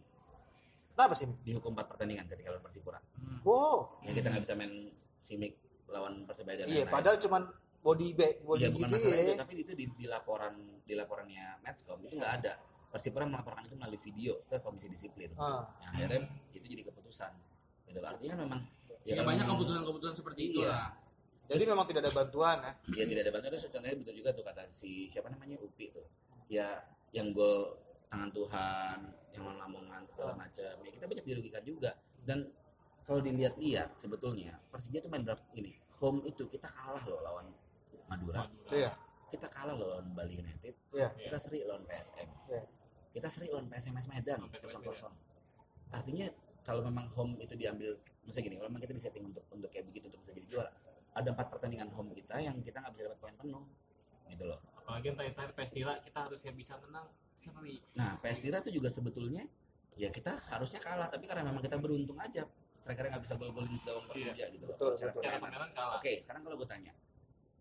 Kenapa 0.98 1.14
sih? 1.14 1.30
dihukum 1.46 1.72
4 1.72 1.86
pertandingan 1.86 2.26
ketika 2.26 2.50
lawan 2.50 2.64
Persipura 2.64 2.98
Wow. 3.46 4.02
yang 4.02 4.18
kita 4.18 4.28
nggak 4.28 4.44
bisa 4.44 4.56
main 4.58 4.74
Simik 5.22 5.54
lawan 5.88 6.26
Persebaya 6.26 6.58
dan 6.58 6.66
Iya, 6.66 6.74
lain-lain 6.84 6.90
padahal 6.90 7.18
cuman 7.18 7.42
body 7.80 8.08
bag, 8.12 8.36
body 8.42 8.60
Iya 8.60 8.70
bukan 8.74 8.90
masalah 8.90 9.14
ya. 9.14 9.24
itu, 9.24 9.34
tapi 9.38 9.54
itu 9.58 9.72
di, 9.72 9.86
di 9.94 10.06
laporan 10.06 10.54
di 10.82 10.94
laporannya 10.94 11.62
Matchcom 11.62 12.02
itu 12.02 12.18
nggak 12.18 12.34
ada. 12.42 12.54
Persipura 12.88 13.24
melaporkan 13.24 13.64
itu 13.64 13.76
melalui 13.76 14.00
video 14.02 14.42
ke 14.44 14.58
komisi 14.58 14.90
disiplin. 14.90 15.30
Ah. 15.38 15.70
Yang 15.80 15.92
akhirnya 15.94 16.20
itu 16.52 16.66
jadi 16.68 16.84
keputusan. 16.84 17.32
Itu 17.86 18.00
artinya 18.02 18.36
memang 18.40 18.62
Ya, 19.06 19.16
kalau 19.16 19.32
banyak 19.32 19.46
keputusan-keputusan 19.46 20.14
seperti 20.16 20.42
Iya. 20.42 20.50
itu 20.50 20.60
lah. 20.66 20.90
Jadi 21.48 21.64
memang 21.64 21.86
tidak 21.86 22.02
ada 22.04 22.12
bantuan 22.12 22.58
ya. 22.60 22.74
Ya 22.92 23.06
tidak 23.06 23.22
ada 23.24 23.32
bantuan 23.32 23.52
itu 23.54 23.70
contohnya 23.70 23.96
betul 23.96 24.14
juga 24.18 24.30
tuh 24.34 24.44
kata 24.44 24.62
si 24.66 25.08
siapa 25.08 25.30
namanya 25.30 25.56
Upi 25.62 25.88
tuh. 25.88 26.04
Ya 26.50 26.68
yang 27.14 27.32
gol 27.32 27.72
tangan 28.08 28.28
Tuhan, 28.30 28.98
yang 29.38 29.56
lamongan 29.56 30.02
segala 30.10 30.34
macam. 30.34 30.74
Ya 30.82 30.92
kita 30.92 31.06
banyak 31.06 31.26
dirugikan 31.26 31.64
juga. 31.64 31.94
Dan 32.26 32.50
kalau 33.08 33.24
dilihat-lihat 33.24 33.96
sebetulnya 33.96 34.60
Persija 34.68 35.00
tuh 35.00 35.08
main 35.08 35.24
berapa 35.24 35.40
ini 35.56 35.72
home 36.02 36.28
itu 36.28 36.44
kita 36.50 36.68
kalah 36.68 37.04
loh 37.08 37.22
lawan 37.24 37.48
Madura. 38.12 38.44
Iya. 38.68 38.92
Kita 39.32 39.48
kalah 39.48 39.78
loh 39.78 39.88
lawan 39.96 40.12
Bali 40.12 40.36
United. 40.36 40.76
Iya. 40.92 41.10
Kita 41.16 41.38
seri 41.40 41.64
lawan 41.64 41.88
PSM. 41.88 42.30
Iya. 42.52 42.64
kita 43.18 43.34
seri 43.34 43.50
lawan 43.50 43.66
PSMS 43.66 44.14
Medan 44.14 44.46
kosong 44.62 44.84
kosong 44.86 45.10
artinya 45.90 46.30
kalau 46.62 46.84
memang 46.86 47.10
home 47.10 47.40
itu 47.42 47.56
diambil 47.56 47.98
misalnya 48.28 48.46
gini 48.52 48.56
kalau 48.60 48.70
memang 48.70 48.84
kita 48.86 48.94
disetting 48.94 49.26
untuk 49.26 49.42
untuk 49.50 49.72
kayak 49.72 49.90
begitu 49.90 50.12
untuk 50.12 50.22
bisa 50.22 50.36
jadi 50.38 50.48
juara 50.52 50.72
ada 51.18 51.34
empat 51.34 51.48
pertandingan 51.50 51.90
home 51.96 52.14
kita 52.14 52.38
yang 52.38 52.60
kita 52.62 52.78
nggak 52.84 52.94
bisa 52.94 53.10
dapat 53.10 53.20
poin 53.24 53.36
penuh 53.40 53.66
gitu 54.30 54.44
loh 54.46 54.60
apalagi 54.78 55.06
yang 55.10 55.16
terakhir 55.18 55.54
PS 55.56 55.72
Tira 55.74 55.94
kita 56.04 56.20
harusnya 56.28 56.52
bisa 56.54 56.74
menang 56.84 57.08
seri 57.38 57.78
nah 57.94 58.18
PS 58.18 58.40
Tira 58.44 58.58
itu 58.60 58.74
juga 58.82 58.90
sebetulnya 58.90 59.46
ya 59.94 60.10
kita 60.10 60.34
harusnya 60.54 60.82
kalah 60.82 61.06
tapi 61.10 61.30
karena 61.30 61.46
memang 61.46 61.62
kita 61.62 61.78
beruntung 61.78 62.18
aja 62.18 62.46
strikernya 62.78 63.18
nggak 63.18 63.24
bisa 63.26 63.36
gol-golin 63.38 63.74
dalam 63.82 64.06
Persija 64.06 64.46
gitu 64.54 64.66
loh 64.70 64.78
Betul, 64.78 64.92
secara 64.94 65.12
betul. 65.14 65.24
kalah 65.26 65.98
Oke, 65.98 66.12
sekarang 66.22 66.42
kalau 66.46 66.56
gue 66.62 66.70
tanya, 66.70 66.94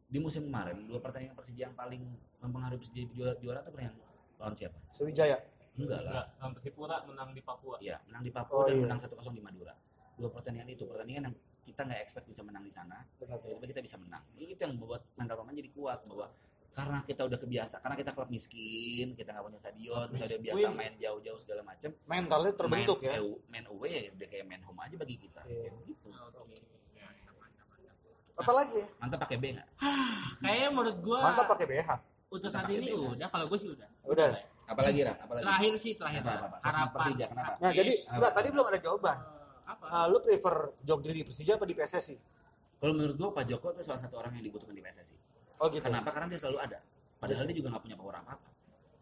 di 0.06 0.18
musim 0.20 0.44
kemarin 0.46 0.84
dua 0.84 1.00
pertandingan 1.00 1.32
Persija 1.34 1.72
yang 1.72 1.74
paling 1.74 2.04
mempengaruhi 2.44 2.78
Persija 2.78 3.00
jadi 3.00 3.12
juara, 3.16 3.32
juara 3.40 3.60
pernah 3.64 3.88
yang 3.88 3.96
lawan 4.36 4.54
siapa? 4.54 4.76
Sriwijaya. 4.92 5.40
Enggak 5.80 6.00
lah. 6.04 6.12
Enggak, 6.12 6.26
lawan 6.36 6.52
Persipura 6.56 6.96
menang 7.08 7.28
di 7.32 7.42
Papua 7.42 7.76
Iya, 7.80 7.96
menang 8.08 8.22
di 8.24 8.32
Papua 8.32 8.56
Oh, 8.60 8.64
dan 8.68 8.76
iya. 8.76 8.84
menang 8.84 9.00
1-0 9.00 9.32
di 9.32 9.42
Madura. 9.42 9.74
Dua 10.16 10.28
pertandingan 10.32 10.68
itu, 10.68 10.84
pertandingan 10.84 11.22
yang 11.32 11.34
kita 11.64 11.80
nggak 11.82 12.00
expect 12.04 12.26
bisa 12.28 12.42
menang 12.46 12.62
di 12.62 12.72
sana, 12.72 13.00
tiba-tiba 13.18 13.66
kita 13.66 13.80
bisa 13.82 13.96
menang. 13.98 14.22
Jadi 14.36 14.44
itu 14.52 14.60
yang 14.60 14.72
membuat 14.78 15.02
mental 15.18 15.40
pemain 15.42 15.56
jadi 15.56 15.70
kuat 15.72 15.98
bahwa 16.06 16.26
karena 16.76 17.00
kita 17.00 17.24
udah 17.24 17.38
kebiasa, 17.40 17.80
karena 17.80 17.96
kita 17.96 18.12
klub 18.12 18.28
miskin, 18.28 19.16
kita 19.16 19.32
nggak 19.32 19.44
punya 19.48 19.56
stadion, 19.56 20.06
kita 20.12 20.24
udah 20.28 20.40
biasa 20.44 20.66
main 20.76 20.92
jauh-jauh 21.00 21.40
segala 21.40 21.64
macam. 21.64 21.88
Mentalnya 22.04 22.52
terbentuk 22.52 23.00
main, 23.00 23.16
ya. 23.16 23.20
Main 23.48 23.64
away 23.72 23.90
ya 23.96 24.00
udah 24.12 24.28
kayak 24.28 24.44
main 24.44 24.60
home 24.60 24.80
aja 24.84 24.94
bagi 25.00 25.16
kita. 25.16 25.40
Iya. 25.48 25.72
Kayak 25.72 25.82
gitu. 25.88 26.08
Oke. 26.12 26.56
Apalagi? 28.36 28.80
Mantap 29.00 29.18
pakai 29.24 29.36
B 29.40 29.44
nggak? 29.56 29.68
Kayaknya 30.44 30.68
menurut 30.68 30.96
gua 31.00 31.18
Mantap 31.24 31.46
pakai 31.56 31.66
BH. 31.72 31.90
untuk 32.26 32.50
saat 32.52 32.68
ini 32.68 32.92
udah 32.92 33.28
kalau 33.32 33.46
gue 33.48 33.56
sih 33.56 33.70
udah. 33.72 33.88
Udah. 34.04 34.28
ya. 34.36 34.44
Apalagi 34.66 35.00
Rak? 35.06 35.16
Apalagi? 35.24 35.44
Terakhir 35.46 35.72
sih 35.80 35.92
terakhir. 35.96 36.20
Apa, 36.20 36.30
apa, 36.34 36.46
apa? 36.46 36.56
Harapan. 36.60 36.98
Persija, 37.00 37.24
kenapa? 37.32 37.52
Nah, 37.62 37.70
jadi 37.72 37.92
enggak 37.94 38.32
tadi 38.34 38.48
belum 38.52 38.66
ada 38.66 38.78
jawaban. 38.82 39.16
Eh, 39.16 39.70
apa? 39.70 39.84
Ah, 39.88 40.06
lu 40.10 40.18
prefer 40.20 40.54
Jogdri 40.84 41.12
di 41.16 41.24
Persija 41.24 41.56
apa 41.56 41.64
di 41.64 41.72
PSSI? 41.72 42.16
Kalau 42.76 42.92
menurut 42.92 43.16
gua 43.16 43.30
Pak 43.32 43.44
Joko 43.48 43.72
itu 43.72 43.80
salah 43.86 44.02
satu 44.02 44.20
orang 44.20 44.36
yang 44.36 44.44
dibutuhkan 44.44 44.76
di 44.76 44.82
PSSI. 44.84 45.16
Oh 45.56 45.66
gitu. 45.72 45.82
Kenapa? 45.82 46.08
Karena 46.10 46.28
dia 46.28 46.40
selalu 46.40 46.58
ada. 46.60 46.78
Padahal 47.16 47.44
dia 47.48 47.56
juga 47.56 47.68
nggak 47.72 47.84
punya 47.84 47.96
power 47.96 48.16
apa-apa. 48.20 48.48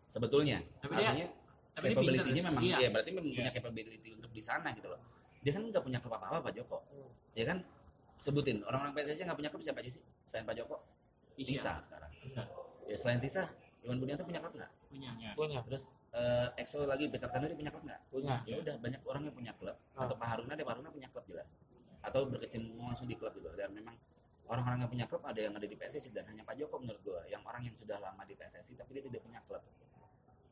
Sebetulnya. 0.07 0.59
Tapi 0.78 0.92
dia- 0.94 1.11
Artinya 1.11 1.28
tapi 1.74 1.84
dia 1.84 1.94
capability-nya 1.98 2.42
memang 2.44 2.62
Iya. 2.62 2.76
iya. 2.78 2.88
berarti 2.94 3.11
memang 3.11 3.32
punya 3.34 3.50
capability 3.50 4.11
untuk 4.14 4.30
di 4.30 4.42
sana 4.42 4.70
gitu 4.70 4.86
loh. 4.86 5.00
Dia 5.42 5.52
kan 5.52 5.62
nggak 5.66 5.82
punya 5.82 5.98
klub 5.98 6.14
apa-apa 6.14 6.38
Pak 6.40 6.52
Joko. 6.55 6.78
Ya 7.34 7.44
kan? 7.44 7.59
Sebutin 8.14 8.62
orang-orang 8.62 8.94
PSSI 8.94 9.26
nggak 9.26 9.36
punya 9.36 9.50
klub 9.50 9.61
siapa 9.61 9.82
aja 9.82 9.90
sih? 9.90 10.02
Selain 10.22 10.46
Pak 10.46 10.55
Joko? 10.55 10.76
Tisa 11.34 11.82
sekarang. 11.82 12.11
bisa 12.22 12.46
Ya 12.86 12.94
selain 12.94 13.18
Tisa, 13.18 13.42
Iwan 13.82 13.98
Bunianto 13.98 14.22
punya 14.22 14.38
klub 14.38 14.55
nggak? 14.55 14.70
punya. 14.86 15.11
Ya. 15.18 15.34
Punya. 15.34 15.59
Terus 15.66 15.90
eh, 16.14 16.46
Exo 16.55 16.86
lagi 16.86 17.11
Peter 17.11 17.26
Tanuri 17.26 17.59
punya 17.59 17.74
klub 17.74 17.82
nggak? 17.82 18.00
Punya. 18.07 18.38
Ya 18.46 18.62
udah 18.62 18.78
banyak 18.78 19.02
orang 19.02 19.22
yang 19.26 19.34
punya 19.34 19.52
klub. 19.59 19.74
Ah. 19.92 20.07
Atau 20.07 20.14
Pak 20.14 20.28
Haruna 20.30 20.55
deh 20.55 20.62
Pak 20.62 20.78
Haruna 20.78 20.94
punya 20.94 21.11
klub 21.11 21.26
jelas. 21.26 21.59
Atau 21.98 22.30
berkecimpung 22.30 22.86
langsung 22.86 23.11
di 23.11 23.18
klub 23.18 23.34
gitu. 23.34 23.50
Dan 23.50 23.74
memang 23.74 23.98
orang-orang 24.47 24.78
yang 24.78 24.90
punya 24.90 25.07
klub 25.07 25.22
ada 25.22 25.38
yang 25.38 25.53
ada 25.53 25.64
di 25.64 25.72
PSSI 25.72 26.11
dan 26.11 26.24
hanya 26.26 26.42
Pak 26.42 26.55
Joko 26.55 26.76
menurut 26.76 27.01
gua 27.01 27.20
yang 27.26 27.40
orang 27.42 27.62
yang 27.62 27.74
sudah 27.74 27.97
lama 27.97 28.22
di 28.22 28.32
PSSI 28.32 28.74
tapi 28.74 28.92
dia 28.92 29.03
tidak 29.03 29.20
punya 29.20 29.40
klub. 29.40 29.62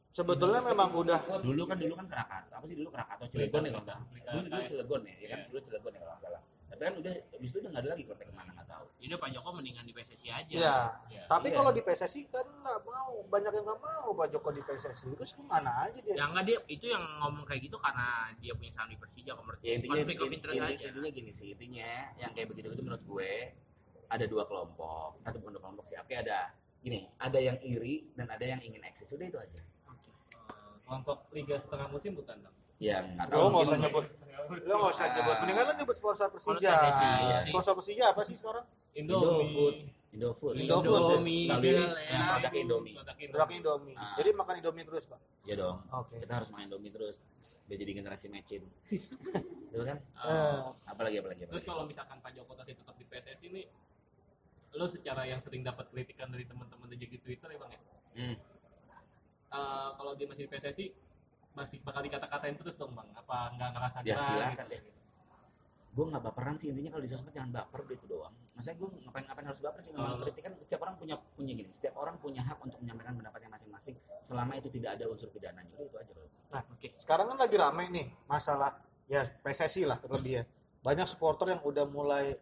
Sebetulnya 0.09 0.61
memang 0.61 0.93
udah 0.93 1.41
Dulu 1.41 1.65
kan 1.65 1.81
dulu 1.81 1.97
kan 1.97 2.05
Krakatau, 2.05 2.53
apa 2.53 2.67
sih 2.67 2.77
dulu 2.77 2.93
Krakatau 2.93 3.25
Cilegon 3.27 3.65
ya 3.65 3.71
kalau 3.73 3.85
nggak 3.87 3.99
Dulu 4.29 4.45
dulu. 4.47 4.61
Cilegon 4.63 5.01
ya, 5.03 5.15
ya 5.15 5.27
kan? 5.27 5.39
Iya. 5.39 5.49
Dulu 5.49 5.61
Cilegon 5.63 5.91
ya 5.91 5.99
kalau 5.99 6.13
nggak 6.13 6.21
salah. 6.21 6.43
Tapi 6.69 6.83
kan 6.83 6.95
udah 6.97 7.13
habis 7.33 7.49
itu 7.49 7.59
udah 7.59 7.71
nggak 7.71 7.83
ada 7.83 7.91
lagi 7.91 8.05
klubnya 8.05 8.27
ke 8.27 8.35
mana 8.35 8.51
nggak 8.53 8.69
tahu. 8.71 8.87
Ini 8.99 9.15
Pak 9.15 9.29
Joko 9.31 9.49
mendingan 9.53 9.85
di 9.85 9.93
PSSI 9.93 10.29
aja. 10.29 10.53
Iya. 10.53 10.77
Iya. 11.09 11.23
Tapi 11.27 11.49
Iya. 11.49 11.57
kalau 11.57 11.71
di 11.71 11.81
PSSI 11.81 12.21
kan 12.29 12.45
nggak 12.47 12.81
mau, 12.83 13.13
banyak 13.27 13.53
yang 13.55 13.65
nggak 13.65 13.81
mau 13.83 14.09
Pak 14.13 14.29
Joko 14.29 14.49
di 14.51 14.63
PSSI. 14.63 15.09
Terus 15.15 15.33
ke 15.33 15.43
mana 15.43 15.73
aja 15.83 15.99
dia? 15.99 16.13
Ya 16.13 16.25
enggak 16.27 16.45
dia 16.45 16.57
itu 16.67 16.87
yang 16.87 17.05
ngomong 17.19 17.45
kayak 17.47 17.61
gitu 17.63 17.77
karena 17.79 18.09
dia 18.37 18.53
punya 18.53 18.69
saham 18.71 18.89
di 18.89 18.97
Persija 18.97 19.33
kok 19.33 19.41
menurut 19.43 19.61
ya 19.63 19.73
intinya 19.75 19.97
konflik 19.97 20.17
of 20.19 20.27
in- 20.27 20.35
interest 20.35 20.57
inti- 20.59 20.69
aja. 20.75 20.85
intinya 20.89 21.11
gini 21.11 21.31
sih 21.31 21.49
intinya 21.51 21.89
yang 22.19 22.31
kayak 22.31 22.49
begitu 22.49 22.69
itu 22.69 22.83
menurut 22.83 23.01
gue 23.03 23.33
ada 24.13 24.25
dua 24.29 24.45
kelompok. 24.45 25.25
Atau 25.25 25.41
bukan 25.41 25.57
dua 25.57 25.63
kelompok 25.65 25.85
sih 25.89 25.97
oke 25.97 26.13
ada 26.13 26.53
gini 26.85 27.09
ada 27.17 27.39
yang 27.41 27.57
iri 27.65 28.13
dan 28.13 28.29
ada 28.29 28.45
yang 28.45 28.61
ingin 28.61 28.85
eksis. 28.85 29.09
Udah 29.17 29.27
itu 29.27 29.41
aja. 29.41 29.61
Eh, 29.65 30.77
kelompok 30.85 31.33
liga 31.33 31.57
setengah 31.57 31.89
musim 31.89 32.13
bukan 32.13 32.37
dong 32.45 32.57
yang 32.83 33.07
nggak 33.15 33.27
Lo 33.31 33.35
tahu 33.39 33.47
nggak 33.55 33.63
usah 33.63 33.79
nyebut, 33.79 34.05
lo 34.67 34.75
nggak 34.83 34.93
usah 34.99 35.07
nyebut. 35.15 35.37
Mendingan 35.47 35.65
lo 35.71 35.73
nyebut 35.79 35.97
sponsor 35.97 36.27
Persija. 36.35 36.73
Iya. 36.75 37.39
Sponsor 37.47 37.73
Persija 37.79 38.05
apa 38.11 38.23
sih 38.27 38.35
sekarang? 38.35 38.67
Indofood. 38.99 39.77
Indofood. 40.13 40.55
Indofood. 40.59 40.91
Indomie, 40.91 41.47
tapi 41.47 41.67
Indomie, 41.73 42.11
yang 42.11 42.23
produk 42.27 42.53
Indomie. 42.59 42.95
Produk 43.31 43.51
Indomie. 43.55 43.95
Ah. 43.95 44.19
Jadi 44.19 44.29
makan 44.35 44.55
Indomie 44.59 44.85
terus 44.85 45.05
pak. 45.07 45.21
ya 45.47 45.55
dong. 45.55 45.79
Oke. 45.95 46.19
kita 46.19 46.35
harus 46.43 46.51
main 46.51 46.67
Indomie 46.67 46.91
terus 46.91 47.31
biar 47.71 47.79
jadi 47.79 47.93
generasi 48.03 48.27
matching. 48.29 48.67
Betul 49.71 49.85
kan? 49.87 49.99
Eh, 50.03 50.59
apalagi 50.91 51.17
apalagi 51.23 51.47
Terus 51.47 51.65
kalau 51.65 51.87
misalkan 51.87 52.19
Pak 52.19 52.35
Joko 52.35 52.53
masih 52.59 52.75
tetap 52.75 52.95
di 52.99 53.05
PSSI 53.07 53.47
ini, 53.49 53.63
lo 54.73 54.87
secara 54.87 55.23
yang 55.23 55.39
sering 55.39 55.61
dapat 55.61 55.87
kritikan 55.87 56.27
dari 56.27 56.43
teman-teman 56.43 56.89
di 56.89 56.97
di 56.99 57.19
Twitter 57.19 57.47
ya 57.47 57.59
bang 57.59 57.71
ya, 57.71 57.81
Hmm. 58.13 58.37
Eh, 59.51 59.91
kalau 59.93 60.13
dia 60.13 60.25
masih 60.25 60.45
di 60.45 60.51
PSSI 60.51 60.87
masih 61.53 61.81
bakal 61.81 62.01
dikata-katain 62.01 62.57
terus 62.57 62.73
dong 62.75 62.93
bang, 62.93 63.05
apa 63.13 63.53
nggak 63.53 63.71
ngerasa 63.71 63.99
Ya, 64.01 64.17
gerah 64.17 64.25
silakan 64.27 64.67
gitu? 64.67 64.73
deh. 64.73 64.83
gue 65.93 66.05
nggak 66.09 66.23
baperan 66.23 66.57
sih 66.57 66.73
intinya 66.73 66.89
kalau 66.91 67.05
di 67.05 67.11
sosmed 67.11 67.29
jangan 67.31 67.53
baper 67.55 67.85
udah 67.85 67.93
itu 67.95 68.07
doang 68.07 68.33
maksudnya 68.51 68.77
gue 68.79 68.89
ngapain 68.99 69.25
ngapain 69.25 69.45
harus 69.47 69.61
baper 69.61 69.77
sih 69.79 69.93
memang 69.93 70.09
Kalau- 70.11 70.25
kritik 70.25 70.43
kan 70.43 70.53
setiap 70.59 70.81
orang 70.81 70.97
punya 70.97 71.15
punya 71.31 71.53
gini 71.53 71.69
setiap 71.69 71.95
orang 71.95 72.17
punya 72.17 72.41
hak 72.41 72.57
untuk 72.59 72.81
menyampaikan 72.81 73.13
pendapatnya 73.15 73.51
masing-masing 73.51 73.93
selama 74.23 74.57
itu 74.57 74.69
tidak 74.71 74.97
ada 74.97 75.05
unsur 75.07 75.29
pidananya 75.29 75.69
udah 75.71 75.85
itu 75.85 75.97
aja 75.99 76.13
kalau 76.15 76.29
Nah, 76.49 76.63
Oke. 76.67 76.89
sekarang 76.93 77.27
kan 77.27 77.39
lagi 77.39 77.57
rame 77.57 77.85
nih 77.91 78.07
masalah 78.25 78.73
ya 79.07 79.21
PSSI 79.39 79.85
lah 79.85 79.97
terlebih 79.99 80.33
ya. 80.35 80.45
Banyak 80.81 81.05
supporter 81.07 81.49
yang 81.51 81.61
udah 81.61 81.85
mulai 81.87 82.37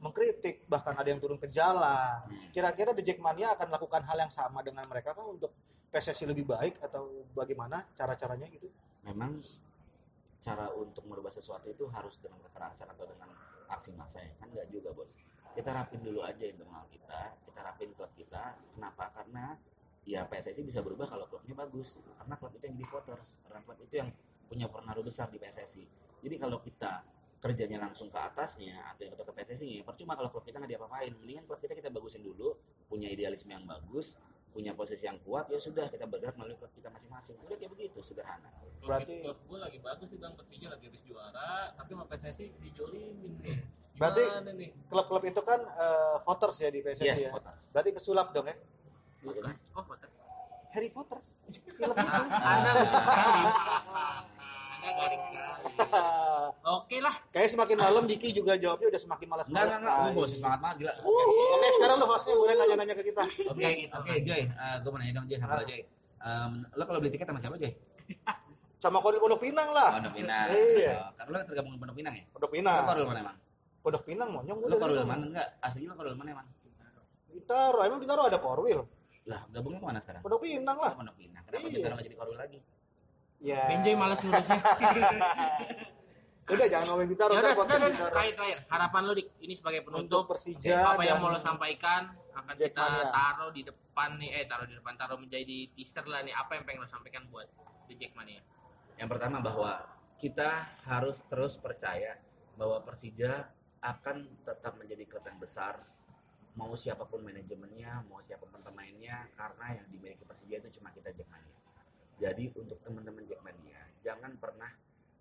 mengkritik 0.00 0.64
bahkan 0.66 0.96
ada 0.96 1.08
yang 1.08 1.20
turun 1.20 1.36
ke 1.36 1.48
jalan. 1.52 2.24
Hmm. 2.24 2.50
Kira-kira 2.50 2.96
The 2.96 3.04
Jackmania 3.04 3.54
akan 3.54 3.66
melakukan 3.72 4.02
hal 4.06 4.18
yang 4.20 4.32
sama 4.32 4.64
dengan 4.64 4.84
mereka 4.88 5.12
kan 5.12 5.26
untuk 5.28 5.52
PSSI 5.92 6.28
lebih 6.28 6.48
baik 6.48 6.82
atau 6.82 7.24
bagaimana 7.32 7.82
cara-caranya 7.94 8.48
gitu? 8.50 8.68
memang 9.06 9.38
cara 10.42 10.66
untuk 10.74 11.06
merubah 11.06 11.30
sesuatu 11.30 11.70
itu 11.70 11.86
harus 11.94 12.18
dengan 12.18 12.42
kekerasan 12.42 12.90
atau 12.90 13.06
dengan 13.06 13.30
aksi 13.70 13.94
massa 13.94 14.18
ya. 14.18 14.34
Kan 14.34 14.50
nggak 14.50 14.66
juga 14.66 14.90
bos. 14.90 15.14
Kita 15.54 15.70
rapin 15.70 16.02
dulu 16.02 16.26
aja 16.26 16.42
internal 16.42 16.90
kita 16.90 17.38
kita 17.46 17.60
rapin 17.62 17.94
klub 17.94 18.10
kita. 18.18 18.58
Kenapa? 18.74 19.14
Karena 19.14 19.54
ya 20.02 20.26
PSSI 20.26 20.66
bisa 20.66 20.82
berubah 20.82 21.06
kalau 21.06 21.30
klubnya 21.30 21.54
bagus. 21.54 22.02
Karena 22.18 22.34
klub 22.34 22.50
itu 22.58 22.66
yang 22.66 22.74
jadi 22.82 22.88
voters. 22.90 23.28
Karena 23.46 23.60
klub 23.62 23.78
itu 23.78 23.94
yang 23.94 24.10
punya 24.50 24.66
pengaruh 24.66 25.06
besar 25.06 25.30
di 25.30 25.38
PSSI 25.38 26.06
jadi 26.26 26.36
kalau 26.42 26.58
kita 26.58 27.06
kerjanya 27.46 27.78
langsung 27.80 28.08
ke 28.08 28.18
atasnya 28.18 28.74
atau 28.88 29.02
yang 29.02 29.14
ke 29.14 29.22
PSSI 29.24 29.68
ya 29.70 29.82
percuma 29.82 30.12
kalau 30.12 30.26
klub 30.26 30.42
kita 30.42 30.58
nggak 30.58 30.72
diapa-apain 30.72 31.14
mendingan 31.14 31.44
klub 31.44 31.58
kita 31.58 31.72
kita 31.72 31.88
bagusin 31.88 32.20
dulu 32.20 32.58
punya 32.84 33.06
idealisme 33.06 33.48
yang 33.48 33.62
bagus 33.62 34.18
punya 34.50 34.72
posisi 34.72 35.04
yang 35.04 35.20
kuat 35.20 35.46
ya 35.46 35.56
sudah 35.56 35.86
kita 35.86 36.04
bergerak 36.04 36.34
melalui 36.34 36.56
klub 36.56 36.72
kita 36.72 36.88
masing-masing 36.88 37.36
udah 37.38 37.54
kayak 37.54 37.70
begitu 37.70 38.00
sederhana 38.00 38.50
Berarti- 38.78 39.20
klub 39.20 39.38
gue 39.44 39.58
lagi 39.60 39.78
bagus 39.78 40.08
nih 40.08 40.20
bang, 40.20 40.32
Persija 40.32 40.66
lagi 40.68 40.84
habis 40.86 41.02
juara, 41.02 41.50
tapi 41.72 41.90
sama 41.90 42.06
PSSI 42.06 42.54
dijolimin 42.56 43.34
nih. 43.42 43.58
Berarti 43.92 44.22
klub-klub 44.86 45.22
itu 45.24 45.40
kan 45.40 45.58
eh, 45.58 46.16
voters 46.20 46.56
ya 46.56 46.70
di 46.70 46.80
PSSI 46.80 47.02
Yes, 47.04 47.18
ya. 47.20 47.30
voters. 47.32 47.60
Berarti 47.70 47.90
pesulap 47.90 48.30
dong 48.30 48.46
ya. 48.46 48.54
maksudnya 49.20 49.58
Oh, 49.72 49.82
voters. 49.82 50.16
Harry 50.70 50.86
Potters 50.86 51.26
film 51.76 51.90
itu. 51.90 52.20
Anda 52.30 52.70
lucu 52.76 52.96
sekali. 52.96 53.42
Garing 54.88 55.22
sekali. 55.22 55.62
Oke 56.76 56.96
lah. 56.98 57.14
Kayak 57.28 57.48
semakin 57.50 57.76
malam 57.76 58.04
Diki 58.04 58.28
juga 58.30 58.54
jawabnya 58.54 58.88
udah 58.88 59.00
semakin 59.00 59.26
enggak 59.26 59.46
malas-malas. 59.46 59.66
enggak 59.72 59.80
enggak 59.80 59.96
gue 60.06 60.12
gak 60.16 60.26
usah 60.26 60.38
semangat 60.38 60.60
banget 60.60 60.76
gila 60.78 60.92
Oke, 61.00 61.68
sekarang 61.72 61.96
lo 61.96 62.06
hostnya 62.06 62.34
boleh 62.34 62.54
nanya-nanya 62.56 62.94
ke 62.94 63.04
kita. 63.04 63.24
oke 63.46 63.70
oke 63.92 64.12
Joy 64.20 64.42
gue 64.46 64.90
mau 64.90 64.98
nanya 64.98 65.12
dong 65.14 65.26
Joy 65.26 65.38
sama 65.38 65.54
lo 65.54 65.64
Joy 65.64 65.80
Em, 66.16 66.52
lo 66.68 66.82
kalau 66.82 66.98
beli 66.98 67.10
tiket 67.10 67.24
sama 67.24 67.38
siapa 67.38 67.56
Joy 67.56 67.72
Sama 68.76 68.98
Kodil 68.98 69.18
Pondok 69.18 69.40
Pinang 69.40 69.68
lah. 69.70 69.90
Pondok 69.94 70.14
Pinang 70.14 70.46
Iya. 70.48 70.94
Oh, 70.98 71.10
karena 71.14 71.32
lo 71.32 71.44
tergabung 71.44 71.70
di 71.70 71.78
Pondok 71.78 71.96
Pinang 71.96 72.14
ya 72.14 72.24
Pondok 72.28 72.50
lo 72.50 72.54
Pinang. 72.54 72.82
korul 72.84 73.04
mana 73.04 73.20
emang 73.20 73.36
Pondok 73.78 74.02
Pinang 74.02 74.28
monyong 74.30 74.58
lo 74.60 74.76
korul 74.76 74.96
mana 75.02 75.24
enggak 75.24 75.48
asli 75.60 75.84
lo 75.84 75.94
korul 75.94 76.14
mana 76.14 76.30
emang 76.32 76.46
Bintaro, 77.26 77.78
emang 77.80 77.98
Bintaro 77.98 78.22
ada 78.24 78.38
Korwil. 78.38 78.80
lah 79.26 79.42
gabungnya 79.50 79.78
ke 79.78 79.86
mana 79.86 79.98
sekarang 79.98 80.20
Pondok 80.20 80.40
Pinang 80.40 80.76
Oh, 80.76 80.82
lah. 80.82 80.92
Pondok 80.94 81.14
Pinang 81.14 81.42
kenapa 81.42 81.62
Iya. 81.62 81.72
Bintaro 81.72 81.92
nggak 81.94 82.06
jadi 82.06 82.16
korul 82.16 82.36
lagi 82.36 82.58
Ya. 83.40 83.68
Benjoy 83.68 83.94
malas 83.94 84.20
ngurusnya. 84.24 84.60
Udah 86.46 86.66
jangan 86.70 86.94
ngomongin 86.94 87.10
Bintaro, 87.10 87.34
ya 87.34 87.42
udah, 87.42 87.52
udah, 87.58 87.66
Bintaro. 87.90 88.14
terakhir 88.14 88.34
terakhir. 88.38 88.58
Harapan 88.70 89.00
lu 89.02 89.12
dik 89.18 89.28
ini 89.42 89.54
sebagai 89.58 89.82
Untuk 89.82 89.90
penutup. 90.06 90.22
Persija 90.30 90.94
apa 90.94 91.02
yang 91.02 91.18
mau 91.18 91.34
lo 91.34 91.42
sampaikan 91.42 92.06
akan 92.38 92.54
kita 92.54 92.86
Jackmania. 92.86 93.10
taruh 93.10 93.50
di 93.50 93.62
depan 93.66 94.10
nih 94.14 94.30
eh 94.30 94.44
taruh 94.46 94.66
di 94.70 94.74
depan 94.78 94.94
taruh 94.94 95.18
menjadi 95.18 95.58
teaser 95.74 96.06
lah 96.06 96.22
nih 96.22 96.30
apa 96.30 96.54
yang 96.54 96.62
pengen 96.62 96.86
lo 96.86 96.88
sampaikan 96.88 97.26
buat 97.34 97.50
The 97.90 97.98
Jackmania 97.98 98.46
yang 98.94 99.10
pertama 99.10 99.42
bahwa 99.42 99.90
kita 100.22 100.78
harus 100.86 101.26
terus 101.26 101.58
percaya 101.58 102.14
bahwa 102.54 102.78
Persija 102.86 103.50
akan 103.82 104.46
tetap 104.46 104.78
menjadi 104.78 105.02
klub 105.10 105.26
yang 105.26 105.42
besar 105.42 105.82
mau 106.54 106.78
siapa 106.78 107.10
pun 107.10 107.26
manajemennya 107.26 108.06
mau 108.06 108.22
siapa 108.22 108.46
pun 108.46 108.62
pemainnya 108.62 109.28
karena 109.34 109.82
yang 109.82 109.86
dimiliki 109.90 110.22
Persija 110.22 110.62
itu 110.62 110.78
cuma 110.78 110.94
kita 110.94 111.10
Jackmania 111.10 111.58
jadi 112.16 112.44
untuk 112.56 112.80
teman-teman 112.80 113.24
Jackmania 113.28 113.80
jangan 114.00 114.32
pernah 114.40 114.70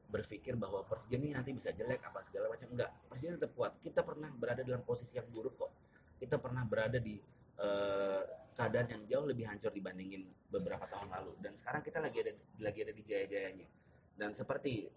berpikir 0.05 0.55
bahwa 0.55 0.85
Persija 0.85 1.17
ini 1.17 1.33
nanti 1.33 1.51
bisa 1.51 1.73
jelek 1.73 1.99
apa 2.05 2.21
segala 2.21 2.47
macam. 2.47 2.69
Enggak 2.71 2.89
Persija 3.09 3.35
tetap 3.35 3.51
kuat. 3.57 3.75
Kita 3.81 4.05
pernah 4.05 4.29
berada 4.31 4.61
dalam 4.61 4.85
posisi 4.85 5.17
yang 5.17 5.27
buruk 5.27 5.57
kok. 5.57 5.71
Kita 6.21 6.39
pernah 6.39 6.63
berada 6.63 7.01
di 7.01 7.17
eh, 7.59 8.21
keadaan 8.55 8.87
yang 8.87 9.03
jauh 9.09 9.25
lebih 9.27 9.49
hancur 9.49 9.73
dibandingin 9.73 10.23
beberapa 10.47 10.87
tahun 10.87 11.11
lalu. 11.11 11.33
Dan 11.41 11.57
sekarang 11.59 11.83
kita 11.83 11.99
lagi 11.99 12.23
ada 12.23 12.33
lagi 12.63 12.79
ada 12.85 12.93
di 12.95 13.03
jaya-jayanya. 13.03 13.67
Dan 14.15 14.31
seperti 14.31 14.87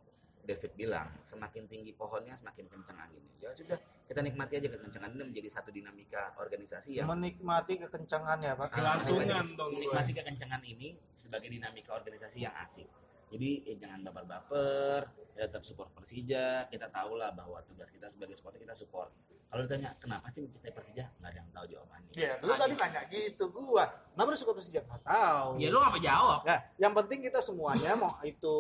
David 0.48 0.72
bilang 0.80 1.12
semakin 1.20 1.68
tinggi 1.68 1.92
pohonnya 1.92 2.32
semakin 2.32 2.64
kencang 2.72 2.96
anginnya. 2.96 3.36
Ya 3.36 3.52
sudah 3.52 3.76
kita 3.76 4.24
nikmati 4.24 4.56
aja 4.56 4.68
kekencangan. 4.72 5.12
Ini 5.12 5.24
menjadi 5.28 5.48
satu 5.52 5.68
dinamika 5.68 6.32
organisasi 6.40 6.96
yang 6.96 7.12
menikmati 7.12 7.76
kekencangannya, 7.76 8.56
Pak. 8.56 8.68
Kelantungan 8.72 9.46
dong 9.60 9.76
menikmati 9.76 10.16
kekencangan 10.16 10.64
ini 10.64 10.96
sebagai 11.20 11.52
dinamika 11.52 11.92
organisasi 11.92 12.48
yang 12.48 12.56
asik. 12.64 12.88
Jadi 13.28 13.68
eh, 13.68 13.76
jangan 13.76 14.00
baper-baper 14.08 15.04
ya 15.36 15.44
tetap 15.44 15.60
support 15.60 15.92
Persija. 15.92 16.64
Kita 16.72 16.88
tahu 16.88 17.20
lah 17.20 17.36
bahwa 17.36 17.60
tugas 17.68 17.92
kita 17.92 18.08
sebagai 18.08 18.32
supporter 18.32 18.64
kita 18.64 18.72
support 18.72 19.12
kalau 19.48 19.64
ditanya 19.64 19.90
kenapa 19.96 20.28
sih 20.28 20.40
mencintai 20.40 20.70
Persija 20.70 21.08
nggak 21.14 21.30
ada 21.30 21.38
yang 21.38 21.50
tahu 21.50 21.64
jawabannya 21.66 22.10
Iya, 22.10 22.32
lu 22.40 22.52
tadi 22.52 22.74
nanya 22.74 23.00
gitu 23.06 23.44
gua. 23.48 23.84
Kenapa 23.86 24.28
lu 24.28 24.36
suka 24.36 24.52
Persija? 24.52 24.80
Nggak 24.82 25.02
tahu. 25.02 25.48
ya 25.56 25.68
lu 25.68 25.78
ngapa 25.78 25.98
jawab 25.98 26.40
Nah, 26.42 26.58
yang 26.76 26.92
penting 26.92 27.18
kita 27.22 27.38
semuanya 27.38 27.92
mau 27.94 28.12
itu 28.22 28.56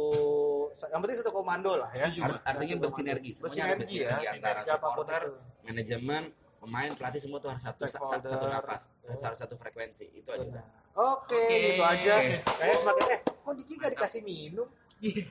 yang 0.86 1.00
penting 1.00 1.16
satu 1.18 1.30
komando 1.30 1.72
lah 1.74 1.90
ya. 1.92 2.08
Harus- 2.18 2.40
artinya 2.42 2.74
Satu 2.74 2.82
bersinergi 2.82 3.30
bersinergi 3.34 3.96
ya. 4.00 4.16
antara 4.30 4.60
supporter 4.60 5.22
itu. 5.24 5.36
manajemen 5.62 6.22
pemain 6.58 6.90
pelatih 6.90 7.20
semua 7.20 7.38
tuh 7.38 7.48
harus 7.48 7.62
satu 7.62 7.84
satu, 7.84 8.24
satu 8.24 8.46
nafas 8.46 8.82
harus 9.04 9.38
satu 9.38 9.54
frekuensi 9.54 10.08
itu 10.10 10.26
aja. 10.26 10.44
Oke, 10.94 11.36
Oke. 11.38 11.56
gitu 11.70 11.84
aja. 11.84 12.14
Kayak 12.42 12.76
semakin 12.76 13.04
eh 13.08 13.20
kok 13.22 13.52
Diki 13.54 13.74
gak 13.76 13.92
dikasih 13.92 14.20
minum? 14.20 14.66
Eh, 14.98 15.22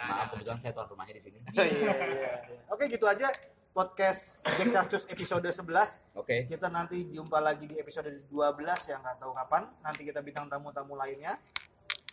maaf 0.00 0.32
kebetulan 0.32 0.56
saya 0.56 0.72
tuan 0.72 0.88
rumahnya 0.88 1.12
di 1.12 1.20
sini 1.20 1.36
Iya, 1.46 1.64
iya, 1.68 1.92
iya. 2.08 2.32
Oke, 2.70 2.88
gitu 2.88 3.04
aja 3.04 3.28
podcast 3.70 4.50
Jack 4.58 4.70
Cascus 4.74 5.04
episode 5.06 5.46
11. 5.46 6.18
oke 6.18 6.36
Kita 6.50 6.66
nanti 6.66 7.06
jumpa 7.06 7.38
lagi 7.38 7.70
di 7.70 7.78
episode 7.78 8.10
12 8.26 8.30
yang 8.90 9.00
nggak 9.00 9.18
tahu 9.22 9.32
kapan. 9.32 9.70
Nanti 9.82 10.02
kita 10.02 10.20
bintang 10.20 10.50
tamu-tamu 10.50 10.98
lainnya. 10.98 11.38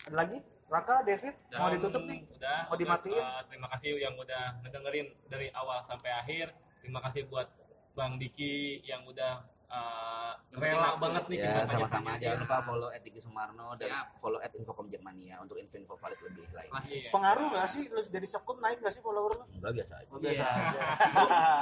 Ada 0.08 0.16
lagi? 0.16 0.40
Raka, 0.68 1.00
David, 1.08 1.36
mau 1.56 1.72
Dan 1.72 1.80
ditutup 1.80 2.04
nih? 2.04 2.20
Udah. 2.28 2.60
Mau 2.68 2.76
dimatiin? 2.76 3.24
udah, 3.24 3.40
uh, 3.40 3.44
terima 3.48 3.68
kasih 3.72 3.90
yang 4.04 4.16
udah 4.20 4.44
ngedengerin 4.68 5.08
dari 5.32 5.48
awal 5.56 5.80
sampai 5.80 6.12
akhir. 6.12 6.52
Terima 6.84 7.00
kasih 7.00 7.24
buat 7.32 7.48
Bang 7.96 8.20
Diki 8.20 8.84
yang 8.84 9.08
udah 9.08 9.48
uh, 9.70 10.34
rela 10.54 10.98
banget 10.98 11.24
nih. 11.28 11.40
ya 11.40 11.62
sama-sama 11.64 12.18
jangan 12.18 12.42
lupa 12.42 12.58
follow 12.60 12.90
at 12.90 13.00
Diki 13.00 13.18
Sumarno 13.18 13.76
dan 13.76 13.88
Siap. 13.88 14.08
follow 14.18 14.40
at 14.40 14.50
Infocom 14.52 14.88
Jackmania 14.88 15.38
untuk 15.38 15.56
info-info 15.56 15.94
valid 15.94 16.18
lebih 16.24 16.50
lain. 16.50 16.72
Iya. 16.82 17.10
Pengaruh 17.10 17.48
nggak 17.48 17.68
sih? 17.68 17.84
Lu 17.88 18.02
dari 18.04 18.26
Sokom 18.26 18.58
naik 18.58 18.80
nggak 18.80 18.90
sih 18.92 19.00
follower 19.00 19.32
lu? 19.34 19.46
enggak 19.54 19.74
biasa 19.76 19.94
aja 19.96 20.10
Oh, 20.10 20.18
biasa 20.18 20.34
Iya. 20.34 20.50
aja. 20.50 20.82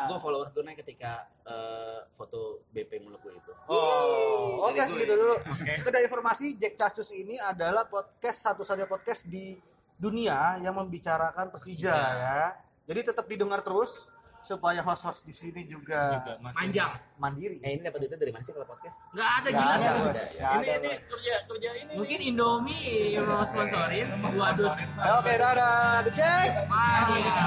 gue 0.06 0.18
followers 0.18 0.52
gue 0.52 0.64
naik 0.64 0.80
ketika 0.80 1.12
eh, 1.44 2.00
foto 2.10 2.40
BP 2.70 2.92
muluk 3.02 3.20
gue 3.22 3.34
itu 3.34 3.52
Oh, 3.68 4.64
oke 4.64 4.72
Dari 4.72 4.80
gue. 4.82 4.94
segitu 4.96 5.14
dulu. 5.14 5.36
Sekedar 5.76 6.00
informasi, 6.00 6.56
Jack 6.56 6.74
Casus 6.76 7.12
ini 7.12 7.36
adalah 7.36 7.84
podcast 7.86 8.40
satu-satunya 8.46 8.86
podcast 8.86 9.28
di 9.28 9.60
dunia 9.94 10.56
yang 10.58 10.72
membicarakan 10.74 11.50
Persija 11.50 11.92
ya. 11.96 12.40
Jadi 12.86 13.02
tetap 13.04 13.26
didengar 13.26 13.60
terus 13.60 14.15
supaya 14.46 14.80
host-host 14.80 15.26
di 15.26 15.34
sini 15.34 15.66
juga, 15.66 16.22
Juga 16.22 16.38
Panjang. 16.54 16.94
mandiri. 17.18 17.58
Eh 17.60 17.74
ini 17.74 17.82
dapat 17.82 18.00
duitnya 18.00 18.18
dari 18.18 18.30
mana 18.30 18.42
sih 18.42 18.54
kalau 18.54 18.66
podcast? 18.66 18.98
Nggak 19.10 19.30
ada 19.32 19.50
Nggak 19.50 19.58
gila. 19.60 19.74
ada, 19.76 19.90
Bos. 19.92 20.06
ada, 20.06 20.22
Nggak 20.22 20.54
ini 20.56 20.66
ada, 20.66 20.78
ini 20.78 20.88
Bos. 20.88 21.06
kerja 21.08 21.36
kerja 21.44 21.70
ini 21.76 21.92
Mungkin 21.96 22.20
Indomie 22.22 22.86
yang 23.12 23.26
mau 23.26 23.42
sponsorin 23.42 24.06
dua 24.30 24.50
dus. 24.54 24.78
Oke, 24.96 25.34
dadah, 25.34 26.06
The 26.06 26.12
Jack. 26.12 26.48
Mania. 26.66 27.44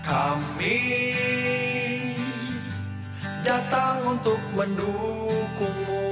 Kami 0.00 0.78
datang 3.40 3.96
untuk 4.10 4.40
mendukungmu 4.52 6.02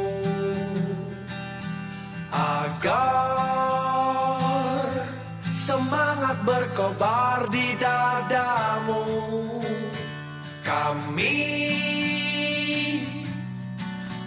agar 3.59 4.87
semangat 5.51 6.37
berkobar 6.43 7.51
di 7.51 7.75
dadamu. 7.75 7.98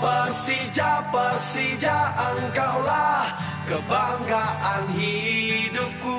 Persija, 0.00 1.04
Persija 1.12 2.16
engkaulah 2.16 3.36
kebanggaan 3.68 4.88
hidupku. 4.96 6.16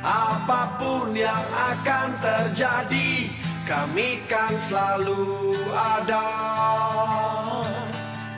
Apa 0.00 0.72
pun 0.80 1.12
yang 1.12 1.44
akan 1.52 2.16
terjadi 2.16 3.37
Kami 3.68 4.24
kan 4.24 4.56
selalu 4.56 5.52
ada. 5.76 6.24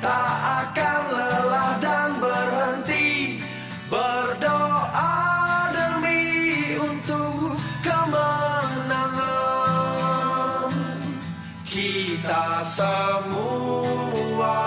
Tak 0.02 0.34
akan 0.66 1.02
lelah 1.14 1.78
dan 1.78 2.18
berhenti 2.18 3.38
Berdoa 3.86 5.70
demi 5.70 6.74
untuk 6.82 7.54
kemenangan. 7.78 9.14
Kita 11.62 12.66
semua 12.66 14.58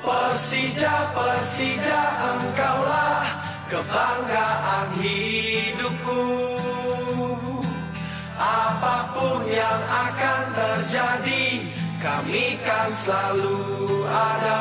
Persija, 0.00 1.12
Persija 1.12 2.04
engkaulah 2.32 3.28
kebanggaan 3.68 4.63
Apa 8.84 9.16
pun 9.16 9.40
yang 9.48 9.80
akan 9.88 10.44
terjadi 10.52 11.64
Kami 12.04 12.60
kan 12.68 12.92
selalu 12.92 13.64
ada 14.12 14.60